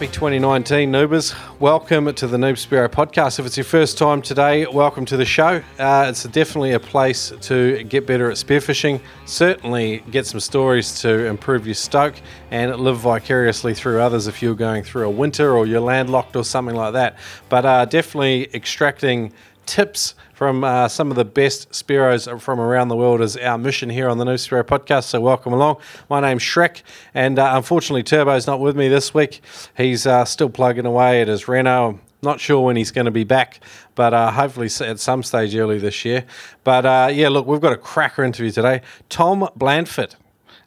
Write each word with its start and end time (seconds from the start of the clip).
Happy 0.00 0.12
2019, 0.12 0.90
Noobers. 0.90 1.60
Welcome 1.60 2.14
to 2.14 2.26
the 2.26 2.38
Noob 2.38 2.54
Spearo 2.54 2.88
podcast. 2.88 3.38
If 3.38 3.44
it's 3.44 3.58
your 3.58 3.64
first 3.64 3.98
time 3.98 4.22
today, 4.22 4.64
welcome 4.64 5.04
to 5.04 5.18
the 5.18 5.26
show. 5.26 5.62
Uh, 5.78 6.06
it's 6.08 6.24
definitely 6.24 6.72
a 6.72 6.80
place 6.80 7.34
to 7.42 7.84
get 7.84 8.06
better 8.06 8.30
at 8.30 8.38
spearfishing, 8.38 9.02
certainly 9.26 9.98
get 10.10 10.24
some 10.24 10.40
stories 10.40 10.98
to 11.02 11.26
improve 11.26 11.66
your 11.66 11.74
stoke, 11.74 12.14
and 12.50 12.74
live 12.76 12.96
vicariously 12.96 13.74
through 13.74 14.00
others 14.00 14.26
if 14.26 14.40
you're 14.40 14.54
going 14.54 14.84
through 14.84 15.06
a 15.06 15.10
winter 15.10 15.54
or 15.54 15.66
you're 15.66 15.80
landlocked 15.80 16.34
or 16.34 16.44
something 16.44 16.76
like 16.76 16.94
that. 16.94 17.18
But 17.50 17.66
uh, 17.66 17.84
definitely 17.84 18.48
extracting 18.54 19.34
tips 19.66 20.14
from 20.40 20.64
uh, 20.64 20.88
some 20.88 21.10
of 21.10 21.18
the 21.18 21.24
best 21.26 21.70
Spearos 21.70 22.40
from 22.40 22.58
around 22.58 22.88
the 22.88 22.96
world 22.96 23.20
is 23.20 23.36
our 23.36 23.58
mission 23.58 23.90
here 23.90 24.08
on 24.08 24.16
the 24.16 24.24
Noob 24.24 24.36
Spearo 24.36 24.62
podcast. 24.62 25.04
So 25.04 25.20
welcome 25.20 25.52
along. 25.52 25.76
My 26.08 26.18
name's 26.18 26.42
Shrek, 26.42 26.80
and 27.12 27.38
uh, 27.38 27.52
unfortunately 27.56 28.02
Turbo's 28.02 28.46
not 28.46 28.58
with 28.58 28.74
me 28.74 28.88
this 28.88 29.12
week. 29.12 29.42
He's 29.76 30.06
uh, 30.06 30.24
still 30.24 30.48
plugging 30.48 30.86
away 30.86 31.20
at 31.20 31.28
his 31.28 31.46
Reno. 31.46 32.00
Not 32.22 32.40
sure 32.40 32.62
when 32.62 32.76
he's 32.76 32.90
going 32.90 33.04
to 33.04 33.10
be 33.10 33.22
back, 33.22 33.62
but 33.94 34.14
uh, 34.14 34.30
hopefully 34.30 34.70
at 34.80 34.98
some 34.98 35.22
stage 35.22 35.54
early 35.54 35.78
this 35.78 36.06
year. 36.06 36.24
But 36.64 36.86
uh, 36.86 37.10
yeah, 37.12 37.28
look, 37.28 37.46
we've 37.46 37.60
got 37.60 37.74
a 37.74 37.76
cracker 37.76 38.24
interview 38.24 38.50
today. 38.50 38.80
Tom 39.10 39.46
Blandford. 39.56 40.14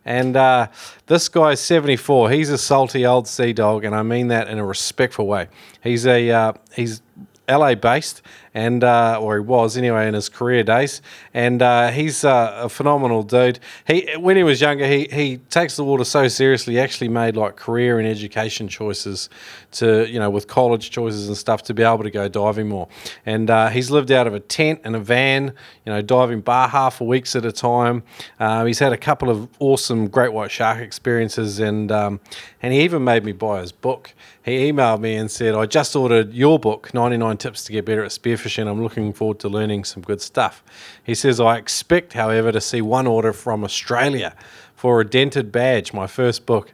And 0.05 0.37
uh, 0.37 0.67
this 1.07 1.29
guy's 1.29 1.59
74. 1.61 2.29
He's 2.29 2.51
a 2.51 2.59
salty 2.59 3.07
old 3.07 3.27
sea 3.27 3.53
dog, 3.53 3.85
and 3.85 3.95
I 3.95 4.03
mean 4.03 4.27
that 4.27 4.49
in 4.49 4.59
a 4.59 4.65
respectful 4.65 5.25
way. 5.25 5.47
He's 5.81 6.05
a 6.05 6.29
uh, 6.29 6.53
he's 6.75 7.01
LA 7.49 7.75
based, 7.75 8.21
and 8.53 8.83
uh, 8.83 9.19
or 9.19 9.35
he 9.35 9.41
was 9.41 9.77
anyway 9.77 10.07
in 10.07 10.13
his 10.13 10.29
career 10.29 10.63
days. 10.63 11.01
And 11.33 11.61
uh, 11.61 11.89
he's 11.89 12.23
uh, 12.23 12.53
a 12.63 12.69
phenomenal 12.69 13.23
dude. 13.23 13.59
He 13.87 14.09
when 14.17 14.37
he 14.37 14.43
was 14.43 14.61
younger, 14.61 14.85
he 14.87 15.07
he 15.11 15.37
takes 15.49 15.75
the 15.75 15.83
water 15.83 16.03
so 16.03 16.27
seriously. 16.27 16.75
He 16.75 16.79
actually 16.79 17.09
made 17.09 17.35
like 17.35 17.55
career 17.55 17.99
and 17.99 18.07
education 18.07 18.67
choices 18.67 19.29
to 19.71 20.07
you 20.09 20.19
know 20.19 20.29
with 20.29 20.47
college 20.47 20.91
choices 20.91 21.27
and 21.27 21.35
stuff 21.35 21.63
to 21.63 21.73
be 21.73 21.83
able 21.83 22.03
to 22.03 22.11
go 22.11 22.27
diving 22.27 22.67
more. 22.69 22.87
And 23.25 23.49
uh, 23.49 23.69
he's 23.69 23.89
lived 23.89 24.11
out 24.11 24.27
of 24.27 24.33
a 24.33 24.39
tent 24.39 24.81
and 24.83 24.95
a 24.95 24.99
van, 24.99 25.53
you 25.85 25.91
know, 25.91 26.01
diving 26.01 26.41
Baja 26.41 26.89
for 26.89 27.07
weeks 27.07 27.35
at 27.35 27.45
a 27.45 27.51
time. 27.51 28.03
Uh, 28.39 28.65
he's 28.65 28.79
had 28.79 28.93
a 28.93 28.97
couple 28.97 29.29
of 29.29 29.47
awesome 29.59 30.07
great 30.07 30.31
white 30.31 30.51
shark 30.51 30.79
experiences, 30.79 31.59
and 31.59 31.91
um, 31.91 32.19
and 32.61 32.73
he 32.73 32.81
even 32.81 33.03
made 33.03 33.23
me 33.23 33.31
buy 33.31 33.61
his 33.61 33.71
book. 33.71 34.13
He 34.45 34.71
emailed 34.71 34.99
me 34.99 35.15
and 35.15 35.31
said, 35.31 35.55
"I 35.55 35.65
just 35.65 35.95
ordered 35.95 36.33
your 36.33 36.59
book, 36.59 36.93
99 36.93 37.37
Tips 37.37 37.63
to 37.65 37.71
Get 37.71 37.85
Better 37.85 38.03
at 38.03 38.11
Spearfishing." 38.11 38.42
Fishing. 38.43 38.67
I'm 38.67 38.83
looking 38.83 39.13
forward 39.13 39.39
to 39.39 39.49
learning 39.49 39.85
some 39.85 40.03
good 40.03 40.21
stuff. 40.21 40.61
He 41.03 41.15
says, 41.15 41.39
I 41.39 41.57
expect, 41.57 42.11
however, 42.11 42.51
to 42.51 42.59
see 42.59 42.81
one 42.81 43.07
order 43.07 43.31
from 43.31 43.63
Australia 43.63 44.35
for 44.75 44.99
a 44.99 45.05
dented 45.05 45.49
badge, 45.49 45.93
my 45.93 46.07
first 46.07 46.45
book. 46.45 46.73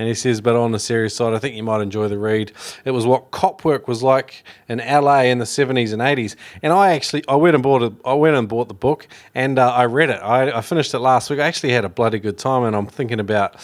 And 0.00 0.08
he 0.08 0.14
says, 0.14 0.40
but 0.40 0.56
on 0.56 0.72
the 0.72 0.78
serious 0.78 1.14
side, 1.14 1.34
I 1.34 1.38
think 1.38 1.54
you 1.54 1.62
might 1.62 1.82
enjoy 1.82 2.08
the 2.08 2.16
read. 2.16 2.52
It 2.86 2.92
was 2.92 3.04
what 3.04 3.32
cop 3.32 3.66
work 3.66 3.86
was 3.86 4.02
like 4.02 4.44
in 4.66 4.78
LA 4.78 5.24
in 5.24 5.40
the 5.40 5.44
70s 5.44 5.92
and 5.92 6.00
80s. 6.00 6.36
And 6.62 6.72
I 6.72 6.94
actually, 6.94 7.22
I 7.28 7.34
went 7.34 7.54
and 7.54 7.62
bought 7.62 7.82
it. 7.82 7.92
I 8.02 8.14
went 8.14 8.34
and 8.34 8.48
bought 8.48 8.68
the 8.68 8.74
book 8.74 9.06
and 9.34 9.58
uh, 9.58 9.70
I 9.70 9.84
read 9.84 10.08
it. 10.08 10.18
I, 10.22 10.56
I, 10.56 10.62
finished 10.62 10.94
it 10.94 11.00
last 11.00 11.28
week. 11.28 11.38
I 11.38 11.46
actually 11.46 11.74
had 11.74 11.84
a 11.84 11.90
bloody 11.90 12.18
good 12.18 12.38
time. 12.38 12.64
And 12.64 12.74
I'm 12.74 12.86
thinking 12.86 13.20
about, 13.20 13.56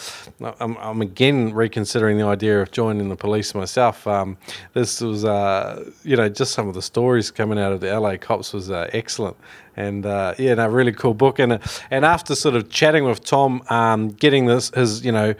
I'm, 0.59 0.77
I'm 0.77 1.01
again 1.01 1.55
reconsidering 1.55 2.19
the 2.19 2.25
idea 2.27 2.61
of 2.61 2.69
joining 2.69 3.09
the 3.09 3.15
police 3.15 3.55
myself. 3.55 4.05
Um, 4.05 4.37
this 4.73 5.01
was, 5.01 5.25
uh, 5.25 5.89
you 6.03 6.17
know, 6.17 6.29
just 6.29 6.53
some 6.53 6.67
of 6.67 6.75
the 6.75 6.83
stories 6.83 7.31
coming 7.31 7.57
out 7.57 7.71
of 7.71 7.81
the 7.81 7.99
LA 7.99 8.15
cops 8.15 8.53
was 8.53 8.69
uh, 8.69 8.87
excellent 8.93 9.35
and 9.77 10.05
uh, 10.05 10.33
yeah, 10.37 10.55
no, 10.55 10.67
really 10.67 10.91
cool 10.91 11.13
book. 11.13 11.39
And 11.39 11.59
and 11.89 12.03
after 12.03 12.35
sort 12.35 12.55
of 12.55 12.69
chatting 12.69 13.05
with 13.05 13.23
Tom, 13.23 13.63
um, 13.69 14.09
getting 14.09 14.47
this 14.47 14.69
his 14.71 15.05
you 15.05 15.11
know, 15.11 15.35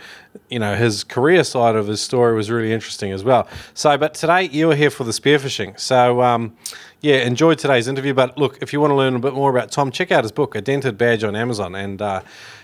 you 0.50 0.60
know 0.60 0.76
his 0.76 1.04
career 1.04 1.44
side 1.44 1.76
of 1.76 1.88
his 1.88 2.00
story 2.00 2.36
was 2.36 2.50
really 2.50 2.72
interesting 2.72 3.12
as 3.12 3.24
well. 3.24 3.48
So, 3.74 3.98
but 3.98 4.14
today 4.14 4.44
you 4.44 4.72
are 4.72 4.76
here 4.76 4.92
for 4.92 5.04
the 5.04 5.12
spearfishing. 5.12 5.78
So. 5.80 6.22
Um, 6.22 6.56
yeah, 7.02 7.18
enjoyed 7.18 7.60
today's 7.60 7.88
interview. 7.88 8.14
But 8.14 8.38
look, 8.38 8.58
if 8.62 8.74
you 8.74 8.82
want 8.82 8.92
to 8.92 8.96
learn 8.96 9.16
a 9.16 9.20
bit 9.20 9.34
more 9.34 9.50
about 9.50 9.72
Tom, 9.72 9.92
check 9.92 10.12
out 10.12 10.24
his 10.24 10.32
book, 10.32 10.56
A 10.56 10.62
Dented 10.62 10.98
Badge, 10.98 11.24
on 11.24 11.36
Amazon, 11.36 11.76
and 11.76 12.02
uh, 12.02 12.22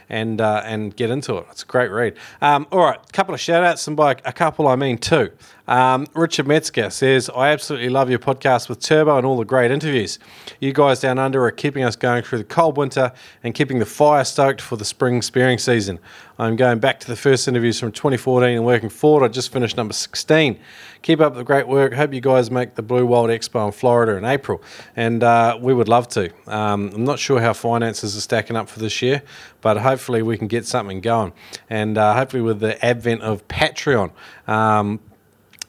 and 0.10 0.42
uh, 0.42 0.62
and 0.66 0.96
get 0.96 1.10
into 1.10 1.38
it. 1.38 1.46
It's 1.52 1.64
a 1.64 1.66
great 1.66 1.90
read. 1.90 2.16
Um, 2.42 2.68
all 2.72 2.80
right, 2.80 3.00
a 3.00 3.12
couple 3.12 3.34
of 3.34 3.40
shout 3.40 3.64
outs, 3.64 3.88
and 3.88 3.96
by 3.96 4.12
a 4.26 4.34
couple 4.34 4.68
I 4.68 4.76
mean 4.76 4.98
two. 4.98 5.32
Um, 5.68 6.08
Richard 6.14 6.46
Metzger 6.46 6.90
says, 6.90 7.30
I 7.34 7.50
absolutely 7.50 7.88
love 7.88 8.10
your 8.10 8.20
podcast 8.20 8.68
with 8.68 8.82
Turbo 8.82 9.18
and 9.18 9.26
all 9.26 9.38
the 9.38 9.46
great 9.46 9.72
interviews. 9.72 10.20
You 10.60 10.74
guys 10.74 11.00
down 11.00 11.20
under 11.20 11.44
are 11.46 11.52
keeping 11.52 11.84
us 11.84 11.96
going 11.96 12.24
through 12.24 12.40
the 12.40 12.44
cold 12.44 12.76
winter 12.76 13.14
and 13.44 13.54
keeping 13.56 13.80
the 13.80 13.86
fire 13.86 14.26
stoked 14.26 14.60
for 14.60 14.76
the 14.76 14.84
spring 14.84 15.22
spearing 15.22 15.58
season. 15.58 16.00
I'm 16.40 16.56
going 16.56 16.80
back 16.80 17.00
to 17.02 17.08
the 17.08 17.16
first 17.16 17.48
interviews 17.48 17.80
from 17.80 17.92
2014 17.92 18.56
and 18.56 18.66
working 18.66 18.90
forward. 18.90 19.24
I 19.24 19.28
just 19.28 19.54
finished 19.54 19.78
number 19.78 19.94
16. 19.94 20.60
Keep 21.04 21.22
up 21.22 21.36
the 21.36 21.44
great 21.44 21.68
work. 21.68 21.94
Hope 21.94 22.12
you 22.12 22.22
guys 22.22 22.50
make 22.50 22.74
the 22.74 22.82
Blue 22.82 23.06
Wild 23.06 23.30
Expo 23.30 23.68
in 23.68 23.72
Florida 23.72 24.14
in 24.14 24.26
April. 24.26 24.60
And 24.96 25.24
uh, 25.24 25.60
we 25.62 25.76
would 25.76 25.88
love 25.88 26.08
to. 26.10 26.32
Um, 26.48 26.90
I'm 26.96 27.04
not 27.04 27.20
sure 27.20 27.40
how 27.40 27.54
finances 27.54 28.18
are 28.18 28.22
stacking 28.22 28.56
up 28.56 28.68
for 28.68 28.80
this 28.80 29.00
year, 29.00 29.22
but 29.62 29.78
hopefully 29.78 30.24
we 30.24 30.36
can 30.36 30.48
get 30.48 30.66
something 30.66 31.02
going. 31.02 31.34
And 31.70 32.00
uh, 32.00 32.16
hopefully, 32.16 32.42
with 32.42 32.60
the 32.60 32.84
advent 32.84 33.22
of 33.22 33.48
Patreon, 33.48 34.12
um, 34.48 35.02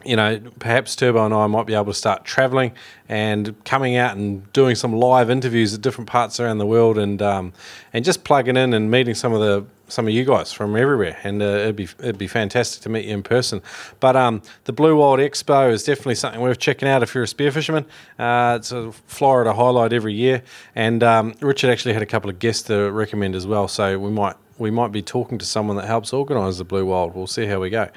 you 0.05 0.17
know, 0.17 0.41
perhaps 0.59 0.97
Turbo 0.97 1.25
and 1.25 1.35
I 1.35 1.47
might 1.47 1.67
be 1.67 1.75
able 1.75 1.87
to 1.87 1.95
start 1.95 2.25
traveling 2.25 2.73
and 3.09 3.55
coming 3.65 3.97
out 3.97 4.17
and 4.17 4.51
doing 4.53 4.75
some 4.75 4.93
live 4.93 5.31
interviews 5.31 5.75
at 5.75 5.81
different 5.81 6.09
parts 6.09 6.41
around 6.41 6.59
the 6.59 6.67
world, 6.67 6.99
and 6.99 7.21
um, 7.23 7.53
and 7.93 8.05
just 8.05 8.25
plugging 8.25 8.57
in 8.57 8.73
and 8.73 8.91
meeting 8.91 9.15
some 9.15 9.33
of 9.33 9.41
the 9.41 9.67
some 9.89 10.07
of 10.07 10.15
you 10.15 10.25
guys 10.25 10.53
from 10.53 10.77
everywhere, 10.77 11.19
and 11.25 11.43
uh, 11.43 11.47
it'd 11.47 11.77
be 11.77 11.89
it'd 12.01 12.19
be 12.19 12.27
fantastic 12.27 12.83
to 12.83 12.89
meet 12.89 13.05
you 13.05 13.15
in 13.15 13.23
person. 13.23 13.63
But 14.01 14.17
um, 14.17 14.43
the 14.65 14.73
Blue 14.73 14.97
Wild 14.97 15.21
Expo 15.21 15.71
is 15.71 15.85
definitely 15.85 16.15
something 16.15 16.41
worth 16.41 16.59
checking 16.59 16.89
out 16.89 17.03
if 17.03 17.15
you're 17.15 17.25
a 17.25 17.29
spearfisherman. 17.29 17.85
Uh, 18.19 18.57
it's 18.59 18.73
a 18.73 18.93
Florida 19.07 19.53
highlight 19.53 19.93
every 19.93 20.15
year, 20.15 20.43
and 20.75 21.03
um, 21.03 21.35
Richard 21.41 21.71
actually 21.71 21.95
had 21.95 22.03
a 22.03 22.07
couple 22.07 22.31
of 22.31 22.39
guests 22.39 22.63
to 22.65 22.91
recommend 22.91 23.35
as 23.35 23.47
well, 23.47 23.69
so 23.69 23.99
we 23.99 24.11
might 24.11 24.37
we 24.59 24.71
might 24.71 24.93
be 24.93 25.03
talking 25.03 25.39
to 25.39 25.45
someone 25.45 25.77
that 25.77 25.87
helps 25.87 26.13
organise 26.13 26.59
the 26.59 26.65
Blue 26.65 26.87
Wild. 26.87 27.15
We'll 27.15 27.27
see 27.27 27.47
how 27.47 27.61
we 27.61 27.71
go, 27.71 27.89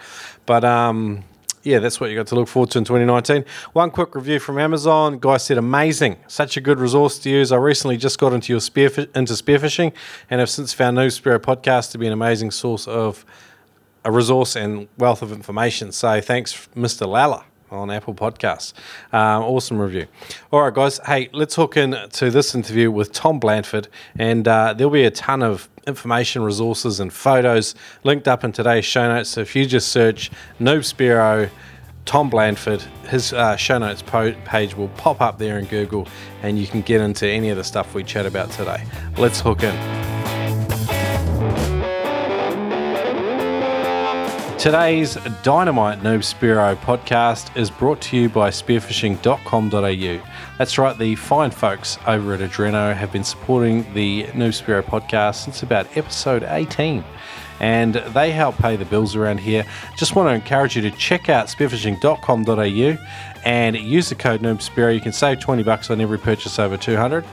but. 0.45 0.63
Um, 0.63 1.23
yeah, 1.63 1.79
that's 1.79 1.99
what 1.99 2.09
you 2.09 2.15
got 2.15 2.27
to 2.27 2.35
look 2.35 2.47
forward 2.47 2.71
to 2.71 2.77
in 2.77 2.85
2019. 2.85 3.45
One 3.73 3.91
quick 3.91 4.15
review 4.15 4.39
from 4.39 4.57
Amazon. 4.57 5.19
Guy 5.19 5.37
said, 5.37 5.57
amazing. 5.57 6.17
Such 6.27 6.57
a 6.57 6.61
good 6.61 6.79
resource 6.79 7.19
to 7.19 7.29
use. 7.29 7.51
I 7.51 7.57
recently 7.57 7.97
just 7.97 8.19
got 8.19 8.33
into 8.33 8.53
your 8.53 8.61
spear 8.61 8.87
into 9.15 9.33
spearfishing 9.33 9.93
and 10.29 10.39
have 10.39 10.49
since 10.49 10.73
found 10.73 10.97
Noob 10.97 11.19
Spearo 11.19 11.39
podcast 11.39 11.91
to 11.91 11.97
be 11.97 12.07
an 12.07 12.13
amazing 12.13 12.51
source 12.51 12.87
of 12.87 13.25
a 14.05 14.11
resource 14.11 14.55
and 14.55 14.87
wealth 14.97 15.21
of 15.21 15.31
information. 15.31 15.91
So 15.91 16.21
thanks, 16.21 16.69
Mr. 16.75 17.07
Lalla 17.07 17.43
on 17.71 17.91
Apple 17.91 18.13
Podcasts. 18.13 18.73
Um, 19.11 19.43
awesome 19.43 19.79
review. 19.79 20.07
All 20.51 20.61
right, 20.61 20.73
guys. 20.73 20.99
Hey, 21.05 21.29
let's 21.33 21.55
hook 21.55 21.77
in 21.77 21.95
to 22.13 22.31
this 22.31 22.55
interview 22.55 22.91
with 22.91 23.11
Tom 23.11 23.39
Blandford, 23.39 23.87
and 24.17 24.47
uh, 24.47 24.73
there'll 24.73 24.91
be 24.91 25.03
a 25.03 25.11
ton 25.11 25.43
of 25.43 25.69
information, 25.85 26.43
resources, 26.43 26.99
and 26.99 27.11
photos 27.11 27.75
linked 28.03 28.27
up 28.27 28.43
in 28.43 28.51
today's 28.51 28.85
show 28.85 29.07
notes. 29.07 29.29
So 29.29 29.41
if 29.41 29.55
you 29.55 29.65
just 29.65 29.89
search 29.89 30.31
Noob 30.59 30.79
Spearo, 30.79 31.49
Tom 32.05 32.29
Blandford, 32.29 32.81
his 33.09 33.33
uh, 33.33 33.55
show 33.57 33.77
notes 33.77 34.01
po- 34.01 34.35
page 34.45 34.75
will 34.75 34.89
pop 34.89 35.21
up 35.21 35.37
there 35.37 35.59
in 35.59 35.65
Google, 35.65 36.07
and 36.41 36.57
you 36.57 36.67
can 36.67 36.81
get 36.81 37.01
into 37.01 37.27
any 37.27 37.49
of 37.49 37.57
the 37.57 37.63
stuff 37.63 37.93
we 37.93 38.03
chat 38.03 38.25
about 38.25 38.49
today. 38.51 38.83
Let's 39.17 39.41
hook 39.41 39.63
in. 39.63 40.36
Today's 44.67 45.15
Dynamite 45.43 45.99
Noob 45.99 46.19
Spearo 46.19 46.75
podcast 46.75 47.55
is 47.55 47.71
brought 47.71 48.01
to 48.01 48.17
you 48.17 48.27
by 48.27 48.49
spearfishing.com.au. 48.49 50.31
That's 50.57 50.77
right, 50.77 50.97
the 50.97 51.15
fine 51.15 51.51
folks 51.51 51.97
over 52.05 52.33
at 52.33 52.41
Adreno 52.41 52.93
have 52.93 53.13
been 53.13 53.23
supporting 53.23 53.83
the 53.93 54.25
Noob 54.25 54.61
Spearo 54.61 54.83
podcast 54.83 55.45
since 55.45 55.63
about 55.63 55.95
episode 55.95 56.43
18 56.43 57.01
and 57.59 57.95
they 57.95 58.31
help 58.31 58.57
pay 58.57 58.75
the 58.75 58.85
bills 58.85 59.15
around 59.15 59.39
here. 59.39 59.65
Just 59.95 60.15
want 60.15 60.29
to 60.29 60.33
encourage 60.33 60.75
you 60.75 60.81
to 60.83 60.91
check 60.91 61.29
out 61.29 61.47
spearfishing.com.au 61.47 62.97
and 63.45 63.77
use 63.77 64.09
the 64.09 64.15
code 64.15 64.41
NoobSpearo. 64.41 64.93
You 64.93 65.01
can 65.01 65.13
save 65.13 65.39
20 65.39 65.63
bucks 65.63 65.89
on 65.89 66.01
every 66.01 66.19
purchase 66.19 66.59
over 66.59 66.77
200. 66.77 67.23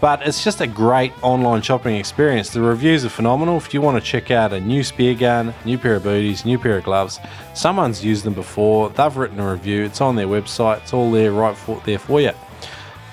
But 0.00 0.26
it's 0.26 0.44
just 0.44 0.60
a 0.60 0.66
great 0.66 1.12
online 1.22 1.62
shopping 1.62 1.96
experience. 1.96 2.50
The 2.50 2.60
reviews 2.60 3.04
are 3.04 3.08
phenomenal. 3.08 3.56
If 3.56 3.72
you 3.72 3.80
want 3.80 4.02
to 4.02 4.04
check 4.04 4.30
out 4.30 4.52
a 4.52 4.60
new 4.60 4.84
spear 4.84 5.14
gun, 5.14 5.54
new 5.64 5.78
pair 5.78 5.96
of 5.96 6.02
booties, 6.02 6.44
new 6.44 6.58
pair 6.58 6.78
of 6.78 6.84
gloves, 6.84 7.18
someone's 7.54 8.04
used 8.04 8.24
them 8.24 8.34
before. 8.34 8.90
They've 8.90 9.16
written 9.16 9.40
a 9.40 9.50
review. 9.50 9.84
It's 9.84 10.00
on 10.00 10.16
their 10.16 10.26
website. 10.26 10.82
It's 10.82 10.92
all 10.92 11.10
there 11.10 11.32
right 11.32 11.56
for, 11.56 11.80
there 11.84 11.98
for 11.98 12.20
you. 12.20 12.32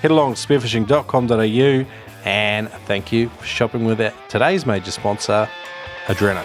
Head 0.00 0.10
along 0.10 0.34
to 0.34 0.46
spearfishing.com.au 0.46 1.86
and 2.24 2.70
thank 2.86 3.12
you 3.12 3.28
for 3.28 3.44
shopping 3.44 3.84
with 3.84 4.00
it. 4.00 4.14
Today's 4.28 4.66
major 4.66 4.90
sponsor, 4.90 5.48
Adreno. 6.06 6.42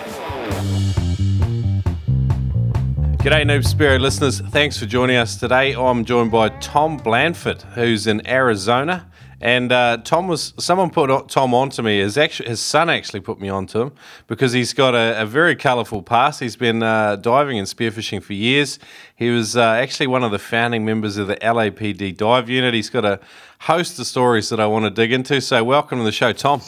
G'day, 3.18 3.44
Noob 3.44 3.66
Spearo 3.66 4.00
listeners. 4.00 4.40
Thanks 4.40 4.78
for 4.78 4.86
joining 4.86 5.18
us 5.18 5.36
today. 5.36 5.74
I'm 5.74 6.06
joined 6.06 6.32
by 6.32 6.50
Tom 6.60 6.98
Blandford, 6.98 7.62
who's 7.74 8.08
in 8.08 8.26
Arizona 8.28 9.12
And 9.40 9.72
uh, 9.72 9.98
Tom 10.04 10.28
was 10.28 10.54
someone 10.58 10.90
put 10.90 11.30
Tom 11.30 11.54
onto 11.54 11.84
me. 11.84 12.00
His 12.00 12.18
actually 12.18 12.50
his 12.50 12.60
son 12.60 12.90
actually 12.90 13.20
put 13.20 13.40
me 13.40 13.50
onto 13.50 13.82
him 13.82 13.92
because 14.26 14.52
he's 14.52 14.74
got 14.74 14.96
a, 14.96 15.22
a 15.22 15.26
very 15.28 15.56
colourful 15.56 16.02
past. 16.02 16.40
He's 16.40 16.56
been 16.56 16.82
uh, 16.82 17.18
diving 17.18 17.60
and 17.60 17.68
spearfishing 17.68 18.24
for 18.24 18.34
years. 18.34 18.80
He 19.16 19.30
was 19.30 19.56
uh, 19.56 19.62
actually 19.62 20.08
one 20.08 20.24
of 20.24 20.32
the 20.32 20.40
founding 20.40 20.86
members 20.86 21.18
of 21.18 21.28
the 21.28 21.36
LAPD 21.36 22.18
dive 22.18 22.50
unit. 22.50 22.74
He's 22.74 22.90
got 22.90 23.06
a 23.06 23.20
host 23.60 24.00
of 24.00 24.08
stories 24.08 24.50
that 24.50 24.60
I 24.60 24.68
want 24.68 24.86
to 24.86 24.90
dig 24.90 25.12
into. 25.12 25.42
So 25.42 25.64
welcome 25.64 26.00
to 26.00 26.04
the 26.04 26.12
show, 26.12 26.32
Tom. 26.34 26.62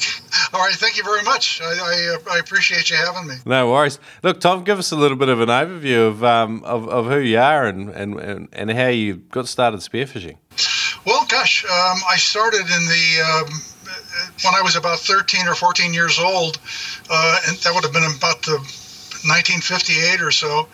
All 0.53 0.61
right, 0.61 0.73
thank 0.73 0.97
you 0.97 1.03
very 1.03 1.23
much. 1.23 1.61
I, 1.61 1.65
I, 1.65 2.15
uh, 2.15 2.35
I 2.35 2.39
appreciate 2.39 2.89
you 2.89 2.97
having 2.97 3.27
me. 3.27 3.35
No 3.45 3.71
worries. 3.71 3.99
Look, 4.23 4.39
Tom, 4.39 4.63
give 4.63 4.79
us 4.79 4.91
a 4.91 4.95
little 4.95 5.17
bit 5.17 5.29
of 5.29 5.39
an 5.41 5.49
overview 5.49 6.07
of 6.07 6.23
um, 6.23 6.63
of, 6.63 6.87
of 6.89 7.05
who 7.05 7.19
you 7.19 7.39
are 7.39 7.65
and, 7.65 7.89
and, 7.89 8.49
and 8.51 8.71
how 8.71 8.87
you 8.87 9.15
got 9.15 9.47
started 9.47 9.79
spearfishing. 9.81 10.37
Well, 11.05 11.25
gosh, 11.29 11.63
um, 11.65 11.97
I 12.09 12.17
started 12.17 12.61
in 12.61 12.85
the 12.85 13.21
um, 13.25 13.49
when 14.43 14.55
I 14.55 14.61
was 14.61 14.75
about 14.75 14.99
13 14.99 15.47
or 15.47 15.55
14 15.55 15.93
years 15.93 16.19
old, 16.19 16.59
uh, 17.09 17.39
and 17.47 17.57
that 17.57 17.73
would 17.73 17.83
have 17.83 17.93
been 17.93 18.03
about 18.03 18.41
the 18.43 18.57
1958 19.27 20.21
or 20.21 20.31
so. 20.31 20.67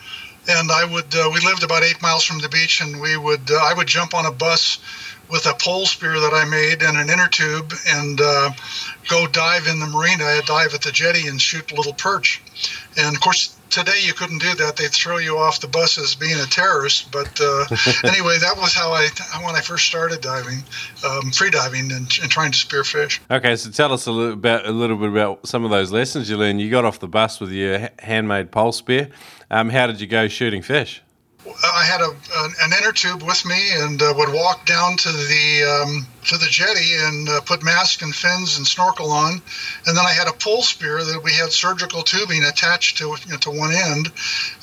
And 0.47 0.71
I 0.71 0.85
would 0.85 1.13
uh, 1.15 1.29
we 1.33 1.39
lived 1.41 1.63
about 1.63 1.83
eight 1.83 2.01
miles 2.01 2.23
from 2.23 2.39
the 2.39 2.49
beach, 2.49 2.81
and 2.81 3.01
we 3.01 3.17
would 3.17 3.49
uh, 3.49 3.55
I 3.55 3.73
would 3.73 3.87
jump 3.87 4.13
on 4.13 4.25
a 4.25 4.31
bus 4.31 4.79
with 5.29 5.45
a 5.45 5.53
pole 5.59 5.85
spear 5.85 6.19
that 6.19 6.33
I 6.33 6.45
made 6.45 6.81
and 6.81 6.97
an 6.97 7.09
inner 7.09 7.27
tube 7.27 7.73
and 7.87 8.19
uh, 8.21 8.51
go 9.09 9.27
dive 9.27 9.67
in 9.67 9.79
the 9.79 9.87
marina. 9.87 10.41
Dive 10.45 10.73
at 10.73 10.81
the 10.81 10.91
jetty 10.91 11.27
and 11.27 11.41
shoot 11.41 11.71
little 11.71 11.93
perch. 11.93 12.41
And 12.97 13.15
of 13.15 13.21
course, 13.21 13.55
today 13.69 13.99
you 14.01 14.13
couldn't 14.13 14.39
do 14.39 14.53
that. 14.55 14.77
They'd 14.77 14.91
throw 14.91 15.17
you 15.17 15.37
off 15.37 15.59
the 15.59 15.67
bus 15.67 15.97
as 15.97 16.15
being 16.15 16.39
a 16.39 16.45
terrorist. 16.45 17.11
But 17.11 17.39
uh, 17.41 17.65
anyway, 18.03 18.37
that 18.39 18.55
was 18.57 18.73
how 18.73 18.91
I 18.91 19.07
when 19.43 19.55
I 19.55 19.61
first 19.61 19.85
started 19.85 20.21
diving, 20.21 20.63
um, 21.05 21.31
free 21.31 21.49
diving, 21.49 21.91
and, 21.91 22.09
and, 22.21 22.31
trying 22.31 22.51
to 22.51 22.57
spear 22.57 22.83
fish. 22.83 23.21
Okay, 23.29 23.55
so 23.55 23.69
tell 23.71 23.91
us 23.91 24.05
a 24.07 24.11
little 24.11 24.33
about 24.33 24.65
a 24.65 24.71
little 24.71 24.97
bit 24.97 25.09
about 25.09 25.45
some 25.47 25.63
of 25.65 25.71
those 25.71 25.91
lessons 25.91 26.29
you 26.29 26.37
learned. 26.37 26.61
You 26.61 26.71
got 26.71 26.85
off 26.85 26.99
the 26.99 27.07
bus 27.07 27.39
with 27.39 27.51
your 27.51 27.89
handmade 27.99 28.51
pole 28.51 28.71
spear. 28.71 29.09
Um, 29.51 29.69
how 29.69 29.87
did 29.87 29.99
you 29.99 30.07
go 30.07 30.27
shooting 30.27 30.61
fish? 30.61 31.01
I 31.63 31.83
had 31.83 32.01
a 32.01 32.15
an 32.61 32.73
inner 32.73 32.91
tube 32.91 33.21
with 33.21 33.45
me 33.45 33.71
and 33.73 34.01
uh, 34.01 34.13
would 34.17 34.33
walk 34.33 34.65
down 34.65 34.97
to 34.97 35.11
the 35.11 35.63
um, 35.63 36.07
to 36.25 36.37
the 36.37 36.47
jetty 36.47 36.95
and 36.95 37.29
uh, 37.29 37.41
put 37.41 37.63
mask 37.63 38.01
and 38.01 38.15
fins 38.15 38.57
and 38.57 38.65
snorkel 38.65 39.11
on, 39.11 39.33
and 39.85 39.95
then 39.95 40.05
I 40.05 40.11
had 40.11 40.27
a 40.27 40.33
pole 40.33 40.63
spear 40.63 41.03
that 41.03 41.21
we 41.23 41.31
had 41.33 41.51
surgical 41.51 42.01
tubing 42.01 42.43
attached 42.43 42.97
to 42.97 43.15
you 43.25 43.31
know, 43.31 43.37
to 43.37 43.51
one 43.51 43.71
end, 43.71 44.11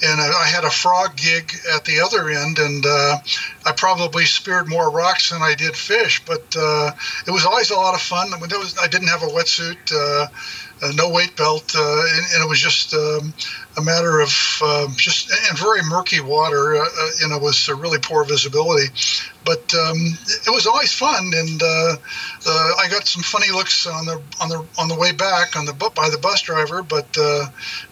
and 0.02 0.20
I, 0.20 0.42
I, 0.42 0.46
had 0.46 0.64
a 0.64 0.70
frog 0.70 1.16
gig 1.16 1.52
at 1.72 1.84
the 1.84 2.00
other 2.00 2.30
end, 2.30 2.58
and 2.58 2.84
uh, 2.84 3.18
I 3.64 3.72
probably 3.76 4.24
speared 4.24 4.68
more 4.68 4.90
rocks 4.90 5.30
than 5.30 5.40
I 5.40 5.54
did 5.54 5.76
fish, 5.76 6.24
but 6.24 6.44
uh, 6.58 6.90
it 7.26 7.30
was 7.30 7.46
always 7.46 7.70
a 7.70 7.76
lot 7.76 7.94
of 7.94 8.02
fun. 8.02 8.34
I, 8.34 8.40
mean, 8.40 8.50
was, 8.58 8.76
I 8.78 8.88
didn't 8.88 9.08
have 9.08 9.22
a 9.22 9.26
wetsuit. 9.26 10.30
Uh, 10.82 10.88
uh, 10.88 10.92
no 10.94 11.08
weight 11.08 11.36
belt, 11.36 11.74
uh, 11.76 11.80
and, 11.80 12.26
and, 12.34 12.44
it 12.44 12.48
was 12.48 12.60
just 12.60 12.94
um, 12.94 13.32
a 13.76 13.82
matter 13.82 14.20
of 14.20 14.30
uh, 14.62 14.88
just 14.96 15.30
and 15.48 15.58
very 15.58 15.82
murky 15.88 16.20
water. 16.20 16.76
Uh, 16.76 16.80
uh, 16.80 17.08
you 17.20 17.28
know, 17.28 17.38
was 17.38 17.68
really 17.68 17.98
poor 17.98 18.24
visibility, 18.24 18.88
but 19.44 19.72
um, 19.74 19.96
it 20.46 20.50
was 20.50 20.66
always 20.66 20.92
fun, 20.92 21.30
and 21.34 21.62
uh, 21.62 21.96
I 22.46 22.88
got 22.90 23.06
some 23.06 23.22
funny 23.22 23.50
looks 23.50 23.86
on 23.86 24.06
the 24.06 24.22
on 24.40 24.48
the 24.48 24.64
on 24.78 24.88
the 24.88 24.96
way 24.96 25.12
back 25.12 25.56
on 25.56 25.64
the 25.66 25.72
by 25.72 26.10
the 26.10 26.18
bus 26.18 26.42
driver, 26.42 26.82
but 26.82 27.06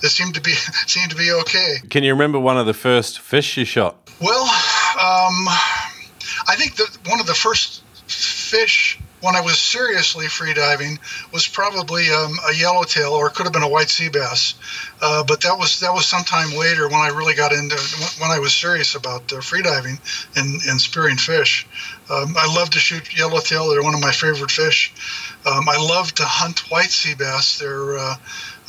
it 0.03 0.11
seemed 0.11 0.35
to 0.35 0.41
be 0.41 0.53
seemed 0.87 1.11
to 1.11 1.17
be 1.17 1.33
okay. 1.33 1.77
Can 1.89 2.05
you 2.05 2.13
remember 2.13 2.39
one 2.39 2.59
of 2.59 2.67
the 2.67 2.75
first 2.75 3.21
fish 3.21 3.57
you 3.57 3.65
shot? 3.65 3.97
Well, 4.21 4.43
um, 4.43 5.49
I 6.49 6.57
think 6.57 6.77
that 6.77 6.99
one 7.07 7.21
of 7.21 7.27
the 7.27 7.35
first 7.35 7.83
fish 8.07 8.99
when 9.21 9.37
I 9.37 9.41
was 9.41 9.59
seriously 9.59 10.27
freediving 10.27 10.99
was 11.33 11.47
probably 11.47 12.11
um, 12.11 12.39
a 12.49 12.55
yellowtail 12.55 13.13
or 13.13 13.29
it 13.29 13.35
could 13.35 13.45
have 13.45 13.53
been 13.53 13.63
a 13.63 13.69
white 13.69 13.91
sea 13.91 14.09
bass. 14.09 14.55
Uh, 15.03 15.25
but 15.25 15.41
that 15.43 15.59
was 15.59 15.81
that 15.81 15.93
was 15.93 16.07
sometime 16.07 16.57
later 16.57 16.89
when 16.89 17.01
I 17.01 17.09
really 17.09 17.35
got 17.35 17.53
into 17.53 17.77
when 18.19 18.31
I 18.31 18.39
was 18.39 18.55
serious 18.55 18.95
about 18.95 19.33
uh, 19.33 19.37
freediving 19.37 19.99
and, 20.37 20.61
and 20.69 20.81
spearing 20.81 21.17
fish. 21.17 21.67
Um, 22.11 22.35
I 22.37 22.53
love 22.55 22.71
to 22.71 22.79
shoot 22.79 23.17
yellowtail; 23.17 23.69
they're 23.69 23.83
one 23.83 23.95
of 23.95 24.01
my 24.01 24.13
favorite 24.13 24.51
fish. 24.51 24.93
Um, 25.47 25.69
I 25.69 25.77
love 25.77 26.13
to 26.17 26.25
hunt 26.25 26.71
white 26.71 26.91
sea 26.91 27.15
bass. 27.15 27.59
They're 27.59 27.99
uh, 27.99 28.17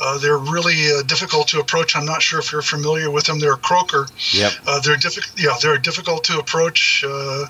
uh, 0.02 0.18
they're 0.18 0.38
really 0.38 0.90
uh, 0.90 1.02
difficult 1.02 1.48
to 1.48 1.60
approach. 1.60 1.94
I'm 1.94 2.04
not 2.04 2.22
sure 2.22 2.40
if 2.40 2.50
you're 2.50 2.62
familiar 2.62 3.10
with 3.10 3.24
them. 3.24 3.38
They're 3.38 3.52
a 3.52 3.56
croaker. 3.56 4.08
Yep. 4.32 4.52
Uh, 4.66 4.80
they're 4.80 4.96
difficult. 4.96 5.32
Yeah, 5.38 5.56
they're 5.62 5.78
difficult 5.78 6.24
to 6.24 6.38
approach, 6.38 7.04
uh, 7.06 7.46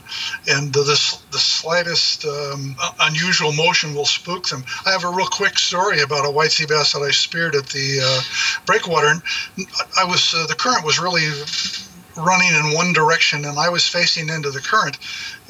and 0.49 0.73
the 0.73 0.83
the 0.83 1.39
slightest 1.39 2.25
um, 2.27 2.77
unusual 3.01 3.53
motion 3.53 3.95
will 3.95 4.05
spook 4.05 4.49
them. 4.49 4.65
I 4.85 4.91
have 4.91 5.05
a 5.05 5.11
real 5.11 5.27
quick 5.27 5.59
story 5.59 6.03
about 6.03 6.27
a 6.27 6.31
white 6.31 6.53
sea 6.53 6.67
bass 6.67 6.93
that 6.93 7.01
I 7.01 7.11
speared 7.11 7.55
at 7.55 7.67
the 7.69 8.01
uh, 8.05 8.21
breakwater. 8.67 9.15
I 9.99 10.05
was 10.05 10.35
uh, 10.35 10.47
the 10.47 10.55
current 10.55 10.85
was 10.85 10.99
really 11.01 11.29
running 12.17 12.49
in 12.55 12.75
one 12.75 12.93
direction 12.93 13.45
and 13.45 13.59
I 13.59 13.69
was 13.69 13.87
facing 13.87 14.29
into 14.29 14.51
the 14.51 14.61
current 14.61 14.99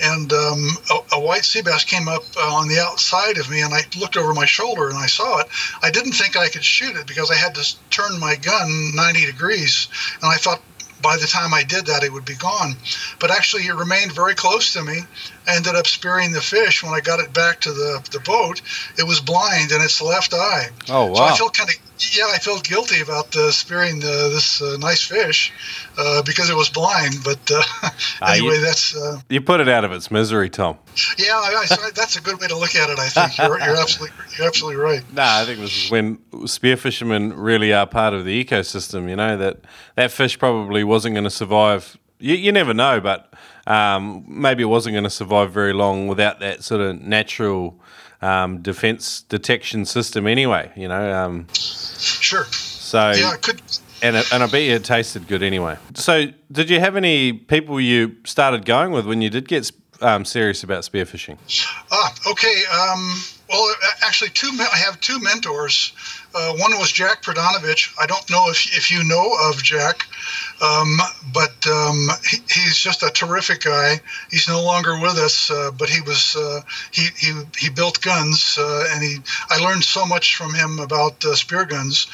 and 0.03 0.33
um, 0.33 0.69
a, 0.91 1.17
a, 1.17 1.21
white 1.21 1.45
sea 1.45 1.63
bass 1.63 1.85
came 1.85 2.09
up 2.09 2.23
uh, 2.37 2.55
on 2.55 2.69
the 2.69 2.81
outside 2.81 3.39
of 3.39 3.51
me 3.51 3.63
and 3.63 3.75
I 3.75 3.83
looked 3.99 4.17
over 4.17 4.33
my 4.33 4.45
shoulder 4.45 4.89
and 4.89 4.99
I 4.99 5.07
saw 5.07 5.41
it. 5.41 5.49
I 5.83 5.91
didn't 5.91 6.13
think 6.13 6.37
I 6.37 6.49
could 6.49 6.65
shoot 6.65 6.97
it 6.97 7.07
because 7.07 7.31
I 7.31 7.37
had 7.37 7.55
to 7.57 7.77
turn 7.91 8.19
my 8.19 8.37
gun 8.37 8.93
90 8.95 9.27
degrees 9.27 9.89
and 10.23 10.31
I 10.31 10.37
thought 10.37 10.61
by 11.03 11.17
the 11.17 11.27
time 11.27 11.53
I 11.53 11.65
did 11.65 11.87
that, 11.87 12.05
it 12.05 12.13
would 12.13 12.25
be 12.25 12.37
gone. 12.37 12.77
But 13.19 13.33
actually, 13.33 13.67
it 13.67 13.75
remained 13.75 14.13
very 14.13 14.35
close 14.35 14.73
to 14.75 14.83
me. 14.83 15.01
I 15.47 15.57
ended 15.57 15.75
up 15.75 15.87
spearing 15.87 16.33
the 16.33 16.41
fish 16.41 16.83
when 16.83 16.93
I 16.93 17.01
got 17.01 17.21
it 17.21 17.33
back 17.33 17.61
to 17.61 17.73
the, 17.73 18.09
the 18.11 18.21
boat. 18.21 18.63
It 18.99 19.05
was 19.05 19.21
blind 19.21 19.73
in 19.73 19.81
its 19.81 20.01
left 20.01 20.35
eye. 20.35 20.69
Oh, 20.89 21.07
wow. 21.07 21.15
So 21.15 21.23
I 21.23 21.37
felt 21.37 21.57
kind 21.57 21.71
of 21.71 21.77
yeah, 22.11 22.25
I 22.33 22.39
felt 22.39 22.65
guilty 22.65 23.01
about 23.01 23.35
uh, 23.37 23.51
spearing 23.51 24.01
the, 24.01 24.31
this 24.33 24.61
uh, 24.61 24.77
nice 24.79 25.03
fish 25.03 25.53
uh, 25.97 26.23
because 26.23 26.51
it 26.51 26.57
was 26.57 26.69
blind. 26.69 27.17
But 27.25 27.39
uh, 27.51 27.63
ah, 27.83 28.33
anyway, 28.33 28.57
you, 28.57 28.61
that's 28.61 28.97
uh, 28.97 29.21
you 29.29 29.41
put 29.41 29.61
it 29.61 29.69
out 29.69 29.85
of 29.85 29.93
its 29.93 30.11
misery, 30.11 30.51
Tom. 30.51 30.79
Yeah, 31.19 31.35
I, 31.35 31.67
I, 31.71 31.91
that's 31.95 32.17
a 32.17 32.21
good 32.21 32.41
way 32.41 32.49
to 32.49 32.59
look 32.59 32.75
at 32.75 32.91
it. 32.91 32.99
I 32.99 33.09
think 33.09 33.39
you're, 33.39 33.59
you're 33.59 33.77
absolutely 33.77 34.17
you're 34.37 34.47
absolutely 34.47 34.81
right. 34.81 35.03
No, 35.13 35.23
I 35.23 35.45
think 35.45 35.61
this 35.61 35.85
is 35.85 35.91
when 35.91 36.19
spear 36.47 36.77
fishermen 36.77 37.35
really 37.35 37.73
are 37.73 37.87
part 37.87 38.15
of 38.15 38.25
the 38.25 38.45
ecosystem. 38.45 39.09
You 39.09 39.17
know 39.17 39.37
that 39.37 39.61
that 39.97 40.11
fish 40.11 40.39
probably 40.39 40.85
wasn't 40.85 41.15
going 41.15 41.25
to 41.25 41.31
survive. 41.31 41.97
You, 42.19 42.35
you 42.35 42.53
never 42.53 42.73
know, 42.73 43.01
but 43.01 43.33
um, 43.67 44.25
maybe 44.27 44.63
it 44.63 44.67
wasn't 44.67 44.95
going 44.95 45.05
to 45.05 45.11
survive 45.11 45.53
very 45.53 45.73
long 45.73 46.09
without 46.09 46.41
that 46.41 46.65
sort 46.65 46.81
of 46.81 47.01
natural 47.01 47.79
um, 48.21 48.63
defense 48.63 49.23
detection 49.23 49.85
system 49.85 50.27
anyway. 50.27 50.73
You 50.77 50.89
know. 50.89 51.13
Um, 51.13 51.47
sure. 51.53 52.45
So 52.45 53.13
yeah, 53.13 53.37
could. 53.41 53.63
And, 54.03 54.17
it, 54.17 54.33
and 54.33 54.43
I 54.43 54.47
bet 54.47 54.63
you 54.63 54.73
it 54.75 54.85
tasted 54.85 55.29
good 55.29 55.45
anyway. 55.45 55.79
So, 55.95 56.27
did 56.51 56.69
you 56.69 56.81
have 56.81 56.97
any 56.97 57.33
people 57.33 57.81
you 57.81 58.17
started 58.25 58.65
going 58.65 58.91
with 58.91 59.07
when 59.07 59.23
you 59.23 59.31
did 59.31 59.47
get 59.47 59.71
um, 60.01 60.25
serious 60.25 60.65
about 60.65 60.83
spearfishing? 60.83 61.39
Ah, 61.93 62.15
okay. 62.29 62.65
Um, 62.67 63.15
well, 63.49 63.75
actually, 64.03 64.31
two. 64.31 64.51
I 64.59 64.77
have 64.79 65.01
two 65.01 65.21
mentors. 65.21 65.93
Uh, 66.35 66.55
one 66.57 66.77
was 66.79 66.91
Jack 66.91 67.23
Prodanovich. 67.23 67.95
I 68.01 68.07
don't 68.07 68.29
know 68.31 68.49
if, 68.51 68.77
if 68.77 68.91
you 68.91 69.05
know 69.05 69.37
of 69.49 69.63
Jack, 69.63 70.07
um, 70.61 70.99
but 71.33 71.67
um, 71.67 72.09
he, 72.29 72.39
he's 72.51 72.77
just 72.77 73.03
a 73.03 73.11
terrific 73.11 73.63
guy. 73.63 74.01
He's 74.31 74.49
no 74.49 74.63
longer 74.63 74.99
with 75.01 75.17
us, 75.17 75.51
uh, 75.51 75.71
but 75.77 75.89
he 75.89 76.01
was 76.03 76.37
uh, 76.37 76.61
he, 76.91 77.09
he 77.17 77.33
he 77.59 77.71
built 77.71 78.01
guns, 78.01 78.59
uh, 78.59 78.85
and 78.91 79.03
he 79.03 79.19
I 79.51 79.59
learned 79.59 79.85
so 79.85 80.05
much 80.07 80.37
from 80.37 80.55
him 80.55 80.79
about 80.79 81.25
uh, 81.25 81.35
spear 81.35 81.65
guns. 81.65 82.07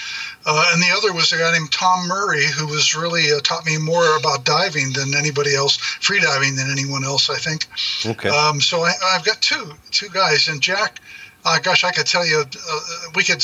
Uh, 0.47 0.71
and 0.73 0.81
the 0.81 0.95
other 0.97 1.13
was 1.13 1.33
a 1.33 1.37
guy 1.37 1.53
named 1.53 1.71
Tom 1.73 2.09
Murray, 2.09 2.47
who 2.47 2.67
was 2.67 2.95
really 2.95 3.27
taught 3.43 3.67
me 3.67 3.77
more 3.77 4.17
about 4.17 4.45
diving 4.45 4.93
than 4.93 5.15
anybody 5.15 5.55
else, 5.55 5.77
free 5.77 6.21
diving 6.21 6.57
than 6.57 6.71
anyone 6.71 7.05
else, 7.05 7.29
I 7.29 7.37
think. 7.37 7.67
Okay. 8.07 8.31
Um, 8.31 8.61
so 8.61 8.83
I, 8.83 8.93
I've 9.13 9.25
got 9.25 9.43
two 9.43 9.75
two 9.91 10.09
guys, 10.09 10.49
and 10.49 10.61
Jack. 10.61 11.01
Uh, 11.45 11.59
gosh, 11.61 11.85
I 11.85 11.93
could 11.93 12.07
tell 12.07 12.27
you, 12.27 12.41
uh, 12.41 12.81
we 13.15 13.23
could 13.23 13.43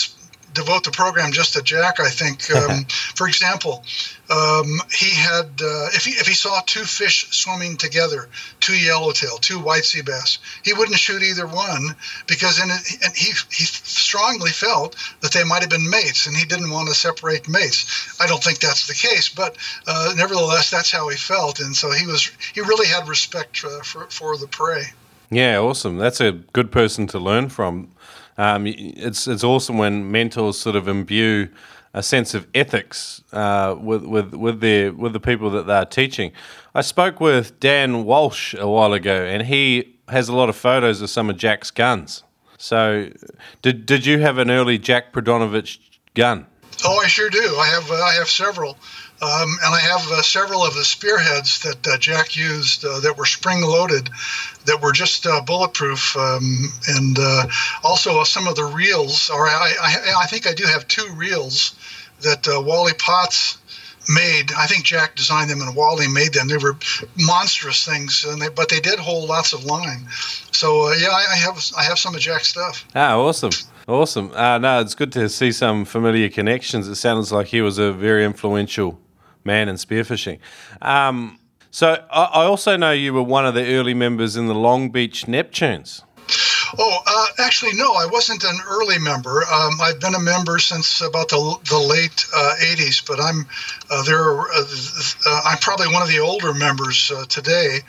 devote 0.54 0.84
the 0.84 0.90
program 0.90 1.32
just 1.32 1.52
to 1.54 1.62
Jack. 1.62 2.00
I 2.00 2.08
think, 2.08 2.50
um, 2.54 2.84
for 3.14 3.28
example, 3.28 3.84
um, 4.30 4.80
he 4.90 5.10
had 5.14 5.46
uh, 5.60 5.88
if 5.92 6.04
he 6.04 6.12
if 6.12 6.26
he 6.26 6.34
saw 6.34 6.60
two 6.64 6.84
fish 6.84 7.26
swimming 7.30 7.76
together, 7.76 8.28
two 8.60 8.76
yellowtail, 8.76 9.36
two 9.38 9.58
white 9.58 9.84
sea 9.84 10.02
bass, 10.02 10.38
he 10.64 10.72
wouldn't 10.72 10.98
shoot 10.98 11.22
either 11.22 11.46
one 11.46 11.94
because 12.26 12.58
in 12.62 12.70
it, 12.70 13.04
and 13.04 13.14
he 13.14 13.32
he 13.52 13.64
strongly 13.64 14.50
felt 14.50 14.96
that 15.20 15.32
they 15.32 15.44
might 15.44 15.60
have 15.60 15.70
been 15.70 15.90
mates, 15.90 16.26
and 16.26 16.36
he 16.36 16.46
didn't 16.46 16.70
want 16.70 16.88
to 16.88 16.94
separate 16.94 17.48
mates. 17.48 18.16
I 18.20 18.26
don't 18.26 18.42
think 18.42 18.60
that's 18.60 18.86
the 18.86 18.94
case, 18.94 19.28
but 19.28 19.56
uh, 19.86 20.14
nevertheless, 20.16 20.70
that's 20.70 20.90
how 20.90 21.08
he 21.08 21.16
felt, 21.16 21.60
and 21.60 21.76
so 21.76 21.90
he 21.90 22.06
was 22.06 22.30
he 22.54 22.60
really 22.60 22.86
had 22.86 23.08
respect 23.08 23.58
for 23.58 23.82
for, 23.82 24.06
for 24.06 24.38
the 24.38 24.48
prey. 24.48 24.84
Yeah, 25.30 25.58
awesome. 25.58 25.98
That's 25.98 26.20
a 26.20 26.32
good 26.32 26.70
person 26.70 27.06
to 27.08 27.18
learn 27.18 27.48
from. 27.48 27.88
Um, 28.36 28.66
it's 28.66 29.26
it's 29.26 29.44
awesome 29.44 29.78
when 29.78 30.10
mentors 30.10 30.58
sort 30.58 30.76
of 30.76 30.88
imbue 30.88 31.48
a 31.94 32.02
sense 32.02 32.34
of 32.34 32.46
ethics 32.54 33.22
uh, 33.32 33.76
with 33.80 34.04
with 34.04 34.34
with 34.34 34.60
their 34.60 34.92
with 34.92 35.12
the 35.12 35.20
people 35.20 35.50
that 35.50 35.66
they're 35.66 35.84
teaching. 35.84 36.32
I 36.74 36.80
spoke 36.80 37.20
with 37.20 37.58
Dan 37.60 38.04
Walsh 38.04 38.54
a 38.54 38.68
while 38.68 38.92
ago, 38.92 39.24
and 39.24 39.42
he 39.46 39.96
has 40.08 40.28
a 40.28 40.34
lot 40.34 40.48
of 40.48 40.56
photos 40.56 41.00
of 41.00 41.08
some 41.08 41.30
of 41.30 41.36
Jack's 41.36 41.70
guns. 41.70 42.24
So, 42.58 43.10
did 43.62 43.86
did 43.86 44.04
you 44.04 44.18
have 44.18 44.38
an 44.38 44.50
early 44.50 44.76
Jack 44.78 45.12
Prodanovich 45.12 45.78
gun? 46.14 46.46
Oh, 46.84 46.98
I 46.98 47.06
sure 47.06 47.30
do. 47.30 47.56
I 47.56 47.66
have 47.66 47.90
uh, 47.90 47.94
I 47.94 48.14
have 48.14 48.28
several. 48.28 48.76
Um, 49.24 49.56
and 49.64 49.74
I 49.74 49.78
have 49.78 50.12
uh, 50.12 50.20
several 50.20 50.62
of 50.62 50.74
the 50.74 50.84
spearheads 50.84 51.60
that 51.60 51.86
uh, 51.86 51.96
Jack 51.96 52.36
used 52.36 52.84
uh, 52.84 53.00
that 53.00 53.16
were 53.16 53.24
spring 53.24 53.62
loaded, 53.62 54.10
that 54.66 54.82
were 54.82 54.92
just 54.92 55.26
uh, 55.26 55.40
bulletproof, 55.40 56.14
um, 56.16 56.70
and 56.88 57.18
uh, 57.18 57.46
also 57.82 58.22
some 58.24 58.46
of 58.46 58.54
the 58.56 58.64
reels. 58.64 59.30
Or 59.30 59.48
I, 59.48 59.72
I, 59.80 60.12
I, 60.24 60.26
think 60.26 60.46
I 60.46 60.52
do 60.52 60.64
have 60.64 60.86
two 60.88 61.06
reels 61.14 61.74
that 62.20 62.46
uh, 62.46 62.60
Wally 62.60 62.92
Potts 62.98 63.56
made. 64.10 64.52
I 64.58 64.66
think 64.66 64.84
Jack 64.84 65.16
designed 65.16 65.48
them 65.48 65.62
and 65.62 65.74
Wally 65.74 66.06
made 66.06 66.34
them. 66.34 66.48
They 66.48 66.58
were 66.58 66.76
monstrous 67.16 67.86
things, 67.86 68.26
they, 68.38 68.50
but 68.50 68.68
they 68.68 68.80
did 68.80 68.98
hold 68.98 69.30
lots 69.30 69.54
of 69.54 69.64
line. 69.64 70.06
So 70.52 70.92
yeah, 70.92 71.08
I, 71.08 71.24
I 71.32 71.36
have 71.36 71.64
I 71.78 71.82
have 71.82 71.98
some 71.98 72.14
of 72.14 72.20
Jack's 72.20 72.48
stuff. 72.48 72.84
Ah, 72.94 73.16
awesome. 73.16 73.52
Awesome. 73.88 74.32
Uh, 74.32 74.58
no, 74.58 74.80
it's 74.80 74.94
good 74.94 75.12
to 75.12 75.28
see 75.28 75.52
some 75.52 75.84
familiar 75.84 76.28
connections. 76.28 76.88
It 76.88 76.94
sounds 76.94 77.32
like 77.32 77.48
he 77.48 77.60
was 77.60 77.78
a 77.78 77.92
very 77.92 78.24
influential 78.24 78.98
man 79.44 79.68
and 79.68 79.78
spearfishing. 79.78 80.38
Um, 80.82 81.38
so 81.70 82.04
I 82.10 82.44
also 82.44 82.76
know 82.76 82.92
you 82.92 83.12
were 83.12 83.22
one 83.22 83.44
of 83.46 83.54
the 83.54 83.74
early 83.74 83.94
members 83.94 84.36
in 84.36 84.46
the 84.46 84.54
Long 84.54 84.90
Beach 84.90 85.26
Neptunes. 85.26 86.02
Oh, 86.78 86.98
uh, 87.06 87.44
actually, 87.44 87.72
no, 87.74 87.94
I 87.94 88.06
wasn't 88.06 88.44
an 88.44 88.56
early 88.66 88.98
member. 88.98 89.44
Um, 89.44 89.80
I've 89.80 90.00
been 90.00 90.14
a 90.14 90.20
member 90.20 90.58
since 90.58 91.00
about 91.00 91.28
the, 91.28 91.58
the 91.68 91.78
late 91.78 92.24
uh, 92.34 92.54
80s, 92.60 93.06
but 93.06 93.20
I'm 93.20 93.46
uh, 93.90 94.02
there. 94.02 94.40
Uh, 94.40 94.64
uh, 95.26 95.40
I'm 95.44 95.58
probably 95.58 95.88
one 95.88 96.02
of 96.02 96.08
the 96.08 96.20
older 96.20 96.54
members 96.54 97.12
uh, 97.14 97.24
today. 97.26 97.80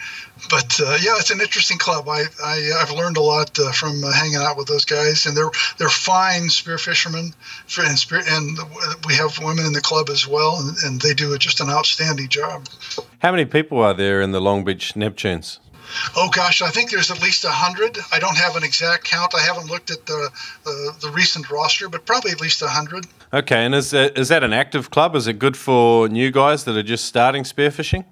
But 0.50 0.80
uh, 0.80 0.98
yeah, 1.01 1.15
it's 1.18 1.32
an 1.32 1.42
interesting 1.42 1.77
club. 1.77 2.08
I, 2.08 2.25
I 2.44 2.56
have 2.80 2.92
learned 2.92 3.18
a 3.18 3.22
lot 3.22 3.58
uh, 3.58 3.72
from 3.72 4.04
uh, 4.04 4.12
hanging 4.12 4.36
out 4.36 4.58
with 4.58 4.68
those 4.68 4.86
guys, 4.86 5.25
and 5.25 5.36
they're 5.36 5.51
they're 5.77 5.89
fine 5.89 6.50
spear 6.50 6.77
fishermen, 6.77 7.34
and, 7.77 7.98
spear, 7.98 8.22
and 8.27 8.58
we 9.08 9.15
have 9.15 9.39
women 9.39 9.65
in 9.65 9.74
the 9.74 9.82
club 9.82 10.10
as 10.10 10.27
well, 10.27 10.60
and, 10.60 10.77
and 10.84 11.01
they 11.01 11.13
do 11.13 11.38
just 11.38 11.62
an 11.62 11.70
outstanding 11.70 12.27
job. 12.27 12.68
How 13.20 13.32
many 13.32 13.46
people 13.46 13.80
are 13.80 13.94
there 13.94 14.22
in 14.22 14.32
the 14.32 14.42
Long 14.42 14.63
Beach 14.63 14.94
Neptunes? 14.94 15.60
Oh 16.15 16.30
gosh, 16.30 16.62
I 16.62 16.70
think 16.70 16.92
there's 16.92 17.12
at 17.12 17.22
least 17.22 17.46
a 17.46 17.51
hundred. 17.51 17.98
I 18.12 18.20
don't 18.20 18.38
have 18.38 18.56
an 18.56 18.63
exact 18.63 19.06
count. 19.06 19.34
I 19.36 19.42
haven't 19.42 19.68
looked 19.68 19.92
at 19.92 20.06
the 20.06 20.30
the, 20.63 20.96
the 21.01 21.10
recent 21.12 21.50
roster, 21.50 21.89
but 21.89 22.06
probably 22.06 22.32
at 22.32 22.42
least 22.42 22.62
a 22.62 22.68
hundred. 22.68 23.08
Okay, 23.36 23.65
and 23.65 23.75
is 23.75 23.92
that, 23.92 24.18
is 24.18 24.30
that 24.30 24.46
an 24.46 24.54
active 24.54 24.92
club? 24.92 25.13
Is 25.13 25.27
it 25.27 25.39
good 25.39 25.58
for 25.58 26.08
new 26.08 26.32
guys 26.32 26.63
that 26.63 26.77
are 26.77 26.84
just 26.84 27.04
starting 27.04 27.44
spearfishing? 27.44 28.06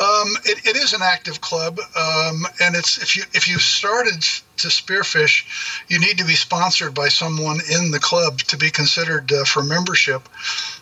Um, 0.00 0.28
it, 0.44 0.66
it 0.66 0.74
is 0.74 0.92
an 0.92 1.00
active 1.00 1.40
club, 1.40 1.78
um, 1.78 2.44
and 2.60 2.74
it's 2.74 3.00
if 3.00 3.16
you 3.16 3.22
if 3.34 3.46
you 3.46 3.60
started 3.60 4.24
to 4.58 4.68
spearfish, 4.68 5.44
you 5.88 5.98
need 5.98 6.18
to 6.18 6.24
be 6.24 6.34
sponsored 6.34 6.94
by 6.94 7.08
someone 7.08 7.60
in 7.70 7.90
the 7.90 7.98
club 7.98 8.38
to 8.38 8.56
be 8.56 8.70
considered 8.70 9.32
uh, 9.32 9.44
for 9.44 9.62
membership. 9.62 10.28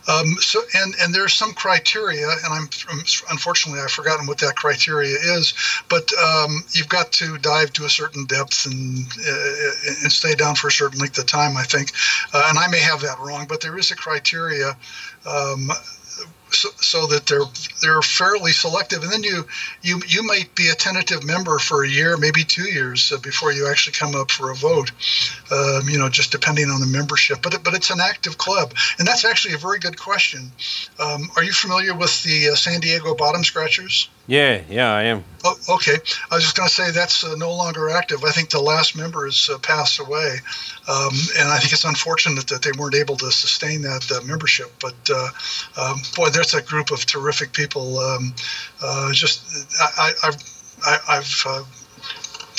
Um, 0.09 0.37
so, 0.41 0.61
and 0.75 0.95
and 1.01 1.15
there's 1.15 1.33
some 1.33 1.53
criteria, 1.53 2.29
and 2.29 2.53
I'm 2.53 2.69
unfortunately 3.31 3.81
I've 3.81 3.91
forgotten 3.91 4.27
what 4.27 4.39
that 4.39 4.57
criteria 4.57 5.17
is, 5.17 5.55
but 5.89 6.11
um, 6.21 6.65
you've 6.73 6.89
got 6.89 7.13
to 7.13 7.39
dive 7.39 7.73
to 7.75 7.85
a 7.85 7.89
certain 7.89 8.25
depth 8.25 8.67
and 8.67 9.07
uh, 9.07 10.03
and 10.03 10.13
stay 10.13 10.35
down 10.35 10.57
for 10.57 10.69
a 10.69 10.73
certain 10.73 10.99
length 10.99 11.19
of 11.19 11.27
time. 11.27 11.57
I 11.57 11.63
think, 11.63 11.93
uh, 12.35 12.47
and 12.49 12.59
I 12.59 12.67
may 12.69 12.81
have 12.81 13.01
that 13.03 13.21
wrong, 13.21 13.47
but 13.49 13.61
there 13.61 13.79
is 13.79 13.91
a 13.91 13.97
criteria. 13.97 14.77
Um, 15.25 15.71
so, 16.55 16.69
so, 16.81 17.07
that 17.07 17.27
they're 17.27 17.45
they're 17.81 18.03
fairly 18.03 18.53
selective, 18.53 19.03
and 19.03 19.13
then 19.13 19.23
you 19.23 19.47
you 19.83 20.01
you 20.07 20.23
might 20.23 20.55
be 20.55 20.69
a 20.69 20.75
tentative 20.75 21.25
member 21.25 21.59
for 21.59 21.85
a 21.85 21.89
year, 21.89 22.17
maybe 22.17 22.45
two 22.45 22.71
years 22.71 23.13
uh, 23.13 23.19
before 23.19 23.53
you 23.53 23.69
actually 23.69 23.95
come 23.95 24.15
up 24.15 24.31
for 24.31 24.51
a 24.51 24.55
vote. 24.55 24.93
Um, 25.51 25.89
you 25.89 25.99
know, 25.99 26.09
just 26.09 26.33
depending 26.33 26.71
on 26.71 26.81
the 26.81 26.87
membership. 26.87 27.43
But 27.43 27.55
it, 27.55 27.65
but 27.65 27.75
it's 27.75 27.91
an 27.91 28.01
active 28.01 28.39
club, 28.39 28.75
and 28.99 29.07
that's 29.07 29.25
actually 29.25 29.55
a 29.55 29.59
very 29.59 29.79
good 29.79 29.99
question. 29.99 30.53
Um, 30.99 31.31
are 31.37 31.45
you 31.45 31.53
familiar 31.53 31.95
with 31.95 32.23
the 32.23 32.51
uh, 32.51 32.55
San 32.55 32.81
Diego 32.81 33.15
Bottom 33.15 33.45
Scratchers? 33.45 34.09
Yeah, 34.27 34.63
yeah, 34.69 34.93
I 34.93 35.03
am. 35.05 35.25
Oh, 35.45 35.57
okay. 35.71 35.97
I 36.31 36.37
was 36.37 36.45
just 36.45 36.57
going 36.57 36.69
to 36.69 36.75
say 36.75 36.93
that's 36.93 37.25
uh, 37.25 37.35
no 37.35 37.53
longer 37.53 37.91
active. 37.91 38.23
I 38.25 38.31
think 38.31 38.51
the 38.51 38.61
last 38.61 38.97
member 38.97 39.25
has 39.25 39.51
uh, 39.53 39.59
passed 39.59 39.99
away, 39.99 40.37
um, 40.89 41.13
and 41.39 41.49
I 41.49 41.59
think 41.59 41.73
it's 41.73 41.85
unfortunate 41.85 42.47
that 42.47 42.63
they 42.63 42.71
weren't 42.79 42.95
able 42.95 43.17
to 43.17 43.33
sustain 43.33 43.83
that 43.83 44.11
uh, 44.13 44.25
membership. 44.25 44.73
But 44.81 44.95
uh, 45.11 45.29
um, 45.77 46.01
boy, 46.15 46.31
that's 46.31 46.55
a 46.55 46.63
group 46.63 46.93
of 46.93 47.05
terrific 47.05 47.53
people. 47.53 47.99
Um, 47.99 48.35
uh, 48.81 49.13
just 49.13 49.43
I, 49.99 50.13
I, 50.23 50.33
I, 50.85 50.99
I've 51.09 51.43
uh, 51.45 51.65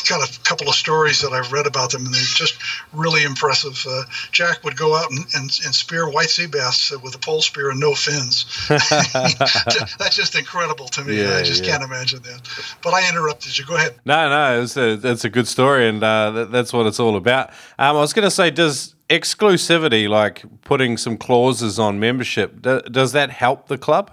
got 0.07 0.27
a 0.27 0.39
couple 0.41 0.69
of 0.69 0.75
stories 0.75 1.21
that 1.21 1.31
I've 1.31 1.51
read 1.51 1.67
about 1.67 1.91
them, 1.91 2.05
and 2.05 2.13
they're 2.13 2.21
just 2.21 2.55
really 2.93 3.23
impressive. 3.23 3.83
Uh, 3.87 4.03
Jack 4.31 4.63
would 4.63 4.77
go 4.77 4.95
out 4.95 5.09
and, 5.11 5.19
and, 5.35 5.59
and, 5.65 5.75
spear 5.75 6.09
white 6.09 6.29
sea 6.29 6.47
bass 6.47 6.91
with 7.01 7.15
a 7.15 7.19
pole 7.19 7.41
spear 7.41 7.69
and 7.71 7.79
no 7.79 7.93
fins. 7.93 8.45
That's 8.67 10.15
just 10.15 10.35
incredible 10.35 10.87
to 10.87 11.03
me. 11.03 11.21
Yeah, 11.21 11.37
I 11.37 11.43
just 11.43 11.63
yeah. 11.63 11.71
can't 11.71 11.83
imagine 11.83 12.21
that. 12.23 12.47
But 12.81 12.93
I 12.93 13.07
interrupted 13.09 13.57
you. 13.57 13.65
Go 13.65 13.75
ahead. 13.75 13.95
No, 14.05 14.29
no, 14.29 14.61
it's 14.61 14.77
a, 14.77 14.95
that's 14.95 15.25
a 15.25 15.29
good 15.29 15.47
story, 15.47 15.87
and 15.87 16.03
uh, 16.03 16.31
that, 16.31 16.51
that's 16.51 16.73
what 16.73 16.85
it's 16.85 16.99
all 16.99 17.15
about. 17.15 17.49
Um, 17.79 17.97
I 17.97 17.99
was 17.99 18.13
going 18.13 18.25
to 18.25 18.31
say, 18.31 18.51
does 18.51 18.95
exclusivity, 19.09 20.09
like 20.09 20.43
putting 20.61 20.97
some 20.97 21.17
clauses 21.17 21.79
on 21.79 21.99
membership, 21.99 22.61
does 22.61 23.11
that 23.11 23.29
help 23.29 23.67
the 23.67 23.77
club, 23.77 24.11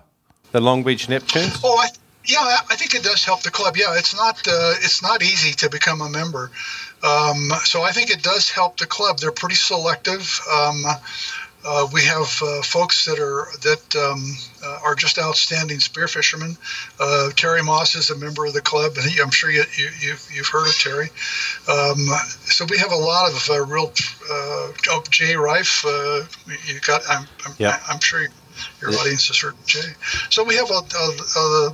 the 0.53 0.61
Long 0.61 0.83
Beach 0.83 1.07
Neptunes? 1.07 1.61
Oh, 1.65 1.77
I, 1.79 1.89
yeah, 2.31 2.59
I 2.71 2.77
think 2.77 2.95
it 2.95 3.03
does 3.03 3.25
help 3.25 3.43
the 3.43 3.51
club. 3.51 3.77
Yeah, 3.77 3.97
it's 3.97 4.15
not 4.15 4.47
uh, 4.47 4.75
it's 4.83 5.03
not 5.03 5.23
easy 5.23 5.53
to 5.55 5.69
become 5.69 6.01
a 6.01 6.09
member, 6.09 6.51
um, 7.03 7.51
so 7.65 7.83
I 7.83 7.91
think 7.91 8.11
it 8.11 8.23
does 8.23 8.51
help 8.51 8.79
the 8.79 8.87
club. 8.87 9.19
They're 9.19 9.33
pretty 9.33 9.57
selective. 9.57 10.41
Um, 10.53 10.85
uh, 11.63 11.87
we 11.93 12.03
have 12.05 12.41
uh, 12.43 12.63
folks 12.63 13.05
that 13.05 13.19
are 13.19 13.47
that 13.63 13.97
um, 13.97 14.35
uh, 14.65 14.79
are 14.83 14.95
just 14.95 15.19
outstanding 15.19 15.79
spear 15.81 16.09
fishermen. 16.09 16.57
Uh, 16.99 17.31
Terry 17.37 17.63
Maas 17.63 17.95
is 17.97 18.11
a 18.11 18.17
member 18.17 18.47
of 18.47 18.55
the 18.55 18.63
club, 18.63 18.93
and 18.97 19.11
he, 19.11 19.21
I'm 19.21 19.31
sure 19.31 19.51
you, 19.51 19.65
you, 19.77 20.11
have 20.11 20.27
you've 20.33 20.47
heard 20.47 20.69
of 20.69 20.79
Terry. 20.79 21.11
Um, 21.69 22.07
so 22.45 22.65
we 22.65 22.79
have 22.79 22.93
a 22.93 22.97
lot 22.97 23.31
of 23.33 23.51
uh, 23.51 23.61
real. 23.67 23.93
oh, 24.31 25.05
Jay 25.11 25.35
Riffe, 25.35 25.85
you 26.67 26.81
got. 26.81 27.03
I'm, 27.11 27.27
I'm, 27.45 27.55
yeah. 27.59 27.79
I'm 27.89 28.01
sure. 28.01 28.23
You, 28.23 28.29
your 28.81 28.91
audience 28.99 29.29
has 29.29 29.39
heard 29.39 29.55
Jay. 29.67 29.81
So 30.31 30.45
we 30.45 30.57
have 30.57 30.71
a, 30.71 30.75
a, 30.75 31.41
a, 31.41 31.73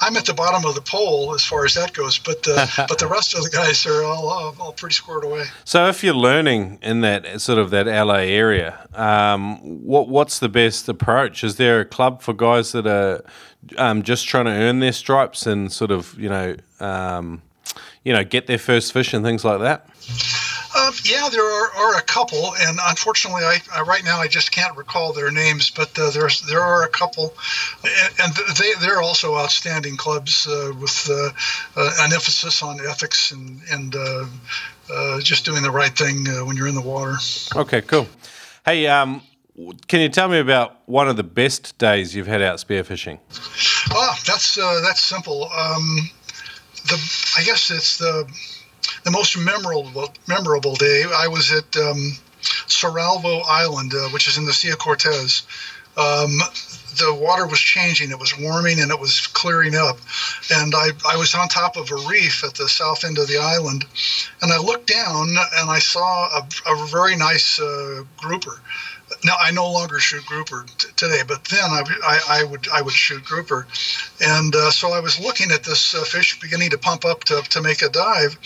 I'm 0.00 0.16
at 0.16 0.26
the 0.26 0.34
bottom 0.34 0.64
of 0.68 0.74
the 0.74 0.80
poll 0.80 1.34
as 1.34 1.44
far 1.44 1.64
as 1.64 1.74
that 1.74 1.92
goes, 1.92 2.18
but 2.18 2.46
uh, 2.48 2.66
but 2.88 2.98
the 2.98 3.06
rest 3.06 3.34
of 3.34 3.42
the 3.42 3.50
guys 3.50 3.86
are 3.86 4.02
all, 4.04 4.28
all, 4.28 4.56
all 4.60 4.72
pretty 4.72 4.94
squared 4.94 5.24
away. 5.24 5.44
So 5.64 5.88
if 5.88 6.04
you're 6.04 6.14
learning 6.14 6.78
in 6.82 7.00
that 7.00 7.40
sort 7.40 7.58
of 7.58 7.70
that 7.70 7.86
LA 7.86 8.24
area, 8.24 8.88
um, 8.94 9.58
what 9.84 10.08
what's 10.08 10.38
the 10.38 10.48
best 10.48 10.88
approach? 10.88 11.44
Is 11.44 11.56
there 11.56 11.80
a 11.80 11.84
club 11.84 12.22
for 12.22 12.32
guys 12.32 12.72
that 12.72 12.86
are 12.86 13.24
um, 13.78 14.02
just 14.02 14.26
trying 14.26 14.46
to 14.46 14.52
earn 14.52 14.80
their 14.80 14.92
stripes 14.92 15.46
and 15.46 15.72
sort 15.72 15.90
of 15.90 16.18
you 16.18 16.28
know 16.28 16.56
um, 16.80 17.42
you 18.04 18.12
know 18.12 18.24
get 18.24 18.46
their 18.46 18.58
first 18.58 18.92
fish 18.92 19.14
and 19.14 19.24
things 19.24 19.44
like 19.44 19.60
that? 19.60 19.88
Uh, 20.76 20.90
yeah, 21.04 21.28
there 21.30 21.44
are, 21.44 21.70
are, 21.76 21.96
a 21.98 22.02
couple, 22.02 22.52
and 22.56 22.80
unfortunately, 22.82 23.44
I, 23.44 23.58
I, 23.72 23.82
right 23.82 24.02
now 24.04 24.18
I 24.18 24.26
just 24.26 24.50
can't 24.50 24.76
recall 24.76 25.12
their 25.12 25.30
names, 25.30 25.70
but 25.70 25.96
uh, 25.96 26.10
there's 26.10 26.42
there 26.42 26.62
are 26.62 26.82
a 26.82 26.88
couple, 26.88 27.32
and, 27.84 28.12
and 28.20 28.56
they 28.56 28.72
they're 28.80 29.00
also 29.00 29.36
outstanding 29.36 29.96
clubs 29.96 30.48
uh, 30.48 30.72
with 30.80 31.08
uh, 31.08 31.30
uh, 31.76 31.90
an 32.00 32.12
emphasis 32.12 32.60
on 32.62 32.80
ethics 32.84 33.30
and 33.30 33.60
and 33.70 33.94
uh, 33.94 35.20
just 35.20 35.44
doing 35.44 35.62
the 35.62 35.70
right 35.70 35.96
thing 35.96 36.24
when 36.44 36.56
you're 36.56 36.68
in 36.68 36.74
the 36.74 36.80
water. 36.80 37.14
Okay, 37.54 37.80
cool. 37.82 38.08
Hey, 38.64 38.88
um, 38.88 39.22
can 39.86 40.00
you 40.00 40.08
tell 40.08 40.28
me 40.28 40.38
about 40.38 40.88
one 40.88 41.08
of 41.08 41.16
the 41.16 41.22
best 41.22 41.78
days 41.78 42.16
you've 42.16 42.26
had 42.26 42.42
out 42.42 42.58
spearfishing? 42.58 43.20
Ah, 43.92 44.18
that's 44.26 44.56
that's 44.56 45.02
simple. 45.02 45.44
Um, 45.44 46.10
the 46.86 47.32
I 47.38 47.44
guess 47.44 47.70
it's 47.70 47.98
the 47.98 48.28
the 49.04 49.10
most 49.10 49.36
memorable 49.38 50.12
memorable 50.26 50.74
day, 50.74 51.04
I 51.04 51.28
was 51.28 51.52
at 51.52 51.76
um, 51.76 52.12
Cerralvo 52.66 53.42
Island, 53.46 53.92
uh, 53.94 54.08
which 54.08 54.26
is 54.26 54.38
in 54.38 54.44
the 54.44 54.52
Sea 54.52 54.70
of 54.70 54.78
Cortez. 54.78 55.42
Um, 55.96 56.40
the 56.96 57.14
water 57.14 57.46
was 57.46 57.58
changing. 57.58 58.10
It 58.10 58.18
was 58.18 58.38
warming 58.38 58.80
and 58.80 58.90
it 58.90 58.98
was 58.98 59.26
clearing 59.28 59.74
up. 59.74 59.98
And 60.52 60.74
I, 60.74 60.90
I 61.08 61.16
was 61.16 61.34
on 61.34 61.48
top 61.48 61.76
of 61.76 61.90
a 61.90 62.08
reef 62.08 62.44
at 62.44 62.54
the 62.54 62.68
south 62.68 63.04
end 63.04 63.18
of 63.18 63.28
the 63.28 63.38
island. 63.38 63.84
And 64.42 64.52
I 64.52 64.58
looked 64.58 64.88
down 64.88 65.28
and 65.28 65.70
I 65.70 65.78
saw 65.78 66.38
a, 66.38 66.48
a 66.66 66.86
very 66.86 67.16
nice 67.16 67.60
uh, 67.60 68.04
grouper. 68.16 68.60
Now 69.24 69.36
I 69.40 69.50
no 69.50 69.70
longer 69.70 69.98
shoot 69.98 70.24
grouper 70.26 70.66
t- 70.78 70.88
today, 70.96 71.22
but 71.26 71.44
then 71.44 71.64
I, 71.64 71.82
I, 72.04 72.20
I, 72.40 72.44
would 72.44 72.68
I 72.68 72.82
would 72.82 72.92
shoot 72.92 73.24
grouper, 73.24 73.66
and 74.20 74.54
uh, 74.54 74.70
so 74.70 74.92
I 74.92 75.00
was 75.00 75.18
looking 75.18 75.50
at 75.50 75.64
this 75.64 75.94
uh, 75.94 76.04
fish 76.04 76.38
beginning 76.40 76.70
to 76.70 76.78
pump 76.78 77.04
up 77.04 77.24
to, 77.24 77.40
to 77.40 77.62
make 77.62 77.82
a 77.82 77.88
dive, 77.88 78.38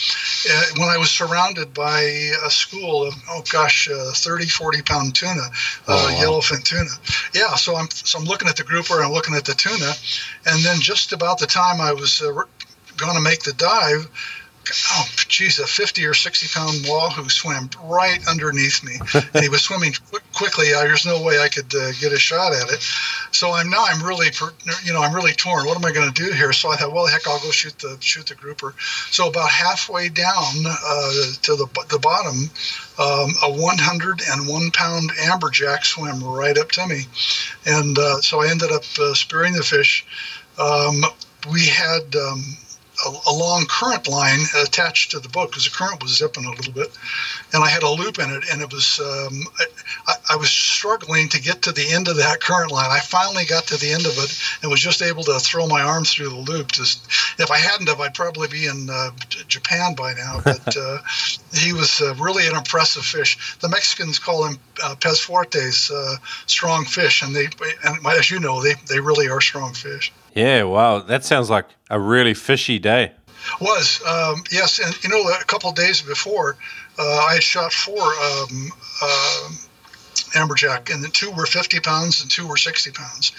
uh, 0.51 0.63
when 0.77 0.89
I 0.89 0.97
was 0.97 1.11
surrounded 1.11 1.75
by 1.75 2.01
a 2.01 2.51
school 2.51 3.07
of 3.07 3.15
oh 3.29 3.43
gosh, 3.51 3.89
uh, 3.91 4.13
30, 4.13 4.47
40 4.47 4.83
pound 4.83 5.15
tuna, 5.15 5.33
uh, 5.33 5.45
oh, 5.89 6.15
wow. 6.15 6.21
yellowfin 6.21 6.63
tuna. 6.63 6.91
Yeah, 7.35 7.55
so 7.57 7.77
I'm 7.77 7.91
so 7.91 8.19
I'm 8.19 8.25
looking 8.25 8.49
at 8.49 8.57
the 8.57 8.65
grouper, 8.65 9.03
I'm 9.03 9.13
looking 9.13 9.35
at 9.35 9.45
the 9.45 9.55
tuna, 9.55 9.93
and 10.47 10.65
then 10.65 10.81
just 10.81 11.13
about 11.13 11.39
the 11.39 11.47
time 11.47 11.81
I 11.81 11.93
was 11.93 12.23
uh, 12.23 12.33
going 12.97 13.15
to 13.15 13.23
make 13.23 13.43
the 13.43 13.53
dive 13.55 14.09
oh, 14.93 15.09
geez, 15.29 15.59
a 15.59 15.67
50 15.67 16.05
or 16.07 16.15
60 16.15 16.59
pound 16.59 16.87
wahoo 16.89 17.29
swam 17.29 17.71
right 17.85 18.21
underneath 18.29 18.83
me. 18.85 18.99
and 19.35 19.43
he 19.43 19.49
was 19.49 19.63
swimming 19.69 19.93
quickly. 20.35 20.73
There's 20.73 21.07
no 21.07 21.23
way 21.23 21.41
I 21.41 21.49
could 21.49 21.75
uh, 21.75 21.93
get 22.01 22.13
a 22.13 22.19
shot 22.19 22.53
at 22.53 22.71
it. 22.71 22.81
So 23.33 23.53
I'm 23.53 23.71
now 23.71 23.85
I'm 23.87 24.03
really, 24.03 24.29
you 24.85 24.93
know, 24.93 25.03
I'm 25.03 25.15
really 25.15 25.33
torn. 25.33 25.67
What 25.67 25.77
am 25.77 25.85
I 25.85 25.93
going 25.93 26.13
to 26.13 26.25
do 26.25 26.33
here? 26.33 26.53
So 26.53 26.71
I 26.71 26.77
thought, 26.77 26.93
well, 26.93 27.07
heck, 27.07 27.27
I'll 27.27 27.41
go 27.41 27.51
shoot 27.51 27.79
the 27.79 27.97
shoot 28.01 28.27
the 28.27 28.35
grouper. 28.35 28.75
So 29.11 29.29
about 29.29 29.51
halfway 29.51 30.09
down 30.09 30.55
uh, 30.67 31.13
to 31.43 31.57
the 31.57 31.67
the 31.91 31.99
bottom, 31.99 32.51
um, 32.99 33.35
a 33.43 33.51
101 33.51 34.71
pound 34.71 35.11
amberjack 35.11 35.85
swam 35.85 36.23
right 36.23 36.57
up 36.57 36.71
to 36.73 36.87
me, 36.87 37.03
and 37.67 37.99
uh, 37.99 38.21
so 38.21 38.43
I 38.43 38.49
ended 38.51 38.73
up 38.73 38.85
uh, 38.99 39.15
spearing 39.15 39.53
the 39.53 39.63
fish. 39.63 40.05
Um, 40.59 41.05
we 41.53 41.67
had 41.67 42.17
um, 42.17 42.43
a, 43.07 43.31
a, 43.31 43.33
long 43.33 43.67
current 43.67 44.09
line 44.09 44.41
attached 44.61 45.11
to 45.13 45.21
the 45.21 45.29
boat 45.29 45.51
because 45.51 45.65
the 45.65 45.71
current 45.71 46.03
was 46.03 46.17
zipping 46.17 46.45
a 46.45 46.51
little 46.51 46.73
bit, 46.73 46.91
and 47.53 47.63
I 47.63 47.69
had 47.69 47.83
a 47.83 47.89
loop 47.89 48.19
in 48.19 48.31
it, 48.31 48.45
and 48.53 48.63
it 48.63 48.73
was 48.73 49.01
um, 49.01 49.45
I, 50.07 50.15
I, 50.31 50.37
was 50.37 50.51
struggling 50.51 51.29
to 51.29 51.41
get 51.41 51.63
to 51.63 51.73
the 51.73 51.93
end 51.93 52.09
of 52.09 52.17
that 52.17 52.41
current 52.41 52.73
line. 52.73 52.91
I 52.91 53.01
finally 53.01 53.45
got 53.45 53.67
to 53.69 53.77
the 53.77 53.93
end 53.93 54.07
of 54.07 54.19
it 54.19 54.39
and 54.63 54.71
was 54.71 54.81
just 54.81 55.03
able 55.03 55.23
to 55.25 55.39
throw 55.39 55.67
my 55.67 55.83
arms 55.83 56.13
through 56.13 56.31
the 56.31 56.37
loop. 56.37 56.73
Just 56.73 57.07
if 57.39 57.51
I 57.51 57.59
hadn't 57.59 57.89
have, 57.89 58.01
I'd 58.01 58.15
probably 58.15 58.49
be 58.49 58.67
in 58.67 58.89
uh, 58.91 59.11
Japan 59.47 59.95
by 59.95 60.15
now. 60.15 60.43
But 60.49 60.77
uh, 60.77 60.99
he 61.55 61.73
was 61.73 62.01
uh, 62.01 62.15
really 62.15 62.47
an 62.47 62.57
impressive 62.57 63.05
fish. 63.05 63.59
The 63.61 63.69
Mexicans 63.69 64.19
call 64.19 64.47
him 64.47 64.59
uh, 64.83 64.95
pez 64.95 65.25
fuertes, 65.25 65.91
uh, 65.91 66.17
strong 66.47 66.85
fish, 66.85 67.23
and 67.23 67.37
they 67.37 67.49
and 67.85 68.07
as 68.07 68.31
you 68.31 68.41
know, 68.41 68.63
they 68.63 68.75
they 68.89 68.99
really 68.99 69.29
are 69.29 69.41
strong 69.41 69.75
fish. 69.75 70.13
Yeah, 70.35 70.65
wow, 70.65 71.01
that 71.01 71.25
sounds 71.25 71.51
like 71.51 71.67
a 71.91 71.99
really 71.99 72.35
fishy 72.35 72.79
day. 72.79 73.13
Was 73.61 74.01
um, 74.07 74.45
yes, 74.51 74.79
and 74.79 75.03
you 75.03 75.09
know, 75.09 75.23
a 75.31 75.45
couple 75.45 75.73
days 75.73 76.03
before, 76.03 76.57
uh, 76.99 77.27
I 77.29 77.35
had 77.35 77.43
shot 77.43 77.73
four 77.73 78.03
um, 78.03 78.73
uh, 79.03 79.51
amberjack, 80.35 80.93
and 80.93 81.03
the 81.03 81.09
two 81.09 81.31
were 81.31 81.47
50 81.47 81.81
pounds 81.81 82.21
and 82.23 82.31
two 82.31 82.47
were 82.47 82.57
60 82.57 82.91
pounds. 82.93 83.33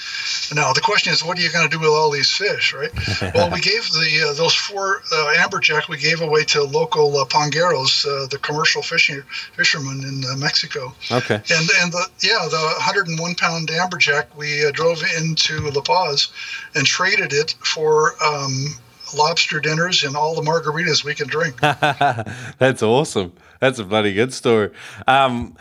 Now 0.54 0.74
the 0.74 0.82
question 0.82 1.14
is, 1.14 1.24
what 1.24 1.38
are 1.38 1.42
you 1.42 1.52
going 1.52 1.70
to 1.70 1.70
do 1.70 1.80
with 1.80 1.90
all 1.90 2.12
these 2.12 2.32
fish, 2.32 2.74
right? 2.74 2.92
well, 3.34 3.50
we 3.52 3.62
gave 3.62 3.84
the 3.92 4.30
uh, 4.30 4.34
those 4.34 4.56
four 4.56 5.02
uh, 5.12 5.34
amberjack 5.38 5.88
we 5.88 5.98
gave 5.98 6.22
away 6.22 6.44
to 6.46 6.64
local 6.64 7.18
uh, 7.18 7.26
pangueros, 7.26 8.06
uh, 8.06 8.28
the 8.28 8.38
commercial 8.38 8.82
fishing 8.82 9.22
fishermen 9.54 10.04
in 10.04 10.24
uh, 10.26 10.36
Mexico. 10.36 10.94
Okay. 11.12 11.36
And 11.36 11.70
and 11.82 11.92
the 11.92 12.08
yeah 12.22 12.48
the 12.50 12.74
101 12.78 13.36
pound 13.36 13.70
amberjack 13.70 14.36
we 14.36 14.66
uh, 14.66 14.72
drove 14.72 15.04
into 15.18 15.70
La 15.72 15.82
Paz 15.82 16.30
and 16.76 16.86
traded 16.86 17.34
it 17.34 17.56
for. 17.64 18.14
Um, 18.24 18.76
lobster 19.16 19.60
dinners 19.60 20.04
and 20.04 20.16
all 20.16 20.36
the 20.36 20.42
margaritas 20.42 21.04
we 21.04 21.16
can 21.16 21.28
drink. 21.28 21.60
That's 21.62 22.84
awesome. 22.84 23.34
That's 23.60 23.80
a 23.80 23.84
bloody 23.84 24.14
good 24.14 24.34
story. 24.34 24.72
Um, 25.08 25.56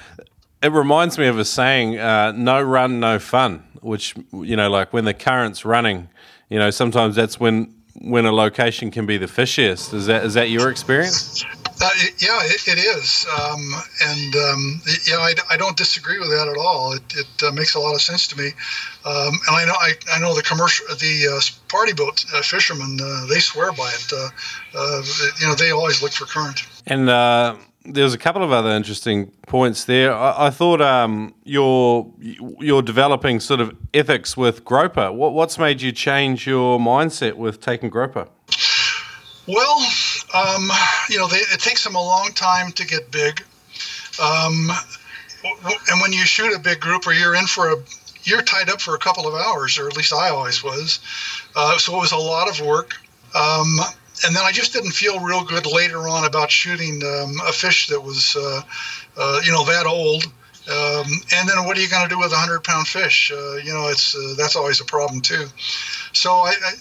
it 0.62 0.73
reminds 0.73 1.19
me 1.19 1.27
of 1.27 1.38
a 1.38 1.45
saying, 1.45 1.99
uh, 1.99 2.33
"No 2.33 2.61
run, 2.61 3.00
no 3.00 3.19
fun." 3.19 3.65
Which 3.81 4.15
you 4.33 4.57
know, 4.57 4.69
like 4.69 4.93
when 4.93 5.05
the 5.05 5.15
current's 5.15 5.65
running, 5.65 6.09
you 6.49 6.59
know, 6.59 6.71
sometimes 6.71 7.15
that's 7.15 7.38
when 7.38 7.75
when 8.00 8.27
a 8.27 8.33
location 8.33 8.91
can 8.91 9.07
be 9.07 9.17
the 9.17 9.27
fishiest. 9.27 9.95
Is 9.95 10.07
that 10.07 10.25
is 10.25 10.35
that 10.35 10.50
your 10.50 10.71
experience? 10.71 11.45
Uh, 11.81 11.88
yeah, 12.19 12.41
it, 12.43 12.67
it 12.67 12.79
is, 12.79 13.25
um, 13.41 13.73
and 14.05 14.35
um, 14.35 14.83
yeah, 15.07 15.19
I, 15.19 15.35
I, 15.49 15.57
don't 15.57 15.77
disagree 15.77 16.19
with 16.19 16.29
that 16.31 16.49
at 16.49 16.57
all. 16.57 16.93
It, 16.93 17.03
it 17.15 17.43
uh, 17.45 17.53
makes 17.53 17.77
a 17.77 17.79
lot 17.79 17.95
of 17.95 18.03
sense 18.03 18.27
to 18.29 18.37
me, 18.37 18.49
um, 19.05 19.38
and 19.47 19.57
I 19.57 19.65
know 19.65 19.75
I, 19.79 19.93
I 20.11 20.19
know 20.19 20.35
the 20.35 20.43
commercial 20.43 20.88
the 20.88 21.37
uh, 21.37 21.41
party 21.69 21.93
boat 21.93 22.25
uh, 22.35 22.43
fishermen 22.43 22.99
uh, 23.00 23.27
they 23.27 23.38
swear 23.38 23.71
by 23.71 23.93
it. 23.95 24.12
Uh, 24.12 25.03
you 25.41 25.47
know, 25.47 25.55
they 25.55 25.71
always 25.71 26.03
look 26.03 26.11
for 26.11 26.25
current. 26.25 26.67
And 26.88 27.09
there's 27.95 28.14
a 28.14 28.18
couple 28.18 28.42
of 28.42 28.52
other 28.52 28.71
interesting 28.71 29.30
points 29.47 29.85
there. 29.85 30.12
I, 30.12 30.46
I 30.46 30.51
thought 30.51 30.81
um, 30.81 31.35
you're 31.44 32.11
you're 32.20 32.83
developing 32.83 33.40
sort 33.40 33.61
of 33.61 33.77
ethics 33.94 34.37
with 34.37 34.64
groper. 34.64 35.11
What, 35.12 35.33
what's 35.33 35.59
made 35.59 35.83
you 35.83 35.92
change 35.92 36.46
your 36.46 36.79
mindset 36.79 37.35
with 37.35 37.61
taking 37.61 37.90
groper? 37.90 38.29
Well, 39.46 39.79
um, 40.35 40.70
you 41.09 41.18
know, 41.18 41.27
they, 41.27 41.38
it 41.38 41.61
takes 41.61 41.85
them 41.85 41.94
a 41.94 42.03
long 42.03 42.31
time 42.35 42.70
to 42.72 42.87
get 42.87 43.11
big, 43.11 43.42
um, 44.22 44.70
and 45.42 46.01
when 46.03 46.12
you 46.12 46.24
shoot 46.24 46.55
a 46.55 46.59
big 46.59 46.81
grouper, 46.81 47.12
you're 47.12 47.35
in 47.35 47.46
for 47.46 47.72
a 47.72 47.77
you're 48.24 48.42
tied 48.42 48.68
up 48.68 48.81
for 48.81 48.94
a 48.94 48.98
couple 48.98 49.27
of 49.27 49.35
hours, 49.35 49.79
or 49.79 49.88
at 49.88 49.96
least 49.96 50.12
I 50.12 50.29
always 50.29 50.62
was. 50.62 51.01
Uh, 51.57 51.79
so 51.79 51.96
it 51.96 51.98
was 51.98 52.12
a 52.12 52.16
lot 52.16 52.48
of 52.48 52.64
work. 52.64 52.94
Um, 53.35 53.79
and 54.26 54.35
then 54.35 54.42
I 54.44 54.52
just 54.52 54.72
didn't 54.72 54.92
feel 54.92 55.20
real 55.20 55.44
good 55.44 55.66
later 55.66 56.09
on 56.09 56.24
about 56.24 56.50
shooting 56.50 57.02
um, 57.04 57.37
a 57.46 57.52
fish 57.52 57.88
that 57.88 58.00
was, 58.00 58.37
uh, 58.37 58.62
uh, 59.16 59.40
you 59.44 59.52
know, 59.52 59.64
that 59.64 59.87
old. 59.87 60.24
Um, 60.68 61.07
and 61.35 61.48
then 61.48 61.64
what 61.64 61.78
are 61.78 61.81
you 61.81 61.88
going 61.88 62.07
to 62.07 62.14
do 62.14 62.18
with 62.18 62.33
a 62.33 62.37
hundred 62.37 62.62
pound 62.62 62.87
fish? 62.87 63.33
Uh, 63.33 63.57
you 63.57 63.72
know, 63.72 63.88
it's 63.88 64.14
uh, 64.14 64.35
that's 64.37 64.54
always 64.54 64.81
a 64.81 64.85
problem 64.85 65.22
too. 65.22 65.46
So 66.12 66.31
I, 66.31 66.50
I 66.62 66.72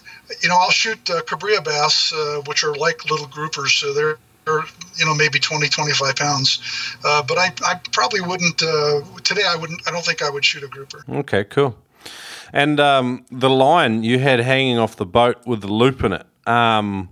you 0.41 0.50
know, 0.50 0.58
I'll 0.60 0.71
shoot 0.71 1.10
uh, 1.10 1.21
Cabrillo 1.21 1.63
bass, 1.63 2.12
uh, 2.13 2.41
which 2.47 2.65
are 2.65 2.76
like 2.76 3.10
little 3.10 3.28
groupers. 3.28 3.80
So 3.80 3.93
they're 3.93 4.17
you 4.95 5.06
know 5.06 5.13
maybe 5.13 5.39
20 5.39 5.67
25 5.67 6.15
pounds 6.15 6.62
uh, 7.04 7.21
but 7.21 7.38
I, 7.38 7.52
I 7.65 7.82
probably 7.91 8.21
wouldn't 8.21 8.63
uh, 8.63 9.02
today 9.21 9.43
i 9.45 9.58
wouldn't 9.58 9.86
i 9.86 9.91
don't 9.91 10.06
think 10.06 10.21
i 10.21 10.30
would 10.30 10.45
shoot 10.45 10.63
a 10.63 10.67
grouper 10.67 11.04
okay 11.10 11.43
cool 11.43 11.76
and 12.54 12.80
um, 12.80 13.26
the 13.30 13.50
line 13.50 14.04
you 14.04 14.19
had 14.19 14.39
hanging 14.39 14.78
off 14.78 14.95
the 14.95 15.06
boat 15.06 15.45
with 15.45 15.60
the 15.60 15.67
loop 15.67 16.02
in 16.02 16.13
it 16.13 16.26
um, 16.47 17.10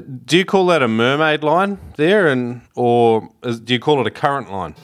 do 0.00 0.38
you 0.38 0.44
call 0.44 0.66
that 0.66 0.82
a 0.82 0.88
mermaid 0.88 1.44
line 1.44 1.78
there, 1.96 2.28
and 2.28 2.62
or 2.74 3.28
do 3.42 3.74
you 3.74 3.80
call 3.80 4.00
it 4.00 4.06
a 4.06 4.10
current 4.10 4.50
line? 4.50 4.74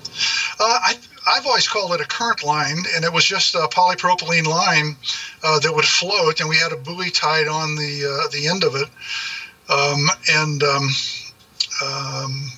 Uh, 0.60 0.64
I, 0.64 0.94
I've 1.26 1.46
always 1.46 1.66
called 1.66 1.92
it 1.92 2.00
a 2.00 2.06
current 2.06 2.44
line, 2.44 2.78
and 2.94 3.04
it 3.04 3.12
was 3.12 3.24
just 3.24 3.54
a 3.54 3.68
polypropylene 3.68 4.46
line 4.46 4.96
uh, 5.42 5.58
that 5.60 5.72
would 5.74 5.84
float, 5.84 6.40
and 6.40 6.48
we 6.48 6.56
had 6.56 6.72
a 6.72 6.76
buoy 6.76 7.10
tied 7.10 7.48
on 7.48 7.74
the 7.74 8.04
uh, 8.04 8.28
the 8.30 8.48
end 8.48 8.64
of 8.64 8.74
it, 8.74 8.88
um, 9.70 10.08
and 10.30 10.62
um, 10.62 10.88
um, 11.84 12.50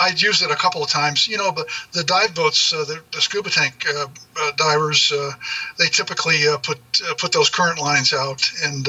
I'd 0.00 0.20
used 0.20 0.42
it 0.42 0.50
a 0.50 0.56
couple 0.56 0.82
of 0.82 0.90
times. 0.90 1.28
You 1.28 1.38
know, 1.38 1.52
but 1.52 1.68
the 1.92 2.04
dive 2.04 2.34
boats, 2.34 2.72
uh, 2.72 2.84
the, 2.84 3.00
the, 3.12 3.20
scuba 3.20 3.50
tank 3.50 3.86
uh, 3.88 4.06
uh, 4.36 4.52
divers, 4.56 5.12
uh, 5.12 5.32
they 5.78 5.86
typically 5.86 6.46
uh, 6.46 6.58
put 6.58 6.78
uh, 7.08 7.14
put 7.14 7.32
those 7.32 7.50
current 7.50 7.80
lines 7.80 8.12
out, 8.12 8.42
and 8.64 8.86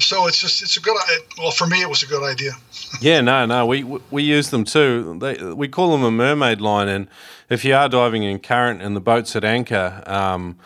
so 0.00 0.26
it's 0.26 0.40
just 0.40 0.62
it's 0.62 0.76
a 0.76 0.80
good. 0.80 0.96
Well, 1.38 1.50
for 1.50 1.66
me, 1.66 1.82
it 1.82 1.88
was 1.88 2.02
a 2.02 2.06
good 2.06 2.22
idea. 2.22 2.52
yeah, 3.00 3.20
no, 3.20 3.46
no, 3.46 3.66
we 3.66 3.84
we 4.10 4.22
use 4.22 4.50
them 4.50 4.64
too. 4.64 5.18
They, 5.20 5.36
we 5.54 5.68
call 5.68 5.92
them 5.92 6.04
a 6.04 6.10
mermaid 6.10 6.60
line, 6.60 6.88
and 6.88 7.08
if 7.48 7.64
you 7.64 7.74
are 7.74 7.88
diving 7.88 8.22
in 8.22 8.38
current 8.38 8.82
and 8.82 8.96
the 8.96 9.00
boat's 9.00 9.36
at 9.36 9.44
anchor. 9.44 10.02
Um, 10.06 10.58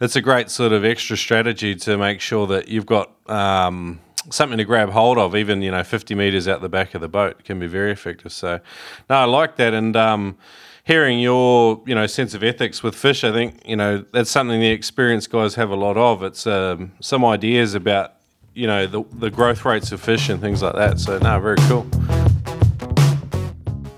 it's 0.00 0.14
a 0.14 0.20
great 0.20 0.50
sort 0.50 0.72
of 0.72 0.84
extra 0.84 1.16
strategy 1.16 1.74
to 1.74 1.96
make 1.96 2.20
sure 2.20 2.46
that 2.48 2.68
you've 2.68 2.84
got 2.84 3.12
um, 3.30 3.98
something 4.30 4.58
to 4.58 4.64
grab 4.64 4.90
hold 4.90 5.18
of, 5.18 5.36
even 5.36 5.62
you 5.62 5.70
know, 5.70 5.82
50 5.82 6.14
meters 6.14 6.48
out 6.48 6.60
the 6.60 6.68
back 6.68 6.94
of 6.94 7.00
the 7.00 7.08
boat 7.08 7.44
can 7.44 7.58
be 7.58 7.66
very 7.66 7.92
effective. 7.92 8.32
So, 8.32 8.60
no, 9.08 9.16
I 9.16 9.24
like 9.24 9.56
that, 9.56 9.74
and 9.74 9.96
um, 9.96 10.36
hearing 10.84 11.18
your 11.18 11.82
you 11.86 11.94
know 11.94 12.06
sense 12.06 12.34
of 12.34 12.42
ethics 12.42 12.82
with 12.82 12.94
fish, 12.94 13.24
I 13.24 13.32
think 13.32 13.62
you 13.66 13.76
know 13.76 14.04
that's 14.12 14.30
something 14.30 14.60
the 14.60 14.70
experienced 14.70 15.30
guys 15.30 15.54
have 15.56 15.70
a 15.70 15.76
lot 15.76 15.96
of. 15.96 16.22
It's 16.22 16.46
um, 16.46 16.92
some 17.00 17.24
ideas 17.24 17.74
about 17.74 18.14
you 18.54 18.66
know 18.66 18.86
the 18.86 19.04
the 19.12 19.30
growth 19.30 19.64
rates 19.64 19.92
of 19.92 20.00
fish 20.00 20.28
and 20.28 20.40
things 20.40 20.62
like 20.62 20.74
that. 20.74 20.98
So, 20.98 21.18
no, 21.18 21.38
very 21.40 21.58
cool. 21.68 21.86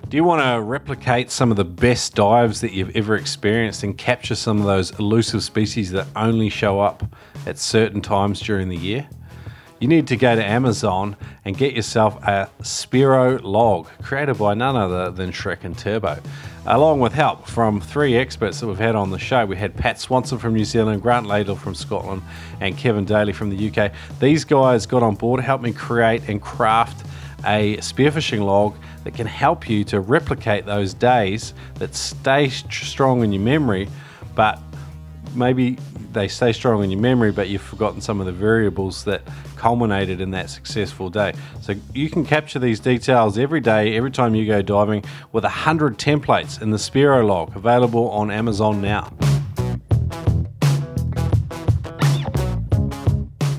Do 0.09 0.17
you 0.17 0.25
want 0.25 0.41
to 0.41 0.63
replicate 0.63 1.31
some 1.31 1.51
of 1.51 1.59
the 1.59 1.67
best 1.67 2.15
dives 2.15 2.63
that 2.63 2.73
you've 2.73 2.97
ever 2.97 3.15
experienced 3.15 3.83
and 3.83 3.97
capture 3.99 4.35
some 4.35 4.59
of 4.59 4.65
those 4.65 4.99
elusive 4.99 5.43
species 5.43 5.91
that 5.91 6.07
only 6.17 6.49
show 6.49 6.81
up 6.81 7.05
at 7.45 7.59
certain 7.59 8.01
times 8.01 8.41
during 8.41 8.71
the 8.71 8.77
year? 8.77 9.07
You 9.81 9.87
need 9.87 10.09
to 10.09 10.17
go 10.17 10.35
to 10.35 10.45
Amazon 10.45 11.17
and 11.45 11.57
get 11.57 11.75
yourself 11.75 12.21
a 12.25 12.51
Spearo 12.63 13.41
log, 13.41 13.87
created 14.03 14.37
by 14.37 14.55
none 14.55 14.75
other 14.75 15.13
than 15.13 15.31
Shrek 15.31 15.63
and 15.63 15.79
Turbo. 15.79 16.21
Along 16.67 16.99
with 16.99 17.13
help 17.13 17.47
from 17.47 17.81
three 17.81 18.17
experts 18.17 18.59
that 18.59 18.67
we've 18.67 18.77
had 18.77 18.97
on 18.97 19.11
the 19.11 19.21
show. 19.21 19.47
We 19.47 19.57
had 19.57 19.77
Pat 19.77 20.01
Swanson 20.01 20.39
from 20.39 20.55
New 20.55 20.65
Zealand, 20.65 21.01
Grant 21.01 21.27
Ladle 21.27 21.55
from 21.55 21.77
Scotland, 21.77 22.23
and 22.61 22.77
Kevin 22.77 23.05
Daly 23.05 23.33
from 23.33 23.51
the 23.51 23.71
UK. 23.71 23.93
These 24.19 24.45
guys 24.45 24.85
got 24.85 25.05
on 25.05 25.15
board, 25.15 25.41
helped 25.41 25.63
me 25.63 25.73
create 25.73 26.29
and 26.29 26.43
craft 26.43 27.07
a 27.47 27.77
spearfishing 27.77 28.45
log 28.45 28.75
that 29.05 29.15
can 29.15 29.29
help 29.29 29.71
you 29.71 29.85
to 29.85 30.01
replicate 30.01 30.67
those 30.67 30.93
days 30.93 31.55
that 31.75 31.95
stay 31.95 32.49
strong 32.49 33.23
in 33.23 33.33
your 33.33 33.43
memory, 33.43 33.89
but 34.35 34.59
maybe 35.37 35.79
they 36.13 36.27
stay 36.27 36.53
strong 36.53 36.83
in 36.83 36.91
your 36.91 37.01
memory, 37.01 37.31
but 37.31 37.49
you've 37.49 37.63
forgotten 37.63 38.01
some 38.01 38.19
of 38.19 38.27
the 38.27 38.33
variables 38.33 39.05
that 39.05 39.23
culminated 39.59 40.21
in 40.21 40.31
that 40.31 40.49
successful 40.49 41.11
day. 41.11 41.35
So 41.61 41.75
you 41.93 42.09
can 42.09 42.25
capture 42.25 42.59
these 42.59 42.81
details 42.81 43.37
every 43.37 43.61
day, 43.61 43.97
every 43.97 44.11
time 44.11 44.35
you 44.35 44.47
go 44.47 44.63
diving, 44.63 45.05
with 45.33 45.45
100 45.45 45.99
templates 45.99 46.63
in 46.63 46.71
the 46.71 46.79
Spearo 46.79 47.27
log 47.27 47.55
available 47.55 48.09
on 48.11 48.31
Amazon 48.31 48.81
now. 48.81 49.13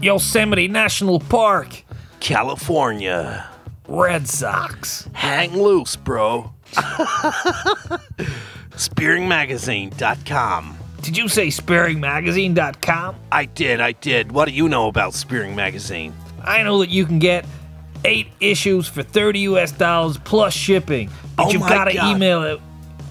Yosemite 0.02 0.68
National 0.68 1.20
Park, 1.20 1.84
California. 2.20 3.50
Red 3.90 4.28
Sox. 4.28 5.10
Hang 5.14 5.58
loose, 5.58 5.96
bro. 5.96 6.54
SpearingMagazine.com. 8.72 10.79
Did 11.02 11.18
you 11.18 11.28
say 11.28 11.48
SpearingMagazine.com? 11.48 13.16
I 13.32 13.46
did, 13.46 13.82
I 13.82 13.92
did. 13.94 14.32
What 14.32 14.48
do 14.48 14.54
you 14.54 14.70
know 14.70 14.88
about 14.88 15.14
Spearing 15.14 15.56
Magazine? 15.56 16.14
I 16.44 16.64
know 16.64 16.80
that 16.80 16.90
you 16.90 17.06
can 17.06 17.20
get 17.20 17.46
eight 18.06 18.28
issues 18.40 18.88
for 18.88 19.04
30 19.04 19.40
US 19.42 19.72
dollars 19.72 20.18
plus 20.18 20.54
shipping. 20.54 21.10
But 21.36 21.48
Oh 21.48 21.52
you 21.52 21.60
my 21.60 21.70
gotta 21.70 21.94
God. 21.94 22.16
email 22.16 22.44
it. 22.44 22.60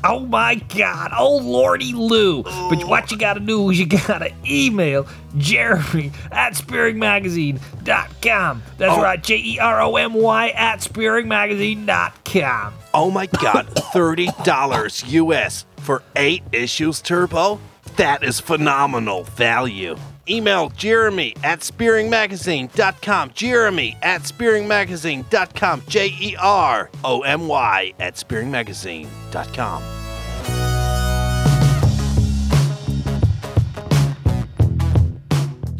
Oh 0.04 0.20
my 0.20 0.54
god, 0.76 1.10
oh 1.16 1.38
lordy 1.38 1.92
Lou. 1.92 2.44
But 2.44 2.84
oh. 2.84 2.86
what 2.86 3.10
you 3.10 3.18
gotta 3.18 3.40
do 3.40 3.68
is 3.70 3.80
you 3.80 3.86
gotta 3.86 4.30
email 4.48 5.04
Jeromy 5.36 6.12
at 6.30 6.52
spearingmagazine.com. 6.54 8.62
That's 8.78 8.92
Oh. 8.96 9.02
right, 9.02 9.20
J 9.22 9.36
E 9.38 9.58
R 9.58 9.82
O 9.82 9.96
M 9.96 10.14
Y 10.14 10.48
at 10.50 10.78
spearingmagazine.com. 10.80 12.74
Oh 12.94 13.10
my 13.10 13.26
god, 13.26 13.66
$30 13.74 15.12
US 15.12 15.66
for 15.78 16.02
eight 16.16 16.44
issues, 16.52 17.02
Turbo? 17.02 17.58
That 17.98 18.22
is 18.22 18.38
phenomenal 18.38 19.24
value. 19.24 19.96
Email 20.28 20.70
Jeromy 20.70 21.36
at 21.42 21.60
spearingmagazine.com. 21.60 23.30
Jeromy 23.30 23.96
at 24.02 24.22
spearingmagazine.com. 24.22 25.82
J 25.88 26.14
E 26.20 26.36
R 26.38 26.90
O 27.02 27.22
M 27.22 27.48
Y 27.48 27.92
at 27.98 28.14
spearingmagazine.com. 28.14 29.82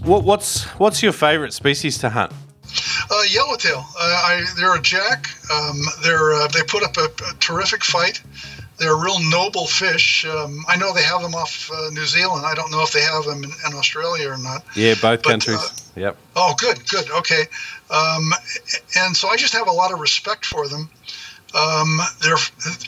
What, 0.02 0.24
what's 0.24 0.64
what's 0.80 1.04
your 1.04 1.12
favorite 1.12 1.52
species 1.52 1.98
to 1.98 2.10
hunt? 2.10 2.32
Uh, 3.10 3.22
yellowtail. 3.30 3.86
Uh, 3.96 4.02
I, 4.02 4.44
they're 4.56 4.74
a 4.74 4.82
jack. 4.82 5.28
Um, 5.52 5.80
they're 6.02 6.32
uh, 6.32 6.48
they 6.48 6.64
put 6.64 6.82
up 6.82 6.96
a, 6.96 7.04
a 7.30 7.34
terrific 7.38 7.84
fight. 7.84 8.20
They're 8.78 8.92
a 8.92 8.96
real 9.04 9.18
noble 9.28 9.66
fish. 9.66 10.24
Um, 10.24 10.64
I 10.68 10.76
know 10.76 10.92
they 10.94 11.02
have 11.02 11.20
them 11.22 11.34
off 11.34 11.70
uh, 11.72 11.90
New 11.90 12.06
Zealand. 12.06 12.46
I 12.46 12.54
don't 12.54 12.70
know 12.70 12.82
if 12.82 12.92
they 12.92 13.00
have 13.02 13.24
them 13.24 13.42
in, 13.42 13.50
in 13.66 13.74
Australia 13.74 14.30
or 14.30 14.38
not. 14.38 14.64
Yeah, 14.76 14.94
both 14.94 15.22
But, 15.22 15.30
countries. 15.30 15.58
uh, 15.58 15.70
yep. 15.96 16.16
Oh, 16.36 16.54
good, 16.58 16.88
good, 16.88 17.10
okay. 17.10 17.42
Um, 17.90 18.32
and 18.96 19.16
so 19.16 19.28
I 19.28 19.36
just 19.36 19.52
have 19.54 19.66
a 19.66 19.72
lot 19.72 19.92
of 19.92 19.98
respect 19.98 20.46
for 20.46 20.68
them. 20.68 20.88
Um, 21.54 21.98
they're 22.22 22.36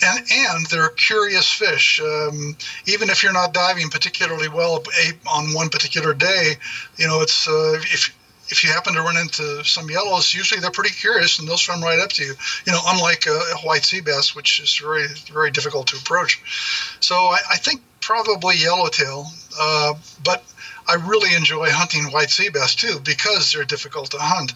and, 0.07 0.27
and 0.31 0.67
they're 0.67 0.91
curious 0.91 1.51
fish. 1.51 1.99
Um, 2.01 2.55
even 2.87 3.09
if 3.09 3.23
you're 3.23 3.33
not 3.33 3.55
diving 3.55 3.89
particularly 3.89 4.49
well 4.49 4.83
a- 5.03 5.29
on 5.31 5.55
one 5.55 5.71
particular 5.71 6.13
day, 6.13 6.57
you 6.99 7.07
know 7.09 7.23
it's 7.23 7.49
uh, 7.49 7.81
if 7.91 8.15
if 8.51 8.65
you 8.65 8.71
happen 8.71 8.95
to 8.95 9.03
run 9.03 9.17
into 9.17 9.65
some 9.65 9.89
yellows, 9.91 10.35
usually 10.35 10.61
they're 10.61 10.71
pretty 10.71 10.95
curious 10.95 11.39
and 11.39 11.49
they'll 11.49 11.57
swim 11.57 11.83
right 11.83 12.01
up 12.01 12.11
to 12.15 12.25
you. 12.25 12.35
You 12.67 12.73
know, 12.73 12.81
unlike 12.87 13.27
a, 13.27 13.57
white 13.63 13.85
sea 13.85 14.01
bass, 14.01 14.35
which 14.35 14.61
is 14.61 14.77
very 14.79 15.07
very 15.33 15.51
difficult 15.51 15.89
to 15.89 15.97
approach. 15.97 16.41
So 17.01 17.15
I, 17.15 17.39
I 17.51 17.57
think 17.57 17.83
probably 18.01 18.57
yellowtail, 18.57 19.27
uh, 19.59 19.95
but 20.25 20.43
I 20.89 20.95
really 20.95 21.37
enjoy 21.37 21.71
hunting 21.71 22.05
white 22.07 22.31
sea 22.31 22.49
bass 22.49 22.75
too 22.75 22.99
because 23.05 23.53
they're 23.53 23.65
difficult 23.65 24.11
to 24.11 24.19
hunt. 24.19 24.55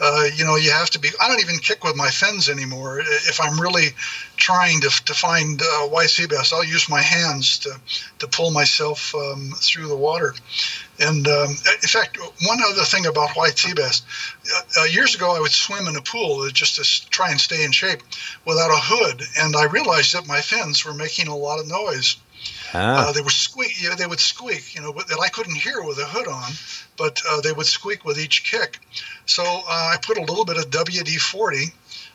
Uh, 0.00 0.24
you 0.34 0.44
know, 0.44 0.56
you 0.56 0.72
have 0.72 0.90
to 0.90 0.98
be. 0.98 1.10
I 1.20 1.28
don't 1.28 1.40
even 1.40 1.58
kick 1.58 1.84
with 1.84 1.94
my 1.94 2.10
fins 2.10 2.48
anymore. 2.48 2.98
If 3.00 3.40
I'm 3.40 3.60
really 3.60 3.88
trying 4.36 4.80
to, 4.80 4.88
to 5.04 5.14
find 5.14 5.62
uh, 5.62 5.86
white 5.86 6.10
sea 6.10 6.26
bass, 6.26 6.52
I'll 6.52 6.64
use 6.64 6.88
my 6.88 7.00
hands 7.00 7.60
to, 7.60 7.78
to 8.18 8.26
pull 8.26 8.50
myself 8.50 9.14
um, 9.14 9.52
through 9.56 9.86
the 9.86 9.96
water. 9.96 10.34
And 10.98 11.28
um, 11.28 11.50
in 11.50 11.88
fact, 11.88 12.18
one 12.46 12.58
other 12.64 12.84
thing 12.84 13.06
about 13.06 13.36
white 13.36 13.58
sea 13.58 13.74
bass, 13.74 14.02
uh, 14.54 14.80
uh, 14.80 14.84
years 14.84 15.14
ago 15.14 15.36
I 15.36 15.40
would 15.40 15.52
swim 15.52 15.86
in 15.88 15.96
a 15.96 16.02
pool 16.02 16.48
just 16.50 16.76
to 16.76 17.10
try 17.10 17.30
and 17.30 17.40
stay 17.40 17.64
in 17.64 17.72
shape 17.72 18.02
without 18.44 18.70
a 18.70 18.80
hood, 18.80 19.22
and 19.38 19.56
I 19.56 19.64
realized 19.64 20.14
that 20.14 20.26
my 20.26 20.40
fins 20.40 20.84
were 20.84 20.94
making 20.94 21.28
a 21.28 21.36
lot 21.36 21.58
of 21.60 21.68
noise. 21.68 22.16
Ah, 22.74 23.08
Uh, 23.08 23.12
they 23.12 23.20
were 23.20 23.30
squeak. 23.30 23.80
Yeah, 23.82 23.94
they 23.94 24.06
would 24.06 24.20
squeak. 24.20 24.74
You 24.74 24.82
know, 24.82 24.92
that 24.92 25.20
I 25.20 25.28
couldn't 25.28 25.56
hear 25.56 25.82
with 25.82 25.98
a 25.98 26.04
hood 26.06 26.28
on, 26.28 26.52
but 26.96 27.20
uh, 27.28 27.40
they 27.40 27.52
would 27.52 27.66
squeak 27.66 28.04
with 28.04 28.18
each 28.18 28.44
kick. 28.44 28.78
So 29.26 29.42
uh, 29.42 29.90
I 29.92 29.96
put 30.00 30.18
a 30.18 30.22
little 30.22 30.44
bit 30.44 30.56
of 30.56 30.70
WD-40 30.70 31.72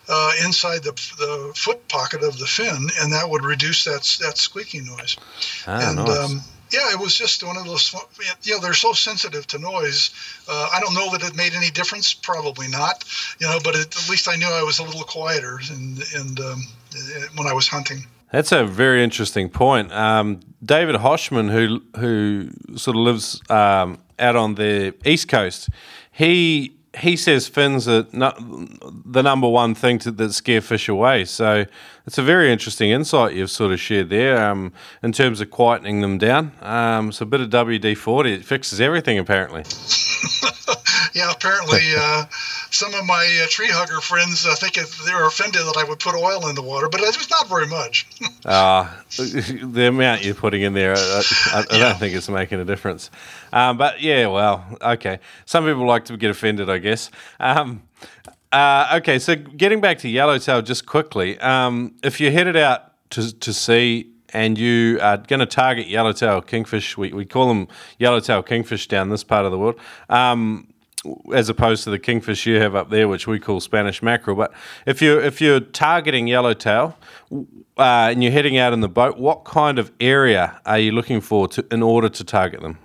uh, 0.10 0.32
inside 0.46 0.84
the, 0.84 0.94
the 1.18 1.54
foot 1.56 1.88
pocket 1.88 2.24
of 2.24 2.38
the 2.38 2.48
fin, 2.48 2.90
and 3.00 3.14
that 3.14 3.30
would 3.30 3.44
reduce 3.44 3.84
that 3.86 4.04
that 4.22 4.38
squeaking 4.38 4.86
noise. 4.86 5.18
ah, 5.68 5.90
and 5.90 5.98
nice. 5.98 6.18
um, 6.18 6.42
yeah, 6.72 6.92
it 6.92 7.00
was 7.00 7.18
just 7.18 7.44
one 7.44 7.58
of 7.58 7.66
those. 7.66 7.94
You 8.44 8.54
know, 8.54 8.60
they're 8.60 8.74
so 8.74 8.94
sensitive 8.94 9.48
to 9.48 9.60
noise. 9.60 10.12
Uh, 10.50 10.70
I 10.74 10.80
don't 10.80 10.94
know 10.94 11.12
that 11.12 11.24
it 11.24 11.36
made 11.36 11.54
any 11.54 11.70
difference. 11.70 12.14
Probably 12.14 12.68
not. 12.68 13.04
You 13.40 13.48
know, 13.48 13.60
but 13.64 13.76
it, 13.76 13.96
at 13.96 14.10
least 14.10 14.28
I 14.30 14.36
knew 14.36 14.48
I 14.48 14.64
was 14.64 14.80
a 14.80 14.84
little 14.84 15.04
quieter 15.04 15.60
and 15.70 16.04
and 16.16 16.40
um, 16.40 16.64
when 17.36 17.48
I 17.48 17.54
was 17.54 17.68
hunting. 17.68 18.06
That's 18.32 18.54
a 18.54 18.66
very 18.66 19.04
interesting 19.04 19.50
point. 19.50 19.92
Um, 19.92 20.40
David 20.64 20.96
Hoshman, 20.96 21.50
who 21.50 21.82
who 22.00 22.50
sort 22.78 22.96
of 22.96 23.04
lives 23.04 23.42
um, 23.50 24.00
out 24.20 24.36
on 24.36 24.56
the 24.56 24.94
east 25.06 25.28
coast, 25.28 25.70
he 26.12 26.78
he 26.98 27.16
says 27.16 27.48
fins 27.48 27.88
are 27.88 28.04
the 28.04 29.22
number 29.24 29.48
one 29.48 29.74
thing 29.74 29.98
to, 30.00 30.12
that 30.12 30.34
scare 30.34 30.62
fish 30.62 30.90
away. 30.90 31.24
So 31.26 31.66
it's 32.06 32.18
a 32.18 32.24
very 32.24 32.52
interesting 32.52 32.92
insight 32.92 33.34
you've 33.34 33.52
sort 33.52 33.72
of 33.72 33.80
shared 33.80 34.10
there 34.10 34.46
um, 34.46 34.74
in 35.02 35.14
terms 35.14 35.40
of 35.40 35.50
quietening 35.50 36.02
them 36.02 36.18
down. 36.18 36.52
Um, 36.62 37.12
so 37.12 37.24
a 37.24 37.26
bit 37.26 37.42
of 37.42 37.50
WD 37.50 37.98
forty 37.98 38.34
it 38.34 38.46
fixes 38.46 38.82
everything 38.82 39.18
apparently. 39.18 39.64
Yeah, 41.14 41.32
apparently 41.32 41.82
uh, 41.98 42.26
some 42.70 42.94
of 42.94 43.06
my 43.06 43.42
uh, 43.44 43.48
tree 43.50 43.70
hugger 43.70 44.02
friends 44.02 44.46
uh, 44.46 44.56
think 44.56 44.74
they 44.76 45.14
were 45.14 45.26
offended 45.26 45.62
that 45.62 45.78
I 45.78 45.84
would 45.88 46.00
put 46.00 46.16
oil 46.16 46.48
in 46.48 46.56
the 46.56 46.62
water, 46.62 46.90
but 46.90 47.02
it 47.02 47.18
was 47.18 47.30
not 47.30 47.50
very 47.50 47.68
much. 47.68 48.08
Uh, 48.46 48.90
the 49.18 49.88
amount 49.88 50.24
you're 50.24 50.36
putting 50.36 50.62
in 50.62 50.74
there, 50.74 50.96
I, 50.96 51.24
I, 51.54 51.64
I 51.70 51.78
don't 51.78 51.98
think 51.98 52.16
it's 52.16 52.30
making 52.30 52.60
a 52.60 52.66
difference. 52.66 53.10
Um, 53.54 53.78
but 53.78 54.02
yeah, 54.02 54.28
well, 54.28 54.66
okay. 54.82 55.20
Some 55.46 55.66
people 55.66 55.86
like 55.86 56.06
to 56.06 56.18
get 56.18 56.32
offended, 56.32 56.70
I 56.70 56.78
guess. 56.78 57.12
Um, 57.40 57.84
uh, 58.52 58.98
okay, 58.98 59.18
so 59.18 59.36
getting 59.36 59.80
back 59.80 60.00
to 60.00 60.10
yellowtail 60.10 60.62
just 60.62 60.86
quickly, 60.86 61.40
um, 61.40 61.96
if 62.04 62.20
you're 62.20 62.32
headed 62.32 62.58
out 62.58 62.94
to, 63.12 63.38
to 63.40 63.54
sea 63.54 64.12
and 64.34 64.58
you 64.58 65.00
are 65.02 65.18
going 65.18 65.40
to 65.40 65.46
target 65.46 65.88
yellowtail 65.88 66.42
kingfish, 66.42 66.98
we, 66.98 67.12
we 67.14 67.26
call 67.26 67.48
them 67.48 67.68
yellowtail 67.98 68.44
kingfish 68.44 68.88
down 68.88 69.10
this 69.10 69.24
part 69.24 69.46
of 69.46 69.52
the 69.52 69.58
world. 69.58 69.80
Um, 70.10 70.68
as 71.34 71.50
opposed 71.50 71.84
to 71.84 71.90
the 71.90 72.00
kingfish 72.00 72.46
you 72.46 72.60
have 72.60 72.76
up 72.76 72.90
there, 72.90 73.08
which 73.08 73.28
we 73.28 73.40
call 73.40 73.60
Spanish 73.60 74.04
mackerel. 74.04 74.36
But 74.36 74.54
if 74.86 75.02
you're 75.02 75.22
if 75.22 75.42
you're 75.42 75.60
targeting 75.60 76.28
yellowtail 76.28 76.98
uh, 77.32 78.10
and 78.12 78.24
you're 78.24 78.32
heading 78.32 78.58
out 78.58 78.74
in 78.74 78.82
the 78.82 78.90
boat, 78.90 79.18
what 79.18 79.44
kind 79.44 79.80
of 79.80 79.92
area 80.00 80.62
are 80.66 80.80
you 80.80 80.92
looking 80.92 81.22
for 81.22 81.48
to, 81.50 81.66
in 81.72 81.82
order 81.82 82.10
to 82.10 82.24
target 82.24 82.62
them? 82.62 82.78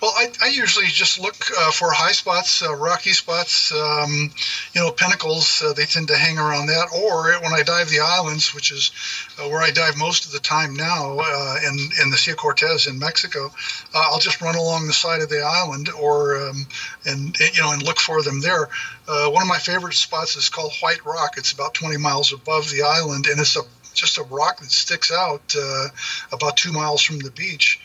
Well, 0.00 0.12
I, 0.16 0.30
I 0.44 0.48
usually 0.48 0.86
just 0.86 1.18
look 1.18 1.34
uh, 1.58 1.72
for 1.72 1.90
high 1.90 2.12
spots, 2.12 2.62
uh, 2.62 2.72
rocky 2.74 3.12
spots, 3.12 3.72
um, 3.72 4.30
you 4.72 4.80
know, 4.80 4.92
pinnacles. 4.92 5.60
Uh, 5.60 5.72
they 5.72 5.86
tend 5.86 6.06
to 6.08 6.16
hang 6.16 6.38
around 6.38 6.66
that. 6.66 6.88
Or 6.94 7.32
when 7.42 7.52
I 7.52 7.64
dive 7.64 7.88
the 7.88 7.98
islands, 7.98 8.54
which 8.54 8.70
is 8.70 8.92
uh, 9.38 9.48
where 9.48 9.60
I 9.60 9.72
dive 9.72 9.96
most 9.96 10.24
of 10.24 10.30
the 10.30 10.38
time 10.38 10.74
now, 10.74 11.18
uh, 11.18 11.56
in 11.66 11.76
in 12.00 12.10
the 12.10 12.16
Sea 12.16 12.30
of 12.30 12.36
Cortez 12.36 12.86
in 12.86 13.00
Mexico, 13.00 13.50
uh, 13.92 13.98
I'll 13.98 14.20
just 14.20 14.40
run 14.40 14.54
along 14.54 14.86
the 14.86 14.92
side 14.92 15.20
of 15.20 15.30
the 15.30 15.42
island, 15.42 15.88
or 15.90 16.48
um, 16.48 16.66
and 17.04 17.36
you 17.40 17.60
know, 17.60 17.72
and 17.72 17.82
look 17.82 17.98
for 17.98 18.22
them 18.22 18.40
there. 18.40 18.68
One 19.06 19.42
of 19.42 19.48
my 19.48 19.58
favorite 19.58 19.94
spots 19.94 20.36
is 20.36 20.48
called 20.48 20.74
White 20.80 21.04
Rock. 21.04 21.38
It's 21.38 21.52
about 21.52 21.74
20 21.74 21.96
miles 21.96 22.32
above 22.32 22.70
the 22.70 22.82
island, 22.82 23.26
and 23.26 23.40
it's 23.40 23.56
a 23.56 23.62
just 23.94 24.18
a 24.18 24.22
rock 24.22 24.60
that 24.60 24.70
sticks 24.70 25.10
out 25.10 25.54
uh, 25.58 25.88
about 26.32 26.56
two 26.56 26.72
miles 26.72 27.02
from 27.02 27.18
the 27.18 27.32
beach 27.32 27.80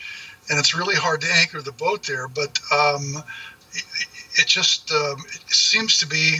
and 0.50 0.58
it's 0.58 0.74
really 0.74 0.94
hard 0.96 1.20
to 1.22 1.32
anchor 1.32 1.60
the 1.62 1.72
boat 1.72 2.04
there. 2.06 2.28
But 2.28 2.58
um, 2.72 3.22
it, 3.72 3.84
it 4.40 4.46
just 4.46 4.90
um, 4.92 5.16
it 5.32 5.42
seems 5.54 5.98
to 6.00 6.06
be 6.06 6.38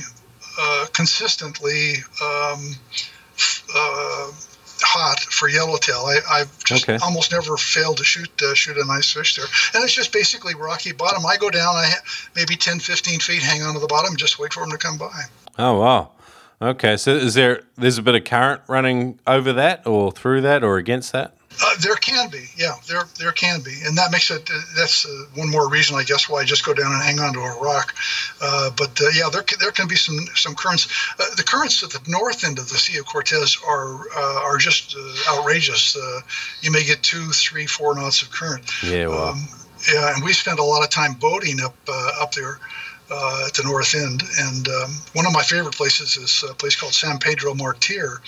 uh, 0.61 0.87
consistently 0.93 1.95
um, 2.23 2.75
uh, 3.75 4.31
hot 4.81 5.21
for 5.21 5.49
yellowtail. 5.49 6.05
I, 6.07 6.19
I've 6.31 6.64
just 6.64 6.88
Okay. 6.88 6.99
almost 7.05 7.33
never 7.33 7.57
failed 7.57 7.97
to 7.99 8.05
shoot 8.05 8.31
uh, 8.43 8.55
shoot 8.55 8.77
a 8.77 8.85
nice 8.87 9.11
fish 9.12 9.37
there, 9.37 9.47
and 9.75 9.83
it's 9.85 9.95
just 9.95 10.12
basically 10.12 10.55
rocky 10.55 10.93
bottom. 10.93 11.25
I 11.27 11.37
go 11.37 11.51
down, 11.51 11.75
I 11.75 11.87
ha- 11.87 12.29
maybe 12.37 12.57
10, 12.57 12.79
15 12.81 13.21
feet, 13.21 13.43
hang 13.43 13.62
on 13.62 13.75
to 13.75 13.81
the 13.81 13.87
bottom, 13.87 14.17
just 14.17 14.38
wait 14.38 14.53
for 14.53 14.61
them 14.61 14.71
to 14.71 14.79
come 14.79 14.99
by. 14.99 15.23
Oh 15.59 15.81
wow, 15.81 16.11
Okay, 16.62 16.97
so 16.97 17.11
is 17.12 17.35
there 17.35 17.62
there's 17.77 17.99
a 17.99 18.03
bit 18.03 18.14
of 18.14 18.25
current 18.25 18.62
running 18.69 19.19
over 19.27 19.53
that, 19.55 19.87
or 19.87 20.12
through 20.12 20.40
that, 20.43 20.62
or 20.64 20.77
against 20.77 21.12
that? 21.12 21.35
Uh, 21.62 21.77
there 21.81 21.95
can 21.97 22.31
be, 22.31 22.45
yeah, 22.57 22.75
there 22.88 23.05
there 23.19 23.33
can 23.33 23.61
be, 23.61 23.75
and 23.85 23.97
that 23.99 24.11
makes 24.11 24.31
it. 24.31 24.51
Uh, 24.51 24.61
that's 24.77 25.07
uh, 25.07 25.25
one 25.35 25.51
more 25.51 25.69
reason, 25.69 25.97
I 25.97 26.03
guess, 26.03 26.29
why 26.29 26.40
I 26.40 26.45
just 26.45 26.64
go 26.64 26.75
down 26.75 26.93
and 26.93 27.03
hang 27.03 27.21
onto 27.21 27.40
a 27.40 27.61
rock. 27.61 27.95
Uh, 28.40 28.71
but 28.77 29.01
uh, 29.01 29.09
yeah, 29.14 29.29
there 29.31 29.43
can, 29.43 29.59
there 29.61 29.71
can 29.71 29.87
be 29.87 29.97
some 29.97 30.19
some 30.35 30.55
currents. 30.55 30.88
Uh, 31.19 31.35
the 31.37 31.43
currents 31.43 31.83
at 31.83 31.90
the 31.90 32.11
north 32.11 32.45
end 32.45 32.59
of 32.59 32.69
the 32.69 32.77
Sea 32.77 32.99
of 32.99 33.07
Cortez 33.07 33.59
are 33.67 34.11
are 34.17 34.57
just 34.59 34.97
outrageous. 35.29 35.97
you 36.61 36.71
may 36.71 36.85
get 36.85 37.03
two, 37.03 37.31
three, 37.31 37.67
four 37.67 37.95
knots 37.95 38.23
of 38.23 38.31
current. 38.31 38.64
Yeah, 38.83 39.09
well. 39.09 39.29
Um, 39.29 39.49
yeah, 39.93 40.14
and 40.14 40.25
we 40.25 40.33
spend 40.33 40.59
a 40.59 40.64
lot 40.64 40.83
of 40.83 40.90
time 40.90 41.14
boating 41.14 41.61
up 41.61 41.77
up 41.88 42.33
there 42.33 42.59
uh, 43.11 43.45
at 43.47 43.55
the 43.55 43.62
north 43.62 43.95
end. 43.95 44.23
And 44.38 44.69
um, 44.69 44.90
one 45.12 45.27
of 45.27 45.33
my 45.33 45.43
favorite 45.43 45.77
places 45.77 46.17
is 46.17 46.45
a 46.49 46.55
place 46.55 46.77
called 46.77 46.95
San 46.95 47.19
Pedro 47.19 47.55
Martir, 47.55 48.21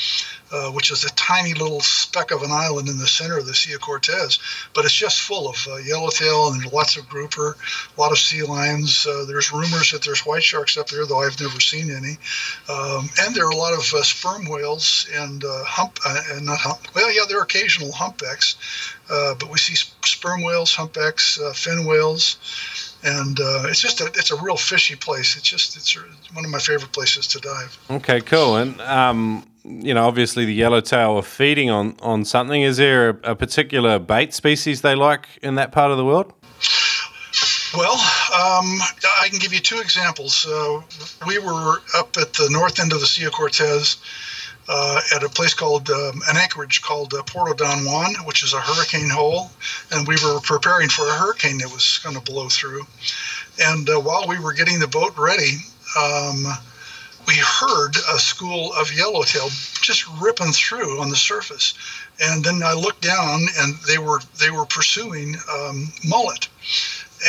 uh, 0.52 0.70
which 0.70 0.90
is 0.90 1.04
a 1.04 1.10
tiny 1.10 1.54
little 1.54 1.80
speck 1.80 2.30
of 2.30 2.42
an 2.42 2.50
island 2.52 2.88
in 2.88 2.98
the 2.98 3.06
center 3.06 3.38
of 3.38 3.46
the 3.46 3.54
Sea 3.54 3.74
of 3.74 3.80
Cortez. 3.80 4.38
But 4.74 4.84
it's 4.84 4.94
just 4.94 5.20
full 5.20 5.48
of 5.48 5.56
uh, 5.68 5.76
yellowtail 5.76 6.52
and 6.52 6.72
lots 6.72 6.96
of 6.96 7.08
grouper, 7.08 7.56
a 7.96 8.00
lot 8.00 8.12
of 8.12 8.18
sea 8.18 8.42
lions. 8.42 9.06
Uh, 9.06 9.24
there's 9.26 9.52
rumors 9.52 9.90
that 9.92 10.02
there's 10.04 10.26
white 10.26 10.42
sharks 10.42 10.76
up 10.76 10.88
there, 10.88 11.06
though 11.06 11.20
I've 11.20 11.40
never 11.40 11.60
seen 11.60 11.90
any. 11.90 12.18
Um, 12.68 13.08
and 13.20 13.34
there 13.34 13.46
are 13.46 13.50
a 13.50 13.56
lot 13.56 13.72
of 13.72 13.92
uh, 13.94 14.02
sperm 14.02 14.46
whales 14.46 15.08
and 15.14 15.42
uh, 15.42 15.64
hump, 15.64 15.98
and 16.04 16.46
not 16.46 16.58
hump. 16.58 16.80
Well, 16.94 17.10
yeah, 17.12 17.22
there 17.28 17.38
are 17.38 17.44
occasional 17.44 17.92
humpbacks, 17.92 18.56
but 19.08 19.50
we 19.50 19.58
see 19.58 19.74
sperm 20.04 20.42
whales, 20.42 20.74
humpbacks, 20.74 21.38
fin 21.54 21.86
whales 21.86 22.36
and 23.06 23.38
uh, 23.38 23.62
it's 23.66 23.80
just 23.80 24.00
a 24.00 24.06
it's 24.06 24.30
a 24.30 24.42
real 24.42 24.56
fishy 24.56 24.96
place. 24.96 25.36
It's 25.36 25.48
just 25.48 25.76
it's 25.76 25.96
one 26.34 26.44
of 26.44 26.50
my 26.50 26.58
favorite 26.58 26.92
places 26.92 27.26
to 27.28 27.38
dive. 27.38 27.78
Okay, 27.90 28.20
cool. 28.20 28.56
And 28.56 28.80
um, 28.80 29.46
you 29.64 29.94
know, 29.94 30.06
obviously 30.06 30.44
the 30.44 30.52
yellowtail 30.52 31.16
are 31.16 31.22
feeding 31.22 31.70
on 31.70 31.96
on 32.02 32.24
something. 32.24 32.62
Is 32.62 32.76
there 32.76 33.10
a, 33.10 33.32
a, 33.32 33.36
particular 33.36 33.98
bait 34.00 34.34
species 34.34 34.82
they 34.82 34.96
like 34.96 35.26
in 35.42 35.54
that 35.54 35.70
part 35.70 35.92
of 35.92 35.96
the 35.96 36.04
world? 36.04 36.32
Well, 37.74 37.92
um, 37.92 38.80
I 39.22 39.28
can 39.28 39.38
give 39.38 39.52
you 39.52 39.60
two 39.60 39.80
examples. 39.80 40.46
Uh, 40.46 40.82
we 41.26 41.38
were 41.38 41.82
up 41.96 42.16
at 42.16 42.32
the 42.32 42.48
north 42.50 42.80
end 42.80 42.92
of 42.92 43.00
the 43.00 43.06
Sea 43.06 43.26
of 43.26 43.32
Cortez 43.32 43.98
uh, 44.68 45.00
at 45.14 45.22
a 45.22 45.28
place 45.28 45.54
called 45.54 45.88
um, 45.90 46.20
an 46.28 46.36
anchorage 46.36 46.82
called 46.82 47.14
uh, 47.14 47.22
Puerto 47.22 47.54
Don 47.54 47.84
Juan, 47.84 48.14
which 48.24 48.42
is 48.42 48.52
a 48.52 48.60
hurricane 48.60 49.08
hole, 49.08 49.50
and 49.92 50.06
we 50.06 50.16
were 50.24 50.40
preparing 50.40 50.88
for 50.88 51.06
a 51.06 51.12
hurricane 51.12 51.58
that 51.58 51.72
was 51.72 52.00
going 52.02 52.16
to 52.16 52.22
blow 52.22 52.48
through. 52.48 52.82
And 53.62 53.88
uh, 53.88 54.00
while 54.00 54.26
we 54.26 54.38
were 54.38 54.52
getting 54.52 54.78
the 54.78 54.88
boat 54.88 55.16
ready, 55.16 55.58
um, 55.98 56.46
we 57.26 57.34
heard 57.34 57.96
a 57.96 58.18
school 58.18 58.72
of 58.74 58.92
yellowtail 58.92 59.48
just 59.80 60.06
ripping 60.20 60.52
through 60.52 61.00
on 61.00 61.10
the 61.10 61.16
surface. 61.16 61.74
And 62.22 62.44
then 62.44 62.62
I 62.62 62.72
looked 62.72 63.02
down, 63.02 63.42
and 63.58 63.76
they 63.88 63.98
were 63.98 64.20
they 64.40 64.50
were 64.50 64.66
pursuing 64.66 65.36
um, 65.52 65.92
mullet. 66.04 66.48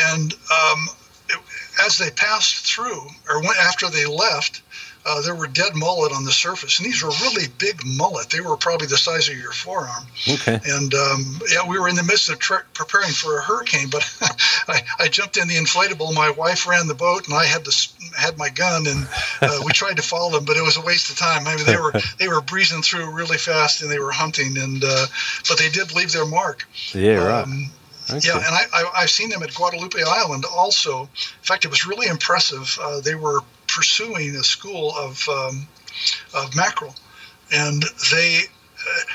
And 0.09 0.33
um, 0.33 0.87
it, 1.29 1.39
as 1.85 1.97
they 1.97 2.09
passed 2.11 2.65
through, 2.65 3.07
or 3.29 3.41
went, 3.41 3.57
after 3.57 3.89
they 3.89 4.05
left, 4.05 4.61
uh, 5.07 5.21
there 5.21 5.35
were 5.35 5.47
dead 5.47 5.75
mullet 5.75 6.11
on 6.11 6.25
the 6.25 6.31
surface, 6.31 6.79
and 6.79 6.85
these 6.85 7.01
were 7.01 7.11
really 7.21 7.47
big 7.57 7.79
mullet. 7.85 8.29
They 8.29 8.41
were 8.41 8.57
probably 8.57 8.87
the 8.87 8.97
size 8.97 9.29
of 9.29 9.37
your 9.37 9.53
forearm. 9.53 10.05
Okay. 10.27 10.59
And 10.65 10.93
um, 10.93 11.39
yeah, 11.49 11.67
we 11.67 11.79
were 11.79 11.87
in 11.87 11.95
the 11.95 12.03
midst 12.03 12.29
of 12.29 12.39
tra- 12.39 12.65
preparing 12.73 13.11
for 13.11 13.39
a 13.39 13.41
hurricane, 13.41 13.89
but 13.89 14.03
I, 14.67 14.81
I, 14.99 15.07
jumped 15.07 15.37
in 15.37 15.47
the 15.47 15.55
inflatable. 15.55 16.13
My 16.13 16.29
wife 16.31 16.67
ran 16.67 16.87
the 16.87 16.93
boat, 16.93 17.27
and 17.27 17.35
I 17.35 17.45
had 17.45 17.63
to 17.65 17.89
had 18.17 18.37
my 18.37 18.49
gun, 18.49 18.85
and 18.87 19.07
uh, 19.41 19.61
we 19.65 19.71
tried 19.71 19.97
to 19.97 20.03
follow 20.03 20.31
them, 20.31 20.45
but 20.45 20.57
it 20.57 20.63
was 20.63 20.77
a 20.77 20.81
waste 20.81 21.09
of 21.09 21.17
time. 21.17 21.47
I 21.47 21.55
mean, 21.55 21.65
they 21.65 21.77
were 21.77 21.93
they 22.19 22.27
were 22.27 22.41
breezing 22.41 22.81
through 22.81 23.09
really 23.11 23.37
fast, 23.37 23.81
and 23.81 23.89
they 23.89 23.99
were 23.99 24.11
hunting, 24.11 24.57
and 24.57 24.83
uh, 24.83 25.05
but 25.47 25.57
they 25.57 25.69
did 25.69 25.95
leave 25.95 26.11
their 26.11 26.25
mark. 26.25 26.67
Yeah, 26.93 27.23
right. 27.23 27.43
Um, 27.43 27.71
Okay. 28.09 28.29
Yeah, 28.29 28.37
and 28.37 28.45
I, 28.45 28.83
I, 28.95 29.01
have 29.01 29.09
seen 29.09 29.27
them 29.27 29.43
at 29.43 29.53
Guadalupe 29.53 30.01
Island 30.01 30.45
also. 30.45 31.01
In 31.01 31.07
fact, 31.41 31.65
it 31.65 31.67
was 31.67 31.85
really 31.85 32.07
impressive. 32.07 32.79
Uh, 32.81 33.01
they 33.01 33.15
were 33.15 33.41
pursuing 33.67 34.35
a 34.35 34.43
school 34.43 34.93
of, 34.97 35.27
um, 35.29 35.67
of 36.33 36.55
mackerel, 36.55 36.95
and 37.51 37.83
they 38.11 38.41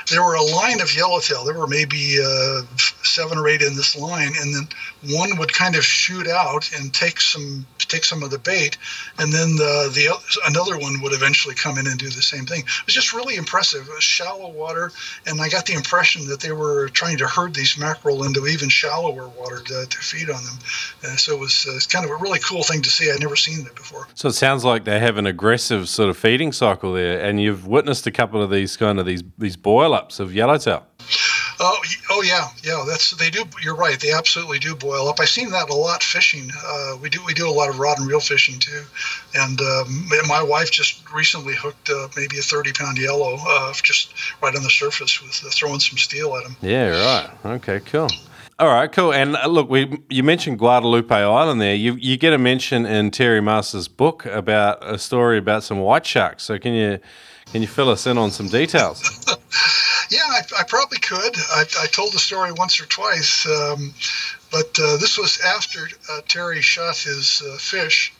there 0.09 0.23
were 0.23 0.35
a 0.35 0.43
line 0.43 0.81
of 0.81 0.95
yellowtail. 0.95 1.43
There 1.45 1.57
were 1.57 1.67
maybe 1.67 2.17
uh, 2.23 2.61
seven 3.03 3.37
or 3.37 3.47
eight 3.47 3.61
in 3.61 3.75
this 3.75 3.95
line, 3.97 4.31
and 4.39 4.53
then 4.53 4.67
one 5.11 5.37
would 5.37 5.53
kind 5.53 5.75
of 5.75 5.83
shoot 5.83 6.27
out 6.27 6.69
and 6.77 6.93
take 6.93 7.19
some 7.19 7.65
take 7.77 8.03
some 8.03 8.23
of 8.23 8.31
the 8.31 8.39
bait, 8.39 8.77
and 9.19 9.31
then 9.31 9.55
the 9.55 9.91
the 9.93 10.09
another 10.47 10.77
one 10.77 11.01
would 11.01 11.13
eventually 11.13 11.55
come 11.55 11.77
in 11.77 11.87
and 11.87 11.99
do 11.99 12.09
the 12.09 12.21
same 12.21 12.45
thing. 12.45 12.61
It 12.61 12.85
was 12.85 12.95
just 12.95 13.13
really 13.13 13.35
impressive. 13.35 13.87
It 13.87 13.93
was 13.93 14.03
shallow 14.03 14.49
water, 14.49 14.91
and 15.25 15.41
I 15.41 15.49
got 15.49 15.65
the 15.65 15.73
impression 15.73 16.27
that 16.27 16.39
they 16.39 16.51
were 16.51 16.89
trying 16.89 17.17
to 17.17 17.27
herd 17.27 17.53
these 17.53 17.77
mackerel 17.77 18.23
into 18.23 18.47
even 18.47 18.69
shallower 18.69 19.27
water 19.27 19.59
to, 19.59 19.85
to 19.85 19.97
feed 19.97 20.29
on 20.29 20.43
them. 20.43 20.57
Uh, 21.03 21.15
so 21.15 21.33
it 21.33 21.39
was 21.39 21.67
uh, 21.67 21.79
kind 21.91 22.05
of 22.05 22.11
a 22.11 22.15
really 22.15 22.39
cool 22.39 22.63
thing 22.63 22.81
to 22.81 22.89
see. 22.89 23.11
I'd 23.11 23.19
never 23.19 23.35
seen 23.35 23.63
that 23.63 23.75
before. 23.75 24.07
So 24.15 24.29
it 24.29 24.33
sounds 24.33 24.63
like 24.63 24.85
they 24.85 24.99
have 24.99 25.17
an 25.17 25.25
aggressive 25.25 25.89
sort 25.89 26.09
of 26.09 26.17
feeding 26.17 26.51
cycle 26.51 26.93
there, 26.93 27.19
and 27.19 27.41
you've 27.41 27.67
witnessed 27.67 28.07
a 28.07 28.11
couple 28.11 28.41
of 28.41 28.49
these 28.49 28.77
kind 28.77 28.99
of 28.99 29.05
these 29.05 29.23
these 29.37 29.57
boil 29.63 29.93
ups 29.93 30.19
of 30.19 30.33
yellowtail. 30.33 30.85
Oh, 31.59 31.77
oh 32.09 32.21
yeah, 32.21 32.49
yeah. 32.63 32.83
That's 32.87 33.11
they 33.11 33.29
do. 33.29 33.43
You're 33.61 33.75
right. 33.75 33.99
They 33.99 34.11
absolutely 34.11 34.59
do 34.59 34.75
boil 34.75 35.07
up. 35.07 35.19
I've 35.19 35.29
seen 35.29 35.49
that 35.51 35.69
a 35.69 35.73
lot 35.73 36.03
fishing. 36.03 36.51
Uh, 36.65 36.97
we 37.01 37.09
do 37.09 37.23
we 37.25 37.33
do 37.33 37.47
a 37.47 37.51
lot 37.51 37.69
of 37.69 37.79
rod 37.79 37.99
and 37.99 38.07
reel 38.07 38.19
fishing 38.19 38.59
too, 38.59 38.83
and 39.35 39.59
um, 39.61 40.09
my 40.27 40.43
wife 40.43 40.71
just 40.71 41.09
recently 41.11 41.55
hooked 41.55 41.89
uh, 41.89 42.07
maybe 42.15 42.37
a 42.37 42.41
30 42.41 42.73
pound 42.73 42.97
yellow 42.97 43.37
uh, 43.47 43.73
just 43.81 44.13
right 44.41 44.55
on 44.55 44.63
the 44.63 44.69
surface 44.69 45.21
with 45.21 45.41
uh, 45.45 45.49
throwing 45.51 45.79
some 45.79 45.97
steel 45.97 46.35
at 46.35 46.45
him. 46.45 46.55
Yeah, 46.61 46.89
right. 46.89 47.55
Okay, 47.57 47.79
cool. 47.79 48.09
All 48.59 48.67
right, 48.67 48.91
cool. 48.91 49.13
And 49.13 49.35
uh, 49.35 49.47
look, 49.47 49.69
we 49.69 49.99
you 50.09 50.23
mentioned 50.23 50.59
Guadalupe 50.59 51.13
Island 51.13 51.61
there. 51.61 51.75
You 51.75 51.95
you 51.95 52.17
get 52.17 52.33
a 52.33 52.37
mention 52.37 52.85
in 52.85 53.11
Terry 53.11 53.41
Maas' 53.41 53.87
book 53.87 54.25
about 54.25 54.77
a 54.81 54.97
story 54.97 55.37
about 55.37 55.63
some 55.63 55.79
white 55.79 56.05
sharks. 56.05 56.43
So 56.43 56.59
can 56.59 56.73
you 56.73 56.99
can 57.51 57.61
you 57.61 57.67
fill 57.67 57.89
us 57.89 58.05
in 58.05 58.17
on 58.17 58.31
some 58.31 58.47
details? 58.47 59.22
Yeah, 60.13 60.27
I, 60.29 60.41
I, 60.59 60.63
probably 60.63 60.99
could. 60.99 61.35
I, 61.51 61.63
I, 61.81 61.87
told 61.87 62.13
the 62.13 62.19
story 62.19 62.51
once 62.51 62.79
or 62.79 62.85
twice, 62.85 63.47
um, 63.47 63.93
but 64.51 64.77
uh, 64.79 64.97
this 64.97 65.17
was 65.17 65.39
after 65.41 65.89
uh, 66.11 66.21
Terry 66.27 66.61
shot 66.61 66.97
his 66.97 67.41
uh, 67.41 67.57
fish, 67.57 68.13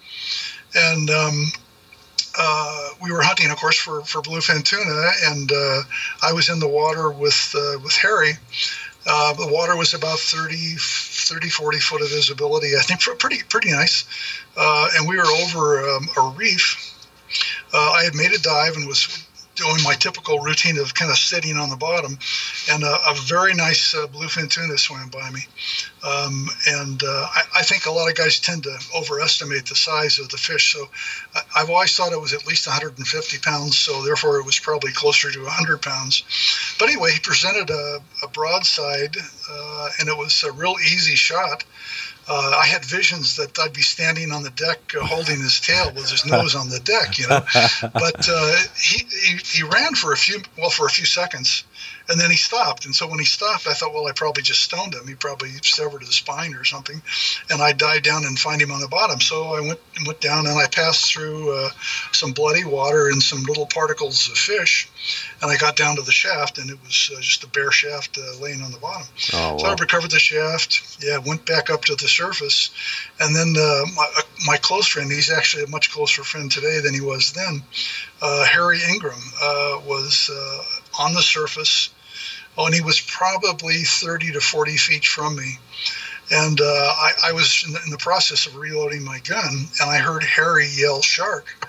and 0.73 1.09
um, 1.11 1.51
uh, 2.37 2.89
we 2.99 3.11
were 3.11 3.21
hunting, 3.21 3.51
of 3.51 3.57
course, 3.57 3.77
for, 3.77 4.01
for 4.05 4.23
bluefin 4.23 4.63
tuna, 4.63 5.11
and 5.25 5.51
uh, 5.51 5.81
I 6.23 6.33
was 6.33 6.49
in 6.49 6.59
the 6.59 6.67
water 6.67 7.11
with 7.11 7.53
uh, 7.55 7.77
with 7.83 7.95
Harry. 7.97 8.33
the 9.05 9.49
water 9.51 9.77
was 9.77 9.93
about 9.93 10.17
30, 10.17 10.55
30, 10.79 11.49
40 11.49 11.79
foot 11.79 12.01
of 12.01 12.09
visibility. 12.09 12.75
I 12.75 12.81
think 12.81 13.01
pretty 13.19 13.43
pretty 13.49 13.71
nice, 13.71 14.05
and 14.57 15.07
we 15.07 15.17
were 15.17 15.27
over 15.27 15.87
um, 15.91 16.09
a 16.17 16.33
reef 16.35 16.89
I 17.71 18.03
had 18.03 18.13
made 18.15 18.31
a 18.31 18.39
dive 18.39 18.75
and 18.75 18.87
was 18.87 19.25
doing 19.55 19.77
my 19.83 19.93
typical 19.93 20.39
routine 20.39 20.77
of 20.79 20.93
kind 20.93 21.11
of 21.11 21.17
sitting 21.17 21.57
on 21.57 21.69
the 21.69 21.75
bottom, 21.75 22.17
and 22.71 22.83
a, 22.83 22.97
a 23.07 23.15
very 23.25 23.53
nice 23.53 23.95
uh, 23.95 24.07
bluefin 24.07 24.49
tuna 24.49 24.77
swam 24.77 25.09
by 25.09 25.29
me. 25.29 25.41
Um, 26.03 26.47
and 26.67 27.01
uh, 27.03 27.27
I, 27.33 27.41
I, 27.57 27.63
think 27.63 27.85
a 27.85 27.91
lot 27.91 28.09
of 28.09 28.15
guys 28.15 28.39
tend 28.39 28.63
to 28.63 28.77
overestimate 28.93 29.65
the 29.67 29.75
size 29.75 30.19
of 30.19 30.27
the 30.29 30.37
fish. 30.37 30.73
So 30.73 30.89
I, 31.55 31.59
have 31.59 31.69
always 31.69 31.95
thought 31.95 32.11
it 32.11 32.19
was 32.19 32.33
at 32.33 32.45
least 32.45 32.67
150 32.67 33.37
pounds, 33.39 33.77
so 33.77 34.03
therefore 34.03 34.39
it 34.39 34.45
was 34.45 34.59
probably 34.59 34.91
closer 34.91 35.31
to 35.31 35.39
100 35.43 35.81
pounds. 35.81 36.23
But 36.77 36.89
anyway, 36.89 37.11
he 37.13 37.19
presented 37.19 37.69
a, 37.69 37.99
a 38.21 38.27
broadside, 38.27 39.15
uh, 39.49 39.89
and 39.99 40.09
it 40.09 40.17
was 40.17 40.43
a 40.43 40.51
real 40.51 40.75
easy 40.83 41.15
shot 41.15 41.63
uh, 42.27 42.57
I 42.57 42.65
had 42.65 42.85
visions 42.85 43.35
that 43.35 43.57
I'd 43.59 43.73
be 43.73 43.81
standing 43.81 44.31
on 44.31 44.43
the 44.43 44.49
deck 44.51 44.79
uh, 44.95 45.05
holding 45.05 45.39
his 45.39 45.59
tail 45.59 45.91
with 45.93 46.09
his 46.09 46.25
nose 46.25 46.55
on 46.55 46.69
the 46.69 46.79
deck, 46.79 47.19
you 47.19 47.27
know. 47.27 47.41
But 47.93 48.27
uh, 48.29 48.55
he, 48.79 49.05
he, 49.05 49.37
he 49.43 49.63
ran 49.63 49.93
for 49.95 50.13
a 50.13 50.17
few 50.17 50.41
well 50.57 50.69
for 50.69 50.85
a 50.85 50.89
few 50.89 51.05
seconds, 51.05 51.63
and 52.09 52.19
then 52.19 52.29
he 52.29 52.37
stopped. 52.37 52.85
And 52.85 52.93
so 52.93 53.07
when 53.07 53.19
he 53.19 53.25
stopped, 53.25 53.67
I 53.67 53.73
thought, 53.73 53.93
well, 53.93 54.07
I 54.07 54.11
probably 54.11 54.43
just 54.43 54.63
stoned 54.63 54.93
him. 54.93 55.07
He 55.07 55.15
probably 55.15 55.49
severed 55.61 56.01
his 56.01 56.15
spine 56.15 56.53
or 56.55 56.63
something. 56.63 57.01
And 57.49 57.61
I 57.61 57.71
dive 57.71 58.03
down 58.03 58.25
and 58.25 58.37
find 58.37 58.61
him 58.61 58.71
on 58.71 58.81
the 58.81 58.87
bottom. 58.87 59.21
So 59.21 59.53
I 59.53 59.61
went 59.61 59.79
and 59.95 60.07
went 60.07 60.21
down 60.21 60.47
and 60.47 60.57
I 60.57 60.67
passed 60.67 61.13
through 61.13 61.55
uh, 61.55 61.69
some 62.11 62.31
bloody 62.33 62.65
water 62.65 63.07
and 63.07 63.21
some 63.21 63.43
little 63.43 63.65
particles 63.65 64.27
of 64.27 64.37
fish. 64.37 64.89
And 65.41 65.51
I 65.51 65.57
got 65.57 65.75
down 65.75 65.97
to 65.97 66.01
the 66.01 66.13
shaft, 66.13 66.57
and 66.57 66.69
it 66.69 66.81
was 66.81 67.11
uh, 67.13 67.19
just 67.19 67.43
a 67.43 67.47
bare 67.47 67.71
shaft 67.71 68.17
uh, 68.17 68.41
laying 68.41 68.61
on 68.61 68.71
the 68.71 68.77
bottom. 68.77 69.05
Oh, 69.33 69.51
wow. 69.53 69.57
So 69.57 69.65
I 69.67 69.73
recovered 69.73 70.11
the 70.11 70.19
shaft. 70.19 71.03
Yeah, 71.03 71.17
went 71.17 71.45
back 71.45 71.69
up 71.69 71.83
to 71.85 71.95
the 71.95 72.07
surface, 72.07 72.71
and 73.19 73.35
then 73.35 73.53
uh, 73.57 73.83
my, 73.95 74.07
uh, 74.17 74.21
my 74.45 74.57
close 74.57 74.87
friend. 74.87 75.11
He's 75.11 75.29
actually 75.29 75.63
a 75.63 75.67
much 75.67 75.91
closer 75.91 76.23
friend 76.23 76.49
today 76.49 76.79
than 76.79 76.93
he 76.93 77.01
was 77.01 77.33
then. 77.33 77.61
Uh, 78.21 78.45
Harry 78.45 78.79
Ingram 78.89 79.19
was 79.85 80.29
on 80.99 81.13
the 81.13 81.21
surface. 81.21 81.89
Oh, 82.57 82.65
and 82.65 82.75
he 82.75 82.81
was 82.81 82.99
probably 83.01 83.83
30 83.83 84.33
to 84.33 84.41
40 84.41 84.77
feet 84.77 85.05
from 85.05 85.35
me. 85.35 85.57
And 86.31 86.61
uh, 86.61 86.63
I, 86.65 87.11
I, 87.25 87.31
was 87.31 87.63
in 87.65 87.73
the, 87.73 87.79
in 87.85 87.91
the, 87.91 87.97
process 87.97 88.47
of 88.47 88.55
reloading 88.55 89.03
my 89.03 89.19
gun, 89.19 89.67
and 89.81 89.89
I 89.89 89.97
heard 89.97 90.23
Harry 90.23 90.67
yell 90.67 91.01
"shark," 91.01 91.67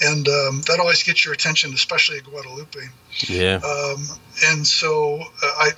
and 0.00 0.28
um, 0.28 0.62
that 0.68 0.78
always 0.78 1.02
gets 1.02 1.24
your 1.24 1.34
attention, 1.34 1.74
especially 1.74 2.18
at 2.18 2.24
Guadalupe. 2.24 2.78
Yeah. 3.26 3.60
Um, 3.64 4.06
and 4.46 4.66
so 4.66 5.20
uh, 5.42 5.52
I 5.58 5.70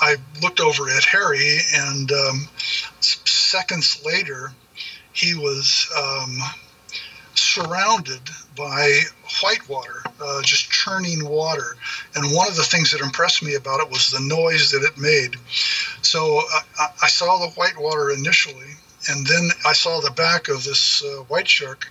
I 0.00 0.16
looked 0.40 0.60
over 0.60 0.88
at 0.88 1.04
Harry, 1.04 1.58
and 1.74 2.10
um, 2.10 2.48
seconds 3.00 4.02
later, 4.04 4.52
he 5.12 5.34
was 5.34 5.88
um, 5.96 6.38
surrounded 7.34 8.22
by 8.56 9.00
whitewater, 9.42 9.97
uh, 10.20 10.42
just 10.42 10.70
churning 10.70 11.28
water. 11.28 11.76
And 12.14 12.34
one 12.34 12.48
of 12.48 12.56
the 12.56 12.62
things 12.62 12.92
that 12.92 13.00
impressed 13.00 13.42
me 13.42 13.54
about 13.54 13.80
it 13.80 13.90
was 13.90 14.10
the 14.10 14.20
noise 14.20 14.70
that 14.70 14.82
it 14.82 14.98
made. 14.98 15.36
So 16.02 16.42
I, 16.78 16.88
I 17.02 17.08
saw 17.08 17.38
the 17.38 17.50
white 17.54 17.78
water 17.78 18.10
initially, 18.10 18.72
and 19.08 19.26
then 19.26 19.50
I 19.66 19.72
saw 19.72 20.00
the 20.00 20.10
back 20.10 20.48
of 20.48 20.64
this 20.64 21.02
uh, 21.04 21.22
white 21.28 21.48
shark 21.48 21.90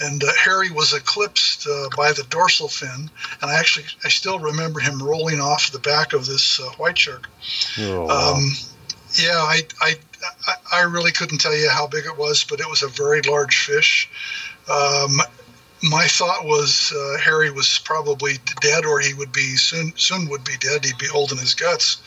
and 0.00 0.24
uh, 0.24 0.28
Harry 0.42 0.70
was 0.70 0.94
eclipsed 0.94 1.66
uh, 1.66 1.88
by 1.96 2.12
the 2.12 2.24
dorsal 2.30 2.68
fin, 2.68 3.10
and 3.42 3.50
I 3.50 3.58
actually 3.58 3.86
I 4.04 4.08
still 4.08 4.38
remember 4.38 4.80
him 4.80 5.02
rolling 5.02 5.40
off 5.40 5.70
the 5.70 5.78
back 5.78 6.12
of 6.12 6.26
this 6.26 6.58
uh, 6.58 6.70
white 6.78 6.98
shark. 6.98 7.28
Oh, 7.78 8.06
wow. 8.06 8.34
um, 8.34 8.50
yeah, 9.18 9.38
I, 9.38 9.62
I 9.82 9.94
I 10.72 10.80
really 10.82 11.12
couldn't 11.12 11.38
tell 11.38 11.54
you 11.54 11.68
how 11.68 11.86
big 11.86 12.06
it 12.06 12.16
was, 12.16 12.44
but 12.44 12.60
it 12.60 12.68
was 12.68 12.82
a 12.82 12.88
very 12.88 13.20
large 13.22 13.58
fish. 13.58 14.08
Um, 14.68 15.20
my 15.82 16.06
thought 16.06 16.44
was 16.44 16.92
uh, 16.92 17.18
Harry 17.18 17.50
was 17.50 17.78
probably 17.78 18.34
dead, 18.60 18.84
or 18.84 19.00
he 19.00 19.14
would 19.14 19.32
be 19.32 19.56
soon 19.56 19.92
soon 19.96 20.28
would 20.28 20.44
be 20.44 20.56
dead. 20.58 20.84
He'd 20.84 20.98
be 20.98 21.06
holding 21.06 21.38
his 21.38 21.54
guts. 21.54 22.02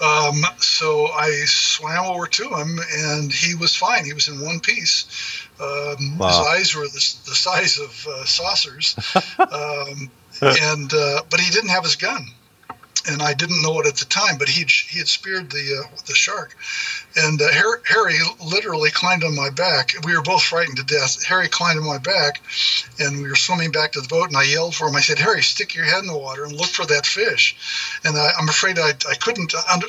Um, 0.00 0.42
so 0.58 1.08
I 1.08 1.42
swam 1.46 2.06
over 2.06 2.26
to 2.26 2.48
him, 2.48 2.78
and 2.96 3.32
he 3.32 3.54
was 3.54 3.76
fine. 3.76 4.04
He 4.04 4.14
was 4.14 4.28
in 4.28 4.40
one 4.40 4.60
piece. 4.60 5.46
Um, 5.60 6.18
wow. 6.18 6.28
His 6.28 6.38
eyes 6.38 6.74
were 6.74 6.88
the, 6.88 7.14
the 7.26 7.34
size 7.34 7.78
of 7.78 8.06
uh, 8.06 8.24
saucers, 8.24 8.96
um, 9.38 10.10
and 10.40 10.92
uh, 10.94 11.22
but 11.28 11.40
he 11.40 11.50
didn't 11.50 11.70
have 11.70 11.84
his 11.84 11.96
gun 11.96 12.26
and 13.08 13.22
I 13.22 13.34
didn't 13.34 13.62
know 13.62 13.80
it 13.80 13.86
at 13.86 13.96
the 13.96 14.04
time, 14.04 14.36
but 14.38 14.48
he 14.48 14.64
he 14.64 14.98
had 14.98 15.08
speared 15.08 15.50
the 15.50 15.84
uh, 15.84 15.96
the 16.06 16.14
shark, 16.14 16.56
and 17.16 17.40
uh, 17.40 17.48
Harry 17.50 18.18
literally 18.44 18.90
climbed 18.90 19.24
on 19.24 19.34
my 19.34 19.50
back. 19.50 19.92
We 20.04 20.14
were 20.14 20.22
both 20.22 20.42
frightened 20.42 20.76
to 20.78 20.84
death. 20.84 21.24
Harry 21.24 21.48
climbed 21.48 21.78
on 21.78 21.86
my 21.86 21.98
back, 21.98 22.40
and 22.98 23.22
we 23.22 23.28
were 23.28 23.36
swimming 23.36 23.72
back 23.72 23.92
to 23.92 24.00
the 24.00 24.08
boat. 24.08 24.28
And 24.28 24.36
I 24.36 24.44
yelled 24.44 24.74
for 24.74 24.88
him. 24.88 24.96
I 24.96 25.00
said, 25.00 25.18
"Harry, 25.18 25.42
stick 25.42 25.74
your 25.74 25.84
head 25.84 26.00
in 26.00 26.06
the 26.06 26.16
water 26.16 26.44
and 26.44 26.52
look 26.52 26.68
for 26.68 26.86
that 26.86 27.06
fish." 27.06 27.56
And 28.04 28.16
I, 28.16 28.32
am 28.38 28.48
afraid 28.48 28.78
I, 28.78 28.90
I 29.08 29.14
couldn't. 29.14 29.54
Under, 29.72 29.86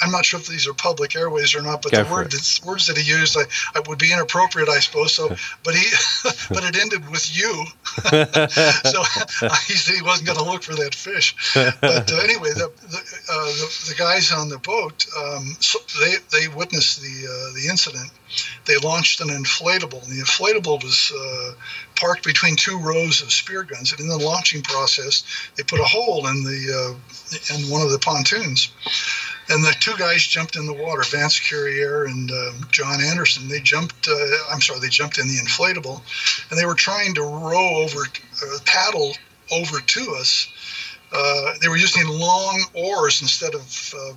I'm 0.00 0.10
not 0.10 0.24
sure 0.24 0.40
if 0.40 0.46
these 0.46 0.66
are 0.66 0.74
public 0.74 1.16
airways 1.16 1.54
or 1.54 1.62
not, 1.62 1.82
but 1.82 1.92
Go 1.92 2.04
the 2.04 2.10
word 2.10 2.30
that, 2.30 2.60
words 2.64 2.86
that 2.86 2.96
he 2.96 3.10
used 3.10 3.36
I, 3.36 3.42
I, 3.74 3.80
would 3.88 3.98
be 3.98 4.12
inappropriate, 4.12 4.68
I 4.68 4.80
suppose. 4.80 5.14
So, 5.14 5.28
but 5.64 5.74
he 5.74 5.84
but 6.48 6.64
it 6.64 6.76
ended 6.78 7.08
with 7.10 7.36
you. 7.36 7.64
so 8.08 9.02
he 9.66 9.74
said 9.74 9.94
he 9.96 10.02
wasn't 10.02 10.26
going 10.26 10.38
to 10.38 10.44
look 10.44 10.62
for 10.62 10.74
that 10.74 10.94
fish. 10.94 11.34
But 11.54 12.12
uh, 12.12 12.16
anyway, 12.22 12.37
the 12.38 12.70
the, 12.82 12.98
uh, 13.30 13.46
the, 13.46 13.84
the 13.88 13.94
guys 13.96 14.32
on 14.32 14.48
the 14.48 14.58
boat 14.58 15.06
um, 15.16 15.56
so 15.60 15.78
they 16.00 16.16
they 16.30 16.48
witnessed 16.48 17.00
the 17.00 17.26
uh, 17.26 17.54
the 17.54 17.68
incident, 17.68 18.10
they 18.66 18.76
launched 18.78 19.20
an 19.20 19.28
inflatable. 19.28 20.04
The 20.04 20.22
inflatable 20.22 20.82
was 20.82 21.12
uh, 21.12 21.54
parked 21.96 22.24
between 22.24 22.56
two 22.56 22.78
rows 22.78 23.22
of 23.22 23.32
spear 23.32 23.62
guns, 23.62 23.92
and 23.92 24.00
in 24.00 24.08
the 24.08 24.18
launching 24.18 24.62
process, 24.62 25.24
they 25.56 25.62
put 25.62 25.80
a 25.80 25.84
hole 25.84 26.26
in 26.28 26.44
the 26.44 26.94
uh, 26.94 27.54
in 27.54 27.70
one 27.70 27.82
of 27.82 27.90
the 27.90 27.98
pontoons. 27.98 28.70
And 29.50 29.64
the 29.64 29.74
two 29.80 29.96
guys 29.96 30.26
jumped 30.26 30.56
in 30.56 30.66
the 30.66 30.74
water, 30.74 31.02
Vance 31.04 31.40
Carrier 31.40 32.04
and 32.04 32.30
uh, 32.30 32.52
John 32.70 33.00
Anderson. 33.00 33.48
They 33.48 33.60
jumped. 33.60 34.06
Uh, 34.06 34.14
I'm 34.50 34.60
sorry, 34.60 34.80
they 34.80 34.88
jumped 34.88 35.18
in 35.18 35.26
the 35.26 35.38
inflatable, 35.38 36.02
and 36.50 36.58
they 36.58 36.66
were 36.66 36.74
trying 36.74 37.14
to 37.14 37.22
row 37.22 37.76
over, 37.76 38.02
paddle 38.66 39.14
over 39.50 39.80
to 39.80 40.16
us 40.16 40.48
uh, 41.12 41.54
they 41.60 41.68
were 41.68 41.76
using 41.76 42.06
long 42.06 42.62
oars 42.74 43.22
instead 43.22 43.54
of, 43.54 43.94
uh, 43.96 44.12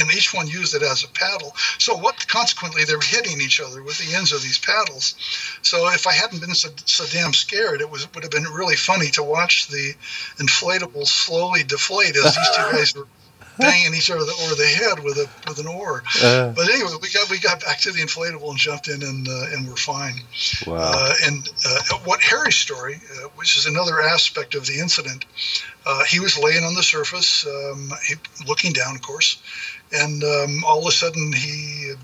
and 0.00 0.10
each 0.12 0.34
one 0.34 0.48
used 0.48 0.74
it 0.74 0.82
as 0.82 1.04
a 1.04 1.08
paddle. 1.08 1.54
So 1.78 1.96
what? 1.96 2.26
Consequently, 2.26 2.84
they 2.84 2.94
were 2.94 3.02
hitting 3.02 3.40
each 3.40 3.60
other 3.60 3.82
with 3.82 3.98
the 3.98 4.14
ends 4.14 4.32
of 4.32 4.42
these 4.42 4.58
paddles. 4.58 5.14
So 5.62 5.88
if 5.88 6.06
I 6.06 6.12
hadn't 6.12 6.40
been 6.40 6.54
so, 6.54 6.70
so 6.84 7.04
damn 7.06 7.32
scared, 7.32 7.80
it 7.80 7.90
was 7.90 8.12
would 8.14 8.24
have 8.24 8.32
been 8.32 8.44
really 8.44 8.76
funny 8.76 9.08
to 9.10 9.22
watch 9.22 9.68
the 9.68 9.94
inflatable 10.38 11.06
slowly 11.06 11.62
deflate 11.62 12.16
as 12.16 12.34
these 12.34 12.50
two 12.56 12.62
guys 12.72 12.94
were 12.94 13.06
banging 13.58 13.94
each 13.94 14.10
other 14.10 14.20
over 14.20 14.54
the 14.54 14.66
head 14.66 15.04
with 15.04 15.18
a 15.18 15.28
with 15.48 15.58
an 15.58 15.66
oar. 15.66 16.02
Uh, 16.22 16.50
but 16.50 16.68
anyway, 16.68 16.90
we 17.00 17.08
got 17.10 17.30
we 17.30 17.38
got 17.38 17.60
back 17.62 17.78
to 17.80 17.92
the 17.92 18.00
inflatable 18.00 18.50
and 18.50 18.58
jumped 18.58 18.88
in 18.88 19.02
and 19.02 19.28
uh, 19.28 19.46
and 19.52 19.68
we're 19.68 19.76
fine. 19.76 20.14
Wow. 20.66 20.76
Uh, 20.76 21.14
and 21.26 21.48
uh, 21.66 21.98
what 22.04 22.20
Harry's 22.20 22.56
story, 22.56 23.00
uh, 23.16 23.28
which 23.36 23.56
is 23.56 23.66
another 23.66 24.00
aspect 24.00 24.54
of 24.54 24.66
the 24.66 24.78
incident, 24.78 25.24
uh, 25.84 26.04
he 26.04 26.20
was 26.20 26.38
laying 26.38 26.64
on 26.64 26.74
the 26.74 26.82
surface, 26.82 27.46
um, 27.46 27.92
he, 28.06 28.14
looking 28.46 28.72
down, 28.72 28.94
of 28.94 29.02
course, 29.02 29.42
and 29.92 30.22
um, 30.24 30.64
all 30.64 30.80
of 30.80 30.86
a 30.86 30.92
sudden 30.92 31.32
he 31.32 31.94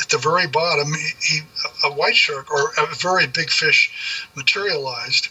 at 0.00 0.08
the 0.10 0.18
very 0.18 0.46
bottom, 0.46 0.92
he, 0.92 1.34
he, 1.34 1.40
a 1.84 1.92
white 1.92 2.16
shark 2.16 2.50
or 2.50 2.72
a 2.78 2.94
very 2.96 3.26
big 3.26 3.50
fish 3.50 4.28
materialized, 4.36 5.28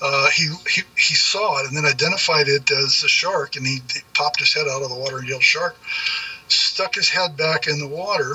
uh, 0.00 0.28
he, 0.30 0.48
he 0.68 1.14
saw 1.14 1.60
it 1.60 1.68
and 1.68 1.76
then 1.76 1.86
identified 1.86 2.48
it 2.48 2.70
as 2.70 3.02
a 3.02 3.08
shark, 3.08 3.56
and 3.56 3.66
he, 3.66 3.80
he 3.92 4.00
popped 4.14 4.40
his 4.40 4.52
head 4.52 4.66
out 4.68 4.82
of 4.82 4.90
the 4.90 4.96
water 4.96 5.18
and 5.18 5.28
yelled 5.28 5.42
"shark!" 5.42 5.76
Stuck 6.48 6.94
his 6.94 7.08
head 7.08 7.36
back 7.36 7.66
in 7.66 7.78
the 7.78 7.88
water, 7.88 8.34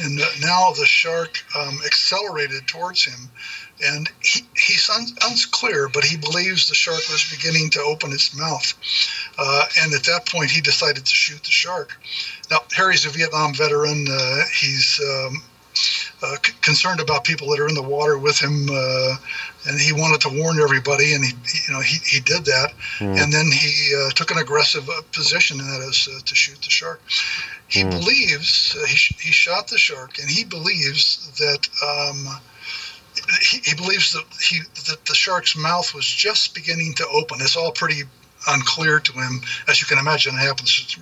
and 0.00 0.16
now 0.40 0.72
the 0.72 0.84
shark 0.84 1.42
um, 1.56 1.78
accelerated 1.86 2.66
towards 2.66 3.04
him, 3.04 3.30
and 3.82 4.10
he, 4.20 4.42
he's 4.56 4.90
un, 4.90 5.06
unclear, 5.24 5.88
but 5.88 6.04
he 6.04 6.16
believes 6.16 6.68
the 6.68 6.74
shark 6.74 7.00
was 7.10 7.30
beginning 7.30 7.70
to 7.70 7.80
open 7.80 8.12
its 8.12 8.36
mouth, 8.36 8.74
uh, 9.38 9.66
and 9.80 9.94
at 9.94 10.04
that 10.04 10.26
point 10.26 10.50
he 10.50 10.60
decided 10.60 11.06
to 11.06 11.14
shoot 11.14 11.42
the 11.42 11.50
shark. 11.50 11.98
Now 12.50 12.58
Harry's 12.76 13.06
a 13.06 13.10
Vietnam 13.10 13.54
veteran. 13.54 14.06
Uh, 14.10 14.42
he's 14.60 15.00
um, 15.00 15.42
uh, 16.22 16.36
c- 16.44 16.52
concerned 16.60 17.00
about 17.00 17.24
people 17.24 17.48
that 17.50 17.60
are 17.60 17.68
in 17.68 17.74
the 17.74 17.82
water 17.82 18.18
with 18.18 18.38
him, 18.38 18.68
uh, 18.70 19.16
and 19.66 19.80
he 19.80 19.92
wanted 19.92 20.20
to 20.20 20.28
warn 20.28 20.58
everybody, 20.60 21.14
and 21.14 21.24
he, 21.24 21.32
you 21.66 21.74
know, 21.74 21.80
he, 21.80 21.98
he 22.06 22.20
did 22.20 22.44
that, 22.44 22.72
mm. 22.98 23.22
and 23.22 23.32
then 23.32 23.46
he 23.46 23.94
uh, 23.94 24.10
took 24.10 24.30
an 24.30 24.38
aggressive 24.38 24.88
uh, 24.88 25.02
position, 25.12 25.60
and 25.60 25.68
that 25.68 25.86
is 25.88 26.08
uh, 26.10 26.18
to 26.24 26.34
shoot 26.34 26.60
the 26.62 26.70
shark. 26.70 27.02
He 27.68 27.82
mm. 27.82 27.90
believes 27.90 28.72
he, 28.88 28.96
sh- 28.96 29.20
he 29.20 29.32
shot 29.32 29.68
the 29.68 29.78
shark, 29.78 30.18
and 30.18 30.28
he 30.30 30.44
believes 30.44 31.30
that. 31.38 31.68
Um, 31.82 32.40
he, 33.40 33.58
he 33.64 33.74
believes 33.74 34.12
that 34.12 34.24
he 34.40 34.60
that 34.88 35.04
the 35.06 35.14
shark's 35.14 35.56
mouth 35.56 35.94
was 35.94 36.06
just 36.06 36.54
beginning 36.54 36.92
to 36.94 37.06
open. 37.08 37.38
It's 37.40 37.56
all 37.56 37.72
pretty 37.72 38.02
unclear 38.46 39.00
to 39.00 39.12
him, 39.12 39.40
as 39.68 39.80
you 39.80 39.86
can 39.86 39.98
imagine. 39.98 40.34
It 40.34 40.38
happens 40.38 40.96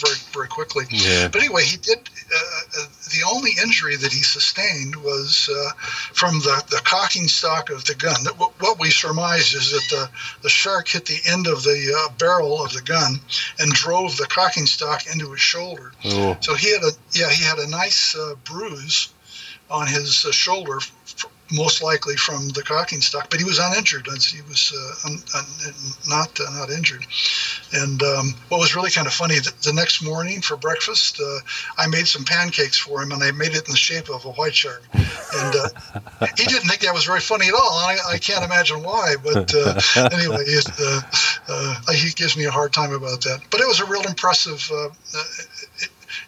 very 0.00 0.16
very 0.32 0.48
quickly. 0.48 0.84
Yeah. 0.90 1.28
But 1.28 1.42
anyway, 1.42 1.64
he 1.64 1.76
did. 1.76 1.98
Uh, 1.98 2.60
uh, 2.78 2.86
the 3.10 3.22
only 3.28 3.52
injury 3.62 3.96
that 3.96 4.12
he 4.12 4.22
sustained 4.22 4.94
was 4.96 5.50
uh, 5.52 5.70
from 6.14 6.38
the, 6.40 6.62
the 6.70 6.80
cocking 6.84 7.26
stock 7.28 7.70
of 7.70 7.84
the 7.84 7.94
gun. 7.94 8.24
What 8.36 8.78
we 8.78 8.90
surmise 8.90 9.52
is 9.52 9.72
that 9.72 9.86
the, 9.90 10.10
the 10.42 10.48
shark 10.48 10.88
hit 10.88 11.06
the 11.06 11.18
end 11.26 11.46
of 11.46 11.62
the 11.62 11.92
uh, 11.96 12.12
barrel 12.18 12.64
of 12.64 12.72
the 12.72 12.82
gun 12.82 13.20
and 13.58 13.72
drove 13.72 14.16
the 14.16 14.26
cocking 14.26 14.66
stock 14.66 15.06
into 15.12 15.32
his 15.32 15.40
shoulder. 15.40 15.92
Oh. 16.04 16.36
So 16.40 16.54
he 16.54 16.72
had 16.72 16.82
a 16.82 16.92
yeah 17.12 17.30
he 17.30 17.44
had 17.44 17.58
a 17.58 17.68
nice 17.68 18.16
uh, 18.16 18.34
bruise 18.44 19.12
on 19.70 19.86
his 19.86 20.24
uh, 20.26 20.32
shoulder 20.32 20.78
most 21.52 21.82
likely 21.82 22.16
from 22.16 22.48
the 22.50 22.62
cocking 22.62 23.00
stock, 23.00 23.28
but 23.30 23.38
he 23.38 23.44
was 23.44 23.58
uninjured. 23.58 24.06
He 24.06 24.42
was 24.42 24.72
uh, 24.74 25.08
un, 25.08 25.18
un, 25.34 25.44
not 26.08 26.38
uh, 26.40 26.50
not 26.58 26.70
injured. 26.70 27.06
And 27.72 28.02
um, 28.02 28.34
what 28.48 28.58
was 28.58 28.74
really 28.74 28.90
kind 28.90 29.06
of 29.06 29.12
funny, 29.12 29.36
the, 29.36 29.52
the 29.62 29.72
next 29.72 30.02
morning 30.02 30.40
for 30.40 30.56
breakfast, 30.56 31.20
uh, 31.20 31.38
I 31.78 31.86
made 31.86 32.06
some 32.06 32.24
pancakes 32.24 32.78
for 32.78 33.02
him, 33.02 33.12
and 33.12 33.22
I 33.22 33.30
made 33.32 33.54
it 33.54 33.66
in 33.66 33.70
the 33.70 33.76
shape 33.76 34.08
of 34.08 34.24
a 34.24 34.32
white 34.32 34.54
shark. 34.54 34.82
And 34.92 35.54
uh, 35.54 35.68
he 36.36 36.44
didn't 36.44 36.68
think 36.68 36.80
that 36.80 36.94
was 36.94 37.04
very 37.04 37.20
funny 37.20 37.48
at 37.48 37.54
all. 37.54 37.78
I, 37.78 37.98
I 38.08 38.18
can't 38.18 38.44
imagine 38.44 38.82
why, 38.82 39.14
but 39.22 39.52
uh, 39.54 39.80
anyway, 40.12 40.44
uh, 41.48 41.92
he 41.92 42.10
gives 42.10 42.36
me 42.36 42.44
a 42.44 42.50
hard 42.50 42.72
time 42.72 42.92
about 42.92 43.22
that. 43.22 43.40
But 43.50 43.60
it 43.60 43.68
was 43.68 43.80
a 43.80 43.86
real 43.86 44.02
impressive 44.02 44.70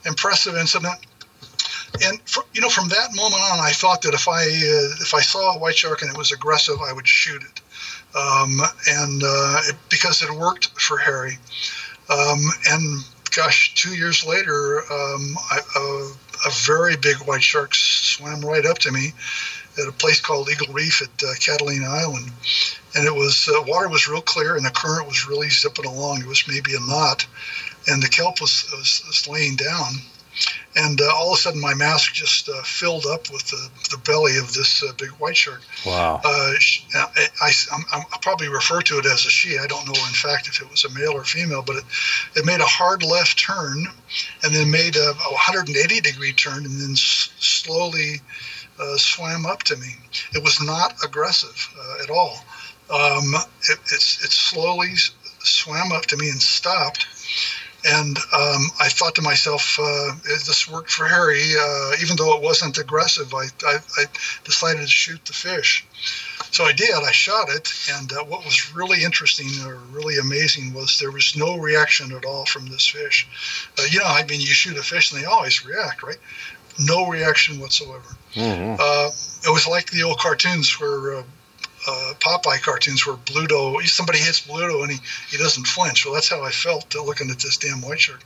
impressive 0.04 0.56
incident 0.56 0.94
and 2.00 2.20
for, 2.22 2.44
you 2.54 2.60
know, 2.60 2.68
from 2.68 2.88
that 2.88 3.14
moment 3.14 3.42
on, 3.42 3.60
I 3.60 3.70
thought 3.72 4.02
that 4.02 4.14
if 4.14 4.28
I 4.28 4.42
uh, 4.42 5.02
if 5.02 5.14
I 5.14 5.20
saw 5.20 5.54
a 5.54 5.58
white 5.58 5.76
shark 5.76 6.02
and 6.02 6.10
it 6.10 6.16
was 6.16 6.32
aggressive, 6.32 6.80
I 6.80 6.92
would 6.92 7.06
shoot 7.06 7.42
it, 7.42 7.60
um, 8.16 8.60
and 8.88 9.22
uh, 9.22 9.60
it, 9.64 9.76
because 9.90 10.22
it 10.22 10.30
worked 10.30 10.80
for 10.80 10.96
Harry. 10.96 11.38
Um, 12.08 12.40
and 12.70 13.04
gosh, 13.34 13.74
two 13.74 13.94
years 13.94 14.24
later, 14.24 14.80
um, 14.90 15.36
I, 15.50 15.60
a, 15.76 16.48
a, 16.48 16.52
very 16.64 16.96
big 16.96 17.16
white 17.18 17.42
shark 17.42 17.74
swam 17.74 18.40
right 18.40 18.66
up 18.66 18.78
to 18.78 18.92
me 18.92 19.12
at 19.80 19.88
a 19.88 19.92
place 19.92 20.20
called 20.20 20.50
Eagle 20.50 20.74
Reef 20.74 21.00
at 21.00 21.22
uh, 21.22 21.32
Catalina 21.40 21.86
Island, 21.86 22.30
and 22.94 23.06
it 23.06 23.14
was 23.14 23.48
uh, 23.48 23.62
water 23.66 23.88
was 23.88 24.08
real 24.08 24.22
clear 24.22 24.56
and 24.56 24.64
the 24.64 24.70
current 24.70 25.06
was 25.06 25.28
really 25.28 25.48
zipping 25.48 25.86
along. 25.86 26.20
It 26.20 26.26
was 26.26 26.48
maybe 26.48 26.74
a 26.74 26.90
knot, 26.90 27.26
and 27.86 28.02
the 28.02 28.08
kelp 28.08 28.40
was, 28.40 28.68
was, 28.72 29.02
was 29.06 29.28
laying 29.28 29.56
down 29.56 29.94
and 30.76 31.00
uh, 31.00 31.10
all 31.14 31.32
of 31.32 31.38
a 31.38 31.40
sudden 31.40 31.60
my 31.60 31.74
mask 31.74 32.14
just 32.14 32.48
uh, 32.48 32.62
filled 32.62 33.06
up 33.06 33.30
with 33.30 33.46
the, 33.48 33.68
the 33.90 33.98
belly 33.98 34.38
of 34.38 34.52
this 34.54 34.82
uh, 34.82 34.92
big 34.98 35.10
white 35.10 35.36
shark. 35.36 35.60
Wow. 35.84 36.20
Uh, 36.24 36.52
I, 36.94 37.26
I, 37.40 37.50
I'm, 37.72 37.84
I'll 37.92 38.18
probably 38.20 38.48
refer 38.48 38.80
to 38.82 38.98
it 38.98 39.06
as 39.06 39.26
a 39.26 39.30
she. 39.30 39.58
I 39.58 39.66
don't 39.66 39.86
know, 39.86 39.92
in 39.92 40.14
fact, 40.14 40.48
if 40.48 40.60
it 40.62 40.70
was 40.70 40.84
a 40.84 40.90
male 40.90 41.12
or 41.12 41.24
female, 41.24 41.62
but 41.62 41.76
it, 41.76 41.84
it 42.36 42.46
made 42.46 42.60
a 42.60 42.66
hard 42.66 43.02
left 43.02 43.38
turn 43.38 43.84
and 44.42 44.54
then 44.54 44.70
made 44.70 44.96
a, 44.96 45.10
a 45.10 45.32
180 45.32 46.00
degree 46.00 46.32
turn 46.32 46.64
and 46.64 46.80
then 46.80 46.92
s- 46.92 47.30
slowly 47.38 48.20
uh, 48.80 48.96
swam 48.96 49.44
up 49.46 49.62
to 49.64 49.76
me. 49.76 49.88
It 50.34 50.42
was 50.42 50.60
not 50.62 50.94
aggressive 51.04 51.68
uh, 51.78 52.02
at 52.02 52.10
all. 52.10 52.38
Um, 52.90 53.34
it, 53.68 53.78
it's, 53.92 54.24
it 54.24 54.30
slowly 54.30 54.90
swam 55.40 55.92
up 55.92 56.06
to 56.06 56.16
me 56.16 56.28
and 56.30 56.40
stopped. 56.40 57.06
And 57.84 58.16
um, 58.32 58.62
I 58.80 58.88
thought 58.88 59.14
to 59.16 59.22
myself, 59.22 59.78
uh, 59.80 60.12
this 60.24 60.68
worked 60.70 60.90
for 60.90 61.06
Harry. 61.06 61.42
Uh, 61.58 61.92
even 62.00 62.16
though 62.16 62.36
it 62.36 62.42
wasn't 62.42 62.78
aggressive, 62.78 63.34
I, 63.34 63.46
I, 63.66 63.78
I 63.98 64.04
decided 64.44 64.82
to 64.82 64.86
shoot 64.86 65.24
the 65.24 65.32
fish. 65.32 65.84
So 66.52 66.64
I 66.64 66.72
did. 66.72 66.94
I 66.94 67.10
shot 67.12 67.48
it, 67.48 67.72
and 67.94 68.12
uh, 68.12 68.24
what 68.24 68.44
was 68.44 68.74
really 68.74 69.02
interesting 69.02 69.48
or 69.66 69.76
really 69.90 70.18
amazing 70.18 70.74
was 70.74 70.98
there 70.98 71.10
was 71.10 71.34
no 71.34 71.56
reaction 71.56 72.12
at 72.12 72.24
all 72.24 72.44
from 72.44 72.66
this 72.66 72.86
fish. 72.86 73.26
Uh, 73.78 73.84
you 73.90 73.98
know, 73.98 74.06
I 74.06 74.24
mean, 74.24 74.40
you 74.40 74.46
shoot 74.46 74.76
a 74.76 74.82
fish 74.82 75.12
and 75.12 75.20
they 75.20 75.24
always 75.26 75.64
react, 75.64 76.02
right? 76.02 76.18
No 76.78 77.08
reaction 77.08 77.58
whatsoever. 77.58 78.16
Mhm. 78.34 78.78
Uh, 78.78 79.10
it 79.44 79.52
was 79.52 79.66
like 79.66 79.90
the 79.90 80.02
old 80.02 80.18
cartoons 80.18 80.78
where 80.78 81.24
uh, 81.86 82.14
Popeye 82.20 82.60
cartoons 82.62 83.06
where 83.06 83.16
Bluto, 83.16 83.80
somebody 83.86 84.18
hits 84.18 84.40
Bluto 84.46 84.82
and 84.82 84.92
he, 84.92 84.98
he 85.30 85.36
doesn't 85.36 85.66
flinch. 85.66 86.04
Well, 86.04 86.14
that's 86.14 86.28
how 86.28 86.42
I 86.42 86.50
felt 86.50 86.94
uh, 86.94 87.02
looking 87.02 87.30
at 87.30 87.38
this 87.38 87.56
damn 87.56 87.80
white 87.82 88.00
shark. 88.00 88.24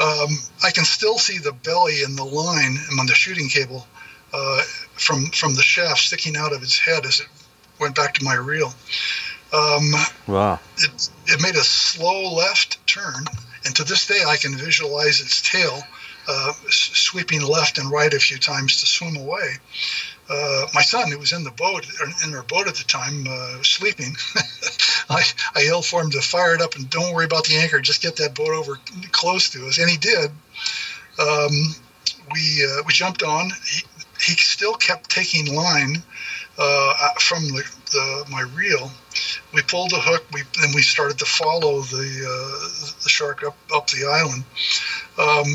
Um, 0.00 0.30
I 0.62 0.70
can 0.70 0.84
still 0.84 1.18
see 1.18 1.38
the 1.38 1.52
belly 1.52 2.02
and 2.02 2.16
the 2.16 2.24
line 2.24 2.78
on 2.98 3.06
the 3.06 3.14
shooting 3.14 3.48
cable 3.48 3.86
uh, 4.32 4.62
from 4.94 5.26
from 5.26 5.54
the 5.54 5.62
shaft 5.62 6.00
sticking 6.00 6.36
out 6.36 6.52
of 6.52 6.62
its 6.62 6.78
head 6.78 7.04
as 7.04 7.20
it 7.20 7.26
went 7.78 7.94
back 7.94 8.14
to 8.14 8.24
my 8.24 8.34
reel. 8.34 8.72
Um, 9.52 9.92
Wow. 10.26 10.58
it, 10.78 11.10
it 11.26 11.42
made 11.42 11.56
a 11.56 11.62
slow 11.62 12.32
left 12.32 12.84
turn, 12.86 13.26
and 13.66 13.76
to 13.76 13.84
this 13.84 14.06
day 14.06 14.22
I 14.26 14.36
can 14.38 14.56
visualize 14.56 15.20
its 15.20 15.42
tail 15.42 15.82
uh, 16.26 16.52
s- 16.66 16.90
sweeping 16.94 17.42
left 17.42 17.76
and 17.76 17.90
right 17.90 18.12
a 18.14 18.18
few 18.18 18.38
times 18.38 18.80
to 18.80 18.86
swim 18.86 19.16
away. 19.16 19.56
Uh, 20.32 20.66
my 20.72 20.80
son, 20.80 21.10
who 21.10 21.18
was 21.18 21.32
in 21.32 21.44
the 21.44 21.50
boat, 21.50 21.86
in 22.24 22.34
our 22.34 22.42
boat 22.44 22.66
at 22.66 22.74
the 22.74 22.84
time, 22.84 23.26
uh, 23.28 23.62
sleeping, 23.62 24.16
I, 25.10 25.22
I 25.54 25.60
yelled 25.60 25.84
for 25.84 26.00
him 26.00 26.10
to 26.12 26.22
fire 26.22 26.54
it 26.54 26.62
up 26.62 26.74
and 26.74 26.88
don't 26.88 27.12
worry 27.12 27.26
about 27.26 27.44
the 27.44 27.56
anchor, 27.56 27.80
just 27.80 28.00
get 28.00 28.16
that 28.16 28.34
boat 28.34 28.48
over 28.48 28.76
close 29.10 29.50
to 29.50 29.66
us, 29.66 29.76
and 29.76 29.90
he 29.90 29.98
did. 29.98 30.30
Um, 31.18 31.74
we 32.32 32.64
uh, 32.64 32.82
we 32.86 32.94
jumped 32.94 33.22
on. 33.22 33.50
He, 33.70 33.82
he 34.20 34.32
still 34.32 34.74
kept 34.74 35.10
taking 35.10 35.54
line 35.54 36.02
uh, 36.58 37.10
from 37.18 37.42
the, 37.48 37.62
the 37.90 38.24
my 38.30 38.42
reel. 38.54 38.90
We 39.52 39.60
pulled 39.62 39.90
the 39.90 40.00
hook. 40.00 40.24
We 40.32 40.42
then 40.60 40.70
we 40.74 40.80
started 40.80 41.18
to 41.18 41.26
follow 41.26 41.82
the 41.82 42.08
uh, 42.24 42.92
the 43.02 43.08
shark 43.10 43.44
up 43.44 43.56
up 43.74 43.88
the 43.88 44.06
island. 44.06 44.44
Um, 45.18 45.46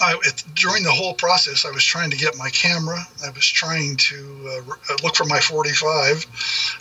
I, 0.00 0.16
it, 0.24 0.44
during 0.54 0.82
the 0.82 0.90
whole 0.90 1.14
process, 1.14 1.64
I 1.64 1.70
was 1.70 1.84
trying 1.84 2.10
to 2.10 2.16
get 2.16 2.36
my 2.36 2.50
camera. 2.50 2.98
I 3.24 3.30
was 3.30 3.46
trying 3.46 3.96
to 3.96 4.16
uh, 4.48 4.60
re- 4.62 4.96
look 5.02 5.16
for 5.16 5.24
my 5.24 5.40
45. 5.40 6.26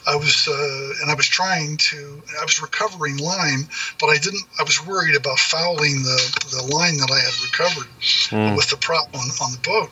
I 0.07 0.15
was 0.15 0.47
uh, 0.47 1.01
and 1.01 1.11
I 1.11 1.15
was 1.15 1.27
trying 1.27 1.77
to. 1.77 2.21
I 2.39 2.43
was 2.43 2.61
recovering 2.61 3.17
line, 3.17 3.67
but 3.99 4.07
I 4.07 4.17
didn't. 4.17 4.43
I 4.59 4.63
was 4.63 4.85
worried 4.85 5.15
about 5.15 5.39
fouling 5.39 6.03
the 6.03 6.19
the 6.51 6.63
line 6.75 6.97
that 6.97 7.11
I 7.11 7.19
had 7.19 7.33
recovered 7.43 7.87
Mm. 8.29 8.55
with 8.55 8.69
the 8.69 8.77
prop 8.77 9.07
on, 9.13 9.27
on 9.41 9.51
the 9.51 9.59
boat. 9.63 9.91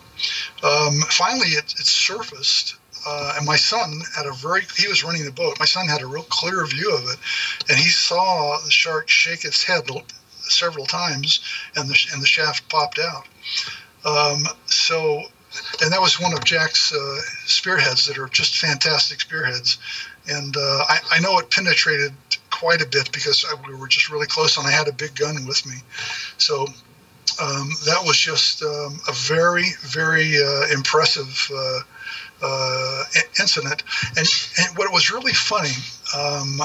Um, 0.64 1.02
finally, 1.10 1.50
it, 1.50 1.74
it 1.80 1.86
surfaced, 1.86 2.76
uh, 3.06 3.34
and 3.38 3.46
my 3.46 3.56
son 3.56 4.02
had 4.16 4.26
a 4.26 4.34
very, 4.34 4.62
he 4.78 4.88
was 4.88 5.04
running 5.04 5.26
the 5.26 5.32
boat. 5.32 5.60
My 5.60 5.66
son 5.66 5.88
had 5.88 6.02
a 6.02 6.08
real 6.08 6.24
clear 6.24 6.66
view 6.66 6.96
of 6.96 7.04
it, 7.04 7.18
and 7.70 7.78
he 7.78 7.90
saw 7.90 8.60
the 8.64 8.72
shark 8.72 9.10
shake 9.10 9.46
its 9.46 9.64
head 9.64 9.90
several 10.44 10.86
times, 10.86 11.40
and 11.76 11.90
the, 11.90 11.98
and 12.14 12.22
the 12.22 12.28
shaft 12.28 12.68
popped 12.70 13.00
out. 13.00 13.28
Um, 14.06 14.44
so, 14.66 15.22
and 15.82 15.92
that 15.92 16.02
was 16.02 16.20
one 16.20 16.34
of 16.34 16.44
Jack's 16.44 16.94
uh, 16.94 17.20
spearheads 17.46 18.06
that 18.08 18.18
are 18.18 18.28
just 18.28 18.58
fantastic 18.58 19.22
spearheads. 19.22 19.78
And 20.28 20.56
uh, 20.56 20.86
I, 20.88 21.00
I 21.12 21.20
know 21.20 21.38
it 21.40 21.50
penetrated 21.50 22.14
quite 22.50 22.82
a 22.82 22.88
bit 22.88 23.12
because 23.12 23.46
I, 23.46 23.56
we 23.68 23.76
were 23.76 23.88
just 23.88 24.10
really 24.10 24.28
close, 24.28 24.58
and 24.58 24.68
I 24.68 24.72
had 24.72 24.88
a 24.88 24.94
big 24.94 25.16
gun 25.16 25.46
with 25.46 25.66
me. 25.66 25.76
So 26.38 26.68
um, 27.42 27.70
that 27.86 28.02
was 28.06 28.18
just 28.18 28.62
um, 28.64 29.00
a 29.08 29.14
very, 29.14 29.66
very 29.82 30.38
uh, 30.42 30.68
impressive 30.74 31.50
uh, 31.54 31.80
uh, 32.42 33.04
incident. 33.40 33.84
And, 34.18 34.28
and 34.60 34.78
what 34.78 34.92
was 34.94 35.12
really 35.12 35.34
funny, 35.34 35.74
um, 36.16 36.62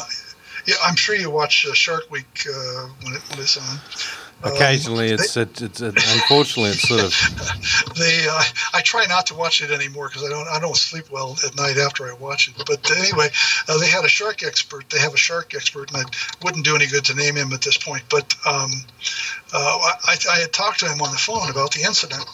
yeah, 0.68 0.74
I'm 0.84 0.96
sure 0.96 1.16
you 1.16 1.30
watch 1.30 1.66
uh, 1.66 1.72
Shark 1.72 2.10
Week 2.10 2.44
uh, 2.46 2.88
when, 3.02 3.14
it, 3.14 3.22
when 3.30 3.38
it's 3.40 3.56
on. 3.56 3.78
Um, 4.42 4.52
Occasionally, 4.52 5.08
it's, 5.08 5.34
it, 5.34 5.62
it's 5.62 5.80
it, 5.80 5.94
unfortunately 5.96 6.70
it's 6.70 6.86
sort 6.86 7.00
of 7.00 7.94
they 7.98 8.26
uh, 8.30 8.42
I 8.74 8.82
try 8.82 9.06
not 9.06 9.26
to 9.28 9.34
watch 9.34 9.62
it 9.62 9.70
anymore 9.70 10.08
because 10.08 10.24
I 10.24 10.28
don't 10.28 10.46
I 10.46 10.60
don't 10.60 10.76
sleep 10.76 11.10
well 11.10 11.36
at 11.44 11.56
night 11.56 11.78
after 11.78 12.04
I 12.04 12.12
watch 12.12 12.48
it. 12.48 12.62
But 12.66 12.88
anyway, 12.90 13.30
uh, 13.66 13.78
they 13.78 13.88
had 13.88 14.04
a 14.04 14.08
shark 14.08 14.42
expert. 14.44 14.90
They 14.90 15.00
have 15.00 15.14
a 15.14 15.16
shark 15.16 15.54
expert, 15.54 15.90
and 15.90 16.04
I 16.04 16.44
wouldn't 16.44 16.66
do 16.66 16.76
any 16.76 16.86
good 16.86 17.04
to 17.06 17.14
name 17.14 17.34
him 17.34 17.52
at 17.54 17.62
this 17.62 17.78
point. 17.78 18.04
But 18.10 18.32
um, 18.46 18.70
uh, 19.54 19.78
I, 20.04 20.16
I 20.30 20.38
had 20.40 20.52
talked 20.52 20.80
to 20.80 20.86
him 20.86 21.00
on 21.00 21.10
the 21.10 21.18
phone 21.18 21.50
about 21.50 21.72
the 21.72 21.82
incident, 21.82 22.26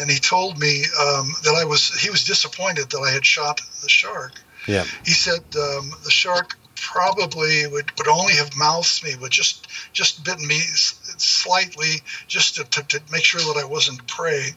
and 0.00 0.10
he 0.10 0.18
told 0.18 0.58
me 0.58 0.82
um, 1.00 1.32
that 1.44 1.54
I 1.56 1.64
was 1.64 1.94
he 1.98 2.10
was 2.10 2.24
disappointed 2.24 2.90
that 2.90 2.98
I 2.98 3.12
had 3.12 3.24
shot 3.24 3.60
the 3.82 3.88
shark. 3.88 4.32
yeah. 4.66 4.84
He 5.06 5.12
said 5.12 5.44
um, 5.56 5.92
the 6.04 6.10
shark 6.10 6.58
probably 6.80 7.66
would, 7.66 7.90
would 7.98 8.08
only 8.08 8.34
have 8.34 8.56
mouthed 8.56 9.04
me, 9.04 9.14
would 9.16 9.32
just 9.32 9.66
just 9.92 10.24
bitten 10.24 10.46
me 10.46 10.58
slightly, 10.58 12.02
just 12.26 12.56
to, 12.56 12.64
to, 12.64 12.82
to 12.84 13.00
make 13.12 13.24
sure 13.24 13.40
that 13.40 13.60
I 13.60 13.64
wasn't 13.64 14.06
prey. 14.06 14.50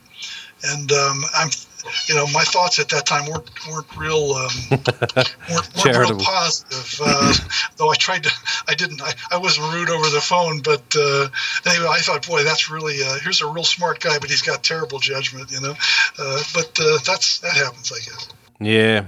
And 0.64 0.92
um, 0.92 1.24
I'm, 1.36 1.50
you 2.08 2.14
know, 2.14 2.28
my 2.28 2.44
thoughts 2.44 2.78
at 2.80 2.90
that 2.90 3.08
time 3.08 3.26
weren't 3.30 3.50
weren't 3.68 3.98
real 3.98 4.34
um, 4.34 4.52
weren't, 4.70 5.76
weren't 5.76 5.98
real 5.98 6.20
positive. 6.20 7.02
Uh, 7.04 7.34
though 7.78 7.90
I 7.90 7.96
tried 7.96 8.24
to, 8.24 8.32
I 8.68 8.76
didn't. 8.76 9.02
I, 9.02 9.14
I 9.32 9.38
wasn't 9.38 9.74
rude 9.74 9.90
over 9.90 10.10
the 10.10 10.22
phone, 10.22 10.62
but 10.62 10.96
uh, 10.96 11.30
anyway, 11.66 11.88
I 11.90 12.00
thought, 12.00 12.28
boy, 12.28 12.44
that's 12.44 12.70
really 12.70 13.02
uh, 13.04 13.18
here's 13.24 13.42
a 13.42 13.48
real 13.48 13.64
smart 13.64 14.00
guy, 14.00 14.20
but 14.20 14.30
he's 14.30 14.44
got 14.44 14.64
terrible 14.64 15.00
judgment, 15.00 15.52
you 15.52 15.62
know. 15.62 15.74
Uh, 16.20 16.44
but 16.54 16.80
uh, 16.80 17.00
that's 17.06 17.40
that 17.40 17.54
happens, 17.54 17.92
I 17.92 17.98
guess. 17.98 18.30
Yeah, 18.62 19.06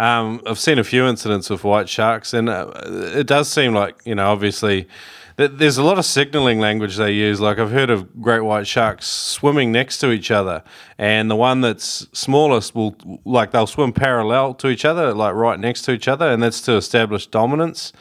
um, 0.00 0.42
I've 0.44 0.58
seen 0.58 0.80
a 0.80 0.84
few 0.84 1.06
incidents 1.06 1.48
with 1.48 1.62
white 1.62 1.88
sharks, 1.88 2.34
and 2.34 2.48
uh, 2.48 2.72
it 3.14 3.28
does 3.28 3.48
seem 3.48 3.72
like 3.72 4.00
you 4.04 4.16
know, 4.16 4.28
obviously, 4.28 4.88
th- 5.36 5.52
there's 5.54 5.78
a 5.78 5.84
lot 5.84 5.98
of 5.98 6.04
signaling 6.04 6.58
language 6.58 6.96
they 6.96 7.12
use. 7.12 7.40
Like 7.40 7.60
I've 7.60 7.70
heard 7.70 7.90
of 7.90 8.20
great 8.20 8.40
white 8.40 8.66
sharks 8.66 9.06
swimming 9.06 9.70
next 9.70 9.98
to 9.98 10.10
each 10.10 10.32
other, 10.32 10.64
and 10.98 11.30
the 11.30 11.36
one 11.36 11.60
that's 11.60 12.08
smallest 12.12 12.74
will 12.74 12.96
like 13.24 13.52
they'll 13.52 13.68
swim 13.68 13.92
parallel 13.92 14.52
to 14.54 14.68
each 14.68 14.84
other, 14.84 15.14
like 15.14 15.34
right 15.34 15.60
next 15.60 15.82
to 15.82 15.92
each 15.92 16.08
other, 16.08 16.28
and 16.28 16.42
that's 16.42 16.60
to 16.62 16.72
establish 16.72 17.28
dominance. 17.28 17.92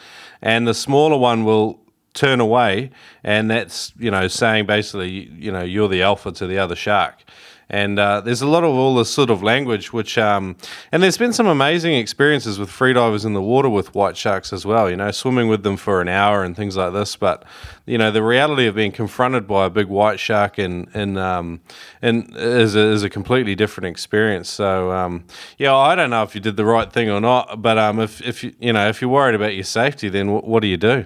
And 0.41 0.67
the 0.67 0.73
smaller 0.73 1.17
one 1.17 1.43
will 1.43 1.79
turn 2.15 2.39
away, 2.39 2.89
and 3.23 3.51
that's 3.51 3.93
you 3.99 4.09
know 4.09 4.27
saying 4.27 4.65
basically 4.65 5.29
you 5.31 5.51
know 5.51 5.61
you're 5.61 5.89
the 5.89 6.01
alpha 6.01 6.31
to 6.31 6.47
the 6.47 6.57
other 6.57 6.75
shark. 6.75 7.23
And 7.69 7.99
uh, 7.99 8.21
there's 8.21 8.41
a 8.41 8.47
lot 8.47 8.63
of 8.63 8.71
all 8.71 8.95
this 8.95 9.09
sort 9.11 9.29
of 9.29 9.43
language, 9.43 9.91
which, 9.91 10.17
um, 10.17 10.55
and 10.91 11.03
there's 11.03 11.17
been 11.17 11.33
some 11.33 11.47
amazing 11.47 11.95
experiences 11.95 12.57
with 12.57 12.69
freedivers 12.69 13.25
in 13.25 13.33
the 13.33 13.41
water 13.41 13.67
with 13.67 13.93
white 13.93 14.15
sharks 14.15 14.53
as 14.53 14.65
well, 14.65 14.89
you 14.89 14.95
know, 14.95 15.11
swimming 15.11 15.49
with 15.49 15.63
them 15.63 15.75
for 15.75 15.99
an 15.99 16.07
hour 16.07 16.43
and 16.43 16.55
things 16.55 16.77
like 16.77 16.93
this. 16.93 17.15
But, 17.17 17.43
you 17.85 17.97
know, 17.97 18.09
the 18.09 18.23
reality 18.23 18.67
of 18.67 18.75
being 18.75 18.93
confronted 18.93 19.47
by 19.47 19.65
a 19.65 19.69
big 19.69 19.87
white 19.87 20.19
shark 20.19 20.57
and, 20.57 20.87
and, 20.93 21.17
um, 21.17 21.59
and 22.01 22.33
is, 22.37 22.75
a, 22.75 22.79
is 22.79 23.03
a 23.03 23.09
completely 23.09 23.55
different 23.55 23.87
experience. 23.87 24.49
So, 24.49 24.91
um, 24.91 25.25
yeah, 25.57 25.75
I 25.75 25.95
don't 25.95 26.09
know 26.09 26.23
if 26.23 26.35
you 26.35 26.41
did 26.41 26.55
the 26.55 26.65
right 26.65 26.91
thing 26.91 27.09
or 27.09 27.19
not, 27.19 27.61
but 27.61 27.77
um, 27.77 27.99
if, 27.99 28.21
if 28.21 28.43
you, 28.43 28.53
you 28.59 28.71
know, 28.71 28.87
if 28.87 29.01
you're 29.01 29.09
worried 29.09 29.35
about 29.35 29.55
your 29.55 29.65
safety, 29.65 30.07
then 30.07 30.31
what, 30.31 30.47
what 30.47 30.61
do 30.61 30.67
you 30.67 30.77
do? 30.77 31.05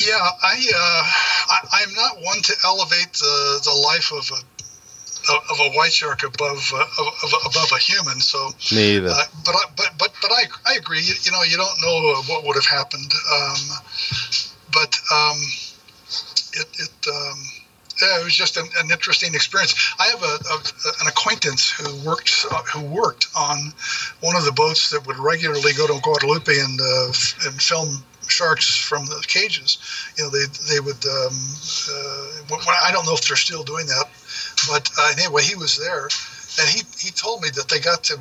Yeah, 0.00 0.18
I, 0.42 0.66
uh, 0.74 1.04
I 1.50 1.58
I'm 1.72 1.94
not 1.94 2.16
one 2.22 2.42
to 2.42 2.54
elevate 2.64 3.12
the, 3.12 3.60
the 3.64 3.80
life 3.86 4.12
of 4.12 4.28
a 4.38 4.59
of 5.50 5.60
a 5.60 5.70
white 5.76 5.92
shark 5.92 6.22
above 6.22 6.72
uh, 6.74 6.84
of, 6.98 7.06
of, 7.24 7.32
above 7.46 7.70
a 7.72 7.78
human. 7.78 8.20
So, 8.20 8.50
Me 8.72 8.96
either. 8.96 9.10
uh, 9.10 9.24
but 9.44 9.54
I, 9.54 9.64
but 9.76 9.90
but 9.98 10.12
but 10.22 10.30
I 10.32 10.44
I 10.66 10.74
agree. 10.74 11.00
You, 11.00 11.14
you 11.22 11.32
know, 11.32 11.42
you 11.42 11.56
don't 11.56 11.80
know 11.82 12.14
uh, 12.16 12.22
what 12.22 12.44
would 12.44 12.56
have 12.56 12.66
happened. 12.66 13.12
Um, 13.34 13.60
but 14.72 14.96
um, 15.12 15.38
it 16.54 16.66
it. 16.78 17.06
Um, 17.08 17.38
yeah, 18.02 18.18
it 18.18 18.24
was 18.24 18.34
just 18.34 18.56
an, 18.56 18.66
an 18.78 18.90
interesting 18.90 19.34
experience. 19.34 19.74
I 19.98 20.06
have 20.06 20.22
a, 20.22 20.26
a, 20.26 20.56
an 21.02 21.08
acquaintance 21.08 21.70
who 21.70 21.94
worked 22.08 22.46
uh, 22.50 22.62
who 22.62 22.82
worked 22.82 23.26
on 23.36 23.74
one 24.20 24.36
of 24.36 24.44
the 24.44 24.52
boats 24.52 24.90
that 24.90 25.06
would 25.06 25.18
regularly 25.18 25.72
go 25.74 25.86
to 25.86 26.00
Guadalupe 26.00 26.48
and 26.48 26.80
uh, 26.80 27.12
and 27.44 27.60
film 27.60 28.02
sharks 28.26 28.74
from 28.74 29.04
the 29.06 29.22
cages. 29.26 29.78
You 30.16 30.24
know, 30.24 30.30
they 30.30 30.46
they 30.72 30.80
would. 30.80 31.04
Um, 31.04 31.34
uh, 31.90 32.56
I 32.84 32.90
don't 32.92 33.04
know 33.04 33.14
if 33.14 33.26
they're 33.26 33.36
still 33.36 33.64
doing 33.64 33.86
that, 33.86 34.08
but 34.68 34.90
anyway, 35.18 35.42
he 35.42 35.54
was 35.54 35.78
there, 35.78 36.04
and 36.60 36.68
he 36.68 36.82
he 36.98 37.10
told 37.10 37.42
me 37.42 37.50
that 37.50 37.68
they 37.68 37.80
got 37.80 38.04
to 38.04 38.16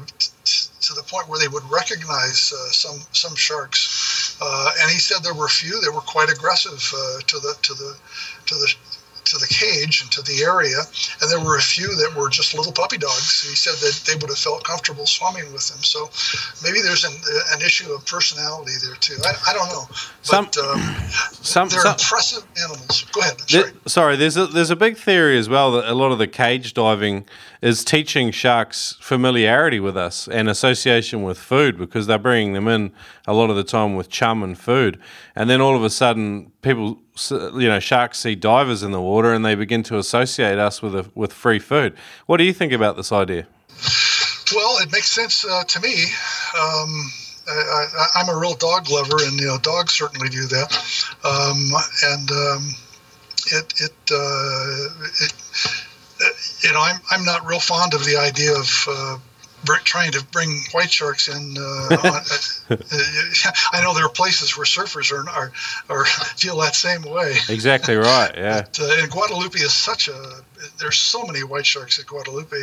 to 0.82 0.94
the 0.94 1.04
point 1.04 1.28
where 1.30 1.40
they 1.40 1.48
would 1.48 1.64
recognize 1.70 2.54
uh, 2.54 2.72
some 2.72 3.00
some 3.12 3.36
sharks, 3.36 4.38
uh, 4.42 4.72
and 4.82 4.92
he 4.92 4.98
said 5.00 5.24
there 5.24 5.34
were 5.34 5.46
a 5.46 5.50
few 5.50 5.80
that 5.82 5.92
were 5.92 6.02
quite 6.02 6.30
aggressive 6.32 6.82
uh, 6.96 7.20
to 7.28 7.40
the 7.40 7.56
to 7.62 7.74
the 7.74 7.98
to 8.46 8.56
the 8.56 8.74
to 9.30 9.38
the 9.38 9.48
cage 9.48 10.02
and 10.02 10.12
to 10.12 10.22
the 10.22 10.44
area, 10.44 10.78
and 11.22 11.30
there 11.32 11.40
were 11.40 11.58
a 11.58 11.62
few 11.62 11.88
that 11.96 12.14
were 12.16 12.30
just 12.30 12.54
little 12.56 12.72
puppy 12.74 12.98
dogs. 12.98 13.42
He 13.48 13.56
said 13.56 13.76
that 13.86 14.04
they 14.08 14.16
would 14.16 14.30
have 14.30 14.38
felt 14.40 14.64
comfortable 14.64 15.06
swimming 15.06 15.52
with 15.54 15.68
them. 15.70 15.82
So 15.84 16.10
maybe 16.64 16.82
there's 16.82 17.04
an, 17.06 17.14
an 17.54 17.62
issue 17.62 17.92
of 17.94 18.06
personality 18.06 18.74
there 18.86 18.96
too. 18.96 19.16
I, 19.24 19.34
I 19.50 19.54
don't 19.54 19.70
know, 19.70 19.86
but 19.90 20.54
Some- 20.56 20.66
um, 20.66 20.82
some- 21.32 21.70
they're 21.70 21.82
some- 21.82 21.94
impressive 21.94 22.44
animals. 22.64 23.06
Go 23.12 23.22
ahead. 23.22 23.38
There- 23.50 23.62
Sorry. 23.64 23.74
sorry, 23.88 24.16
there's 24.16 24.38
a, 24.38 24.48
there's 24.48 24.70
a 24.72 24.76
big 24.76 24.98
theory 24.98 25.38
as 25.38 25.48
well 25.50 25.72
that 25.74 25.90
a 25.90 25.94
lot 25.94 26.12
of 26.12 26.18
the 26.18 26.28
cage 26.28 26.74
diving 26.74 27.26
is 27.62 27.84
teaching 27.84 28.32
sharks 28.32 28.98
familiarity 29.02 29.80
with 29.80 29.98
us 29.98 30.28
and 30.28 30.48
association 30.50 31.24
with 31.24 31.38
food 31.38 31.78
because 31.78 32.08
they're 32.08 32.18
bringing 32.18 32.54
them 32.54 32.68
in 32.68 32.92
a 33.28 33.34
lot 33.34 33.50
of 33.50 33.56
the 33.56 33.64
time 33.64 33.96
with 33.96 34.10
chum 34.10 34.42
and 34.44 34.58
food, 34.58 35.00
and 35.36 35.50
then 35.50 35.60
all 35.62 35.76
of 35.76 35.84
a 35.84 35.90
sudden 35.90 36.52
people, 36.62 37.00
you 37.32 37.68
know, 37.68 37.80
sharks 37.80 38.20
see 38.20 38.36
divers 38.36 38.84
in 38.84 38.92
the 38.92 39.02
water 39.02 39.34
and 39.34 39.46
they 39.46 39.56
begin 39.56 39.84
to 39.84 39.98
associate 39.98 40.58
us 40.58 40.82
with 40.82 40.96
a, 40.96 41.10
with 41.16 41.34
free 41.34 41.60
food. 41.60 41.96
What 42.26 42.38
do 42.38 42.44
you 42.44 42.54
think 42.54 42.72
about 42.72 42.96
this 42.96 43.12
idea? 43.12 43.48
Well, 44.56 44.80
it 44.80 44.92
makes 44.92 45.12
sense 45.12 45.46
uh, 45.46 45.64
to 45.64 45.80
me. 45.80 46.06
Um, 46.60 47.12
I, 47.48 48.08
I'm 48.16 48.30
a 48.30 48.38
real 48.38 48.56
dog 48.56 48.90
lover, 48.90 49.18
and 49.22 49.40
you 49.40 49.48
know, 49.48 49.58
dogs 49.58 49.94
certainly 49.94 50.30
do 50.30 50.46
that. 50.48 50.70
Um, 51.24 51.72
and 52.04 52.32
um, 52.32 52.70
it, 53.52 53.74
it, 53.80 54.12
uh, 54.12 55.06
it, 55.22 55.34
you 56.64 56.74
know, 56.74 56.82
I'm, 56.82 57.00
I'm 57.12 57.26
not 57.26 57.46
real 57.46 57.60
fond 57.60 57.94
of 57.94 58.06
the 58.06 58.18
idea 58.18 58.54
of 58.54 58.86
uh, 58.88 59.18
trying 59.66 60.12
to 60.12 60.24
bring 60.32 60.64
white 60.72 60.92
sharks 60.92 61.28
in. 61.28 61.56
Uh, 61.58 61.98
on, 62.04 62.78
uh, 62.78 62.78
I 63.74 63.82
know 63.82 63.94
there 63.94 64.06
are 64.06 64.10
places 64.10 64.58
where 64.58 64.66
surfers 64.66 65.12
are, 65.12 65.28
are, 65.30 65.52
are 65.90 66.06
feel 66.06 66.58
that 66.60 66.76
same 66.76 67.04
way. 67.04 67.36
Exactly 67.50 67.96
right. 67.96 68.32
Yeah. 68.36 68.62
But, 68.62 68.80
uh, 68.80 69.02
and 69.02 69.12
Guadalupe 69.12 69.60
is 69.60 69.74
such 69.74 70.08
a. 70.08 70.42
There's 70.78 70.98
so 70.98 71.24
many 71.24 71.44
white 71.44 71.66
sharks 71.66 72.00
at 72.00 72.06
Guadalupe, 72.06 72.58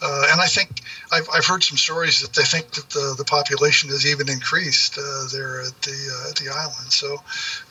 uh, 0.00 0.26
and 0.30 0.40
I 0.40 0.46
think 0.46 0.80
I've, 1.10 1.28
I've 1.32 1.44
heard 1.44 1.62
some 1.62 1.76
stories 1.76 2.20
that 2.20 2.32
they 2.34 2.44
think 2.44 2.70
that 2.72 2.90
the, 2.90 3.14
the 3.18 3.24
population 3.24 3.90
has 3.90 4.06
even 4.06 4.28
increased 4.28 4.98
uh, 4.98 5.26
there 5.32 5.60
at 5.60 5.80
the 5.82 5.92
uh, 5.92 6.30
at 6.30 6.36
the 6.36 6.48
island. 6.50 6.92
So 6.92 7.16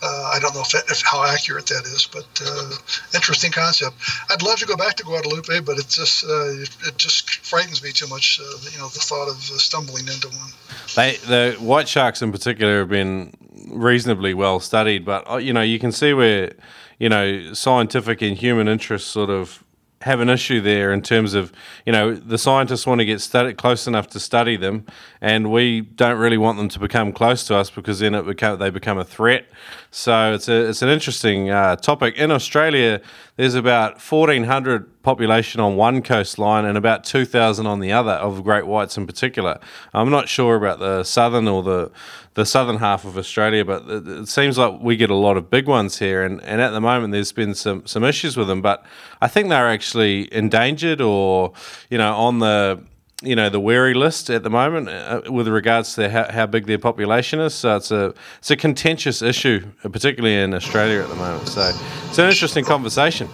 uh, 0.01 0.31
I 0.33 0.39
don't 0.39 0.53
know 0.53 0.61
if, 0.61 0.71
that, 0.71 0.83
if 0.89 1.01
how 1.01 1.23
accurate 1.23 1.67
that 1.67 1.85
is, 1.85 2.07
but 2.11 2.27
uh, 2.45 2.71
interesting 3.13 3.51
concept. 3.51 3.95
I'd 4.29 4.41
love 4.41 4.59
to 4.59 4.65
go 4.65 4.75
back 4.75 4.95
to 4.97 5.03
Guadalupe, 5.03 5.61
but 5.61 5.77
it 5.77 5.87
just 5.87 6.23
it, 6.27 6.97
just 6.97 7.29
frightens 7.45 7.81
me 7.81 7.91
too 7.91 8.07
much. 8.07 8.39
You 8.39 8.79
know, 8.79 8.89
the 8.89 8.99
thought 8.99 9.29
of 9.29 9.37
stumbling 9.37 10.07
into 10.07 10.27
one. 10.29 10.51
They, 10.95 11.15
the 11.27 11.57
white 11.59 11.87
sharks 11.87 12.21
in 12.21 12.31
particular 12.31 12.79
have 12.79 12.89
been 12.89 13.33
reasonably 13.71 14.33
well 14.33 14.59
studied, 14.59 15.05
but 15.05 15.29
uh, 15.29 15.37
you 15.37 15.53
know 15.53 15.61
you 15.61 15.79
can 15.79 15.91
see 15.91 16.13
where 16.13 16.53
you 16.99 17.09
know 17.09 17.53
scientific 17.53 18.21
and 18.21 18.37
human 18.37 18.67
interests 18.67 19.09
sort 19.09 19.29
of 19.29 19.63
have 20.01 20.19
an 20.19 20.29
issue 20.29 20.59
there 20.61 20.91
in 20.91 21.01
terms 21.01 21.33
of 21.33 21.51
you 21.85 21.91
know 21.91 22.15
the 22.15 22.37
scientists 22.37 22.87
want 22.87 22.99
to 22.99 23.05
get 23.05 23.21
studied 23.21 23.57
close 23.57 23.87
enough 23.87 24.07
to 24.07 24.19
study 24.19 24.57
them, 24.57 24.85
and 25.21 25.51
we 25.51 25.81
don't 25.81 26.17
really 26.17 26.37
want 26.37 26.57
them 26.57 26.69
to 26.69 26.79
become 26.79 27.11
close 27.11 27.45
to 27.45 27.55
us 27.55 27.69
because 27.69 27.99
then 27.99 28.15
it 28.15 28.25
become 28.25 28.59
they 28.59 28.69
become 28.69 28.97
a 28.97 29.05
threat. 29.05 29.45
So 29.93 30.33
it's 30.33 30.47
a 30.47 30.69
it's 30.69 30.81
an 30.81 30.87
interesting 30.87 31.49
uh, 31.49 31.75
topic. 31.75 32.15
In 32.15 32.31
Australia, 32.31 33.01
there's 33.35 33.55
about 33.55 34.01
1,400 34.01 35.03
population 35.03 35.59
on 35.59 35.75
one 35.75 36.01
coastline 36.01 36.63
and 36.63 36.77
about 36.77 37.03
2,000 37.03 37.67
on 37.67 37.81
the 37.81 37.91
other 37.91 38.13
of 38.13 38.41
great 38.41 38.65
whites 38.65 38.95
in 38.95 39.05
particular. 39.05 39.59
I'm 39.93 40.09
not 40.09 40.29
sure 40.29 40.55
about 40.55 40.79
the 40.79 41.03
southern 41.03 41.49
or 41.49 41.61
the 41.61 41.91
the 42.35 42.45
southern 42.45 42.77
half 42.77 43.03
of 43.03 43.17
Australia, 43.17 43.65
but 43.65 43.85
it, 43.89 44.07
it 44.07 44.27
seems 44.29 44.57
like 44.57 44.79
we 44.79 44.95
get 44.95 45.09
a 45.09 45.15
lot 45.15 45.35
of 45.35 45.49
big 45.49 45.67
ones 45.67 45.99
here, 45.99 46.23
and, 46.23 46.41
and 46.43 46.61
at 46.61 46.69
the 46.69 46.79
moment 46.79 47.11
there's 47.11 47.33
been 47.33 47.53
some 47.53 47.85
some 47.85 48.05
issues 48.05 48.37
with 48.37 48.47
them. 48.47 48.61
But 48.61 48.85
I 49.21 49.27
think 49.27 49.49
they're 49.49 49.67
actually 49.67 50.33
endangered 50.33 51.01
or 51.01 51.51
you 51.89 51.97
know 51.97 52.15
on 52.15 52.39
the 52.39 52.81
you 53.21 53.35
know 53.35 53.49
the 53.49 53.59
wary 53.59 53.93
list 53.93 54.29
at 54.29 54.43
the 54.43 54.49
moment 54.49 54.89
uh, 54.89 55.21
with 55.29 55.47
regards 55.47 55.93
to 55.95 56.09
how, 56.09 56.31
how 56.31 56.45
big 56.45 56.65
their 56.65 56.79
population 56.79 57.39
is. 57.39 57.53
So 57.53 57.75
it's 57.75 57.91
a 57.91 58.13
it's 58.39 58.51
a 58.51 58.57
contentious 58.57 59.21
issue, 59.21 59.65
uh, 59.83 59.89
particularly 59.89 60.35
in 60.35 60.53
Australia 60.53 61.01
at 61.01 61.09
the 61.09 61.15
moment. 61.15 61.47
So 61.47 61.71
it's 62.07 62.17
an 62.17 62.29
interesting 62.29 62.65
conversation. 62.65 63.29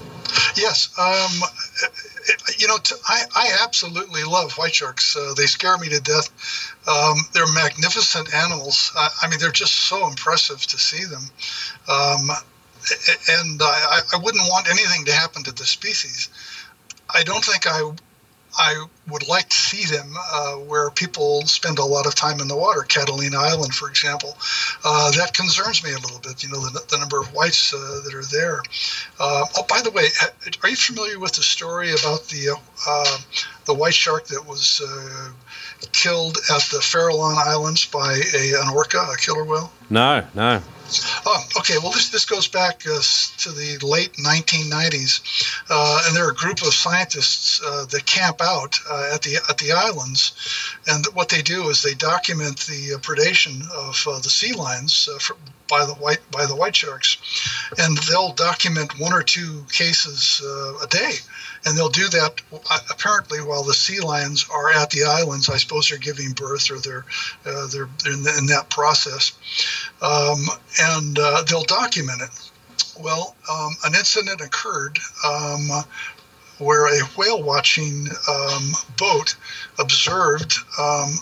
Yes. 0.56 0.90
Um, 1.00 1.50
you 2.58 2.68
know, 2.68 2.78
t- 2.78 2.96
I, 3.08 3.24
I 3.36 3.58
absolutely 3.64 4.24
love 4.24 4.52
white 4.58 4.76
sharks. 4.76 5.16
Uh, 5.16 5.34
they 5.38 5.46
scare 5.46 5.78
me 5.78 5.90
to 5.90 6.02
death. 6.02 6.30
Um, 6.88 7.18
they're 7.34 7.52
magnificent 7.54 8.34
animals. 8.34 8.92
I, 8.96 9.10
I 9.24 9.30
mean, 9.30 9.40
they're 9.40 9.52
just 9.52 9.74
so 9.74 10.08
impressive 10.08 10.62
to 10.66 10.78
see 10.78 11.06
them. 11.06 11.24
Um, 11.88 12.30
and 13.30 13.62
I, 13.62 14.00
I 14.14 14.18
wouldn't 14.18 14.44
want 14.50 14.68
anything 14.70 15.06
to 15.06 15.14
happen 15.14 15.44
to 15.44 15.52
the 15.52 15.66
species. 15.66 16.30
I 17.14 17.24
don't 17.24 17.44
think 17.44 17.68
I 17.68 17.92
I 18.58 18.86
would 19.10 19.28
like 19.28 19.50
to 19.50 19.56
see 19.56 19.86
them 19.86 20.14
uh, 20.18 20.54
where 20.54 20.90
people 20.90 21.42
spend 21.44 21.80
a 21.80 21.86
lot 21.86 22.06
of 22.06 22.16
time 22.16 22.40
in 22.40 22.48
the 22.48 22.56
water, 22.56 22.82
Catalina 22.82 23.38
Island, 23.38 23.74
for 23.74 23.90
example. 23.90 24.38
Uh, 24.84 25.12
that 25.12 25.34
concerns 25.34 25.84
me 25.84 25.92
a 25.92 26.00
little 26.00 26.20
bit, 26.20 26.44
you 26.44 26.50
know, 26.50 26.60
the, 26.60 26.84
the 26.90 26.98
number 26.98 27.20
of 27.20 27.34
whites 27.34 27.74
uh, 27.74 28.02
that 28.04 28.14
are 28.14 28.26
there. 28.26 28.62
Uh, 29.20 29.46
oh, 29.58 29.66
by 29.70 29.82
the 29.82 29.92
way, 29.92 30.08
are 30.64 30.70
you 30.70 30.76
familiar 30.76 31.20
with 31.20 31.34
the 31.34 31.44
story 31.44 31.92
about 31.92 32.28
the 32.28 32.58
uh, 32.88 33.18
the 33.66 33.74
white 33.74 33.94
shark 33.94 34.28
that 34.28 34.46
was 34.46 34.82
uh, 34.82 35.30
killed 35.92 36.38
at 36.50 36.62
the 36.72 36.80
Farallon 36.80 37.38
Islands 37.38 37.86
by 37.86 38.14
a, 38.36 38.62
an 38.62 38.70
orca, 38.74 39.00
a 39.00 39.18
killer 39.18 39.44
whale? 39.44 39.72
No, 39.90 40.26
no. 40.36 40.62
Oh, 41.26 41.44
okay. 41.58 41.78
Well, 41.78 41.92
this 41.92 42.10
this 42.10 42.26
goes 42.26 42.48
back 42.48 42.84
uh, 42.88 43.02
to 43.40 43.52
the 43.52 43.78
late 43.86 44.14
1990s, 44.14 45.60
uh, 45.70 46.02
and 46.06 46.16
there 46.16 46.26
are 46.26 46.32
a 46.32 46.36
group 46.36 46.62
of 46.62 46.74
scientists 46.74 47.62
uh, 47.62 47.86
that 47.86 48.06
camp 48.06 48.42
out 48.42 48.80
uh, 48.90 49.12
at 49.14 49.22
the 49.22 49.36
at 49.50 49.58
the 49.58 49.74
islands, 49.74 50.32
and 50.88 51.06
what 51.14 51.30
they 51.30 51.42
do 51.42 51.68
is 51.70 51.84
they 51.84 51.94
document 51.94 52.60
the 52.62 52.94
uh, 52.94 52.98
predation 53.00 53.70
of 53.72 54.02
uh, 54.08 54.20
the 54.20 54.30
sea 54.30 54.54
lions 54.54 55.10
for, 55.20 55.36
by 55.68 55.86
the 55.86 55.96
white 55.96 56.22
by 56.32 56.46
the 56.46 56.56
white 56.56 56.76
sharks, 56.76 57.18
and 57.78 57.98
they'll 58.10 58.32
document 58.32 58.98
one 58.98 59.12
or 59.12 59.24
two 59.24 59.66
cases 59.72 60.42
a 60.82 60.88
day, 60.88 61.16
and 61.66 61.78
they'll 61.78 61.90
do 61.90 62.08
that 62.10 62.42
apparently 62.92 63.40
while 63.40 63.64
the 63.64 63.74
sea 63.74 64.00
lions 64.00 64.46
are 64.52 64.72
at 64.72 64.90
the 64.92 65.04
islands. 65.04 65.50
I 65.50 65.58
suppose 65.58 65.90
they're 65.90 65.98
giving 65.98 66.32
birth 66.32 66.72
or 66.72 66.80
they're 66.80 67.06
they're, 67.44 67.68
they're 68.04 68.14
in, 68.14 68.24
the, 68.24 68.36
in 68.38 68.46
that 68.48 68.70
process. 68.70 69.34
Um, 70.02 70.46
and 70.80 71.18
uh, 71.20 71.44
they'll 71.48 71.64
document 71.64 72.22
it. 72.22 72.52
Well, 73.00 73.36
um, 73.52 73.76
an 73.86 73.94
incident 73.96 74.42
occurred 74.42 74.98
um, 75.26 75.70
where 76.58 76.88
a 76.88 77.06
whale 77.16 77.44
watching 77.44 78.08
um, 78.30 78.72
boat 78.98 79.36
observed 79.80 80.58
um, 80.80 81.20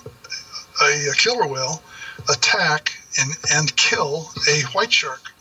a, 0.82 1.10
a, 1.10 1.14
killer 1.16 1.48
whale 1.48 1.82
attack 2.30 2.94
and, 3.20 3.32
and 3.52 3.76
kill 3.76 4.30
a 4.50 4.62
white 4.74 4.92
shark. 4.92 5.35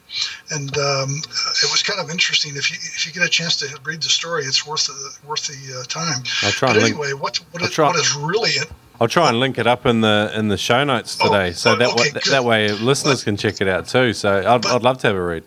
And 0.50 0.76
um, 0.78 1.10
it 1.10 1.70
was 1.70 1.82
kind 1.82 2.00
of 2.00 2.10
interesting. 2.10 2.56
If 2.56 2.70
you 2.70 2.76
if 2.80 3.06
you 3.06 3.12
get 3.12 3.24
a 3.24 3.28
chance 3.28 3.56
to 3.56 3.78
read 3.84 4.02
the 4.02 4.08
story, 4.08 4.44
it's 4.44 4.66
worth 4.66 4.86
the 4.86 5.26
worth 5.26 5.46
the 5.46 5.80
uh, 5.80 5.84
time. 5.84 6.22
I'll 6.42 6.52
try 6.52 6.68
but 6.68 6.76
and 6.76 6.86
anyway, 6.86 7.08
link, 7.08 7.22
what 7.22 7.36
what 7.52 7.62
is, 7.62 7.78
what 7.78 7.96
is 7.96 8.14
really 8.14 8.52
I'll 9.00 9.08
try 9.08 9.28
and 9.28 9.40
link 9.40 9.58
it 9.58 9.66
up 9.66 9.86
in 9.86 10.00
the 10.00 10.30
in 10.34 10.48
the 10.48 10.56
show 10.56 10.84
notes 10.84 11.18
Oh, 11.20 11.26
today, 11.26 11.52
so 11.52 11.72
oh, 11.72 11.76
that 11.76 11.90
okay, 11.90 12.12
way, 12.12 12.20
that 12.30 12.44
way 12.44 12.72
listeners 12.72 13.24
can 13.24 13.36
check 13.36 13.60
it 13.60 13.68
out 13.68 13.88
too. 13.88 14.12
So 14.12 14.38
I'd, 14.38 14.64
I'd 14.66 14.82
love 14.82 14.98
to 14.98 15.08
have 15.08 15.16
a 15.16 15.22
read. 15.22 15.44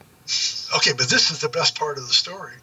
Okay, 0.76 0.91
but 0.91 1.07
this 1.07 1.32
is 1.32 1.39
the 1.39 1.47
best 1.47 1.80
part 1.80 1.97
of 1.97 2.05
the 2.05 2.13
story. 2.13 2.53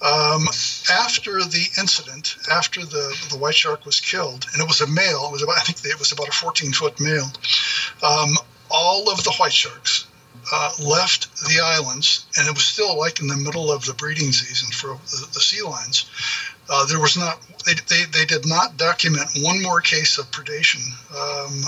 Um, 0.00 0.46
after 0.92 1.32
the 1.40 1.66
incident, 1.78 2.36
after 2.50 2.84
the, 2.84 3.16
the 3.30 3.36
white 3.36 3.56
shark 3.56 3.84
was 3.84 4.00
killed, 4.00 4.46
and 4.52 4.62
it 4.62 4.68
was 4.68 4.80
a 4.80 4.86
male, 4.86 5.26
it 5.26 5.32
was 5.32 5.42
about, 5.42 5.56
I 5.56 5.62
think 5.62 5.84
it 5.84 5.98
was 5.98 6.12
about 6.12 6.28
a 6.28 6.32
14 6.32 6.72
foot 6.72 7.00
male, 7.00 7.26
um, 8.02 8.36
all 8.70 9.10
of 9.10 9.24
the 9.24 9.32
white 9.32 9.52
sharks 9.52 10.06
uh, 10.52 10.72
left 10.80 11.34
the 11.48 11.60
islands, 11.60 12.26
and 12.36 12.48
it 12.48 12.54
was 12.54 12.64
still 12.64 12.98
like 12.98 13.20
in 13.20 13.26
the 13.26 13.36
middle 13.36 13.70
of 13.70 13.84
the 13.84 13.94
breeding 13.94 14.32
season 14.32 14.70
for 14.72 14.98
the, 15.10 15.26
the 15.32 15.40
sea 15.40 15.62
lions. 15.62 16.10
Uh, 16.68 16.86
there 16.86 17.00
was 17.00 17.16
not, 17.16 17.40
they, 17.66 17.74
they, 17.88 18.04
they 18.12 18.24
did 18.24 18.46
not 18.46 18.76
document 18.76 19.26
one 19.42 19.60
more 19.62 19.80
case 19.80 20.18
of 20.18 20.30
predation 20.30 20.80
um, 21.10 21.62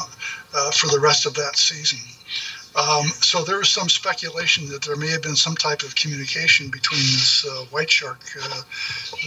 uh, 0.54 0.70
for 0.70 0.86
the 0.88 1.00
rest 1.00 1.26
of 1.26 1.34
that 1.34 1.56
season. 1.56 1.98
Um, 2.74 3.06
so 3.20 3.44
there 3.44 3.60
is 3.60 3.68
some 3.68 3.88
speculation 3.88 4.68
that 4.70 4.82
there 4.82 4.96
may 4.96 5.08
have 5.08 5.22
been 5.22 5.36
some 5.36 5.54
type 5.56 5.82
of 5.82 5.94
communication 5.94 6.70
between 6.70 7.00
this 7.00 7.44
uh, 7.44 7.64
white 7.66 7.90
shark 7.90 8.24
uh, 8.42 8.62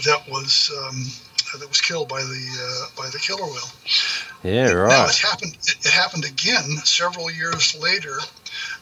that 0.06 0.24
was 0.28 0.72
um, 0.84 1.06
that 1.60 1.68
was 1.68 1.80
killed 1.80 2.10
by 2.10 2.22
the 2.22 2.48
uh, 2.60 2.86
by 2.98 3.08
the 3.10 3.20
killer 3.20 3.46
whale. 3.46 3.72
Yeah, 4.44 4.72
right. 4.72 4.90
Now 4.90 5.06
it 5.06 5.18
happened. 5.18 5.56
It, 5.62 5.86
it 5.86 5.92
happened 5.92 6.26
again 6.26 6.64
several 6.84 7.30
years 7.30 7.80
later, 7.80 8.18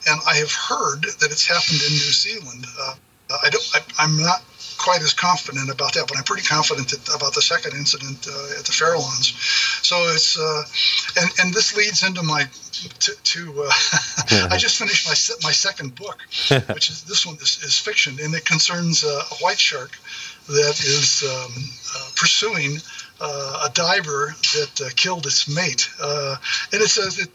and 0.08 0.20
I 0.28 0.36
have 0.36 0.52
heard 0.52 1.04
that 1.04 1.32
it's 1.32 1.48
happened 1.48 1.82
in 1.82 1.92
New 1.92 2.12
Zealand. 2.12 2.66
Uh, 2.80 2.96
I 3.44 3.50
don't. 3.50 3.64
I, 3.98 4.04
am 4.04 4.22
not 4.22 4.44
quite 4.78 5.02
as 5.02 5.14
confident 5.14 5.70
about 5.70 5.94
that, 5.94 6.08
but 6.08 6.18
I'm 6.18 6.24
pretty 6.24 6.44
confident 6.44 6.90
that, 6.90 7.16
about 7.16 7.34
the 7.34 7.42
second 7.42 7.74
incident 7.74 8.28
uh, 8.28 8.60
at 8.60 8.66
the 8.66 8.72
Farallones. 8.72 9.34
So 9.84 9.96
it's 10.14 10.38
uh, 10.38 10.64
and 11.22 11.32
and 11.40 11.54
this 11.54 11.76
leads 11.76 12.04
into 12.04 12.22
my 12.24 12.46
to, 13.00 13.12
to 13.24 13.64
uh, 13.64 13.72
I 14.52 14.58
just 14.58 14.78
finished 14.78 15.08
my 15.08 15.48
my 15.48 15.52
second 15.52 15.96
book, 15.96 16.22
which 16.74 16.90
is 16.90 17.04
this 17.04 17.26
one 17.26 17.36
is, 17.36 17.64
is 17.64 17.78
fiction, 17.78 18.18
and 18.22 18.34
it 18.34 18.46
concerns 18.46 19.04
uh, 19.04 19.24
a 19.32 19.36
white 19.36 19.60
shark 19.60 19.98
that 20.48 20.80
is 20.80 21.24
um, 21.24 21.52
uh, 21.96 22.10
pursuing 22.16 22.78
uh, 23.22 23.68
a 23.70 23.74
diver 23.74 24.36
that 24.54 24.82
uh, 24.82 24.90
killed 24.96 25.26
its 25.26 25.48
mate, 25.48 25.90
uh, 26.02 26.36
and 26.72 26.82
it 26.82 26.88
says 26.88 27.20
it, 27.20 27.30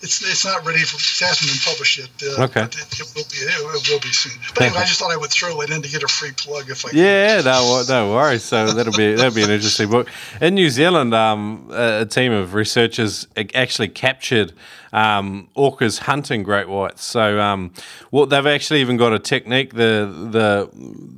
it's 0.00 0.22
it's 0.22 0.44
not 0.44 0.64
ready 0.64 0.80
for 0.80 0.96
it 0.96 1.26
hasn't 1.26 1.50
been 1.50 1.72
published 1.72 1.98
yet. 1.98 2.10
Uh, 2.22 2.44
okay, 2.44 2.62
it, 2.62 3.00
it, 3.00 3.12
will 3.14 3.24
be 3.24 3.38
it, 3.38 3.90
will 3.90 4.00
be 4.00 4.12
soon. 4.12 4.40
But 4.54 4.64
anyway, 4.64 4.80
I 4.80 4.84
just 4.84 5.00
thought 5.00 5.10
I 5.10 5.16
would 5.16 5.30
throw 5.30 5.60
it 5.62 5.70
in 5.70 5.82
to 5.82 5.88
get 5.88 6.02
a 6.02 6.08
free 6.08 6.32
plug 6.32 6.70
if 6.70 6.84
I. 6.84 6.90
Yeah, 6.92 7.36
could. 7.36 7.46
no, 7.46 7.82
no 7.88 8.12
worries. 8.12 8.42
So 8.44 8.72
that'll 8.72 8.92
be 8.92 9.14
that'll 9.14 9.34
be 9.34 9.42
an 9.42 9.50
interesting 9.50 9.90
book. 9.90 10.08
In 10.40 10.54
New 10.54 10.70
Zealand, 10.70 11.14
um, 11.14 11.68
a 11.72 12.06
team 12.06 12.32
of 12.32 12.54
researchers 12.54 13.26
actually 13.54 13.88
captured. 13.88 14.52
Um, 14.94 15.48
orcas 15.56 16.00
hunting 16.00 16.42
great 16.42 16.68
whites. 16.68 17.02
So, 17.02 17.40
um, 17.40 17.72
well, 18.10 18.26
they've 18.26 18.46
actually 18.46 18.82
even 18.82 18.98
got 18.98 19.14
a 19.14 19.18
technique. 19.18 19.72
The 19.72 20.28
the 20.30 20.68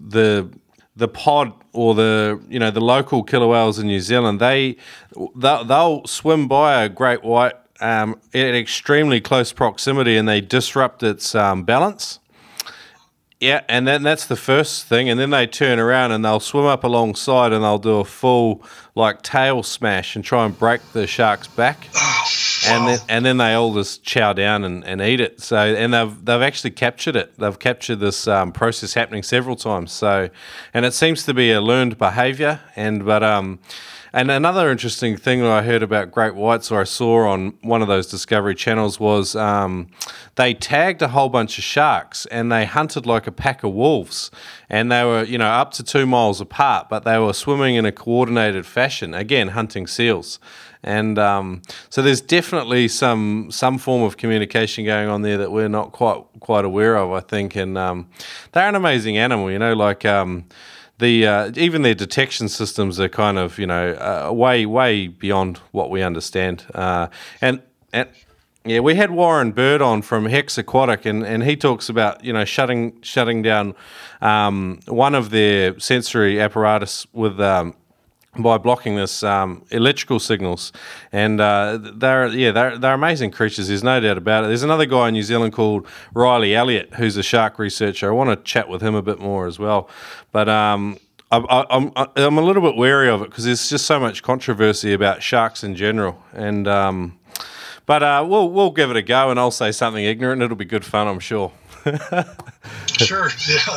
the 0.07 0.49
the 0.97 1.09
pod 1.09 1.53
or 1.73 1.95
the 1.95 2.41
you 2.49 2.59
know 2.59 2.71
the 2.71 2.81
local 2.81 3.23
killer 3.23 3.49
whales 3.49 3.79
in 3.79 3.87
New 3.87 4.01
Zealand, 4.01 4.41
they 4.41 4.77
they'll, 5.35 5.65
they'll 5.65 6.07
swim 6.07 6.49
by 6.49 6.85
a 6.85 6.89
great 6.89 7.23
white 7.23 7.55
um, 7.81 8.21
at 8.33 8.55
extremely 8.55 9.21
close 9.21 9.53
proximity 9.53 10.17
and 10.17 10.29
they 10.29 10.41
disrupt 10.41 11.03
its 11.03 11.35
um, 11.35 11.65
balance. 11.65 12.21
Yeah, 13.41 13.63
and 13.69 13.87
then 13.87 14.03
that's 14.03 14.27
the 14.27 14.37
first 14.37 14.87
thing, 14.87 15.11
and 15.11 15.21
then 15.21 15.29
they 15.29 15.47
turn 15.47 15.79
around 15.79 16.13
and 16.13 16.25
they'll 16.25 16.41
swim 16.41 16.65
up 16.65 16.83
alongside 16.83 17.53
and 17.53 17.63
they'll 17.63 17.79
do 17.79 17.99
a 17.99 18.05
full 18.05 18.63
like 18.95 19.21
tail 19.23 19.63
smash 19.63 20.17
and 20.17 20.25
try 20.25 20.47
and 20.47 20.59
break 20.59 20.81
the 20.93 21.07
shark's 21.07 21.49
back. 21.49 21.89
And 22.69 22.89
then 22.89 22.99
and 23.09 23.25
then 23.25 23.37
they 23.37 23.55
all 23.55 23.75
just 23.75 24.03
chow 24.03 24.33
down 24.33 24.65
and, 24.65 24.85
and 24.85 25.01
eat 25.01 25.21
it. 25.21 25.41
So 25.41 25.57
and 25.57 25.93
they've 25.93 26.25
they've 26.25 26.43
actually 26.43 26.71
captured 26.71 27.17
it. 27.17 27.37
They've 27.39 27.59
captured 27.59 27.97
this 27.97 28.29
um, 28.29 28.53
process 28.53 28.95
happening 28.95 29.23
several 29.23 29.57
times. 29.57 29.93
So 29.93 30.29
and 30.73 30.85
it 30.85 30.93
seems 30.93 31.25
to 31.25 31.35
be 31.35 31.53
a 31.53 31.61
learned 31.61 31.99
behaviour. 31.99 32.61
And 32.77 33.05
but 33.05 33.23
um 33.23 33.59
and 34.15 34.31
another 34.31 34.71
interesting 34.71 35.17
thing 35.17 35.41
that 35.41 35.51
I 35.51 35.63
heard 35.63 35.83
about 35.83 36.13
great 36.13 36.37
whites, 36.37 36.71
or 36.71 36.81
I 36.81 36.85
saw 36.85 37.27
on 37.27 37.55
one 37.63 37.83
of 37.83 37.89
those 37.89 38.07
Discovery 38.07 38.55
channels, 38.55 39.01
was 39.01 39.35
um, 39.35 39.89
they 40.37 40.55
tagged 40.55 41.03
a 41.03 41.09
whole 41.09 41.29
bunch 41.29 41.59
of 41.59 41.65
sharks 41.65 42.25
and 42.27 42.53
they 42.53 42.65
hunted 42.65 43.07
like 43.07 43.27
a 43.27 43.33
pack 43.33 43.65
of 43.65 43.73
wolves. 43.73 44.31
And 44.71 44.93
they 44.93 45.03
were, 45.03 45.25
you 45.25 45.37
know, 45.37 45.49
up 45.49 45.73
to 45.73 45.83
two 45.83 46.07
miles 46.07 46.41
apart, 46.41 46.89
but 46.89 47.03
they 47.03 47.19
were 47.19 47.33
swimming 47.33 47.75
in 47.75 47.85
a 47.85 47.91
coordinated 47.91 48.67
fashion, 48.67 49.15
again, 49.15 49.49
hunting 49.49 49.89
seals. 49.89 50.39
And 50.85 51.19
um, 51.19 51.63
so 51.89 52.03
there's 52.03 52.21
definitely 52.21 52.89
some 52.89 53.51
some 53.51 53.79
form 53.79 54.03
of 54.03 54.17
communication 54.19 54.85
going 54.85 55.09
on 55.09 55.23
there 55.23 55.39
that 55.39 55.51
we're 55.51 55.69
not 55.69 55.93
quite 55.93 56.23
quite 56.41 56.65
aware 56.65 56.97
of, 56.97 57.11
I 57.11 57.21
think. 57.21 57.57
And 57.57 57.77
um, 57.77 58.07
they're 58.53 58.69
an 58.69 58.75
amazing 58.75 59.17
animal, 59.17 59.51
you 59.51 59.59
know, 59.59 59.73
like 59.73 60.05
um, 60.05 60.45
the 60.99 61.27
uh, 61.27 61.53
even 61.57 61.83
their 61.83 61.95
detection 61.95 62.49
systems 62.49 63.01
are 63.01 63.09
kind 63.09 63.39
of 63.39 63.59
you 63.59 63.67
know 63.67 63.95
uh, 63.95 64.33
way 64.33 64.67
way 64.67 65.09
beyond 65.09 65.59
what 65.73 65.91
we 65.91 66.03
understand. 66.03 66.67
Uh, 66.75 67.09
and 67.41 67.63
and 67.93 68.09
yeah, 68.67 68.81
we 68.81 68.95
had 68.95 69.11
Warren 69.11 69.53
Bird 69.53 69.83
on 69.83 70.01
from 70.01 70.25
Hex 70.25 70.57
Aquatic, 70.57 71.05
and, 71.05 71.23
and 71.23 71.45
he 71.45 71.57
talks 71.57 71.89
about 71.89 72.25
you 72.25 72.33
know 72.33 72.45
shutting 72.45 73.01
shutting 73.03 73.43
down 73.43 73.75
um, 74.21 74.81
one 74.87 75.15
of 75.15 75.31
their 75.31 75.79
sensory 75.79 76.41
apparatus 76.41 77.07
with 77.13 77.41
um, 77.41 77.75
by 78.37 78.59
blocking 78.59 78.97
this 78.97 79.23
um, 79.23 79.65
electrical 79.71 80.19
signals, 80.19 80.73
and 81.13 81.41
uh, 81.41 81.79
they're 81.81 82.29
yeah 82.29 82.51
they're, 82.53 82.79
they're 82.79 82.95
amazing 82.95 83.31
creatures. 83.31 83.69
There's 83.69 83.85
no 83.85 84.01
doubt 84.01 84.19
about 84.19 84.45
it. 84.45 84.49
There's 84.49 84.63
another 84.63 84.87
guy 84.87 85.09
in 85.09 85.15
New 85.15 85.23
Zealand 85.23 85.53
called 85.53 85.87
Riley 86.13 86.55
Elliott 86.55 86.95
who's 86.95 87.17
a 87.17 87.23
shark 87.23 87.59
researcher. 87.59 88.09
I 88.09 88.13
want 88.13 88.31
to 88.31 88.37
chat 88.45 88.69
with 88.69 88.83
him 88.83 88.95
a 88.95 89.03
bit 89.03 89.19
more 89.19 89.47
as 89.47 89.59
well, 89.59 89.89
but. 90.33 90.49
Um, 90.49 90.99
I, 91.31 91.67
I'm 91.69 91.91
I'm 91.97 92.39
a 92.39 92.43
little 92.43 92.63
bit 92.63 92.77
wary 92.77 93.09
of 93.09 93.21
it 93.23 93.31
because 93.31 93.45
there's 93.45 93.69
just 93.69 93.87
so 93.87 93.99
much 93.99 94.23
controversy 94.23 94.93
about 94.93 95.21
sharks 95.21 95.65
in 95.65 95.75
general, 95.75 96.23
and 96.33 96.69
um, 96.69 97.19
but 97.87 98.05
uh, 98.05 98.25
we'll 98.29 98.51
we'll 98.51 98.71
give 98.71 98.91
it 98.91 98.97
a 98.97 99.03
go, 99.03 99.31
and 99.31 99.41
I'll 99.41 99.51
say 99.51 99.73
something 99.73 100.05
ignorant. 100.05 100.43
It'll 100.43 100.57
be 100.57 100.65
good 100.65 100.85
fun, 100.85 101.09
I'm 101.09 101.19
sure. 101.19 101.51
sure. 102.99 103.29
Yeah. 103.49 103.59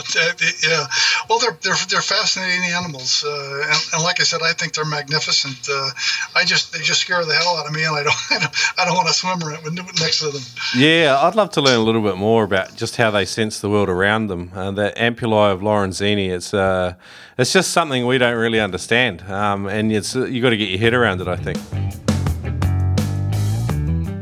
Yeah. 0.67 0.85
Well, 1.29 1.39
they're 1.39 1.57
they're 1.61 1.75
they're 1.89 2.01
fascinating 2.01 2.63
animals, 2.71 3.23
uh, 3.25 3.61
and, 3.65 3.79
and, 3.93 4.03
like 4.03 4.19
I 4.19 4.23
said, 4.23 4.41
I 4.41 4.53
think 4.53 4.73
they're 4.73 4.85
magnificent. 4.85 5.67
Uh, 5.69 5.89
I 6.35 6.43
just 6.45 6.73
they 6.73 6.79
just 6.79 7.01
scare 7.01 7.23
the 7.25 7.33
hell 7.33 7.57
out 7.57 7.67
of 7.67 7.73
me, 7.73 7.83
and 7.83 7.95
I 7.95 8.03
don't 8.03 8.15
I 8.31 8.39
don't, 8.39 8.79
I 8.79 8.85
don't 8.85 8.95
want 8.95 9.07
to 9.07 9.13
swim 9.13 9.41
around 9.43 9.75
next 9.99 10.19
to 10.19 10.31
them. 10.31 10.41
Yeah, 10.75 11.19
I'd 11.21 11.35
love 11.35 11.51
to 11.51 11.61
learn 11.61 11.79
a 11.79 11.83
little 11.83 12.01
bit 12.01 12.17
more 12.17 12.43
about 12.43 12.75
just 12.75 12.95
how 12.97 13.11
they 13.11 13.25
sense 13.25 13.59
the 13.59 13.69
world 13.69 13.89
around 13.89 14.27
them. 14.27 14.51
Uh, 14.55 14.71
that 14.71 14.95
ampullae 14.97 15.51
of 15.51 15.61
Lorenzini, 15.61 16.29
it's 16.29 16.53
uh, 16.53 16.93
it's 17.37 17.53
just 17.53 17.71
something 17.71 18.05
we 18.05 18.17
don't 18.17 18.37
really 18.37 18.59
understand, 18.59 19.21
um, 19.23 19.67
and 19.67 19.91
it's 19.91 20.15
you 20.15 20.41
got 20.41 20.51
to 20.51 20.57
get 20.57 20.69
your 20.69 20.79
head 20.79 20.93
around 20.93 21.21
it. 21.21 21.27
I 21.27 21.35
think 21.35 22.06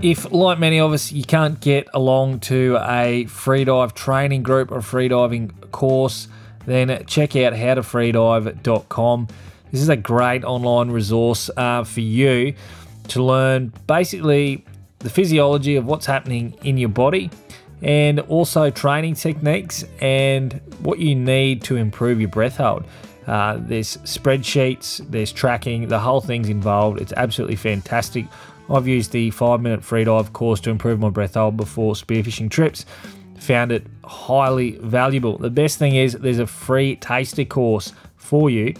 if, 0.05 0.31
like 0.31 0.59
many 0.59 0.79
of 0.79 0.93
us, 0.93 1.11
you 1.11 1.23
can't 1.23 1.59
get 1.59 1.87
along 1.91 2.39
to 2.41 2.77
a 2.79 3.25
freedive 3.25 3.95
training 3.95 4.43
group 4.43 4.71
or 4.71 4.77
freediving 4.77 5.71
course, 5.71 6.27
then 6.67 7.03
check 7.07 7.35
out 7.35 7.53
howtofreedive.com. 7.53 9.27
This 9.71 9.81
is 9.81 9.89
a 9.89 9.95
great 9.95 10.43
online 10.43 10.91
resource 10.91 11.49
uh, 11.57 11.83
for 11.83 12.01
you 12.01 12.53
to 13.07 13.23
learn 13.23 13.73
basically 13.87 14.63
the 14.99 15.09
physiology 15.09 15.75
of 15.75 15.87
what's 15.87 16.05
happening 16.05 16.55
in 16.63 16.77
your 16.77 16.89
body 16.89 17.31
and 17.81 18.19
also 18.19 18.69
training 18.69 19.15
techniques 19.15 19.85
and 20.01 20.61
what 20.81 20.99
you 20.99 21.15
need 21.15 21.63
to 21.63 21.77
improve 21.77 22.19
your 22.19 22.29
breath 22.29 22.57
hold. 22.57 22.85
Uh, 23.25 23.57
there's 23.59 23.97
spreadsheets, 23.97 25.03
there's 25.09 25.31
tracking, 25.31 25.87
the 25.87 25.97
whole 25.97 26.21
thing's 26.21 26.47
involved. 26.47 27.01
It's 27.01 27.13
absolutely 27.13 27.55
fantastic. 27.55 28.27
I've 28.69 28.87
used 28.87 29.11
the 29.11 29.31
five 29.31 29.61
minute 29.61 29.81
freedive 29.81 30.33
course 30.33 30.59
to 30.61 30.69
improve 30.69 30.99
my 30.99 31.09
breath 31.09 31.35
hold 31.35 31.57
before 31.57 31.93
spearfishing 31.93 32.49
trips. 32.49 32.85
Found 33.39 33.71
it 33.71 33.85
highly 34.03 34.71
valuable. 34.77 35.37
The 35.37 35.49
best 35.49 35.77
thing 35.77 35.95
is 35.95 36.13
there's 36.13 36.39
a 36.39 36.47
free 36.47 36.95
taster 36.95 37.45
course 37.45 37.93
for 38.15 38.49
you, 38.49 38.73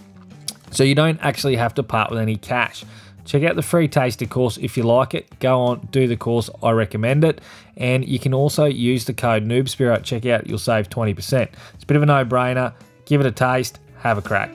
so 0.72 0.84
you 0.84 0.96
don't 0.96 1.20
actually 1.22 1.56
have 1.56 1.74
to 1.76 1.84
part 1.84 2.10
with 2.10 2.20
any 2.20 2.38
cash. 2.38 2.84
Check 3.26 3.44
out 3.44 3.56
the 3.56 3.64
free 3.64 3.88
taster 3.88 4.26
course 4.26 4.58
if 4.58 4.78
you 4.78 4.84
like 4.84 5.14
it. 5.14 5.40
Go 5.40 5.60
on, 5.62 5.88
do 5.92 6.08
the 6.08 6.16
course. 6.16 6.50
I 6.62 6.72
recommend 6.72 7.24
it. 7.24 7.42
And 7.76 8.08
you 8.08 8.20
can 8.20 8.34
also 8.34 8.66
use 8.66 9.06
the 9.06 9.14
code 9.14 9.44
NoobSpear 9.44 9.94
at 9.94 10.04
checkout. 10.04 10.48
You'll 10.48 10.60
save 10.60 10.90
20%. 10.90 11.50
It's 11.74 11.84
a 11.84 11.86
bit 11.88 11.98
of 11.98 12.04
a 12.04 12.06
no 12.06 12.24
brainer. 12.24 12.74
Give 13.06 13.20
it 13.22 13.28
a 13.28 13.32
taste. 13.32 13.80
Have 13.98 14.20
a 14.20 14.22
crack. 14.22 14.52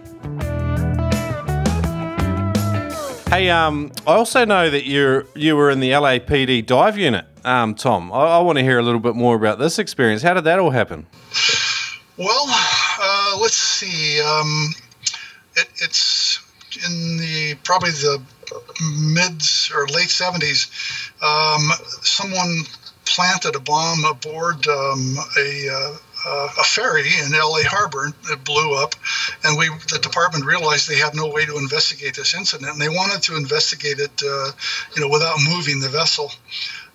Hey, 3.31 3.49
um, 3.49 3.93
I 4.09 4.15
also 4.15 4.45
know 4.45 4.69
that 4.69 4.87
you 4.87 5.25
you 5.37 5.55
were 5.55 5.71
in 5.71 5.79
the 5.79 5.93
LAPD 5.93 6.67
dive 6.67 6.99
unit, 6.99 7.27
um, 7.45 7.77
Tom. 7.77 8.13
I, 8.13 8.25
I, 8.25 8.39
want 8.41 8.59
to 8.59 8.65
hear 8.65 8.81
a 8.81 8.83
little 8.83 8.99
bit 8.99 9.15
more 9.15 9.37
about 9.37 9.61
this 9.61 9.79
experience. 9.79 10.21
How 10.21 10.35
did 10.35 10.43
that 10.43 10.59
all 10.59 10.71
happen? 10.71 11.07
Well, 12.17 12.47
uh, 12.49 13.39
let's 13.41 13.55
see. 13.55 14.21
Um, 14.21 14.75
it, 15.55 15.69
it's 15.77 16.41
in 16.85 17.19
the 17.19 17.57
probably 17.63 17.93
the 17.93 18.21
mid 18.99 19.41
or 19.77 19.87
late 19.87 20.11
seventies. 20.11 20.69
Um, 21.23 21.71
someone 22.03 22.65
planted 23.05 23.55
a 23.55 23.61
bomb 23.61 24.05
aboard 24.07 24.67
um, 24.67 25.17
a 25.39 25.69
uh, 25.73 25.97
uh, 26.27 26.49
a 26.59 26.65
ferry 26.65 27.09
in 27.25 27.33
LA 27.33 27.63
Harbor 27.65 28.13
that 28.29 28.45
blew 28.45 28.75
up, 28.75 28.95
and 29.45 29.57
we 29.57 29.69
the 29.91 29.99
department 30.03 30.45
realized 30.45 30.89
they 30.89 30.99
had 30.99 31.15
no 31.15 31.29
way 31.29 31.47
to 31.47 31.59
investigate 31.59 32.17
this 32.17 32.35
incident, 32.35 32.73
and 32.73 32.81
they 32.81 32.89
wanted 32.89 33.23
to 33.23 33.37
investigate 33.37 33.99
it, 33.99 34.23
uh, 34.23 34.51
you 34.95 35.03
know, 35.03 35.09
without 35.09 35.39
moving 35.49 35.81
the 35.81 35.89
vessel. 35.89 36.33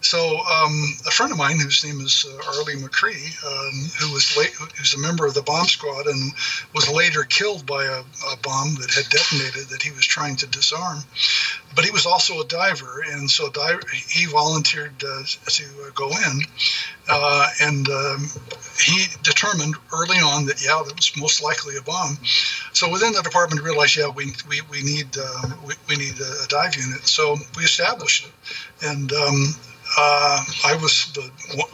So 0.06 0.38
um, 0.45 0.93
a 1.08 1.12
friend 1.12 1.32
of 1.32 1.39
mine, 1.39 1.60
whose 1.60 1.84
name 1.84 1.99
is 1.99 2.28
uh, 2.30 2.51
Arleigh 2.51 2.76
McCree, 2.76 3.26
um, 3.43 3.89
who 3.99 4.14
was 4.14 4.38
late, 4.38 4.51
who's 4.78 4.93
a 4.93 4.99
member 4.99 5.26
of 5.26 5.34
the 5.34 5.41
bomb 5.41 5.66
squad 5.66 6.06
and 6.06 6.32
was 6.76 6.88
later 6.88 7.24
killed 7.24 7.66
by 7.66 7.86
a, 7.86 8.01
a, 8.32 8.38
bomb 8.43 8.76
that 8.76 8.93
had 8.93 9.10
detonated 9.10 9.68
that 9.70 9.82
he 9.82 9.89
was 9.89 10.06
trying 10.06 10.36
to 10.36 10.45
disarm. 10.45 10.99
But 11.74 11.86
he 11.86 11.91
was 11.91 12.06
also 12.06 12.39
a 12.39 12.45
diver, 12.45 13.03
and 13.14 13.30
so 13.30 13.51
he 14.08 14.28
volunteered 14.28 15.03
uh, 15.03 15.24
to 15.24 15.64
uh, 15.64 15.89
go 15.95 16.10
in, 16.10 16.41
uh, 17.10 17.47
and 17.62 17.89
um, 17.89 18.28
he 18.80 19.08
determined 19.24 19.74
early 19.91 20.18
on 20.18 20.45
that 20.45 20.64
yeah, 20.64 20.84
that 20.86 20.95
was 20.95 21.18
most 21.18 21.41
likely 21.41 21.78
a 21.78 21.82
bomb. 21.82 22.20
So 22.74 22.91
within 22.91 23.12
the 23.14 23.24
department, 23.24 23.64
realized 23.64 23.97
yeah, 23.97 24.10
we 24.10 24.34
we, 24.47 24.62
we 24.70 24.84
need 24.84 25.18
uh, 25.18 25.49
we, 25.66 25.74
we 25.89 25.95
need 25.95 26.14
a 26.20 26.47
dive 26.47 26.76
unit. 26.76 27.08
So 27.08 27.38
we 27.58 27.64
established 27.64 28.28
it, 28.28 28.34
and 28.86 29.12
um, 29.12 29.56
uh, 29.98 30.43
I 30.66 30.76
was 30.76 31.12
the, 31.14 31.22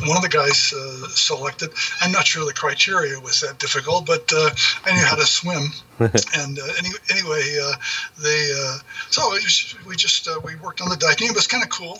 one 0.05 0.17
of 0.17 0.23
the 0.23 0.29
guys 0.29 0.73
uh, 0.73 1.07
selected. 1.09 1.71
I'm 2.01 2.11
not 2.11 2.27
sure 2.27 2.45
the 2.45 2.53
criteria 2.53 3.19
was 3.19 3.41
that 3.41 3.59
difficult, 3.59 4.05
but 4.05 4.31
uh, 4.33 4.49
I 4.85 4.93
knew 4.93 5.05
how 5.05 5.15
to 5.15 5.25
swim. 5.25 5.63
and 6.37 6.57
uh, 6.59 6.63
any, 6.79 6.89
anyway, 7.11 7.43
uh, 7.61 7.73
they 8.21 8.51
uh, 8.57 8.77
so 9.09 9.29
was, 9.29 9.75
we 9.85 9.95
just 9.95 10.27
we 10.43 10.55
worked 10.55 10.81
on 10.81 10.89
the 10.89 10.95
dive 10.95 11.17
team. 11.17 11.29
It 11.29 11.35
was 11.35 11.47
kind 11.47 11.63
of 11.63 11.69
cool. 11.69 11.99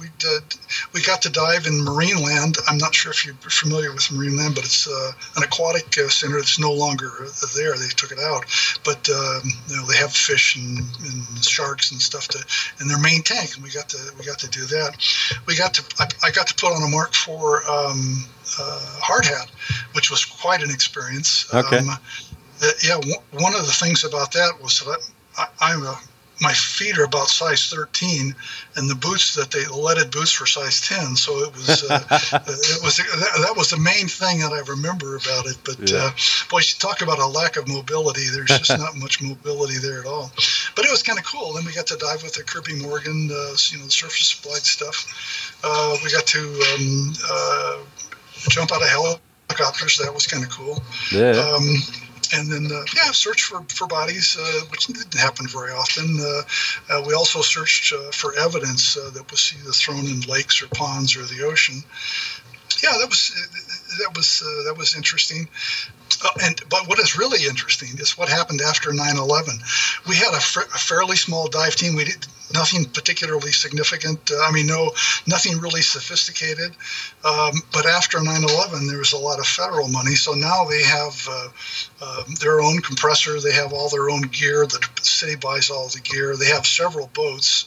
we 0.00 0.08
did, 0.18 0.42
we 0.92 1.02
got 1.02 1.22
to 1.22 1.30
dive 1.30 1.66
in 1.66 1.74
Marineland. 1.84 2.58
I'm 2.68 2.78
not 2.78 2.94
sure 2.94 3.12
if 3.12 3.24
you're 3.24 3.34
familiar 3.34 3.92
with 3.92 4.04
Marineland, 4.04 4.54
but 4.54 4.64
it's 4.64 4.86
an 4.86 5.42
aquatic 5.42 5.92
center 6.10 6.36
that's 6.36 6.58
no 6.58 6.72
longer 6.72 7.10
there. 7.56 7.76
They 7.76 7.88
took 7.88 8.12
it 8.12 8.18
out, 8.18 8.44
but 8.84 9.08
um, 9.08 9.42
you 9.68 9.76
know 9.76 9.86
they 9.86 9.96
have 9.96 10.12
fish 10.12 10.56
and, 10.56 10.78
and 10.78 11.44
sharks 11.44 11.90
and 11.92 12.00
stuff 12.00 12.28
to 12.28 12.44
in 12.80 12.88
their 12.88 12.98
main 12.98 13.22
tank, 13.22 13.54
and 13.54 13.64
we 13.64 13.70
got 13.70 13.88
to 13.90 13.98
we 14.18 14.24
got 14.24 14.38
to 14.40 14.48
do 14.50 14.64
that. 14.66 14.96
We 15.46 15.56
got 15.56 15.74
to 15.74 15.82
I, 15.98 16.28
I 16.28 16.30
got 16.30 16.46
to 16.48 16.54
put 16.54 16.72
on 16.72 16.82
a 16.82 16.88
Mark 16.88 17.10
IV 17.10 17.30
um, 17.68 18.24
uh, 18.58 19.00
hard 19.00 19.24
hat, 19.24 19.50
which 19.92 20.10
was 20.10 20.24
quite 20.24 20.62
an 20.62 20.70
experience. 20.70 21.52
Okay. 21.52 21.78
Um, 21.78 21.98
uh, 22.62 22.70
yeah, 22.82 22.94
w- 22.94 23.22
one 23.32 23.54
of 23.54 23.66
the 23.66 23.72
things 23.72 24.04
about 24.04 24.32
that 24.32 24.52
was 24.62 24.80
that 24.80 25.00
I, 25.38 25.46
I'm 25.60 25.82
a 25.82 25.98
my 26.40 26.52
feet 26.52 26.98
are 26.98 27.04
about 27.04 27.28
size 27.28 27.68
13, 27.68 28.34
and 28.76 28.88
the 28.88 28.94
boots 28.94 29.34
that 29.34 29.50
they 29.50 29.66
leaded 29.66 30.10
boots 30.10 30.40
were 30.40 30.46
size 30.46 30.80
10. 30.88 31.16
So 31.16 31.38
it 31.40 31.52
was 31.52 31.84
uh, 31.84 32.00
it 32.10 32.82
was 32.82 32.96
that, 32.96 33.40
that, 33.42 33.54
was 33.56 33.70
the 33.70 33.76
main 33.76 34.08
thing 34.08 34.40
that 34.40 34.52
I 34.52 34.60
remember 34.70 35.16
about 35.16 35.46
it. 35.46 35.58
But 35.64 35.90
yeah. 35.90 35.98
uh, 35.98 36.10
boy, 36.48 36.58
you 36.58 36.74
talk 36.78 37.02
about 37.02 37.18
a 37.18 37.26
lack 37.26 37.56
of 37.56 37.68
mobility. 37.68 38.28
There's 38.32 38.48
just 38.48 38.70
not 38.78 38.96
much 38.96 39.22
mobility 39.22 39.78
there 39.78 40.00
at 40.00 40.06
all. 40.06 40.32
But 40.74 40.86
it 40.86 40.90
was 40.90 41.02
kind 41.02 41.18
of 41.18 41.24
cool. 41.24 41.52
Then 41.52 41.64
we 41.66 41.72
got 41.72 41.86
to 41.88 41.96
dive 41.96 42.22
with 42.22 42.34
the 42.34 42.42
Kirby 42.42 42.80
Morgan, 42.80 43.28
uh, 43.30 43.56
you 43.70 43.78
know, 43.78 43.84
the 43.84 43.90
surface 43.90 44.30
flight 44.30 44.62
stuff. 44.62 45.60
Uh, 45.62 45.96
we 46.02 46.10
got 46.10 46.26
to 46.26 46.40
um, 46.40 47.12
uh, 47.30 47.78
jump 48.48 48.72
out 48.72 48.80
of 48.80 48.88
helicopters. 48.88 49.98
That 49.98 50.14
was 50.14 50.26
kind 50.26 50.42
of 50.42 50.50
cool. 50.50 50.82
Yeah. 51.12 51.32
Um, 51.32 51.64
and 52.32 52.50
then 52.50 52.66
uh, 52.66 52.84
yeah, 52.94 53.10
search 53.10 53.42
for 53.44 53.62
for 53.68 53.86
bodies, 53.86 54.36
uh, 54.38 54.60
which 54.70 54.86
didn't 54.86 55.14
happen 55.14 55.46
very 55.46 55.72
often. 55.72 56.18
Uh, 56.20 56.42
uh 56.90 57.02
we 57.06 57.14
also 57.14 57.40
searched 57.40 57.92
uh, 57.92 58.10
for 58.12 58.34
evidence 58.36 58.94
that 58.94 59.30
was 59.30 59.54
either 59.58 59.72
thrown 59.72 60.06
in 60.06 60.20
lakes 60.22 60.62
or 60.62 60.68
ponds 60.68 61.16
or 61.16 61.24
the 61.24 61.44
ocean. 61.44 61.82
Yeah, 62.82 62.96
that 62.98 63.08
was 63.08 63.32
that 63.98 64.16
was 64.16 64.40
that 64.66 64.74
was 64.76 64.96
interesting. 64.96 65.48
and 66.42 66.60
but 66.68 66.88
what 66.88 66.98
is 66.98 67.16
really 67.18 67.46
interesting 67.46 67.98
is 67.98 68.16
what 68.18 68.28
happened 68.28 68.60
after 68.60 68.90
9/11. 68.90 70.06
We 70.08 70.16
had 70.16 70.32
a, 70.32 70.38
a 70.38 70.78
fairly 70.78 71.16
small 71.16 71.48
dive 71.48 71.76
team. 71.76 71.94
We 71.96 72.04
did 72.04 72.26
nothing 72.52 72.84
particularly 72.86 73.52
significant. 73.52 74.30
Uh, 74.30 74.40
I 74.42 74.50
mean, 74.50 74.66
no, 74.66 74.92
nothing 75.26 75.58
really 75.58 75.82
sophisticated. 75.82 76.72
Um, 77.24 77.62
but 77.72 77.86
after 77.86 78.18
9/11, 78.18 78.88
there 78.88 78.98
was 78.98 79.12
a 79.12 79.18
lot 79.18 79.38
of 79.38 79.46
federal 79.46 79.88
money, 79.88 80.14
so 80.14 80.32
now 80.32 80.64
they 80.64 80.82
have 80.82 81.28
uh, 81.30 81.48
uh, 82.00 82.22
their 82.40 82.60
own 82.60 82.80
compressor. 82.80 83.40
They 83.40 83.52
have 83.52 83.72
all 83.72 83.88
their 83.88 84.10
own 84.10 84.22
gear. 84.22 84.66
The 84.66 84.80
city 85.02 85.36
buys 85.36 85.70
all 85.70 85.88
the 85.88 86.00
gear. 86.00 86.36
They 86.36 86.46
have 86.46 86.66
several 86.66 87.08
boats. 87.08 87.66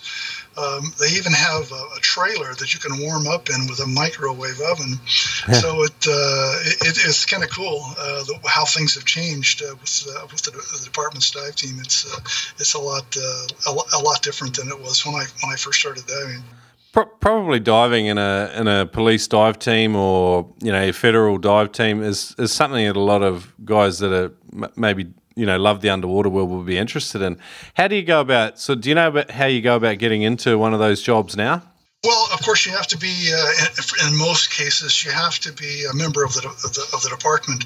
Um, 0.56 0.94
they 1.00 1.08
even 1.08 1.34
have 1.34 1.72
a, 1.72 1.84
a, 1.98 2.00
trailer 2.02 2.54
that 2.54 2.76
you 2.76 2.80
can 2.80 3.00
warm 3.00 3.26
up 3.28 3.50
in 3.50 3.66
with 3.68 3.80
a 3.80 3.88
microwave 3.88 4.62
oven. 4.62 5.00
so 5.08 5.84
it, 5.84 6.08
uh, 6.08 6.54
it, 6.86 6.98
it's 7.06 7.26
kind 7.26 7.44
of 7.44 7.50
cool 7.50 7.82
uh, 7.98 8.24
the, 8.24 8.40
how 8.46 8.64
things 8.64 8.94
have 8.94 9.06
changed 9.06 9.64
uh, 9.64 9.74
with 9.82 10.08
uh, 10.16 10.28
with 10.32 10.44
the, 10.44 10.52
the, 10.52 10.82
department's 10.84 11.32
dive 11.32 11.56
team. 11.56 11.80
It's 11.80 12.06
uh, 12.06 12.20
it's 12.60 12.76
a 12.76 12.80
lot 12.80 13.18
uh, 13.18 13.48
a, 13.68 13.98
a, 13.98 14.02
lot 14.04 14.22
different 14.22 14.58
than 14.58 14.68
it 14.70 14.80
was 14.80 15.04
when 15.04 15.16
I 15.16 15.26
when 15.42 15.52
I 15.52 15.56
first 15.56 15.80
started 15.80 16.06
diving. 16.06 16.44
Probably 16.92 17.60
diving 17.60 18.06
in 18.06 18.20
a 18.20 18.52
in 18.56 18.68
a 18.68 18.86
police 18.86 19.28
dive 19.28 19.58
team 19.58 19.96
or 19.96 20.48
you 20.62 20.72
know 20.72 20.84
a 20.84 20.92
federal 20.92 21.40
dive 21.40 21.72
team 21.72 22.04
is 22.04 22.36
is 22.38 22.52
something 22.52 22.86
that 22.86 22.96
a 22.96 23.00
lot 23.00 23.24
of 23.24 23.52
guys 23.66 23.98
that 24.00 24.14
are 24.14 24.32
maybe 24.76 25.12
you 25.36 25.46
know 25.46 25.58
love 25.58 25.82
the 25.82 25.90
underwater 25.90 26.30
world 26.30 26.50
will 26.50 26.64
be 26.64 26.78
interested 26.78 27.22
in. 27.22 27.38
How 27.76 27.88
do 27.88 27.96
you 27.96 28.04
go 28.04 28.22
about? 28.22 28.60
So, 28.60 28.76
do 28.76 28.90
you 28.90 28.96
know 28.96 29.08
about 29.08 29.32
how 29.32 29.46
you 29.46 29.62
go 29.62 29.76
about 29.76 29.98
getting 29.98 30.22
into 30.22 30.58
one 30.58 30.74
of 30.74 30.80
those 30.80 31.02
jobs 31.02 31.36
now? 31.36 31.62
Well, 32.04 32.28
of 32.34 32.42
course, 32.42 32.66
you 32.66 32.74
have 32.74 32.88
to 32.88 32.98
be. 32.98 33.32
Uh, 33.34 34.08
in, 34.08 34.18
most 34.18 34.52
cases, 34.52 35.06
you 35.06 35.12
have 35.12 35.40
to 35.40 35.54
be 35.54 35.86
a 35.90 35.96
member 35.96 36.24
of 36.24 36.34
the 36.34 36.48
of 36.48 36.74
the, 36.74 36.86
of 36.94 37.02
the 37.02 37.10
department, 37.10 37.64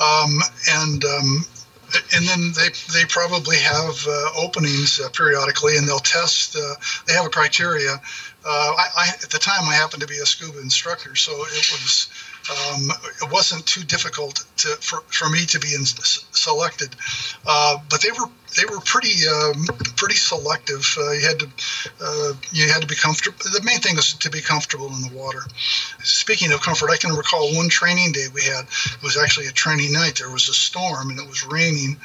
um, 0.00 0.40
and 0.70 1.04
um, 1.04 1.44
and 2.14 2.26
then 2.26 2.52
they 2.52 2.68
they 2.94 3.04
probably 3.06 3.58
have 3.58 3.94
uh, 4.08 4.30
openings 4.38 4.98
uh, 4.98 5.10
periodically, 5.10 5.76
and 5.76 5.86
they'll 5.86 5.98
test. 5.98 6.56
Uh, 6.56 6.74
they 7.06 7.12
have 7.12 7.26
a 7.26 7.30
criteria. 7.30 8.00
Uh, 8.48 8.72
I, 8.78 8.86
I, 8.96 9.08
at 9.22 9.30
the 9.30 9.38
time, 9.38 9.68
I 9.68 9.74
happened 9.74 10.02
to 10.02 10.08
be 10.08 10.18
a 10.18 10.26
scuba 10.26 10.60
instructor, 10.60 11.14
so 11.16 11.32
it 11.32 11.68
was 11.72 12.08
um, 12.50 12.90
it 13.22 13.32
wasn't 13.32 13.66
too 13.66 13.82
difficult 13.84 14.44
to, 14.58 14.68
for, 14.80 15.00
for 15.08 15.28
me 15.28 15.44
to 15.46 15.58
be 15.58 15.74
in, 15.74 15.84
selected. 15.84 16.94
Uh, 17.46 17.78
but 17.90 18.02
they 18.02 18.10
were 18.10 18.28
they 18.56 18.64
were 18.64 18.80
pretty 18.80 19.26
um, 19.28 19.66
pretty 19.96 20.14
selective. 20.14 20.86
Uh, 20.98 21.12
you 21.12 21.26
had 21.26 21.38
to 21.40 21.48
uh, 22.00 22.32
you 22.52 22.68
had 22.68 22.80
to 22.80 22.86
be 22.86 22.94
comfortable. 22.94 23.36
The 23.38 23.62
main 23.64 23.80
thing 23.80 23.96
was 23.96 24.14
to 24.14 24.30
be 24.30 24.40
comfortable 24.40 24.86
in 24.86 25.02
the 25.02 25.14
water. 25.14 25.42
Speaking 26.02 26.52
of 26.52 26.62
comfort, 26.62 26.90
I 26.90 26.96
can 26.96 27.14
recall 27.14 27.54
one 27.54 27.68
training 27.68 28.12
day 28.12 28.26
we 28.32 28.42
had. 28.42 28.64
It 28.64 29.02
was 29.02 29.16
actually 29.16 29.46
a 29.46 29.52
training 29.52 29.92
night. 29.92 30.16
There 30.16 30.30
was 30.30 30.48
a 30.48 30.54
storm 30.54 31.10
and 31.10 31.18
it 31.18 31.28
was 31.28 31.44
raining, 31.46 31.96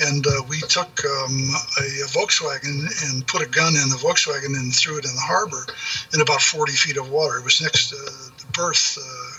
and 0.00 0.26
uh, 0.26 0.42
we 0.48 0.60
took 0.60 0.92
um, 1.04 1.50
a, 1.78 1.84
a, 2.04 2.08
Volkswagen 2.12 2.84
and 3.06 3.26
put 3.26 3.42
a 3.42 3.48
gun 3.48 3.74
in 3.76 3.88
the 3.88 3.96
Volkswagen 3.96 4.56
and 4.58 4.74
threw 4.74 4.98
it 4.98 5.04
in 5.04 5.14
the 5.14 5.20
harbor 5.20 5.64
in 6.12 6.20
about 6.20 6.42
40 6.42 6.72
feet 6.72 6.96
of 6.96 7.10
water. 7.10 7.38
It 7.38 7.44
was 7.44 7.62
next 7.62 7.90
to 7.90 7.96
the 7.96 8.46
berth 8.52 8.98
uh, 9.00 9.33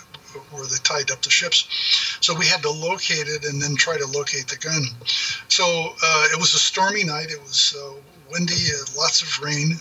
where 0.51 0.65
they 0.65 0.77
tied 0.83 1.11
up 1.11 1.21
the 1.21 1.29
ships. 1.29 1.67
So 2.21 2.33
we 2.33 2.45
had 2.45 2.61
to 2.63 2.71
locate 2.71 3.27
it 3.27 3.45
and 3.45 3.61
then 3.61 3.75
try 3.75 3.97
to 3.97 4.07
locate 4.07 4.47
the 4.47 4.57
gun. 4.57 4.83
So 5.47 5.65
uh, 6.03 6.27
it 6.31 6.38
was 6.38 6.53
a 6.53 6.59
stormy 6.59 7.03
night. 7.03 7.31
It 7.31 7.41
was 7.41 7.75
uh, 7.77 7.93
windy, 8.31 8.53
uh, 8.53 8.86
lots 8.97 9.21
of 9.21 9.39
rain. 9.43 9.79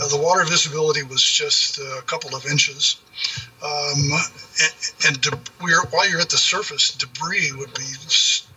Uh, 0.00 0.08
the 0.08 0.20
water 0.20 0.44
visibility 0.44 1.02
was 1.02 1.22
just 1.22 1.78
a 1.78 2.02
couple 2.06 2.34
of 2.34 2.46
inches. 2.46 2.96
Um, 3.62 4.10
and, 4.62 4.72
and 5.06 5.20
de- 5.20 5.38
while 5.90 6.08
you're 6.08 6.20
at 6.20 6.30
the 6.30 6.38
surface, 6.38 6.92
debris 6.92 7.52
would 7.52 7.74
be 7.74 7.84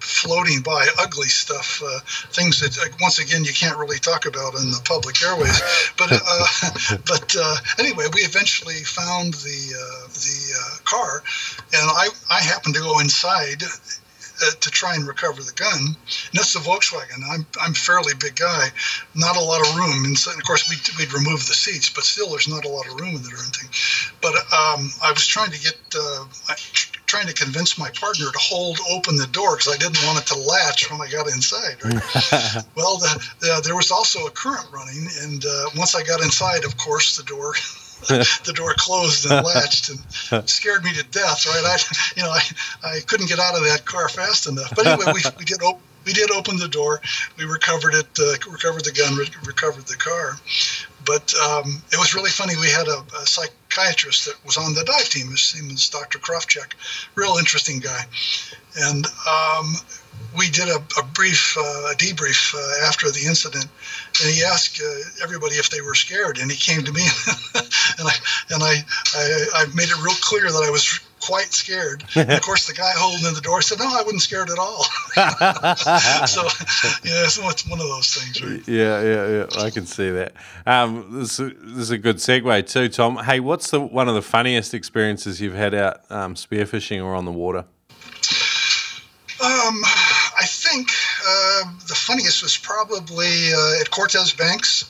floating 0.01 0.61
by, 0.61 0.85
ugly 0.99 1.27
stuff, 1.27 1.81
uh, 1.85 1.99
things 2.33 2.59
that 2.59 2.77
uh, 2.77 2.89
once 2.99 3.19
again 3.19 3.43
you 3.43 3.53
can't 3.53 3.77
really 3.77 3.99
talk 3.99 4.25
about 4.25 4.55
in 4.55 4.71
the 4.71 4.81
public 4.85 5.21
airways. 5.21 5.61
But 5.97 6.11
uh, 6.11 6.97
but 7.07 7.35
uh, 7.39 7.55
anyway, 7.79 8.05
we 8.13 8.21
eventually 8.21 8.83
found 8.83 9.33
the 9.35 9.59
uh, 9.77 10.07
the 10.07 10.53
uh, 10.59 10.77
car, 10.83 11.23
and 11.73 11.89
I 11.89 12.07
I 12.29 12.41
happened 12.41 12.75
to 12.75 12.81
go 12.81 12.99
inside 12.99 13.63
to 14.59 14.71
try 14.71 14.95
and 14.95 15.07
recover 15.07 15.41
the 15.43 15.51
gun. 15.53 15.77
And 15.77 16.33
that's 16.33 16.53
the 16.53 16.59
Volkswagen. 16.59 17.21
I'm 17.29 17.45
I'm 17.61 17.73
fairly 17.73 18.13
big 18.19 18.35
guy, 18.35 18.69
not 19.15 19.37
a 19.37 19.41
lot 19.41 19.61
of 19.61 19.75
room. 19.75 20.05
And, 20.05 20.15
of 20.15 20.43
course, 20.43 20.69
we'd, 20.69 20.81
we'd 20.97 21.13
remove 21.13 21.45
the 21.47 21.53
seats, 21.53 21.89
but 21.89 22.03
still, 22.03 22.29
there's 22.31 22.47
not 22.47 22.65
a 22.65 22.69
lot 22.69 22.87
of 22.87 22.99
room 22.99 23.15
in 23.15 23.23
there. 23.23 23.37
But 24.21 24.35
um, 24.35 24.89
I 25.03 25.11
was 25.13 25.27
trying 25.27 25.51
to 25.51 25.59
get, 25.61 25.77
trying 27.11 27.27
to 27.27 27.33
convince 27.33 27.77
my 27.77 27.89
partner 27.89 28.31
to 28.31 28.39
hold 28.39 28.79
open 28.89 29.17
the 29.17 29.27
door 29.27 29.57
because 29.57 29.73
I 29.73 29.77
didn't 29.77 30.01
want 30.07 30.19
it 30.19 30.27
to 30.27 30.39
latch 30.39 30.89
when 30.89 31.01
I 31.01 31.11
got 31.11 31.27
inside. 31.27 31.75
Right? 31.83 31.93
well, 32.75 32.95
the, 33.03 33.27
the, 33.41 33.61
there 33.65 33.75
was 33.75 33.91
also 33.91 34.27
a 34.27 34.31
current 34.31 34.65
running, 34.71 35.09
and 35.23 35.43
uh, 35.43 35.65
once 35.75 35.93
I 35.93 36.03
got 36.03 36.21
inside, 36.21 36.63
of 36.63 36.77
course, 36.77 37.17
the 37.17 37.23
door 37.23 37.53
the 38.07 38.53
door 38.55 38.73
closed 38.77 39.29
and 39.29 39.45
latched 39.45 39.91
and 39.91 40.49
scared 40.49 40.85
me 40.85 40.93
to 40.93 41.03
death. 41.11 41.45
Right, 41.45 41.65
I, 41.65 41.77
you 42.15 42.23
know, 42.23 42.31
I, 42.31 42.41
I 42.81 42.99
couldn't 43.01 43.27
get 43.27 43.39
out 43.39 43.55
of 43.55 43.63
that 43.65 43.83
car 43.85 44.07
fast 44.07 44.47
enough. 44.47 44.73
But 44.73 44.87
anyway, 44.87 45.11
we, 45.13 45.21
we 45.37 45.43
did 45.43 45.61
open 45.61 45.83
we 46.05 46.13
did 46.13 46.31
open 46.31 46.57
the 46.57 46.67
door. 46.67 47.01
We 47.37 47.45
recovered 47.45 47.93
it, 47.93 48.07
uh, 48.19 48.51
recovered 48.51 48.85
the 48.85 48.91
gun, 48.91 49.15
re- 49.15 49.27
recovered 49.45 49.87
the 49.87 49.95
car. 49.95 50.37
But 51.05 51.33
um, 51.35 51.81
it 51.91 51.97
was 51.97 52.13
really 52.13 52.29
funny. 52.29 52.55
We 52.57 52.69
had 52.69 52.87
a, 52.87 53.03
a, 53.19 53.25
psychiatrist 53.25 54.25
that 54.25 54.35
was 54.45 54.57
on 54.57 54.73
the 54.73 54.83
dive 54.83 55.09
team. 55.09 55.31
His 55.31 55.55
name 55.55 55.71
was 55.71 55.89
Dr. 55.89 56.19
Krofchek, 56.19 56.73
real 57.15 57.37
interesting 57.37 57.79
guy. 57.79 58.01
And 58.77 59.05
um, 59.27 59.75
we 60.37 60.49
did 60.49 60.69
a, 60.69 60.77
a 60.99 61.03
brief 61.13 61.55
uh, 61.57 61.91
a 61.91 61.95
debrief 61.95 62.53
uh, 62.55 62.87
after 62.87 63.09
the 63.11 63.25
incident, 63.25 63.67
and 64.23 64.33
he 64.33 64.43
asked 64.43 64.81
uh, 64.81 65.23
everybody 65.23 65.55
if 65.55 65.69
they 65.69 65.81
were 65.81 65.95
scared, 65.95 66.37
and 66.37 66.49
he 66.49 66.57
came 66.57 66.83
to 66.83 66.91
me, 66.91 67.01
and 67.55 68.07
I 68.07 68.13
and 68.51 68.63
I, 68.63 68.75
I, 69.15 69.45
I 69.55 69.65
made 69.73 69.89
it 69.89 70.03
real 70.03 70.15
clear 70.21 70.51
that 70.51 70.63
I 70.65 70.69
was 70.69 70.99
quite 71.21 71.53
scared. 71.53 72.03
And 72.15 72.31
of 72.31 72.41
course, 72.41 72.67
the 72.67 72.73
guy 72.73 72.91
holding 72.95 73.25
in 73.25 73.33
the 73.33 73.41
door 73.41 73.61
said, 73.61 73.79
"No, 73.79 73.85
I 73.85 74.01
wasn't 74.03 74.21
scared 74.21 74.49
at 74.49 74.59
all." 74.59 74.83
so 76.27 76.43
yeah, 77.03 77.27
so 77.27 77.49
it's 77.49 77.67
one 77.67 77.79
of 77.79 77.87
those 77.87 78.13
things. 78.13 78.43
Right? 78.43 78.67
Yeah, 78.67 79.01
yeah, 79.01 79.27
yeah. 79.27 79.63
I 79.63 79.69
can 79.69 79.85
see 79.85 80.09
that. 80.11 80.33
Um, 80.65 81.07
this, 81.11 81.37
this 81.37 81.53
is 81.77 81.91
a 81.91 81.97
good 81.97 82.17
segue 82.17 82.67
too, 82.67 82.89
Tom. 82.89 83.17
Hey, 83.17 83.39
what's 83.39 83.71
the 83.71 83.79
one 83.79 84.07
of 84.07 84.15
the 84.15 84.21
funniest 84.21 84.73
experiences 84.73 85.41
you've 85.41 85.55
had 85.55 85.73
out 85.73 86.01
um, 86.09 86.35
spearfishing 86.35 87.03
or 87.03 87.15
on 87.15 87.25
the 87.25 87.31
water? 87.31 87.65
Um, 89.43 89.81
I 89.83 90.45
think 90.45 90.89
uh, 91.27 91.63
the 91.87 91.95
funniest 91.95 92.43
was 92.43 92.57
probably 92.57 93.53
uh, 93.53 93.81
at 93.81 93.89
Cortez 93.89 94.33
Banks. 94.33 94.85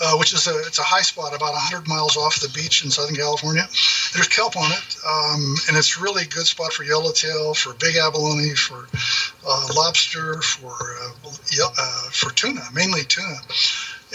Uh, 0.00 0.16
which 0.16 0.32
is 0.32 0.46
a 0.46 0.58
it's 0.60 0.78
a 0.78 0.82
high 0.82 1.02
spot 1.02 1.34
about 1.34 1.52
100 1.52 1.86
miles 1.86 2.16
off 2.16 2.40
the 2.40 2.48
beach 2.48 2.84
in 2.84 2.90
Southern 2.90 3.16
California. 3.16 3.62
There's 4.14 4.28
kelp 4.28 4.56
on 4.56 4.70
it, 4.72 4.96
um, 5.06 5.54
and 5.68 5.76
it's 5.76 6.00
really 6.00 6.22
a 6.22 6.26
good 6.26 6.46
spot 6.46 6.72
for 6.72 6.84
yellowtail, 6.84 7.54
for 7.54 7.74
big 7.74 7.96
abalone, 7.96 8.54
for 8.54 8.88
uh, 9.46 9.68
lobster, 9.76 10.40
for 10.40 10.72
uh, 10.72 12.10
for 12.10 12.30
tuna, 12.32 12.62
mainly 12.72 13.02
tuna. 13.02 13.36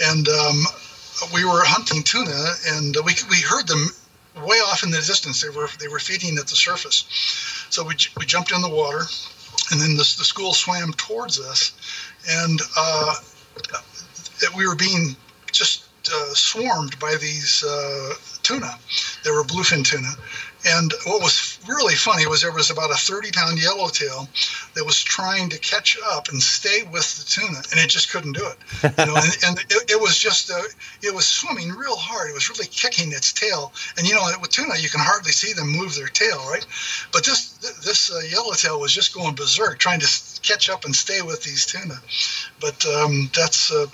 And 0.02 0.28
um, 0.28 0.64
we 1.32 1.44
were 1.44 1.62
hunting 1.64 2.02
tuna, 2.02 2.54
and 2.68 2.96
we 3.04 3.14
we 3.30 3.40
heard 3.40 3.66
them 3.68 3.86
way 4.44 4.58
off 4.58 4.82
in 4.82 4.90
the 4.90 4.98
distance. 4.98 5.40
They 5.40 5.50
were 5.50 5.68
they 5.78 5.88
were 5.88 6.00
feeding 6.00 6.36
at 6.38 6.48
the 6.48 6.56
surface. 6.56 7.04
So 7.70 7.84
we, 7.84 7.94
we 8.18 8.26
jumped 8.26 8.52
in 8.52 8.62
the 8.62 8.68
water, 8.68 9.02
and 9.70 9.80
then 9.80 9.92
the, 9.92 10.14
the 10.18 10.24
school 10.24 10.52
swam 10.52 10.92
towards 10.94 11.40
us, 11.40 11.72
and 12.28 12.60
uh, 12.76 13.14
we 14.56 14.66
were 14.66 14.76
being 14.76 15.16
uh, 16.12 16.34
swarmed 16.34 16.98
by 16.98 17.16
these 17.16 17.64
uh, 17.64 18.14
tuna. 18.42 18.78
They 19.24 19.30
were 19.30 19.44
bluefin 19.44 19.84
tuna, 19.84 20.12
and 20.66 20.92
what 21.04 21.22
was 21.22 21.58
really 21.68 21.94
funny 21.94 22.26
was 22.26 22.42
there 22.42 22.52
was 22.52 22.70
about 22.70 22.90
a 22.90 22.94
30 22.94 23.30
pound 23.30 23.62
yellowtail 23.62 24.28
that 24.74 24.84
was 24.84 25.02
trying 25.02 25.48
to 25.50 25.58
catch 25.58 25.96
up 26.04 26.28
and 26.28 26.42
stay 26.42 26.82
with 26.90 27.06
the 27.18 27.24
tuna, 27.24 27.62
and 27.70 27.80
it 27.80 27.88
just 27.88 28.10
couldn't 28.10 28.32
do 28.32 28.44
it. 28.44 28.58
You 28.98 29.06
know, 29.06 29.16
and, 29.16 29.36
and 29.46 29.58
it, 29.58 29.90
it, 29.92 30.00
was 30.00 30.18
just, 30.18 30.50
uh, 30.50 30.62
it 31.02 31.14
was 31.14 31.26
swimming 31.26 31.70
real 31.70 31.94
hard. 31.94 32.30
It 32.30 32.34
was 32.34 32.48
really 32.50 32.66
kicking 32.66 33.12
its 33.12 33.32
tail. 33.32 33.72
And, 33.96 34.08
you 34.08 34.14
know, 34.14 34.26
with 34.40 34.50
tuna, 34.50 34.74
you 34.78 34.88
can 34.88 35.00
hardly 35.00 35.32
see 35.32 35.52
them 35.52 35.68
move 35.68 35.94
their 35.94 36.08
tail, 36.08 36.38
right? 36.48 36.66
But 37.12 37.24
this, 37.24 37.52
this 37.84 38.12
uh, 38.12 38.20
yellowtail 38.28 38.80
was 38.80 38.92
just 38.92 39.14
going 39.14 39.34
berserk, 39.34 39.78
trying 39.78 40.00
to 40.00 40.06
catch 40.46 40.70
up 40.70 40.84
and 40.84 40.94
stay 40.94 41.22
with 41.22 41.42
these 41.42 41.66
tuna. 41.66 41.94
But 42.60 42.84
um, 42.86 43.30
that's 43.34 43.72
uh, 43.72 43.86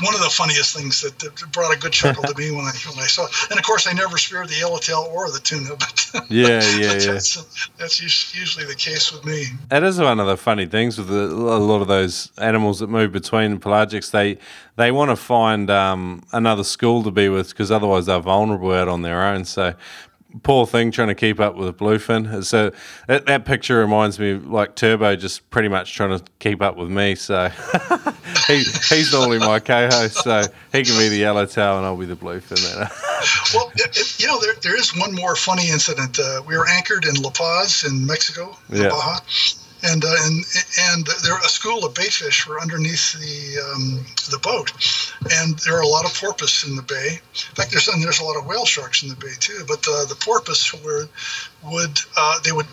one 0.00 0.14
of 0.14 0.20
the 0.20 0.30
funniest 0.30 0.76
things 0.76 1.00
that, 1.02 1.18
that, 1.20 1.52
brought 1.52 1.74
a 1.74 1.78
good 1.78 1.92
chuckle 1.92 2.22
to 2.24 2.34
me 2.36 2.50
when 2.50 2.64
I 2.64 2.72
when 2.88 2.98
I 2.98 3.06
saw. 3.06 3.26
It. 3.26 3.32
And 3.50 3.58
of 3.58 3.64
course, 3.64 3.86
I 3.86 3.92
never 3.92 4.18
speared 4.18 4.48
the 4.48 4.56
yellowtail 4.56 5.08
or 5.12 5.30
the 5.30 5.40
tuna. 5.40 5.70
But 6.14 6.30
yeah, 6.30 6.46
yeah, 6.46 6.92
yeah. 6.92 7.12
That's, 7.12 7.70
that's, 7.76 8.34
usually 8.34 8.64
the 8.66 8.74
case 8.74 9.12
with 9.12 9.24
me. 9.24 9.46
That 9.68 9.82
is 9.82 9.98
one 9.98 10.20
of 10.20 10.26
the 10.26 10.36
funny 10.36 10.66
things 10.66 10.96
with 10.96 11.08
the, 11.08 11.24
a 11.24 11.58
lot 11.58 11.82
of 11.82 11.88
those 11.88 12.30
animals 12.38 12.78
that 12.78 12.88
move 12.88 13.12
between 13.12 13.58
pelagics. 13.58 14.10
They 14.10 14.38
they 14.76 14.90
want 14.92 15.10
to 15.10 15.16
find 15.16 15.70
um, 15.70 16.22
another 16.32 16.64
school 16.64 17.02
to 17.02 17.10
be 17.10 17.28
with 17.28 17.48
because 17.48 17.70
otherwise 17.70 18.06
they're 18.06 18.20
vulnerable 18.20 18.72
out 18.72 18.88
on 18.88 19.02
their 19.02 19.24
own. 19.24 19.44
So 19.44 19.74
poor 20.42 20.66
thing 20.66 20.90
trying 20.90 21.08
to 21.08 21.14
keep 21.14 21.40
up 21.40 21.54
with 21.54 21.68
a 21.68 21.72
bluefin. 21.72 22.44
So 22.44 22.72
that, 23.06 23.26
that 23.26 23.44
picture 23.44 23.78
reminds 23.78 24.18
me 24.18 24.32
of, 24.32 24.46
like 24.46 24.74
Turbo 24.74 25.16
just 25.16 25.48
pretty 25.50 25.68
much 25.68 25.94
trying 25.94 26.18
to 26.18 26.24
keep 26.38 26.60
up 26.60 26.76
with 26.76 26.90
me. 26.90 27.14
So 27.14 27.48
he, 28.46 28.58
he's 28.88 29.12
normally 29.12 29.38
my 29.38 29.60
co-host, 29.60 30.22
so 30.24 30.42
he 30.72 30.82
can 30.82 30.98
be 30.98 31.08
the 31.08 31.18
yellowtail 31.18 31.78
and 31.78 31.86
I'll 31.86 31.96
be 31.96 32.06
the 32.06 32.16
bluefin. 32.16 32.60
Then. 32.62 32.88
well, 33.54 33.72
it, 33.76 34.20
you 34.20 34.26
know, 34.26 34.40
there, 34.40 34.54
there 34.62 34.76
is 34.76 34.96
one 34.96 35.14
more 35.14 35.36
funny 35.36 35.68
incident. 35.70 36.18
Uh, 36.18 36.42
we 36.46 36.56
were 36.56 36.68
anchored 36.68 37.04
in 37.04 37.14
La 37.22 37.30
Paz 37.30 37.84
in 37.84 38.06
Mexico, 38.06 38.56
yeah. 38.68 38.88
Baja, 38.88 39.20
and 39.84 40.04
uh, 40.04 40.16
and 40.20 40.44
and 40.80 41.06
there 41.22 41.36
a 41.36 41.48
school 41.48 41.84
of 41.84 41.94
baitfish 41.94 42.46
were 42.46 42.60
underneath 42.60 43.12
the 43.12 43.60
um, 43.60 44.04
the 44.30 44.38
boat, 44.38 44.72
and 45.32 45.58
there 45.60 45.76
are 45.76 45.82
a 45.82 45.86
lot 45.86 46.04
of 46.04 46.14
porpoise 46.14 46.64
in 46.66 46.76
the 46.76 46.82
bay. 46.82 47.20
In 47.34 47.54
fact, 47.54 47.70
there's 47.70 47.86
there's 47.86 48.20
a 48.20 48.24
lot 48.24 48.36
of 48.36 48.46
whale 48.46 48.64
sharks 48.64 49.02
in 49.02 49.08
the 49.08 49.16
bay 49.16 49.34
too. 49.38 49.64
But 49.66 49.86
uh, 49.88 50.04
the 50.06 50.16
porpoise 50.16 50.72
were 50.82 51.08
would 51.62 51.98
uh, 52.16 52.40
they 52.40 52.52
would 52.52 52.66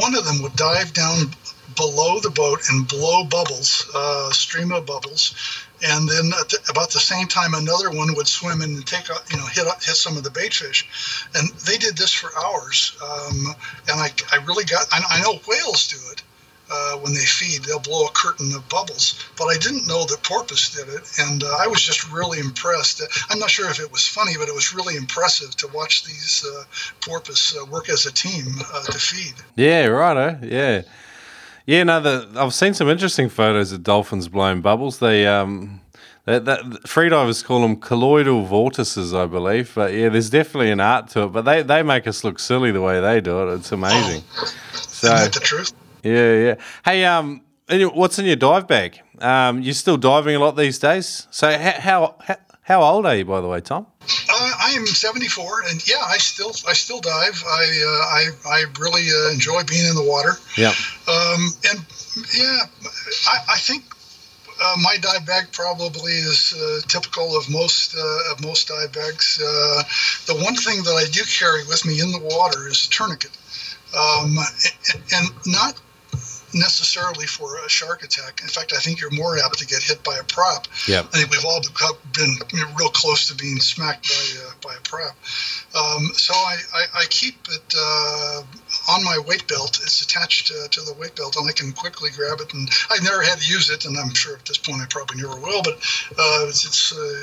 one 0.00 0.14
of 0.14 0.24
them 0.24 0.42
would 0.42 0.56
dive 0.56 0.92
down 0.92 1.30
below 1.76 2.18
the 2.20 2.30
boat 2.30 2.60
and 2.68 2.88
blow 2.88 3.24
bubbles, 3.24 3.88
uh, 3.94 4.30
stream 4.32 4.72
of 4.72 4.86
bubbles, 4.86 5.34
and 5.82 6.08
then 6.08 6.30
at 6.38 6.48
the, 6.48 6.58
about 6.68 6.90
the 6.90 7.00
same 7.00 7.26
time 7.26 7.54
another 7.54 7.90
one 7.90 8.14
would 8.14 8.26
swim 8.28 8.62
in 8.62 8.74
and 8.74 8.86
take 8.86 9.08
you 9.30 9.36
know 9.36 9.46
hit 9.46 9.66
hit 9.82 9.96
some 9.96 10.16
of 10.16 10.24
the 10.24 10.30
bait 10.30 10.52
fish 10.52 11.26
and 11.34 11.48
they 11.66 11.76
did 11.76 11.96
this 11.96 12.12
for 12.12 12.30
hours 12.38 12.96
um, 13.02 13.54
and 13.88 14.00
I, 14.00 14.10
I 14.32 14.36
really 14.44 14.64
got 14.64 14.86
I, 14.92 15.02
I 15.08 15.20
know 15.22 15.40
whales 15.48 15.88
do 15.88 15.96
it 16.12 16.22
uh, 16.70 16.96
when 16.98 17.12
they 17.12 17.24
feed. 17.24 17.64
They'll 17.64 17.80
blow 17.80 18.06
a 18.06 18.10
curtain 18.12 18.52
of 18.54 18.68
bubbles. 18.68 19.18
But 19.36 19.46
I 19.46 19.56
didn't 19.56 19.86
know 19.86 20.04
that 20.04 20.22
porpoise 20.22 20.70
did 20.70 20.88
it, 20.88 21.10
and 21.18 21.42
uh, 21.42 21.56
I 21.60 21.66
was 21.66 21.82
just 21.82 22.10
really 22.12 22.38
impressed. 22.38 23.02
I'm 23.28 23.38
not 23.38 23.50
sure 23.50 23.70
if 23.70 23.80
it 23.80 23.90
was 23.90 24.06
funny, 24.06 24.32
but 24.38 24.48
it 24.48 24.54
was 24.54 24.74
really 24.74 24.96
impressive 24.96 25.56
to 25.56 25.68
watch 25.68 26.04
these 26.04 26.44
uh, 26.46 26.64
porpoise 27.00 27.56
uh, 27.60 27.64
work 27.66 27.88
as 27.88 28.06
a 28.06 28.12
team 28.12 28.46
uh, 28.72 28.84
to 28.84 28.98
feed. 28.98 29.34
Yeah, 29.56 29.86
right. 29.86 30.42
Yeah. 30.42 30.82
Yeah, 31.66 31.84
no, 31.84 32.00
the, 32.00 32.28
I've 32.36 32.54
seen 32.54 32.74
some 32.74 32.88
interesting 32.88 33.28
photos 33.28 33.70
of 33.70 33.82
dolphins 33.84 34.28
blowing 34.28 34.60
bubbles. 34.60 34.98
They, 34.98 35.26
um, 35.26 35.80
that, 36.24 36.44
that 36.44 36.62
freedivers 36.84 37.44
call 37.44 37.60
them 37.60 37.76
colloidal 37.76 38.44
vortices, 38.44 39.14
I 39.14 39.26
believe. 39.26 39.72
But 39.74 39.92
yeah, 39.92 40.08
there's 40.08 40.30
definitely 40.30 40.70
an 40.70 40.80
art 40.80 41.08
to 41.10 41.24
it. 41.24 41.26
But 41.28 41.42
they, 41.42 41.62
they 41.62 41.82
make 41.82 42.06
us 42.06 42.24
look 42.24 42.38
silly 42.38 42.72
the 42.72 42.80
way 42.80 43.00
they 43.00 43.20
do 43.20 43.48
it. 43.48 43.54
It's 43.54 43.70
amazing. 43.70 44.24
Oh, 44.38 44.44
so, 44.72 45.06
isn't 45.06 45.18
that 45.18 45.32
the 45.32 45.40
truth? 45.40 45.72
Yeah, 46.02 46.34
yeah. 46.34 46.54
Hey, 46.84 47.04
um, 47.04 47.42
what's 47.68 48.18
in 48.18 48.26
your 48.26 48.36
dive 48.36 48.66
bag? 48.66 49.00
Um, 49.20 49.62
you're 49.62 49.74
still 49.74 49.96
diving 49.96 50.36
a 50.36 50.38
lot 50.38 50.56
these 50.56 50.78
days. 50.78 51.26
So 51.30 51.56
how 51.58 52.16
how 52.20 52.36
how 52.62 52.82
old 52.82 53.06
are 53.06 53.16
you, 53.16 53.24
by 53.24 53.40
the 53.40 53.48
way, 53.48 53.60
Tom? 53.60 53.86
Uh, 54.02 54.52
I 54.62 54.70
am 54.76 54.86
74, 54.86 55.62
and 55.68 55.88
yeah, 55.88 56.02
I 56.06 56.18
still 56.18 56.52
I 56.68 56.72
still 56.72 57.00
dive. 57.00 57.42
I 57.46 57.64
uh, 57.84 58.16
I 58.18 58.28
I 58.46 58.64
really 58.78 59.06
uh, 59.10 59.32
enjoy 59.32 59.62
being 59.64 59.86
in 59.86 59.94
the 59.94 60.04
water. 60.04 60.32
Yeah. 60.56 60.72
Um, 61.08 61.50
and 61.68 61.84
yeah, 62.34 62.58
I, 63.26 63.38
I 63.50 63.58
think 63.58 63.84
uh, 64.62 64.76
my 64.82 64.96
dive 64.96 65.26
bag 65.26 65.52
probably 65.52 66.12
is 66.12 66.54
uh, 66.54 66.80
typical 66.86 67.36
of 67.36 67.50
most 67.50 67.94
uh, 67.96 68.32
of 68.32 68.42
most 68.42 68.68
dive 68.68 68.92
bags. 68.92 69.40
Uh, 69.40 69.82
the 70.26 70.36
one 70.42 70.54
thing 70.54 70.82
that 70.84 70.94
I 70.94 71.10
do 71.10 71.22
carry 71.24 71.64
with 71.66 71.84
me 71.84 72.00
in 72.00 72.12
the 72.12 72.20
water 72.20 72.68
is 72.68 72.86
a 72.86 72.90
tourniquet, 72.90 73.36
um, 73.96 74.38
and, 74.92 75.02
and 75.12 75.28
not 75.46 75.80
necessarily 76.54 77.26
for 77.26 77.64
a 77.64 77.68
shark 77.68 78.02
attack. 78.02 78.40
In 78.42 78.48
fact, 78.48 78.72
I 78.72 78.80
think 78.80 79.00
you're 79.00 79.10
more 79.10 79.38
apt 79.38 79.58
to 79.58 79.66
get 79.66 79.82
hit 79.82 80.02
by 80.02 80.16
a 80.16 80.24
prop. 80.24 80.66
Yeah. 80.86 81.00
I 81.00 81.18
think 81.18 81.30
we've 81.30 81.44
all 81.44 81.60
been 82.14 82.34
real 82.78 82.88
close 82.90 83.28
to 83.28 83.34
being 83.34 83.58
smacked 83.58 84.08
by 84.08 84.46
uh, 84.46 84.52
by 84.62 84.74
a 84.74 84.80
prop. 84.80 85.16
Um, 85.74 86.10
so 86.14 86.34
I, 86.34 86.56
I, 86.74 86.84
I, 87.00 87.04
keep 87.10 87.36
it 87.48 87.74
uh, 87.78 88.42
on 88.90 89.04
my 89.04 89.18
weight 89.26 89.46
belt. 89.46 89.78
It's 89.82 90.02
attached 90.02 90.50
uh, 90.50 90.68
to 90.68 90.80
the 90.82 90.94
weight 90.94 91.14
belt, 91.14 91.36
and 91.36 91.48
I 91.48 91.52
can 91.52 91.72
quickly 91.72 92.10
grab 92.10 92.40
it. 92.40 92.52
And 92.52 92.68
I've 92.90 93.04
never 93.04 93.22
had 93.22 93.38
to 93.38 93.46
use 93.46 93.70
it, 93.70 93.86
and 93.86 93.96
I'm 93.96 94.12
sure 94.14 94.36
at 94.36 94.44
this 94.46 94.58
point 94.58 94.82
I 94.82 94.86
probably 94.90 95.22
never 95.22 95.36
will. 95.36 95.62
But 95.62 95.74
uh, 96.18 96.46
it's 96.48 96.66
it's, 96.66 96.92
uh, 96.92 97.22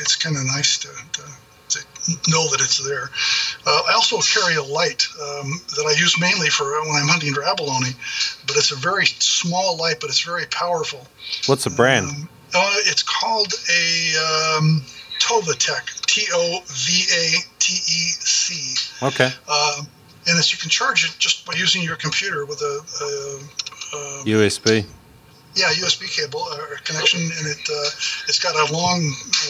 it's 0.00 0.16
kind 0.16 0.36
of 0.36 0.44
nice 0.44 0.78
to, 0.78 0.88
to 0.88 1.22
to 1.70 1.84
know 2.28 2.48
that 2.50 2.60
it's 2.60 2.84
there. 2.86 3.10
Uh, 3.66 3.82
I 3.88 3.92
also 3.94 4.18
carry 4.18 4.56
a 4.56 4.62
light 4.62 5.06
um, 5.20 5.60
that 5.76 5.84
I 5.86 5.98
use 5.98 6.18
mainly 6.20 6.48
for 6.48 6.70
when 6.80 7.02
I'm 7.02 7.08
hunting 7.08 7.34
for 7.34 7.44
abalone, 7.44 7.90
but 8.46 8.56
it's 8.56 8.72
a 8.72 8.76
very 8.76 9.06
small 9.06 9.76
light, 9.76 9.96
but 10.00 10.10
it's 10.10 10.22
very 10.22 10.46
powerful. 10.46 11.06
What's 11.46 11.64
the 11.64 11.70
brand? 11.70 12.06
Um, 12.06 12.28
uh, 12.54 12.74
it's 12.86 13.02
called 13.02 13.52
a 13.70 14.56
um, 14.56 14.82
Tovatec, 15.20 16.06
T 16.06 16.26
O 16.32 16.60
V 16.66 17.04
A 17.12 17.36
T 17.58 17.74
E 17.74 18.12
C. 18.20 18.74
Okay. 19.04 19.30
Um, 19.48 19.86
and 20.26 20.38
it's, 20.38 20.52
you 20.52 20.58
can 20.58 20.70
charge 20.70 21.04
it 21.04 21.14
just 21.18 21.46
by 21.46 21.54
using 21.54 21.82
your 21.82 21.96
computer 21.96 22.44
with 22.44 22.60
a, 22.60 22.80
a, 23.02 23.96
a 23.96 24.24
USB 24.24 24.84
yeah, 25.54 25.72
USB 25.74 26.08
cable 26.08 26.44
uh, 26.52 26.76
connection, 26.84 27.20
and 27.20 27.46
it 27.46 27.62
uh, 27.68 27.90
it's 28.28 28.38
got 28.38 28.54
a 28.54 28.72
long 28.72 29.00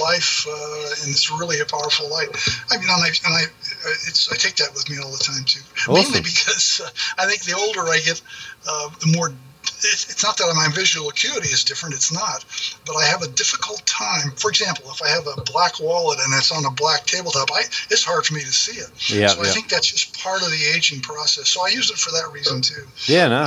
life, 0.01 0.47
uh, 0.49 1.03
and 1.03 1.11
it's 1.11 1.31
really 1.31 1.61
a 1.61 1.67
powerful 1.67 2.09
light. 2.11 2.29
I 2.71 2.79
mean, 2.79 2.89
and 2.89 3.03
I 3.03 3.09
and 3.09 3.35
I 3.35 3.43
uh, 3.45 4.09
it's 4.09 4.31
I 4.33 4.37
take 4.37 4.57
that 4.57 4.73
with 4.75 4.89
me 4.89 4.97
all 4.99 5.11
the 5.11 5.19
time 5.19 5.45
too. 5.45 5.61
Awesome. 5.89 5.95
Mainly 5.95 6.21
because 6.21 6.81
uh, 6.85 6.91
I 7.23 7.27
think 7.27 7.43
the 7.43 7.55
older 7.55 7.89
I 7.89 7.99
get, 7.99 8.21
uh, 8.69 8.91
the 9.01 9.15
more 9.17 9.33
it's 9.81 10.23
not 10.23 10.37
that 10.39 10.53
my 10.57 10.69
visual 10.75 11.09
acuity 11.09 11.49
is 11.49 11.63
different. 11.65 11.95
It's 11.95 12.13
not, 12.13 12.45
but 12.87 12.97
I 12.97 13.05
have 13.05 13.23
a 13.23 13.29
difficult 13.29 13.85
time. 13.87 14.33
For 14.37 14.51
example, 14.51 14.91
if 14.91 15.03
I 15.03 15.09
have 15.09 15.27
a 15.27 15.41
black 15.43 15.81
wallet 15.81 16.19
and 16.25 16.35
it's 16.35 16.51
on 16.51 16.65
a 16.65 16.71
black 16.71 17.07
tabletop, 17.07 17.49
I, 17.53 17.63
it's 17.91 18.05
hard 18.05 18.27
for 18.27 18.35
me 18.35 18.41
to 18.41 18.53
see 18.53 18.81
it. 18.81 18.91
Yeah, 19.11 19.29
so 19.29 19.43
yeah. 19.43 19.49
I 19.49 19.53
think 19.53 19.69
that's 19.69 19.87
just 19.87 20.19
part 20.19 20.43
of 20.43 20.51
the 20.51 20.73
aging 20.75 21.01
process. 21.01 21.49
So 21.49 21.65
I 21.65 21.69
use 21.69 21.91
it 21.91 21.99
for 21.99 22.11
that 22.11 22.31
reason 22.33 22.61
too. 22.61 22.87
Yeah, 23.07 23.29
no. 23.29 23.47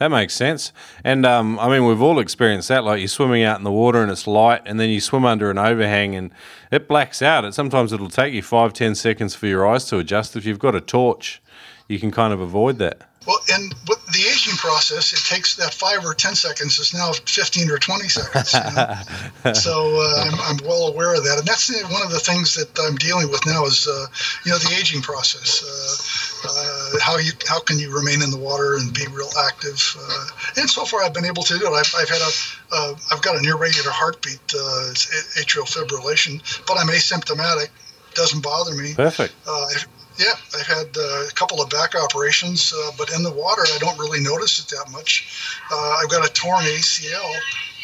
That 0.00 0.10
makes 0.10 0.32
sense. 0.32 0.72
And 1.04 1.26
um, 1.26 1.58
I 1.58 1.68
mean, 1.68 1.86
we've 1.86 2.00
all 2.00 2.20
experienced 2.20 2.68
that. 2.68 2.84
Like 2.84 3.00
you're 3.00 3.08
swimming 3.08 3.42
out 3.42 3.58
in 3.58 3.64
the 3.64 3.70
water 3.70 4.02
and 4.02 4.10
it's 4.10 4.26
light, 4.26 4.62
and 4.64 4.80
then 4.80 4.88
you 4.88 4.98
swim 4.98 5.26
under 5.26 5.50
an 5.50 5.58
overhang 5.58 6.14
and 6.14 6.30
it 6.72 6.88
blacks 6.88 7.20
out. 7.20 7.44
It 7.44 7.52
sometimes 7.52 7.92
it'll 7.92 8.08
take 8.08 8.32
you 8.32 8.40
five, 8.40 8.72
ten 8.72 8.94
seconds 8.94 9.34
for 9.34 9.46
your 9.46 9.68
eyes 9.68 9.84
to 9.86 9.98
adjust. 9.98 10.36
If 10.36 10.46
you've 10.46 10.58
got 10.58 10.74
a 10.74 10.80
torch, 10.80 11.42
you 11.86 12.00
can 12.00 12.10
kind 12.10 12.32
of 12.32 12.40
avoid 12.40 12.78
that. 12.78 13.09
Well, 13.26 13.38
and 13.52 13.74
with 13.86 14.04
the 14.06 14.26
aging 14.32 14.56
process, 14.56 15.12
it 15.12 15.20
takes 15.28 15.56
that 15.56 15.74
five 15.74 16.04
or 16.04 16.14
ten 16.14 16.34
seconds 16.34 16.78
is 16.78 16.94
now 16.94 17.12
fifteen 17.12 17.70
or 17.70 17.76
twenty 17.78 18.08
seconds. 18.08 18.54
You 18.54 18.60
know? 18.60 19.52
so 19.52 20.00
uh, 20.00 20.24
I'm, 20.24 20.40
I'm, 20.40 20.66
well 20.66 20.88
aware 20.88 21.14
of 21.14 21.24
that, 21.24 21.38
and 21.38 21.46
that's 21.46 21.68
one 21.92 22.02
of 22.02 22.10
the 22.10 22.18
things 22.18 22.54
that 22.54 22.78
I'm 22.80 22.96
dealing 22.96 23.30
with 23.30 23.44
now 23.46 23.66
is 23.66 23.86
uh, 23.86 24.06
you 24.46 24.52
know 24.52 24.58
the 24.58 24.74
aging 24.78 25.02
process. 25.02 25.62
Uh, 25.62 26.48
uh 26.48 26.70
uh, 26.92 26.98
how 27.00 27.18
you 27.18 27.32
how 27.46 27.60
can 27.60 27.78
you 27.78 27.94
remain 27.94 28.22
in 28.22 28.30
the 28.30 28.36
water 28.36 28.76
and 28.76 28.92
be 28.92 29.06
real 29.12 29.30
active. 29.46 29.96
Uh, 29.98 30.26
and 30.56 30.68
so 30.68 30.84
far, 30.84 31.02
I've 31.02 31.14
been 31.14 31.24
able 31.24 31.42
to 31.42 31.58
do 31.58 31.66
it. 31.66 31.70
I've, 31.70 31.94
I've 31.96 32.08
had 32.08 32.20
a 32.20 32.30
uh, 32.72 32.94
I've 33.12 33.22
got 33.22 33.36
an 33.36 33.46
irregular 33.46 33.90
heartbeat, 33.90 34.40
uh, 34.54 34.90
it's 34.90 35.06
atrial 35.38 35.68
fibrillation, 35.68 36.40
but 36.66 36.78
I'm 36.78 36.88
asymptomatic. 36.88 37.68
Doesn't 38.14 38.42
bother 38.42 38.74
me. 38.74 38.94
Perfect. 38.94 39.34
Uh, 39.46 39.66
if, 39.70 39.86
yeah, 40.20 40.34
I've 40.54 40.66
had 40.66 40.96
uh, 40.96 41.24
a 41.28 41.32
couple 41.34 41.62
of 41.62 41.70
back 41.70 41.94
operations, 41.94 42.74
uh, 42.76 42.90
but 42.98 43.10
in 43.12 43.22
the 43.22 43.32
water, 43.32 43.62
I 43.62 43.78
don't 43.78 43.98
really 43.98 44.20
notice 44.20 44.60
it 44.60 44.68
that 44.76 44.90
much. 44.92 45.42
Uh, 45.72 45.96
I've 46.00 46.10
got 46.10 46.28
a 46.28 46.32
torn 46.32 46.62
ACL, 46.64 47.32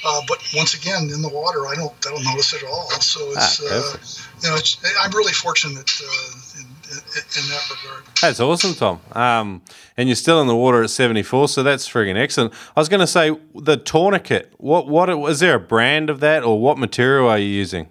uh, 0.05 0.21
but 0.29 0.39
once 0.55 0.75
again, 0.75 1.09
in 1.15 1.23
the 1.23 1.31
water, 1.31 1.67
I 1.67 1.75
don't 1.75 1.93
I 2.07 2.11
don't 2.11 2.25
notice 2.25 2.53
it 2.53 2.63
at 2.63 2.69
all. 2.69 2.91
So 3.01 3.21
it's 3.33 3.63
Ah, 3.63 3.75
uh, 3.75 3.97
you 4.43 4.51
know 4.51 4.57
it's, 4.57 4.77
I'm 5.01 5.11
really 5.13 5.33
fortunate 5.33 5.91
uh, 6.05 6.61
in, 6.61 6.67
in, 6.93 6.99
in 6.99 7.49
that 7.49 7.71
regard. 7.71 8.05
That's 8.21 8.39
awesome, 8.39 8.75
Tom. 8.75 9.01
Um, 9.13 9.63
and 9.97 10.09
you're 10.09 10.17
still 10.17 10.43
in 10.43 10.47
the 10.47 10.57
water 10.57 10.83
at 10.83 10.91
74, 10.91 11.49
so 11.49 11.63
that's 11.63 11.89
friggin' 11.89 12.17
excellent. 12.17 12.53
I 12.77 12.81
was 12.81 12.91
going 12.91 13.01
to 13.01 13.07
say 13.07 13.35
the 13.55 13.79
tourniquet. 13.79 14.53
What 14.59 14.89
what 14.89 15.09
is 15.31 15.41
there 15.41 15.55
a 15.55 15.61
brand 15.61 16.11
of 16.11 16.21
that, 16.21 16.45
or 16.45 16.61
what 16.61 16.77
material 16.77 17.29
are 17.31 17.39
you 17.39 17.49
using? 17.49 17.89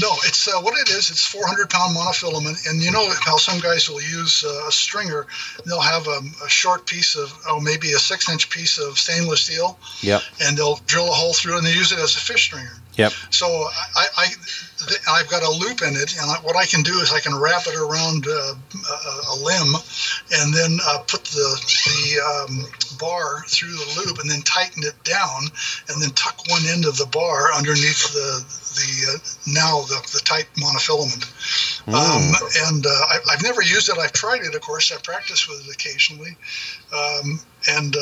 No, 0.00 0.10
it's 0.24 0.48
uh, 0.48 0.60
what 0.60 0.74
it 0.78 0.88
is. 0.90 1.10
It's 1.10 1.26
400 1.26 1.68
pound 1.70 1.96
monofilament, 1.96 2.66
and 2.68 2.82
you 2.82 2.90
know 2.90 3.08
how 3.24 3.36
some 3.36 3.58
guys 3.60 3.88
will 3.88 4.00
use 4.02 4.44
uh, 4.44 4.68
a 4.68 4.72
stringer. 4.72 5.26
They'll 5.66 5.80
have 5.80 6.06
a, 6.06 6.20
a 6.44 6.48
short 6.48 6.86
piece 6.86 7.14
of, 7.16 7.32
oh, 7.48 7.60
maybe 7.60 7.92
a 7.92 7.98
six 7.98 8.28
inch 8.30 8.50
piece 8.50 8.78
of 8.78 8.98
stainless 8.98 9.42
steel, 9.42 9.78
Yep. 10.00 10.22
and 10.40 10.56
they'll 10.56 10.80
drill 10.86 11.08
a 11.08 11.12
hole 11.14 11.32
through 11.34 11.54
it 11.54 11.58
and 11.58 11.66
they 11.66 11.72
use 11.74 11.92
it 11.92 11.98
as 11.98 12.16
a 12.16 12.20
fish 12.20 12.44
stringer. 12.44 12.76
Yep. 12.96 13.12
So 13.30 13.46
I, 13.46 14.06
I, 14.18 14.26
I've 15.10 15.28
got 15.30 15.42
a 15.42 15.50
loop 15.50 15.80
in 15.82 15.96
it, 15.96 16.14
and 16.20 16.30
I, 16.30 16.36
what 16.42 16.56
I 16.56 16.66
can 16.66 16.82
do 16.82 17.00
is 17.00 17.12
I 17.12 17.20
can 17.20 17.34
wrap 17.34 17.66
it 17.66 17.74
around 17.74 18.26
uh, 18.28 18.54
a, 19.32 19.36
limb, 19.36 19.74
and 20.32 20.52
then 20.52 20.78
uh, 20.84 20.98
put 21.06 21.24
the 21.24 21.56
the 21.86 22.20
um, 22.20 22.98
bar 22.98 23.44
through 23.48 23.72
the 23.72 24.02
loop, 24.04 24.18
and 24.18 24.30
then 24.30 24.42
tighten 24.42 24.82
it 24.82 25.02
down, 25.04 25.48
and 25.88 26.02
then 26.02 26.10
tuck 26.10 26.38
one 26.48 26.62
end 26.66 26.84
of 26.84 26.98
the 26.98 27.06
bar 27.06 27.52
underneath 27.54 28.12
the 28.12 28.44
the 28.76 29.14
uh, 29.14 29.18
now 29.46 29.80
the, 29.82 30.00
the 30.12 30.20
tight 30.24 30.48
monofilament. 30.56 31.24
Um, 31.88 32.34
and 32.68 32.86
uh, 32.86 32.90
I, 32.90 33.18
I've 33.32 33.42
never 33.42 33.62
used 33.62 33.88
it. 33.88 33.98
I've 33.98 34.12
tried 34.12 34.42
it, 34.42 34.54
of 34.54 34.60
course. 34.60 34.92
I 34.92 35.00
practice 35.02 35.48
with 35.48 35.66
it 35.66 35.74
occasionally, 35.74 36.36
um, 36.92 37.40
and. 37.68 37.96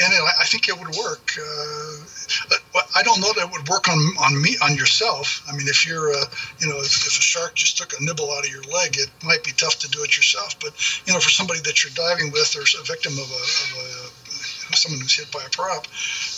Uh, 0.00 0.04
and 0.04 0.12
it, 0.12 0.20
I 0.40 0.44
think 0.44 0.68
it 0.68 0.78
would 0.78 0.94
work. 0.96 1.32
Uh, 1.38 2.82
I 2.94 3.02
don't 3.02 3.20
know 3.20 3.32
that 3.34 3.48
it 3.48 3.52
would 3.52 3.68
work 3.68 3.88
on 3.88 3.98
on 4.20 4.40
me 4.40 4.56
on 4.62 4.74
yourself. 4.74 5.42
I 5.48 5.52
mean, 5.52 5.68
if 5.68 5.86
you're, 5.86 6.12
uh, 6.12 6.24
you 6.58 6.68
know, 6.68 6.78
if, 6.78 7.06
if 7.06 7.18
a 7.18 7.22
shark 7.22 7.54
just 7.54 7.78
took 7.78 7.92
a 7.98 8.02
nibble 8.02 8.30
out 8.32 8.44
of 8.44 8.50
your 8.50 8.62
leg, 8.62 8.96
it 8.96 9.10
might 9.24 9.44
be 9.44 9.52
tough 9.52 9.78
to 9.80 9.88
do 9.88 10.02
it 10.02 10.16
yourself. 10.16 10.58
But 10.60 10.72
you 11.06 11.12
know, 11.12 11.20
for 11.20 11.30
somebody 11.30 11.60
that 11.60 11.82
you're 11.82 11.92
diving 11.94 12.32
with 12.32 12.56
or 12.56 12.62
a 12.62 12.84
victim 12.84 13.12
of 13.12 13.28
a, 13.30 13.42
of 13.42 13.70
a 13.76 14.22
someone 14.76 15.00
who's 15.00 15.16
hit 15.16 15.30
by 15.30 15.42
a 15.44 15.50
prop, 15.50 15.86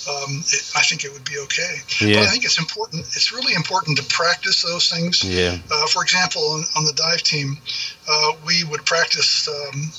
um, 0.09 0.43
it, 0.43 0.73
I 0.75 0.83
think 0.83 1.05
it 1.05 1.13
would 1.13 1.25
be 1.25 1.39
okay. 1.39 1.77
Yeah. 2.01 2.21
But 2.21 2.29
I 2.29 2.31
think 2.31 2.45
it's 2.45 2.59
important. 2.59 3.07
It's 3.15 3.33
really 3.33 3.55
important 3.55 3.99
to 3.99 4.05
practice 4.05 4.63
those 4.63 4.91
things. 4.91 5.23
Yeah. 5.25 5.59
Uh, 5.71 5.87
for 5.87 6.03
example, 6.03 6.43
on, 6.43 6.65
on 6.77 6.85
the 6.85 6.93
dive 6.93 7.23
team, 7.23 7.59
uh, 8.09 8.33
we 8.47 8.65
would 8.65 8.85
practice 8.85 9.49
um, 9.49 9.91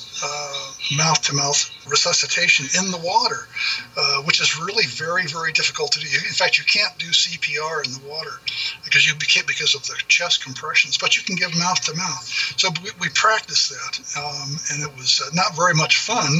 mouth 0.96 1.20
to 1.22 1.34
mouth 1.34 1.70
resuscitation 1.88 2.66
in 2.82 2.90
the 2.90 2.98
water, 2.98 3.48
uh, 3.96 4.22
which 4.22 4.40
is 4.40 4.58
really 4.58 4.86
very, 4.86 5.26
very 5.26 5.52
difficult 5.52 5.92
to 5.92 6.00
do. 6.00 6.06
In 6.06 6.34
fact, 6.34 6.58
you 6.58 6.64
can't 6.64 6.96
do 6.98 7.06
CPR 7.06 7.84
in 7.84 7.92
the 7.92 8.08
water 8.08 8.40
because 8.84 9.06
you 9.06 9.14
can't 9.14 9.46
because 9.46 9.74
of 9.74 9.82
the 9.84 9.94
chest 10.08 10.44
compressions, 10.44 10.98
but 10.98 11.16
you 11.16 11.22
can 11.22 11.36
give 11.36 11.56
mouth 11.58 11.80
to 11.82 11.94
mouth. 11.96 12.24
So 12.56 12.68
we, 12.82 12.90
we 13.00 13.08
practiced 13.10 13.70
that, 13.70 14.18
um, 14.18 14.56
and 14.72 14.82
it 14.82 14.96
was 14.96 15.20
uh, 15.24 15.30
not 15.34 15.56
very 15.56 15.74
much 15.74 15.98
fun, 15.98 16.38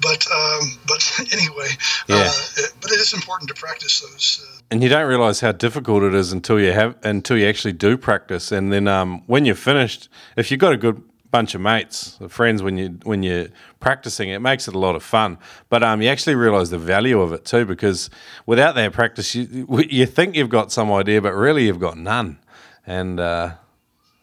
but 0.00 0.26
um, 0.30 0.60
but 0.86 1.00
anyway, 1.32 1.68
Yeah. 2.08 2.16
uh, 2.28 2.32
it, 2.58 2.72
but 2.80 2.90
it 2.92 3.00
is 3.00 3.12
important 3.12 3.48
to 3.48 3.54
practice 3.54 4.00
those. 4.00 4.44
Uh, 4.46 4.60
And 4.70 4.82
you 4.82 4.88
don't 4.88 5.08
realize 5.08 5.40
how 5.40 5.52
difficult 5.52 6.02
it 6.02 6.14
is 6.14 6.32
until 6.32 6.60
you 6.60 6.72
have 6.72 6.96
until 7.02 7.36
you 7.38 7.46
actually 7.48 7.72
do 7.72 7.96
practice. 7.96 8.52
And 8.52 8.72
then 8.72 8.88
um, 8.88 9.22
when 9.26 9.44
you're 9.44 9.54
finished, 9.54 10.08
if 10.36 10.50
you've 10.50 10.60
got 10.60 10.72
a 10.72 10.76
good 10.76 11.02
bunch 11.36 11.54
of 11.54 11.60
mates, 11.60 12.18
friends, 12.28 12.62
when 12.62 12.78
you 12.78 12.88
when 13.02 13.22
you're 13.22 13.48
practicing, 13.78 14.30
it 14.30 14.40
makes 14.40 14.68
it 14.68 14.74
a 14.74 14.78
lot 14.78 14.94
of 14.96 15.02
fun. 15.02 15.36
But 15.68 15.82
um, 15.82 16.00
you 16.02 16.08
actually 16.08 16.36
realize 16.36 16.70
the 16.70 16.78
value 16.78 17.20
of 17.20 17.32
it 17.32 17.44
too, 17.44 17.64
because 17.66 18.10
without 18.46 18.74
that 18.76 18.92
practice, 18.92 19.34
you 19.34 19.66
you 19.98 20.06
think 20.06 20.34
you've 20.36 20.54
got 20.58 20.72
some 20.72 20.90
idea, 20.90 21.20
but 21.20 21.34
really 21.34 21.66
you've 21.66 21.84
got 21.88 21.96
none. 21.98 22.38
And 22.86 23.20
uh, 23.20 23.48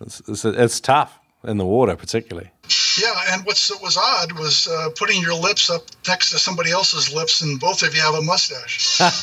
it's, 0.02 0.22
it's 0.28 0.46
it's 0.46 0.80
tough 0.80 1.20
in 1.44 1.58
the 1.58 1.66
water, 1.66 1.96
particularly. 1.96 2.53
Yeah, 3.02 3.14
and 3.30 3.46
what's 3.46 3.72
was 3.82 3.98
odd 3.98 4.32
was 4.34 4.68
uh, 4.68 4.90
putting 4.96 5.22
your 5.22 5.34
lips 5.34 5.70
up 5.70 5.84
next 6.08 6.32
to 6.32 6.40
somebody 6.40 6.72
else's 6.72 7.14
lips, 7.14 7.42
and 7.42 7.60
both 7.60 7.84
of 7.84 7.96
you 7.96 8.02
have 8.02 8.16
a 8.16 8.22
mustache. 8.22 8.98
that 9.00 9.14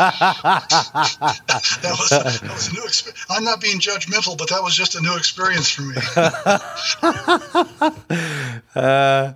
was 1.83 2.11
that 2.11 2.43
was 2.43 2.68
a 2.68 2.75
new 2.75 2.85
experience. 2.85 3.27
I'm 3.29 3.45
not 3.45 3.61
being 3.61 3.79
judgmental, 3.79 4.37
but 4.37 4.49
that 4.51 4.62
was 4.62 4.75
just 4.77 4.95
a 4.95 5.01
new 5.01 5.16
experience 5.16 5.71
for 5.71 5.83
me. 5.83 5.97
Uh, 8.75 9.33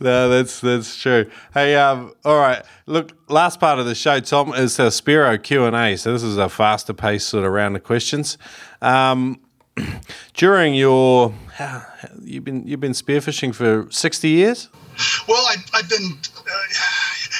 no, 0.00 0.28
that's 0.28 0.60
that's 0.60 1.00
true. 1.00 1.30
Hey, 1.54 1.76
um, 1.76 2.12
all 2.24 2.38
right. 2.38 2.64
Look, 2.86 3.12
last 3.28 3.60
part 3.60 3.78
of 3.78 3.86
the 3.86 3.94
show, 3.94 4.18
Tom, 4.18 4.52
is 4.54 4.78
a 4.80 4.88
Spearo 4.88 5.40
Q 5.40 5.64
and 5.66 5.76
A. 5.76 5.96
So 5.96 6.12
this 6.12 6.24
is 6.24 6.36
a 6.36 6.48
faster 6.48 6.92
pace 6.92 7.24
sort 7.24 7.44
of 7.44 7.52
round 7.52 7.76
of 7.76 7.84
questions. 7.84 8.36
Um, 8.80 9.40
during 10.34 10.74
your, 10.74 11.34
you've 12.22 12.44
been 12.44 12.66
you've 12.66 12.80
been 12.80 12.92
spearfishing 12.92 13.54
for 13.54 13.86
sixty 13.90 14.28
years. 14.30 14.68
well, 15.28 15.44
I, 15.46 15.56
I've 15.74 15.88
been. 15.88 16.18
Uh, 16.38 16.42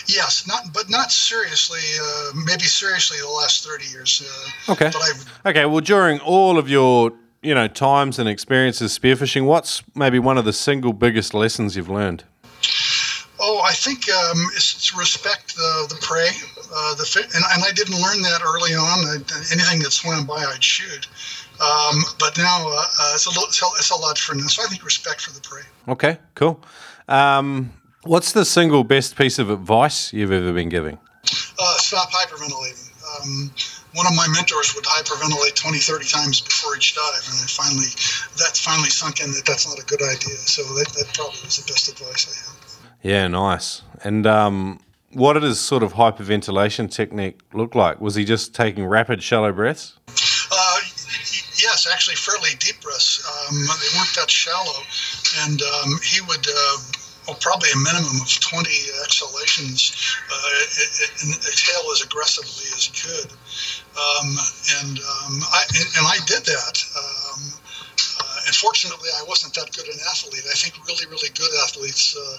Yes, 0.07 0.47
not 0.49 0.72
but 0.74 0.91
not 0.91 1.12
seriously. 1.12 1.78
Uh, 2.03 2.33
maybe 2.45 2.64
seriously 2.64 3.18
the 3.20 3.28
last 3.28 3.64
thirty 3.64 3.87
years. 3.87 4.22
Uh, 4.68 4.72
Okay. 4.72 4.91
Okay. 5.47 5.64
Well, 5.66 5.80
during 5.80 6.18
all 6.20 6.59
of 6.59 6.68
your 6.68 7.12
you 7.43 7.55
know 7.55 7.68
times 7.68 8.18
and 8.18 8.28
experiences 8.28 8.99
spearfishing, 8.99 9.45
what's 9.45 9.83
maybe 9.95 10.18
one 10.18 10.39
of 10.39 10.45
the 10.45 10.53
single 10.53 10.93
biggest 10.93 11.35
lessons 11.35 11.76
you've 11.76 11.89
learned? 11.91 12.24
Oh, 13.39 13.61
I 13.64 13.72
think 13.72 14.09
um, 14.11 14.39
it's 14.55 14.89
to 14.91 14.99
respect 14.99 15.55
the 15.57 15.87
the 15.89 15.97
prey. 16.01 16.28
Uh, 16.74 16.95
the 16.95 17.28
and, 17.35 17.45
and 17.55 17.64
I 17.64 17.70
didn't 17.72 18.01
learn 18.01 18.22
that 18.22 18.41
early 18.45 18.74
on. 18.74 19.05
I, 19.07 19.14
anything 19.53 19.80
that 19.80 19.93
swam 19.93 20.26
by, 20.26 20.43
I'd 20.45 20.64
shoot. 20.64 21.07
Um, 21.62 22.02
but 22.18 22.36
now 22.36 22.66
uh, 22.66 22.74
uh, 22.74 23.12
it's 23.14 23.26
a 23.26 23.30
little, 23.30 23.44
it's 23.44 23.62
a, 23.62 23.66
it's 23.78 23.90
a 23.90 23.96
lot 23.96 24.16
different. 24.16 24.42
Now. 24.42 24.48
So 24.48 24.62
I 24.62 24.66
think 24.66 24.84
respect 24.84 25.20
for 25.20 25.32
the 25.32 25.40
prey. 25.40 25.62
Okay. 25.88 26.18
Cool. 26.34 26.60
Um, 27.08 27.72
what's 28.02 28.32
the 28.32 28.44
single 28.44 28.84
best 28.84 29.16
piece 29.16 29.38
of 29.38 29.50
advice 29.50 30.12
you've 30.12 30.32
ever 30.32 30.52
been 30.52 30.68
giving? 30.68 30.98
Uh, 31.58 31.74
stop 31.76 32.10
hyperventilating. 32.10 32.90
Um, 33.20 33.50
one 33.94 34.06
of 34.06 34.14
my 34.16 34.26
mentors 34.28 34.74
would 34.74 34.84
hyperventilate 34.84 35.54
20, 35.54 35.78
30 35.78 36.06
times 36.06 36.40
before 36.40 36.76
each 36.76 36.94
dive, 36.94 37.22
and 37.28 37.44
I 37.44 37.46
finally 37.46 37.86
that's 38.38 38.64
finally 38.64 38.88
sunk 38.88 39.20
in 39.20 39.30
that 39.32 39.44
that's 39.46 39.68
not 39.68 39.78
a 39.78 39.86
good 39.86 40.02
idea. 40.02 40.36
So 40.36 40.62
that, 40.74 40.88
that 40.98 41.12
probably 41.14 41.40
was 41.44 41.62
the 41.62 41.70
best 41.70 41.88
advice 41.88 42.26
I 42.26 42.50
have. 42.50 42.96
Yeah, 43.02 43.28
nice. 43.28 43.82
And 44.02 44.26
um, 44.26 44.80
what 45.12 45.34
did 45.34 45.42
his 45.42 45.60
sort 45.60 45.82
of 45.82 45.94
hyperventilation 45.94 46.90
technique 46.90 47.40
look 47.52 47.74
like? 47.74 48.00
Was 48.00 48.14
he 48.14 48.24
just 48.24 48.54
taking 48.54 48.86
rapid, 48.86 49.22
shallow 49.22 49.52
breaths? 49.52 49.98
Yes, 51.62 51.86
actually, 51.86 52.16
fairly 52.16 52.50
deep 52.58 52.80
breaths. 52.82 53.22
Um, 53.22 53.54
they 53.54 53.90
weren't 53.94 54.10
that 54.18 54.28
shallow, 54.28 54.82
and 55.46 55.62
um, 55.62 55.94
he 56.02 56.20
would. 56.22 56.42
Uh, 56.42 56.78
well, 57.26 57.38
probably 57.38 57.70
a 57.70 57.78
minimum 57.78 58.18
of 58.18 58.26
20 58.26 58.66
exhalations 59.06 59.94
uh, 60.26 61.22
and 61.22 61.34
exhale 61.46 61.86
as 61.94 62.02
aggressively 62.02 62.66
as 62.74 62.90
he 62.90 62.92
could. 62.98 63.30
Um, 63.94 64.34
and, 64.82 64.98
um, 64.98 65.38
I, 65.54 65.62
and, 65.78 65.86
and 66.02 66.04
I 66.10 66.18
did 66.26 66.42
that. 66.42 66.76
Um, 66.98 67.40
uh, 67.54 68.46
and 68.46 68.54
fortunately, 68.56 69.10
I 69.20 69.22
wasn't 69.28 69.54
that 69.54 69.70
good 69.70 69.86
an 69.86 70.02
athlete. 70.10 70.42
I 70.50 70.56
think 70.58 70.74
really, 70.82 71.06
really 71.06 71.30
good 71.38 71.50
athletes, 71.62 72.16
uh, 72.18 72.38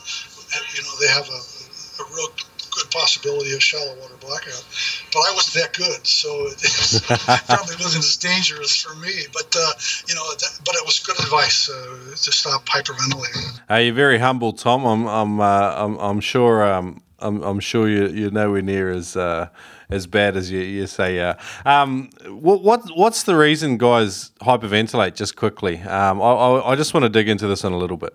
you 0.76 0.84
know, 0.84 0.94
they 1.00 1.08
have 1.08 1.30
a, 1.32 1.40
a 1.40 2.04
real 2.12 2.28
good 2.76 2.92
possibility 2.92 3.54
of 3.54 3.62
shallow 3.64 3.96
water 4.00 4.16
blackout. 4.20 4.66
But 5.12 5.20
I 5.20 5.34
wasn't 5.34 5.64
that 5.64 5.74
good, 5.74 6.06
so 6.06 6.48
it 6.48 7.46
probably 7.46 7.76
wasn't 7.76 8.04
as 8.04 8.18
dangerous 8.18 8.82
for 8.82 8.96
me. 8.96 9.14
But 9.34 9.56
uh, 9.56 9.72
you 10.08 10.16
know, 10.16 10.24
that, 10.34 10.60
but 10.66 10.76
it 10.76 10.86
was 10.86 11.00
good 11.00 11.20
advice 11.20 11.70
uh, 11.70 12.16
to 12.16 12.32
stop 12.32 12.66
hyperventilating. 12.66 13.60
Uh, 13.70 13.76
you're 13.76 13.94
very 13.94 14.20
humble, 14.20 14.54
Tom. 14.54 14.86
I'm, 14.86 15.08
I'm, 15.08 15.40
uh, 15.40 15.74
I'm, 15.76 15.98
I'm 15.98 16.20
sure. 16.20 16.64
Um, 16.64 17.02
I'm, 17.20 17.42
I'm 17.42 17.60
sure 17.60 17.88
you, 17.88 18.08
you're 18.08 18.32
nowhere 18.32 18.62
near 18.62 18.92
as 18.92 19.16
uh, 19.16 19.48
as 19.90 20.08
bad 20.08 20.36
as 20.36 20.52
you, 20.52 20.60
you 20.60 20.88
say. 20.88 21.20
Uh, 21.20 21.36
um, 21.66 22.10
what, 22.28 22.62
what 22.64 22.82
what's 22.96 23.24
the 23.24 23.36
reason 23.36 23.78
guys 23.78 24.32
hyperventilate? 24.42 25.16
Just 25.16 25.36
quickly, 25.36 25.80
um, 25.82 26.22
I, 26.22 26.26
I, 26.26 26.72
I 26.72 26.76
just 26.76 26.94
want 26.94 27.04
to 27.06 27.10
dig 27.10 27.30
into 27.30 27.48
this 27.48 27.64
in 27.64 27.72
a 27.72 27.78
little 27.78 27.98
bit. 27.98 28.14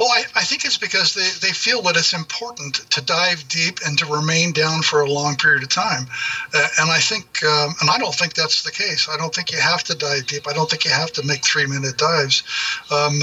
Well, 0.00 0.08
I 0.10 0.22
think 0.48 0.64
it's 0.64 0.78
because 0.78 1.14
they, 1.14 1.28
they 1.46 1.52
feel 1.52 1.82
that 1.82 1.96
it's 1.96 2.14
important 2.14 2.76
to 2.90 3.02
dive 3.02 3.46
deep 3.48 3.80
and 3.86 3.98
to 3.98 4.06
remain 4.06 4.52
down 4.52 4.80
for 4.80 5.02
a 5.02 5.10
long 5.10 5.36
period 5.36 5.62
of 5.62 5.68
time. 5.68 6.06
Uh, 6.54 6.66
and 6.80 6.90
I 6.90 6.98
think, 6.98 7.44
um, 7.44 7.74
and 7.80 7.90
I 7.90 7.98
don't 7.98 8.14
think 8.14 8.32
that's 8.32 8.62
the 8.62 8.70
case. 8.70 9.08
I 9.12 9.18
don't 9.18 9.34
think 9.34 9.52
you 9.52 9.58
have 9.58 9.84
to 9.84 9.94
dive 9.94 10.26
deep. 10.26 10.48
I 10.48 10.54
don't 10.54 10.68
think 10.70 10.86
you 10.86 10.90
have 10.90 11.12
to 11.12 11.26
make 11.26 11.44
three 11.44 11.66
minute 11.66 11.98
dives. 11.98 12.42
Um, 12.90 13.20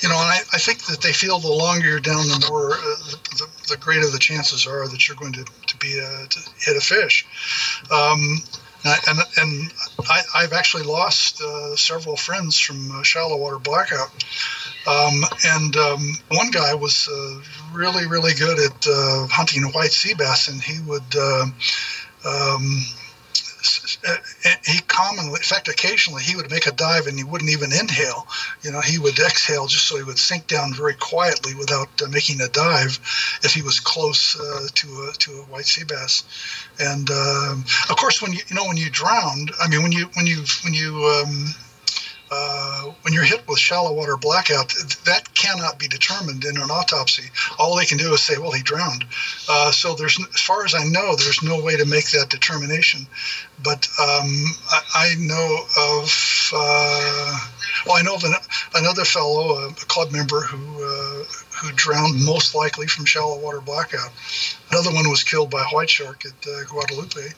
you 0.00 0.08
know, 0.08 0.16
and 0.16 0.30
I, 0.32 0.40
I 0.52 0.58
think 0.58 0.86
that 0.86 1.02
they 1.02 1.12
feel 1.12 1.38
the 1.38 1.52
longer 1.52 1.86
you're 1.86 2.00
down, 2.00 2.26
the 2.28 2.46
more, 2.48 2.72
uh, 2.72 2.96
the, 3.36 3.48
the, 3.68 3.76
greater 3.76 4.08
the 4.10 4.18
chances 4.18 4.66
are 4.66 4.88
that 4.88 5.06
you're 5.06 5.16
going 5.16 5.34
to, 5.34 5.44
to 5.44 5.76
be, 5.76 6.00
uh, 6.00 6.26
to 6.26 6.40
hit 6.58 6.76
a 6.76 6.80
fish. 6.80 7.26
Um, 7.92 8.40
and, 8.84 9.18
and 9.38 9.72
I, 10.34 10.42
have 10.42 10.52
actually 10.52 10.84
lost 10.84 11.40
uh, 11.40 11.76
several 11.76 12.16
friends 12.16 12.58
from 12.58 12.90
uh, 12.90 13.02
shallow 13.02 13.36
water 13.36 13.58
blackout. 13.58 14.10
Um, 14.86 15.22
and 15.44 15.76
um, 15.76 16.16
one 16.28 16.50
guy 16.50 16.74
was 16.74 17.08
uh, 17.08 17.40
really, 17.72 18.06
really 18.06 18.34
good 18.34 18.58
at 18.58 18.86
uh, 18.86 19.26
hunting 19.28 19.64
white 19.72 19.90
sea 19.92 20.14
bass, 20.14 20.48
and 20.48 20.62
he 20.62 20.80
would. 20.86 21.02
Uh, 24.06 24.16
he 24.64 24.80
commonly, 24.80 25.32
in 25.32 25.42
fact, 25.42 25.68
occasionally 25.68 26.22
he 26.22 26.36
would 26.36 26.50
make 26.50 26.66
a 26.66 26.72
dive 26.72 27.06
and 27.06 27.18
he 27.18 27.24
wouldn't 27.24 27.50
even 27.50 27.72
inhale. 27.72 28.26
You 28.62 28.72
know, 28.72 28.80
he 28.80 28.98
would 28.98 29.18
exhale 29.18 29.66
just 29.66 29.86
so 29.86 29.96
he 29.96 30.02
would 30.02 30.18
sink 30.18 30.46
down 30.46 30.74
very 30.74 30.94
quietly 30.94 31.54
without 31.54 31.88
uh, 32.02 32.08
making 32.08 32.40
a 32.40 32.48
dive 32.48 32.98
if 33.42 33.54
he 33.54 33.62
was 33.62 33.80
close 33.80 34.38
uh, 34.38 34.68
to 34.74 35.08
a 35.08 35.12
to 35.18 35.32
a 35.40 35.42
white 35.44 35.66
sea 35.66 35.84
bass. 35.84 36.24
And 36.78 37.10
um, 37.10 37.64
of 37.88 37.96
course, 37.96 38.20
when 38.20 38.32
you 38.32 38.40
you 38.48 38.56
know 38.56 38.66
when 38.66 38.76
you 38.76 38.90
drowned, 38.90 39.52
I 39.60 39.68
mean 39.68 39.82
when 39.82 39.92
you 39.92 40.10
when 40.14 40.26
you 40.26 40.44
when 40.64 40.74
you 40.74 41.04
um, 41.04 41.54
uh, 42.30 42.82
when 43.02 43.14
you're 43.14 43.24
hit 43.24 43.46
with 43.48 43.58
shallow 43.58 43.92
water 43.92 44.16
blackout, 44.16 44.74
that 45.04 45.32
cannot 45.34 45.78
be 45.78 45.88
determined 45.88 46.44
in 46.44 46.56
an 46.56 46.70
autopsy. 46.70 47.30
All 47.58 47.76
they 47.76 47.84
can 47.84 47.98
do 47.98 48.12
is 48.14 48.22
say, 48.22 48.38
well, 48.38 48.50
he 48.50 48.62
drowned. 48.62 49.04
Uh, 49.48 49.70
so 49.70 49.94
there's, 49.94 50.18
as 50.34 50.40
far 50.40 50.64
as 50.64 50.74
I 50.74 50.84
know, 50.84 51.14
there's 51.14 51.42
no 51.42 51.62
way 51.62 51.76
to 51.76 51.84
make 51.84 52.10
that 52.10 52.30
determination. 52.30 53.06
But 53.62 53.88
um, 54.00 54.44
I, 54.70 54.80
I, 54.94 55.14
know 55.18 55.58
of, 55.78 56.50
uh, 56.54 57.38
well, 57.86 57.96
I 57.96 58.02
know 58.02 58.16
of 58.16 58.24
an, 58.24 58.34
another 58.74 59.04
fellow, 59.04 59.68
a 59.68 59.72
club 59.72 60.12
member 60.12 60.40
who 60.40 60.84
uh, 60.84 61.24
who 61.56 61.72
drowned 61.72 62.22
most 62.24 62.54
likely 62.54 62.86
from 62.86 63.06
shallow 63.06 63.38
water 63.38 63.60
blackout. 63.60 64.10
Another 64.70 64.92
one 64.92 65.08
was 65.08 65.24
killed 65.24 65.50
by 65.50 65.62
a 65.62 65.74
white 65.74 65.88
shark 65.88 66.24
at 66.26 66.46
uh, 66.46 66.64
Guadalupe 66.68 67.32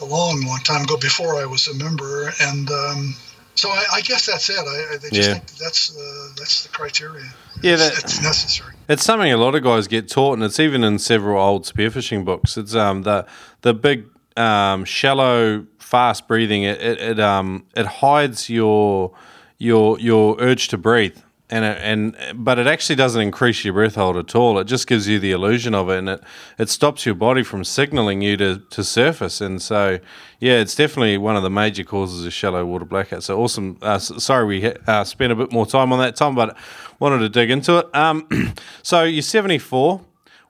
a 0.00 0.04
long, 0.04 0.40
long 0.46 0.60
time 0.60 0.84
ago 0.84 0.96
before 0.96 1.34
I 1.40 1.44
was 1.44 1.66
a 1.66 1.74
member, 1.74 2.32
and 2.40 2.70
um, 2.70 3.14
so 3.58 3.70
I, 3.70 3.84
I, 3.94 4.00
guess 4.02 4.26
that's 4.26 4.48
it. 4.50 4.58
I, 4.58 4.94
I 4.94 4.98
just 4.98 5.12
yeah. 5.12 5.34
think 5.34 5.46
that's 5.56 5.96
uh, 5.96 6.28
that's 6.36 6.62
the 6.62 6.68
criteria. 6.68 7.24
Yeah, 7.60 7.76
that, 7.76 7.92
it's, 7.92 8.04
it's, 8.04 8.22
necessary. 8.22 8.74
It's 8.88 9.04
something 9.04 9.32
a 9.32 9.36
lot 9.36 9.54
of 9.54 9.64
guys 9.64 9.88
get 9.88 10.08
taught, 10.08 10.34
and 10.34 10.44
it's 10.44 10.60
even 10.60 10.84
in 10.84 10.98
several 10.98 11.42
old 11.42 11.64
spearfishing 11.64 12.24
books. 12.24 12.56
It's 12.56 12.74
um 12.74 13.02
the 13.02 13.26
the 13.62 13.74
big 13.74 14.06
um, 14.36 14.84
shallow 14.84 15.66
fast 15.78 16.28
breathing. 16.28 16.62
It, 16.62 16.80
it, 16.80 16.98
it 17.00 17.20
um 17.20 17.66
it 17.76 17.86
hides 17.86 18.48
your 18.48 19.12
your 19.58 19.98
your 19.98 20.36
urge 20.38 20.68
to 20.68 20.78
breathe 20.78 21.18
and 21.50 21.64
and 21.64 22.44
but 22.44 22.58
it 22.58 22.66
actually 22.66 22.96
doesn't 22.96 23.20
increase 23.20 23.64
your 23.64 23.74
breath 23.74 23.94
hold 23.94 24.16
at 24.16 24.34
all. 24.34 24.58
It 24.58 24.64
just 24.64 24.86
gives 24.86 25.08
you 25.08 25.18
the 25.18 25.32
illusion 25.32 25.74
of 25.74 25.88
it, 25.88 25.98
and 25.98 26.08
it 26.08 26.22
it 26.58 26.68
stops 26.68 27.06
your 27.06 27.14
body 27.14 27.42
from 27.42 27.64
signaling 27.64 28.20
you 28.20 28.36
to 28.36 28.58
to 28.58 28.84
surface. 28.84 29.40
And 29.40 29.60
so, 29.62 29.98
yeah, 30.40 30.60
it's 30.60 30.74
definitely 30.74 31.16
one 31.16 31.36
of 31.36 31.42
the 31.42 31.50
major 31.50 31.84
causes 31.84 32.26
of 32.26 32.32
shallow 32.32 32.64
water 32.66 32.84
blackout. 32.84 33.22
So 33.22 33.40
awesome. 33.40 33.78
Uh, 33.80 33.98
sorry, 33.98 34.46
we 34.46 34.72
uh, 34.86 35.04
spent 35.04 35.32
a 35.32 35.36
bit 35.36 35.52
more 35.52 35.66
time 35.66 35.92
on 35.92 35.98
that, 36.00 36.16
Tom, 36.16 36.34
but 36.34 36.56
wanted 37.00 37.20
to 37.20 37.28
dig 37.28 37.50
into 37.50 37.78
it. 37.78 37.94
Um, 37.94 38.54
so 38.82 39.04
you're 39.04 39.22
74. 39.22 40.02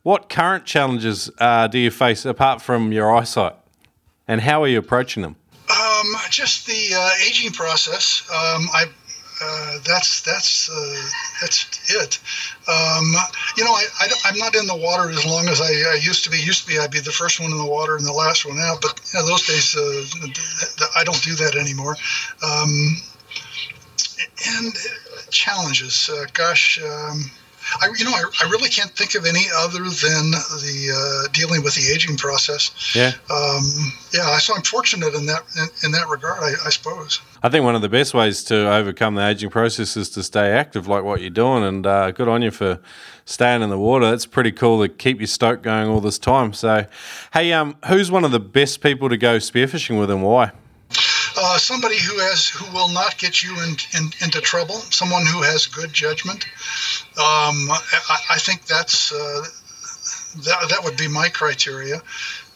What 0.02 0.28
current 0.28 0.64
challenges 0.64 1.30
uh, 1.38 1.66
do 1.66 1.78
you 1.78 1.90
face 1.90 2.24
apart 2.24 2.62
from 2.62 2.92
your 2.92 3.14
eyesight, 3.14 3.54
and 4.26 4.40
how 4.40 4.62
are 4.62 4.68
you 4.68 4.78
approaching 4.78 5.22
them? 5.22 5.36
Um, 5.70 6.16
just 6.30 6.66
the 6.66 6.94
uh, 6.94 7.10
aging 7.26 7.52
process. 7.52 8.22
Um, 8.30 8.68
I 8.72 8.86
uh, 9.40 9.78
that's 9.84 10.22
that's 10.22 10.70
uh, 10.70 11.02
that's 11.40 11.66
it. 11.90 12.18
Um, 12.68 13.12
you 13.56 13.64
know, 13.64 13.72
I, 13.72 13.84
I, 14.00 14.28
am 14.30 14.38
not 14.38 14.54
in 14.54 14.66
the 14.66 14.76
water 14.76 15.10
as 15.10 15.24
long 15.24 15.48
as 15.48 15.60
I, 15.60 15.92
I, 15.92 15.98
used 16.00 16.24
to 16.24 16.30
be. 16.30 16.38
Used 16.38 16.62
to 16.62 16.68
be, 16.68 16.78
I'd 16.78 16.90
be 16.90 17.00
the 17.00 17.12
first 17.12 17.40
one 17.40 17.50
in 17.52 17.58
the 17.58 17.66
water 17.66 17.96
and 17.96 18.04
the 18.04 18.12
last 18.12 18.44
one 18.46 18.58
out. 18.58 18.82
But 18.82 19.00
you 19.12 19.20
know, 19.20 19.26
those 19.26 19.46
days, 19.46 19.76
uh, 19.76 20.86
I 20.96 21.04
don't 21.04 21.22
do 21.22 21.34
that 21.36 21.56
anymore. 21.56 21.96
Um, 22.42 22.96
and 24.46 24.74
challenges, 25.30 26.10
uh, 26.12 26.26
gosh. 26.32 26.82
Um, 26.82 27.30
I, 27.80 27.88
you 27.96 28.04
know, 28.04 28.12
I, 28.12 28.24
I 28.44 28.50
really 28.50 28.68
can't 28.68 28.90
think 28.90 29.14
of 29.14 29.26
any 29.26 29.46
other 29.56 29.78
than 29.78 30.30
the 30.30 31.24
uh, 31.26 31.32
dealing 31.32 31.62
with 31.62 31.74
the 31.74 31.92
aging 31.92 32.16
process. 32.16 32.94
Yeah. 32.94 33.12
Um, 33.30 33.92
yeah. 34.12 34.38
So 34.38 34.54
I'm 34.54 34.62
fortunate 34.62 35.14
in 35.14 35.26
that 35.26 35.42
in, 35.56 35.68
in 35.86 35.92
that 35.92 36.08
regard, 36.08 36.42
I, 36.42 36.52
I, 36.66 36.70
suppose. 36.70 37.20
I 37.42 37.48
think 37.48 37.64
one 37.64 37.74
of 37.74 37.82
the 37.82 37.88
best 37.88 38.14
ways 38.14 38.42
to 38.44 38.72
overcome 38.72 39.14
the 39.14 39.26
aging 39.26 39.50
process 39.50 39.96
is 39.96 40.10
to 40.10 40.22
stay 40.22 40.50
active, 40.50 40.88
like 40.88 41.04
what 41.04 41.20
you're 41.20 41.30
doing, 41.30 41.64
and 41.64 41.86
uh, 41.86 42.10
good 42.10 42.28
on 42.28 42.42
you 42.42 42.50
for 42.50 42.80
staying 43.24 43.62
in 43.62 43.70
the 43.70 43.78
water. 43.78 44.10
That's 44.10 44.26
pretty 44.26 44.52
cool 44.52 44.80
to 44.82 44.88
keep 44.88 45.18
your 45.18 45.26
stoke 45.26 45.62
going 45.62 45.88
all 45.88 46.00
this 46.00 46.18
time. 46.18 46.52
So, 46.52 46.86
hey, 47.32 47.52
um, 47.52 47.76
who's 47.86 48.10
one 48.10 48.24
of 48.24 48.30
the 48.30 48.40
best 48.40 48.80
people 48.80 49.08
to 49.08 49.16
go 49.16 49.36
spearfishing 49.36 49.98
with, 49.98 50.10
and 50.10 50.22
why? 50.22 50.52
Uh, 51.40 51.56
somebody 51.56 51.96
who 51.96 52.18
has 52.18 52.48
who 52.48 52.66
will 52.72 52.88
not 52.88 53.16
get 53.16 53.44
you 53.44 53.54
in, 53.62 53.76
in, 53.96 54.10
into 54.22 54.40
trouble. 54.40 54.74
Someone 54.90 55.24
who 55.24 55.40
has 55.42 55.66
good 55.66 55.92
judgment. 55.92 56.44
Um, 57.14 57.70
I, 57.70 58.18
I, 58.30 58.38
think 58.38 58.66
that's 58.66 59.12
uh, 59.12 59.42
that 60.44 60.68
that 60.68 60.80
would 60.82 60.96
be 60.96 61.06
my 61.06 61.28
criteria. 61.28 62.02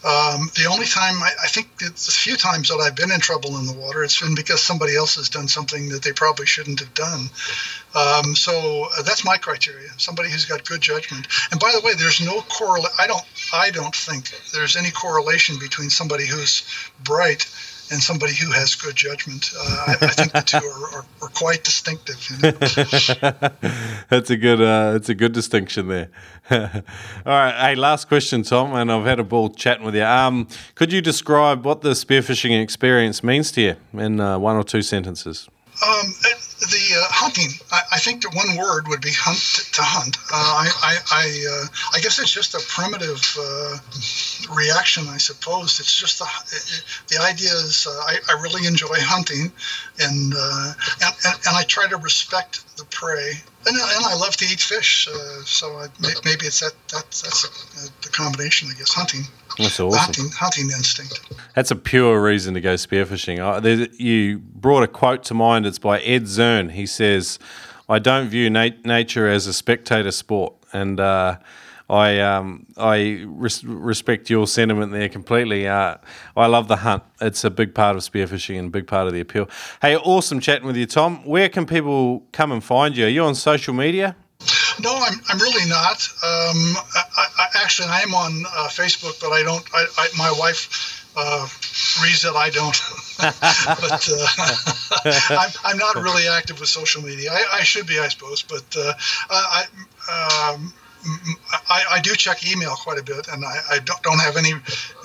Um, 0.04 0.50
the 0.56 0.66
only 0.68 0.86
time 0.86 1.22
I, 1.22 1.30
I, 1.44 1.46
think 1.46 1.68
it's 1.80 2.08
a 2.08 2.10
few 2.10 2.36
times 2.36 2.70
that 2.70 2.78
I've 2.78 2.96
been 2.96 3.12
in 3.12 3.20
trouble 3.20 3.56
in 3.58 3.66
the 3.66 3.72
water, 3.72 4.02
it's 4.02 4.20
been 4.20 4.34
because 4.34 4.60
somebody 4.60 4.96
else 4.96 5.14
has 5.14 5.28
done 5.28 5.46
something 5.46 5.90
that 5.90 6.02
they 6.02 6.10
probably 6.10 6.46
shouldn't 6.46 6.80
have 6.80 6.92
done. 6.92 7.30
Um, 7.94 8.34
so 8.34 8.88
uh, 8.98 9.02
that's 9.02 9.24
my 9.24 9.36
criteria. 9.36 9.90
Somebody 9.98 10.28
who's 10.28 10.44
got 10.44 10.64
good 10.64 10.80
judgment. 10.80 11.28
And 11.52 11.60
by 11.60 11.70
the 11.72 11.86
way, 11.86 11.94
there's 11.94 12.20
no 12.20 12.40
correlation. 12.40 12.96
I 12.98 13.06
don't. 13.06 13.24
I 13.52 13.70
don't 13.70 13.94
think 13.94 14.32
there's 14.52 14.74
any 14.74 14.90
correlation 14.90 15.56
between 15.60 15.88
somebody 15.88 16.26
who's 16.26 16.64
bright 17.04 17.46
and 17.92 18.02
somebody 18.02 18.34
who 18.34 18.50
has 18.50 18.74
good 18.74 18.96
judgment. 18.96 19.52
Uh, 19.56 19.84
I, 19.86 19.92
I, 19.92 20.08
think 20.08 20.32
the 20.32 20.40
two 20.40 20.56
are, 20.56 20.98
are, 20.98 21.04
are 21.22 21.28
quite 21.28 21.62
distinctive. 21.62 22.26
You 22.30 22.36
know? 22.42 22.50
that's 24.08 24.30
a 24.30 24.36
good. 24.36 24.60
Uh, 24.60 24.92
that's 24.92 25.08
a 25.08 25.14
good 25.14 25.32
distinction 25.32 25.88
there. 25.88 26.08
All 26.50 26.60
right. 27.26 27.54
Hey, 27.54 27.74
last 27.74 28.08
question, 28.08 28.42
Tom, 28.42 28.74
and 28.74 28.90
I've 28.90 29.04
had 29.04 29.20
a 29.20 29.24
ball 29.24 29.50
chatting 29.50 29.84
with 29.84 29.94
you. 29.94 30.04
Um, 30.04 30.48
could 30.74 30.92
you 30.92 31.02
describe 31.02 31.64
what 31.64 31.82
the 31.82 31.90
spearfishing 31.90 32.60
experience 32.60 33.22
means 33.22 33.52
to 33.52 33.60
you 33.60 33.76
in 33.92 34.18
uh, 34.18 34.38
one 34.38 34.56
or 34.56 34.64
two 34.64 34.82
sentences? 34.82 35.48
Um, 35.86 36.14
uh, 36.24 36.28
hunting, 37.22 37.50
I, 37.70 37.80
I, 37.92 37.98
think 37.98 38.22
that 38.22 38.34
one 38.34 38.56
word 38.56 38.88
would 38.88 39.00
be 39.00 39.12
hunt 39.14 39.38
to 39.74 39.82
hunt. 39.82 40.16
Uh, 40.32 40.66
I 40.66 40.68
I 40.82 40.94
I, 41.22 41.26
uh, 41.52 41.66
I, 41.94 42.00
guess 42.00 42.18
it's 42.18 42.32
just 42.32 42.54
a 42.54 42.62
primitive 42.66 43.22
uh, 43.38 43.78
reaction, 44.52 45.06
I 45.08 45.18
suppose. 45.18 45.78
It's 45.78 45.94
just 45.94 46.18
the 46.18 46.26
the 47.14 47.22
idea 47.22 47.52
is 47.52 47.86
uh, 47.86 47.90
I, 47.90 48.18
I 48.28 48.42
really 48.42 48.66
enjoy 48.66 48.98
hunting, 48.98 49.52
and, 50.00 50.34
uh, 50.36 50.72
and, 51.04 51.14
and 51.24 51.36
and 51.46 51.56
I 51.56 51.62
try 51.62 51.86
to 51.86 51.96
respect 51.96 52.76
the 52.76 52.84
prey, 52.86 53.30
and, 53.66 53.76
and 53.76 54.04
I 54.04 54.14
love 54.14 54.36
to 54.38 54.44
eat 54.44 54.60
fish. 54.60 55.08
so 55.44 55.66
I, 55.78 55.86
maybe 56.24 56.46
it's 56.46 56.60
that, 56.60 56.74
that 56.88 57.06
that's 57.22 57.42
the 58.02 58.10
combination, 58.10 58.68
I 58.70 58.74
guess, 58.78 58.92
hunting. 58.92 59.22
That's 59.58 59.80
awesome. 59.80 59.98
Hunting, 59.98 60.30
hunting 60.30 60.64
instinct. 60.66 61.32
That's 61.54 61.70
a 61.70 61.76
pure 61.76 62.22
reason 62.22 62.54
to 62.54 62.60
go 62.60 62.74
spearfishing. 62.74 64.00
you 64.00 64.38
brought 64.38 64.82
a 64.82 64.88
quote 64.88 65.22
to 65.24 65.34
mind. 65.34 65.66
It's 65.66 65.78
by 65.78 66.00
Ed 66.00 66.24
Zern. 66.24 66.72
He 66.72 66.86
says, 66.86 67.38
"I 67.88 67.98
don't 67.98 68.28
view 68.28 68.48
nat- 68.50 68.84
nature 68.84 69.28
as 69.28 69.46
a 69.46 69.52
spectator 69.52 70.10
sport," 70.10 70.54
and 70.72 70.98
uh, 70.98 71.36
I 71.90 72.20
um, 72.20 72.66
I 72.78 73.24
res- 73.26 73.64
respect 73.64 74.30
your 74.30 74.46
sentiment 74.46 74.92
there 74.92 75.08
completely. 75.10 75.68
Uh, 75.68 75.96
I 76.36 76.46
love 76.46 76.68
the 76.68 76.76
hunt. 76.76 77.02
It's 77.20 77.44
a 77.44 77.50
big 77.50 77.74
part 77.74 77.96
of 77.96 78.02
spearfishing 78.02 78.58
and 78.58 78.68
a 78.68 78.70
big 78.70 78.86
part 78.86 79.06
of 79.06 79.12
the 79.12 79.20
appeal. 79.20 79.48
Hey, 79.82 79.96
awesome 79.96 80.40
chatting 80.40 80.66
with 80.66 80.76
you, 80.76 80.86
Tom. 80.86 81.24
Where 81.26 81.48
can 81.50 81.66
people 81.66 82.24
come 82.32 82.50
and 82.52 82.64
find 82.64 82.96
you? 82.96 83.04
Are 83.06 83.10
you 83.10 83.22
on 83.24 83.34
social 83.34 83.74
media? 83.74 84.16
No, 84.80 84.94
I'm, 84.94 85.20
I'm 85.28 85.38
really 85.38 85.68
not. 85.68 86.08
Um, 86.22 86.76
I, 86.94 87.26
I, 87.38 87.46
actually, 87.62 87.88
I 87.88 88.00
am 88.00 88.14
on 88.14 88.44
uh, 88.46 88.68
Facebook, 88.68 89.20
but 89.20 89.30
I 89.30 89.42
don't. 89.42 89.64
I, 89.74 89.86
I 89.98 90.08
my 90.16 90.32
wife 90.38 91.10
uh, 91.16 91.46
reads 92.02 92.24
it. 92.24 92.34
I 92.34 92.50
don't. 92.50 92.80
but 93.18 94.08
uh, 94.10 94.26
I'm, 95.38 95.50
I'm 95.64 95.78
not 95.78 95.96
really 95.96 96.28
active 96.28 96.60
with 96.60 96.68
social 96.68 97.02
media. 97.02 97.32
I, 97.32 97.58
I 97.60 97.62
should 97.62 97.86
be, 97.86 97.98
I 97.98 98.08
suppose. 98.08 98.42
But 98.42 98.76
uh, 98.76 98.92
I, 99.30 99.64
um, 100.54 100.72
I, 101.68 101.84
I, 101.92 102.00
do 102.00 102.14
check 102.14 102.46
email 102.46 102.74
quite 102.76 102.98
a 102.98 103.02
bit, 103.02 103.26
and 103.28 103.44
I, 103.44 103.56
I 103.70 103.78
don't, 103.80 104.20
have 104.20 104.36
any 104.36 104.52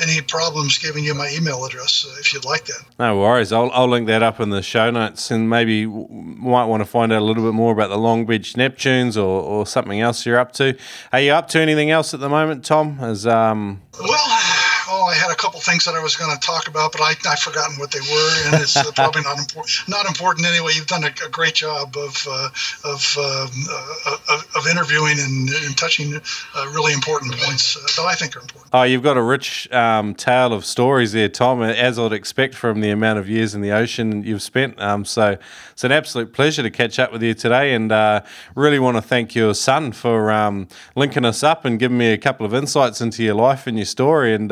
any 0.01 0.21
problems 0.21 0.77
giving 0.77 1.03
you 1.03 1.15
my 1.15 1.29
email 1.35 1.65
address 1.65 2.05
uh, 2.07 2.15
if 2.19 2.33
you'd 2.33 2.45
like 2.45 2.65
that. 2.65 2.83
No 2.99 3.19
worries. 3.19 3.51
I'll, 3.51 3.71
I'll 3.71 3.87
link 3.87 4.05
that 4.07 4.21
up 4.21 4.39
in 4.39 4.51
the 4.51 4.61
show 4.61 4.91
notes, 4.91 5.31
and 5.31 5.49
maybe 5.49 5.85
might 5.87 6.65
want 6.65 6.81
to 6.81 6.85
find 6.85 7.11
out 7.11 7.21
a 7.21 7.25
little 7.25 7.43
bit 7.43 7.53
more 7.53 7.73
about 7.73 7.89
the 7.89 7.97
Long 7.97 8.25
Beach 8.25 8.53
Neptunes 8.53 9.17
or, 9.17 9.41
or 9.41 9.65
something 9.65 9.99
else 9.99 10.25
you're 10.25 10.39
up 10.39 10.51
to. 10.53 10.77
Are 11.11 11.19
you 11.19 11.31
up 11.31 11.47
to 11.49 11.59
anything 11.59 11.89
else 11.89 12.13
at 12.13 12.19
the 12.19 12.29
moment, 12.29 12.63
Tom? 12.63 12.97
As 12.99 13.25
um. 13.25 13.81
Well 13.99 14.46
oh, 14.89 15.05
I 15.05 15.15
had 15.15 15.31
a 15.31 15.35
couple 15.35 15.59
things 15.59 15.85
that 15.85 15.95
I 15.95 16.01
was 16.01 16.15
going 16.15 16.33
to 16.33 16.39
talk 16.39 16.67
about, 16.67 16.91
but 16.91 17.01
I, 17.01 17.13
I've 17.29 17.39
forgotten 17.39 17.77
what 17.77 17.91
they 17.91 17.99
were, 17.99 18.31
and 18.45 18.61
it's 18.61 18.75
uh, 18.75 18.91
probably 18.95 19.21
not 19.21 19.37
important. 19.37 19.87
Not 19.87 20.05
important 20.05 20.45
anyway. 20.45 20.71
You've 20.75 20.87
done 20.87 21.03
a, 21.03 21.13
a 21.25 21.29
great 21.29 21.55
job 21.55 21.95
of 21.97 22.27
uh, 22.29 22.49
of, 22.83 23.17
um, 23.17 23.49
uh, 23.71 24.41
of 24.55 24.67
interviewing 24.67 25.17
and, 25.19 25.49
and 25.49 25.77
touching 25.77 26.15
uh, 26.15 26.71
really 26.73 26.93
important 26.93 27.35
points 27.37 27.77
uh, 27.77 28.01
that 28.01 28.07
I 28.07 28.15
think 28.15 28.35
are 28.35 28.41
important. 28.41 28.69
Oh, 28.73 28.83
you've 28.83 29.03
got 29.03 29.17
a 29.17 29.21
rich 29.21 29.71
um, 29.71 30.13
tale 30.15 30.53
of 30.53 30.65
stories 30.65 31.11
there, 31.11 31.29
Tom, 31.29 31.61
as 31.63 31.99
I'd 31.99 32.13
expect 32.13 32.55
from 32.55 32.81
the 32.81 32.89
amount 32.89 33.19
of 33.19 33.29
years 33.29 33.55
in 33.55 33.61
the 33.61 33.71
ocean 33.71 34.23
you've 34.23 34.41
spent. 34.41 34.79
Um, 34.81 35.05
so 35.05 35.37
it's 35.71 35.83
an 35.83 35.91
absolute 35.91 36.33
pleasure 36.33 36.63
to 36.63 36.71
catch 36.71 36.99
up 36.99 37.11
with 37.11 37.23
you 37.23 37.33
today, 37.33 37.73
and 37.73 37.91
uh, 37.91 38.21
really 38.55 38.79
want 38.79 38.97
to 38.97 39.01
thank 39.01 39.35
your 39.35 39.53
son 39.53 39.91
for 39.91 40.31
um, 40.31 40.67
linking 40.95 41.25
us 41.25 41.43
up 41.43 41.65
and 41.65 41.79
giving 41.79 41.97
me 41.97 42.11
a 42.11 42.17
couple 42.17 42.45
of 42.45 42.53
insights 42.53 43.01
into 43.01 43.23
your 43.23 43.35
life 43.35 43.67
and 43.67 43.77
your 43.77 43.85
story. 43.85 44.33
And 44.33 44.51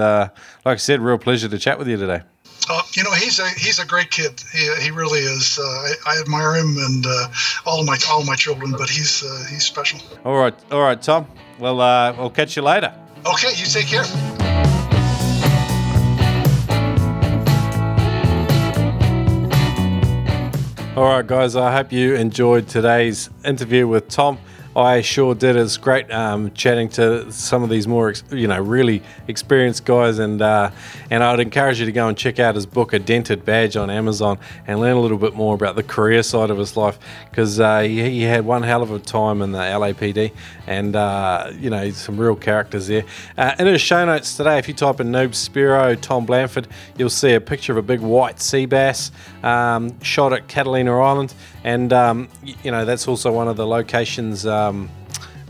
like 0.65 0.73
I 0.73 0.77
said, 0.77 1.01
real 1.01 1.17
pleasure 1.17 1.49
to 1.49 1.57
chat 1.57 1.77
with 1.77 1.87
you 1.87 1.97
today. 1.97 2.21
Uh, 2.69 2.81
you 2.95 3.03
know, 3.03 3.11
he's 3.11 3.39
a 3.39 3.47
he's 3.49 3.79
a 3.79 3.85
great 3.85 4.09
kid. 4.09 4.41
He, 4.51 4.83
he 4.83 4.91
really 4.91 5.19
is. 5.19 5.59
Uh, 5.59 5.63
I, 5.63 5.93
I, 6.07 6.19
admire 6.19 6.55
him 6.55 6.75
and 6.77 7.05
uh, 7.05 7.27
all 7.65 7.83
my 7.83 7.97
all 8.09 8.23
my 8.25 8.35
children, 8.35 8.71
but 8.71 8.89
he's 8.89 9.23
uh, 9.23 9.45
he's 9.49 9.63
special. 9.63 9.99
All 10.23 10.37
right, 10.37 10.55
all 10.71 10.81
right, 10.81 10.99
Tom. 10.99 11.27
Well, 11.59 11.79
uh, 11.79 12.13
we'll 12.17 12.31
catch 12.31 12.55
you 12.55 12.63
later. 12.63 12.93
Okay, 13.25 13.49
you 13.55 13.65
take 13.65 13.87
care. 13.87 14.03
All 20.95 21.03
right, 21.03 21.27
guys. 21.27 21.55
I 21.55 21.73
hope 21.73 21.91
you 21.91 22.15
enjoyed 22.15 22.67
today's 22.67 23.29
interview 23.43 23.85
with 23.85 24.07
Tom. 24.07 24.39
I 24.75 24.99
sure 24.99 25.33
did. 25.33 25.55
It's 25.55 25.77
great 25.77 26.11
um, 26.11 26.51
chatting 26.51 26.89
to 26.89 27.31
some 27.31 27.63
of 27.63 27.69
these 27.69 27.87
more, 27.87 28.13
you 28.29 28.47
know, 28.47 28.59
really 28.59 29.01
experienced 29.29 29.85
guys, 29.85 30.19
and 30.19 30.41
uh, 30.41 30.71
and 31.09 31.23
I'd 31.23 31.39
encourage 31.39 31.79
you 31.79 31.85
to 31.85 31.93
go 31.93 32.09
and 32.09 32.17
check 32.17 32.39
out 32.39 32.55
his 32.55 32.65
book, 32.65 32.91
A 32.91 32.99
Dented 32.99 33.45
Badge, 33.45 33.77
on 33.77 33.89
Amazon, 33.89 34.37
and 34.67 34.81
learn 34.81 34.97
a 34.97 34.99
little 34.99 35.17
bit 35.17 35.33
more 35.33 35.55
about 35.55 35.77
the 35.77 35.83
career 35.83 36.23
side 36.23 36.49
of 36.49 36.57
his 36.57 36.75
life, 36.75 36.99
because 37.29 37.57
uh, 37.57 37.81
he, 37.81 38.01
he, 38.09 38.21
had 38.23 38.45
one 38.45 38.63
hell 38.63 38.83
of 38.83 38.91
a 38.91 38.99
time 38.99 39.41
in 39.41 39.53
the 39.53 39.59
LAPD, 39.59 40.33
and 40.67 40.93
uh, 40.97 41.53
you 41.57 41.69
know, 41.69 41.89
some 41.91 42.17
real 42.17 42.35
characters 42.35 42.87
there. 42.87 43.05
Uh, 43.37 43.55
in 43.57 43.67
his 43.67 43.79
show 43.79 44.03
notes 44.03 44.35
today, 44.35 44.57
if 44.57 44.67
you 44.67 44.73
type 44.73 44.99
in 44.99 45.09
Noob 45.09 45.29
Spearo 45.29 45.99
Tom 46.01 46.25
Blanford, 46.25 46.67
you'll 46.97 47.09
see 47.09 47.33
a 47.33 47.39
picture 47.39 47.71
of 47.71 47.77
a 47.77 47.81
big 47.81 48.01
white 48.01 48.41
sea 48.41 48.65
bass 48.65 49.11
um, 49.41 49.97
shot 50.01 50.33
at 50.33 50.49
Catalina 50.49 50.99
Island 50.99 51.33
and 51.65 51.91
um, 51.91 52.29
you 52.63 52.69
know 52.69 52.85
that's 52.85 53.07
also 53.07 53.31
one 53.31 53.47
of 53.47 53.57
the 53.57 53.65
locations 53.65 54.45
um, 54.69 54.89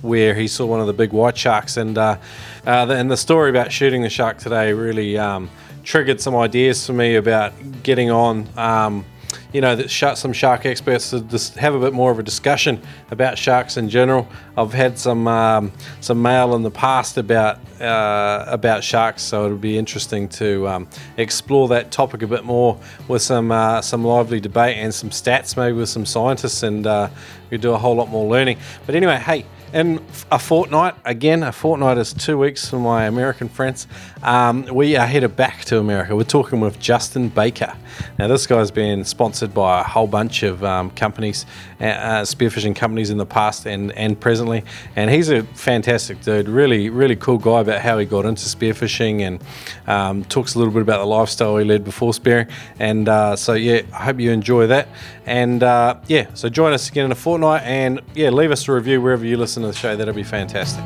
where 0.01 0.33
he 0.33 0.47
saw 0.47 0.65
one 0.65 0.79
of 0.79 0.87
the 0.87 0.93
big 0.93 1.13
white 1.13 1.37
sharks. 1.37 1.77
And 1.77 1.97
uh, 1.97 2.17
uh, 2.65 2.85
the, 2.85 2.95
and 2.95 3.09
the 3.09 3.17
story 3.17 3.49
about 3.49 3.71
shooting 3.71 4.01
the 4.01 4.09
shark 4.09 4.37
today 4.37 4.73
really 4.73 5.17
um, 5.17 5.49
triggered 5.83 6.21
some 6.21 6.35
ideas 6.35 6.85
for 6.85 6.93
me 6.93 7.15
about 7.15 7.53
getting 7.83 8.11
on 8.11 8.47
um, 8.57 9.05
you 9.53 9.61
know, 9.61 9.75
that 9.75 9.89
some 9.89 10.33
shark 10.33 10.65
experts 10.65 11.09
to 11.11 11.21
just 11.21 11.55
have 11.55 11.73
a 11.73 11.79
bit 11.79 11.93
more 11.93 12.11
of 12.11 12.19
a 12.19 12.23
discussion 12.23 12.81
about 13.11 13.37
sharks 13.37 13.77
in 13.77 13.89
general. 13.89 14.27
I've 14.57 14.73
had 14.73 14.97
some 14.97 15.27
um, 15.27 15.71
some 16.01 16.21
mail 16.21 16.55
in 16.55 16.63
the 16.63 16.71
past 16.71 17.17
about 17.17 17.59
uh, 17.81 18.45
about 18.47 18.83
sharks, 18.83 19.21
so 19.21 19.45
it'll 19.45 19.57
be 19.57 19.77
interesting 19.77 20.29
to 20.29 20.67
um, 20.67 20.87
explore 21.17 21.67
that 21.69 21.91
topic 21.91 22.21
a 22.21 22.27
bit 22.27 22.43
more 22.43 22.79
with 23.07 23.21
some 23.21 23.51
uh, 23.51 23.81
some 23.81 24.03
lively 24.03 24.39
debate 24.39 24.77
and 24.77 24.93
some 24.93 25.09
stats, 25.09 25.57
maybe 25.57 25.77
with 25.77 25.89
some 25.89 26.05
scientists, 26.05 26.63
and 26.63 26.87
uh, 26.87 27.09
we 27.49 27.57
do 27.57 27.71
a 27.71 27.77
whole 27.77 27.95
lot 27.95 28.09
more 28.09 28.29
learning. 28.29 28.57
But 28.85 28.95
anyway, 28.95 29.17
hey, 29.17 29.45
in 29.75 30.01
a 30.31 30.39
fortnight, 30.39 30.95
again, 31.03 31.43
a 31.43 31.51
fortnight 31.51 31.97
is 31.97 32.13
two 32.13 32.37
weeks 32.37 32.69
for 32.69 32.79
my 32.79 33.07
American 33.07 33.49
friends. 33.49 33.87
Um, 34.23 34.63
we 34.73 34.95
are 34.95 35.05
headed 35.05 35.35
back 35.35 35.65
to 35.65 35.79
America. 35.79 36.15
We're 36.15 36.23
talking 36.23 36.61
with 36.61 36.79
Justin 36.79 37.27
Baker. 37.27 37.75
Now, 38.17 38.29
this 38.29 38.47
guy's 38.47 38.71
been 38.71 39.03
sponsored 39.03 39.53
by 39.53 39.81
a 39.81 39.83
whole 39.83 40.07
bunch 40.07 40.43
of 40.43 40.63
um, 40.63 40.91
companies, 40.91 41.45
uh, 41.81 41.87
uh, 41.87 42.21
spearfishing 42.23 42.73
companies 42.73 43.09
in 43.09 43.17
the 43.17 43.25
past 43.25 43.65
and, 43.65 43.91
and 43.91 44.17
presently. 44.17 44.63
And 44.95 45.11
he's 45.11 45.29
a 45.29 45.43
fantastic 45.43 46.21
dude, 46.21 46.47
really, 46.47 46.89
really 46.89 47.17
cool 47.17 47.37
guy 47.37 47.59
about 47.59 47.81
how 47.81 47.97
he 47.97 48.05
got 48.05 48.23
into 48.23 48.45
spearfishing 48.45 49.19
and 49.19 49.43
um, 49.87 50.23
talks 50.23 50.55
a 50.55 50.57
little 50.57 50.73
bit 50.73 50.83
about 50.83 50.99
the 50.99 51.05
lifestyle 51.05 51.57
he 51.57 51.65
led 51.65 51.83
before 51.83 52.13
spearing. 52.13 52.47
And 52.79 53.09
uh, 53.09 53.35
so, 53.35 53.53
yeah, 53.53 53.81
I 53.91 54.05
hope 54.05 54.21
you 54.21 54.31
enjoy 54.31 54.67
that. 54.67 54.87
And 55.25 55.63
uh, 55.63 55.99
yeah, 56.07 56.27
so 56.33 56.49
join 56.49 56.73
us 56.73 56.89
again 56.89 57.05
in 57.05 57.11
a 57.11 57.15
fortnight 57.15 57.63
and 57.63 58.01
yeah, 58.13 58.29
leave 58.29 58.51
us 58.51 58.67
a 58.67 58.73
review 58.73 59.01
wherever 59.01 59.25
you 59.25 59.37
listen 59.37 59.63
to 59.63 59.67
the 59.67 59.73
show. 59.73 59.95
That'll 59.95 60.13
be 60.13 60.23
fantastic. 60.23 60.83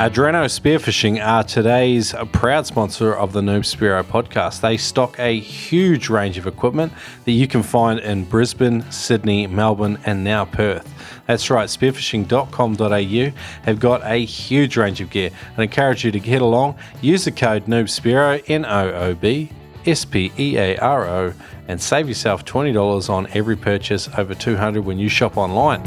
Adreno 0.00 0.46
Spearfishing 0.46 1.22
are 1.22 1.44
today's 1.44 2.14
proud 2.32 2.66
sponsor 2.66 3.14
of 3.14 3.34
the 3.34 3.42
Noob 3.42 3.64
Spearo 3.64 4.02
podcast. 4.02 4.62
They 4.62 4.78
stock 4.78 5.18
a 5.18 5.38
huge 5.38 6.08
range 6.08 6.38
of 6.38 6.46
equipment 6.46 6.94
that 7.26 7.32
you 7.32 7.46
can 7.46 7.62
find 7.62 8.00
in 8.00 8.24
Brisbane, 8.24 8.90
Sydney, 8.90 9.46
Melbourne, 9.46 9.98
and 10.06 10.24
now 10.24 10.46
Perth. 10.46 10.90
That's 11.26 11.50
right, 11.50 11.68
spearfishing.com.au 11.68 13.40
have 13.64 13.78
got 13.78 14.00
a 14.04 14.24
huge 14.24 14.78
range 14.78 15.02
of 15.02 15.10
gear. 15.10 15.32
I 15.58 15.64
encourage 15.64 16.02
you 16.02 16.10
to 16.12 16.18
get 16.18 16.40
along. 16.40 16.78
Use 17.02 17.26
the 17.26 17.32
code 17.32 17.66
NoobSpearo, 17.66 18.42
N 18.48 18.64
O 18.64 18.92
O 18.92 19.14
B 19.14 19.50
S 19.84 20.06
P 20.06 20.32
E 20.38 20.56
A 20.56 20.78
R 20.78 21.06
O, 21.06 21.34
and 21.68 21.78
save 21.78 22.08
yourself 22.08 22.46
$20 22.46 23.10
on 23.10 23.26
every 23.34 23.54
purchase 23.54 24.08
over 24.16 24.34
200 24.34 24.82
when 24.82 24.98
you 24.98 25.10
shop 25.10 25.36
online. 25.36 25.82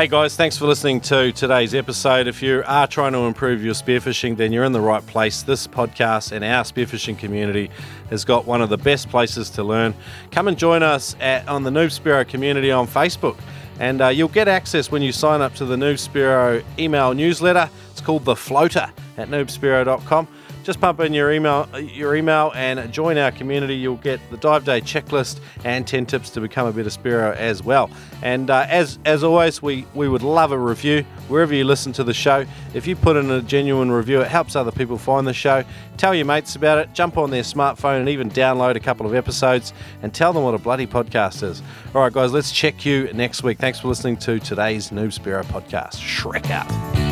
Hey 0.00 0.06
guys, 0.06 0.34
thanks 0.34 0.56
for 0.56 0.64
listening 0.64 1.02
to 1.02 1.30
today's 1.30 1.74
episode. 1.74 2.26
If 2.26 2.42
you 2.42 2.62
are 2.66 2.86
trying 2.86 3.12
to 3.12 3.18
improve 3.18 3.62
your 3.62 3.74
spearfishing, 3.74 4.34
then 4.34 4.50
you're 4.50 4.64
in 4.64 4.72
the 4.72 4.80
right 4.80 5.06
place. 5.06 5.42
This 5.42 5.66
podcast 5.66 6.32
and 6.32 6.42
our 6.42 6.64
spearfishing 6.64 7.18
community 7.18 7.70
has 8.08 8.24
got 8.24 8.46
one 8.46 8.62
of 8.62 8.70
the 8.70 8.78
best 8.78 9.10
places 9.10 9.50
to 9.50 9.62
learn. 9.62 9.92
Come 10.30 10.48
and 10.48 10.56
join 10.56 10.82
us 10.82 11.16
at, 11.20 11.46
on 11.48 11.64
the 11.64 11.70
Noob 11.70 12.26
community 12.28 12.70
on 12.70 12.86
Facebook, 12.86 13.38
and 13.78 14.00
uh, 14.00 14.08
you'll 14.08 14.28
get 14.28 14.48
access 14.48 14.90
when 14.90 15.02
you 15.02 15.12
sign 15.12 15.42
up 15.42 15.54
to 15.56 15.66
the 15.66 15.76
Noob 15.76 16.64
email 16.78 17.12
newsletter. 17.12 17.68
It's 17.90 18.00
called 18.00 18.24
The 18.24 18.36
Floater 18.36 18.90
at 19.18 19.28
noobspearo.com 19.28 20.26
just 20.62 20.80
pump 20.80 21.00
in 21.00 21.12
your 21.12 21.32
email 21.32 21.68
your 21.78 22.14
email 22.14 22.52
and 22.54 22.92
join 22.92 23.18
our 23.18 23.30
community. 23.30 23.74
You'll 23.74 23.96
get 23.96 24.20
the 24.30 24.36
dive 24.36 24.64
day 24.64 24.80
checklist 24.80 25.40
and 25.64 25.86
10 25.86 26.06
tips 26.06 26.30
to 26.30 26.40
become 26.40 26.66
a 26.66 26.72
better 26.72 26.90
spearo 26.90 27.34
as 27.36 27.62
well. 27.62 27.90
And 28.22 28.50
uh, 28.50 28.66
as 28.68 28.98
as 29.04 29.24
always 29.24 29.62
we 29.62 29.86
we 29.94 30.08
would 30.08 30.22
love 30.22 30.52
a 30.52 30.58
review 30.58 31.02
wherever 31.28 31.54
you 31.54 31.64
listen 31.64 31.92
to 31.94 32.04
the 32.04 32.14
show. 32.14 32.44
If 32.74 32.86
you 32.86 32.96
put 32.96 33.16
in 33.16 33.30
a 33.30 33.42
genuine 33.42 33.90
review 33.90 34.20
it 34.20 34.28
helps 34.28 34.56
other 34.56 34.72
people 34.72 34.98
find 34.98 35.26
the 35.26 35.34
show. 35.34 35.64
Tell 35.96 36.14
your 36.14 36.24
mates 36.26 36.56
about 36.56 36.78
it. 36.78 36.92
Jump 36.94 37.18
on 37.18 37.30
their 37.30 37.42
smartphone 37.42 38.00
and 38.00 38.08
even 38.08 38.30
download 38.30 38.76
a 38.76 38.80
couple 38.80 39.06
of 39.06 39.14
episodes 39.14 39.72
and 40.02 40.14
tell 40.14 40.32
them 40.32 40.44
what 40.44 40.54
a 40.54 40.58
bloody 40.58 40.86
podcast 40.86 41.42
is. 41.42 41.62
All 41.94 42.02
right 42.02 42.12
guys 42.12 42.32
let's 42.32 42.52
check 42.52 42.84
you 42.84 43.12
next 43.12 43.42
week. 43.42 43.58
Thanks 43.58 43.80
for 43.80 43.88
listening 43.88 44.16
to 44.18 44.38
today's 44.38 44.90
noob 44.90 45.18
spearo 45.18 45.44
podcast. 45.44 45.96
Shrek 45.96 46.50
out 46.50 47.09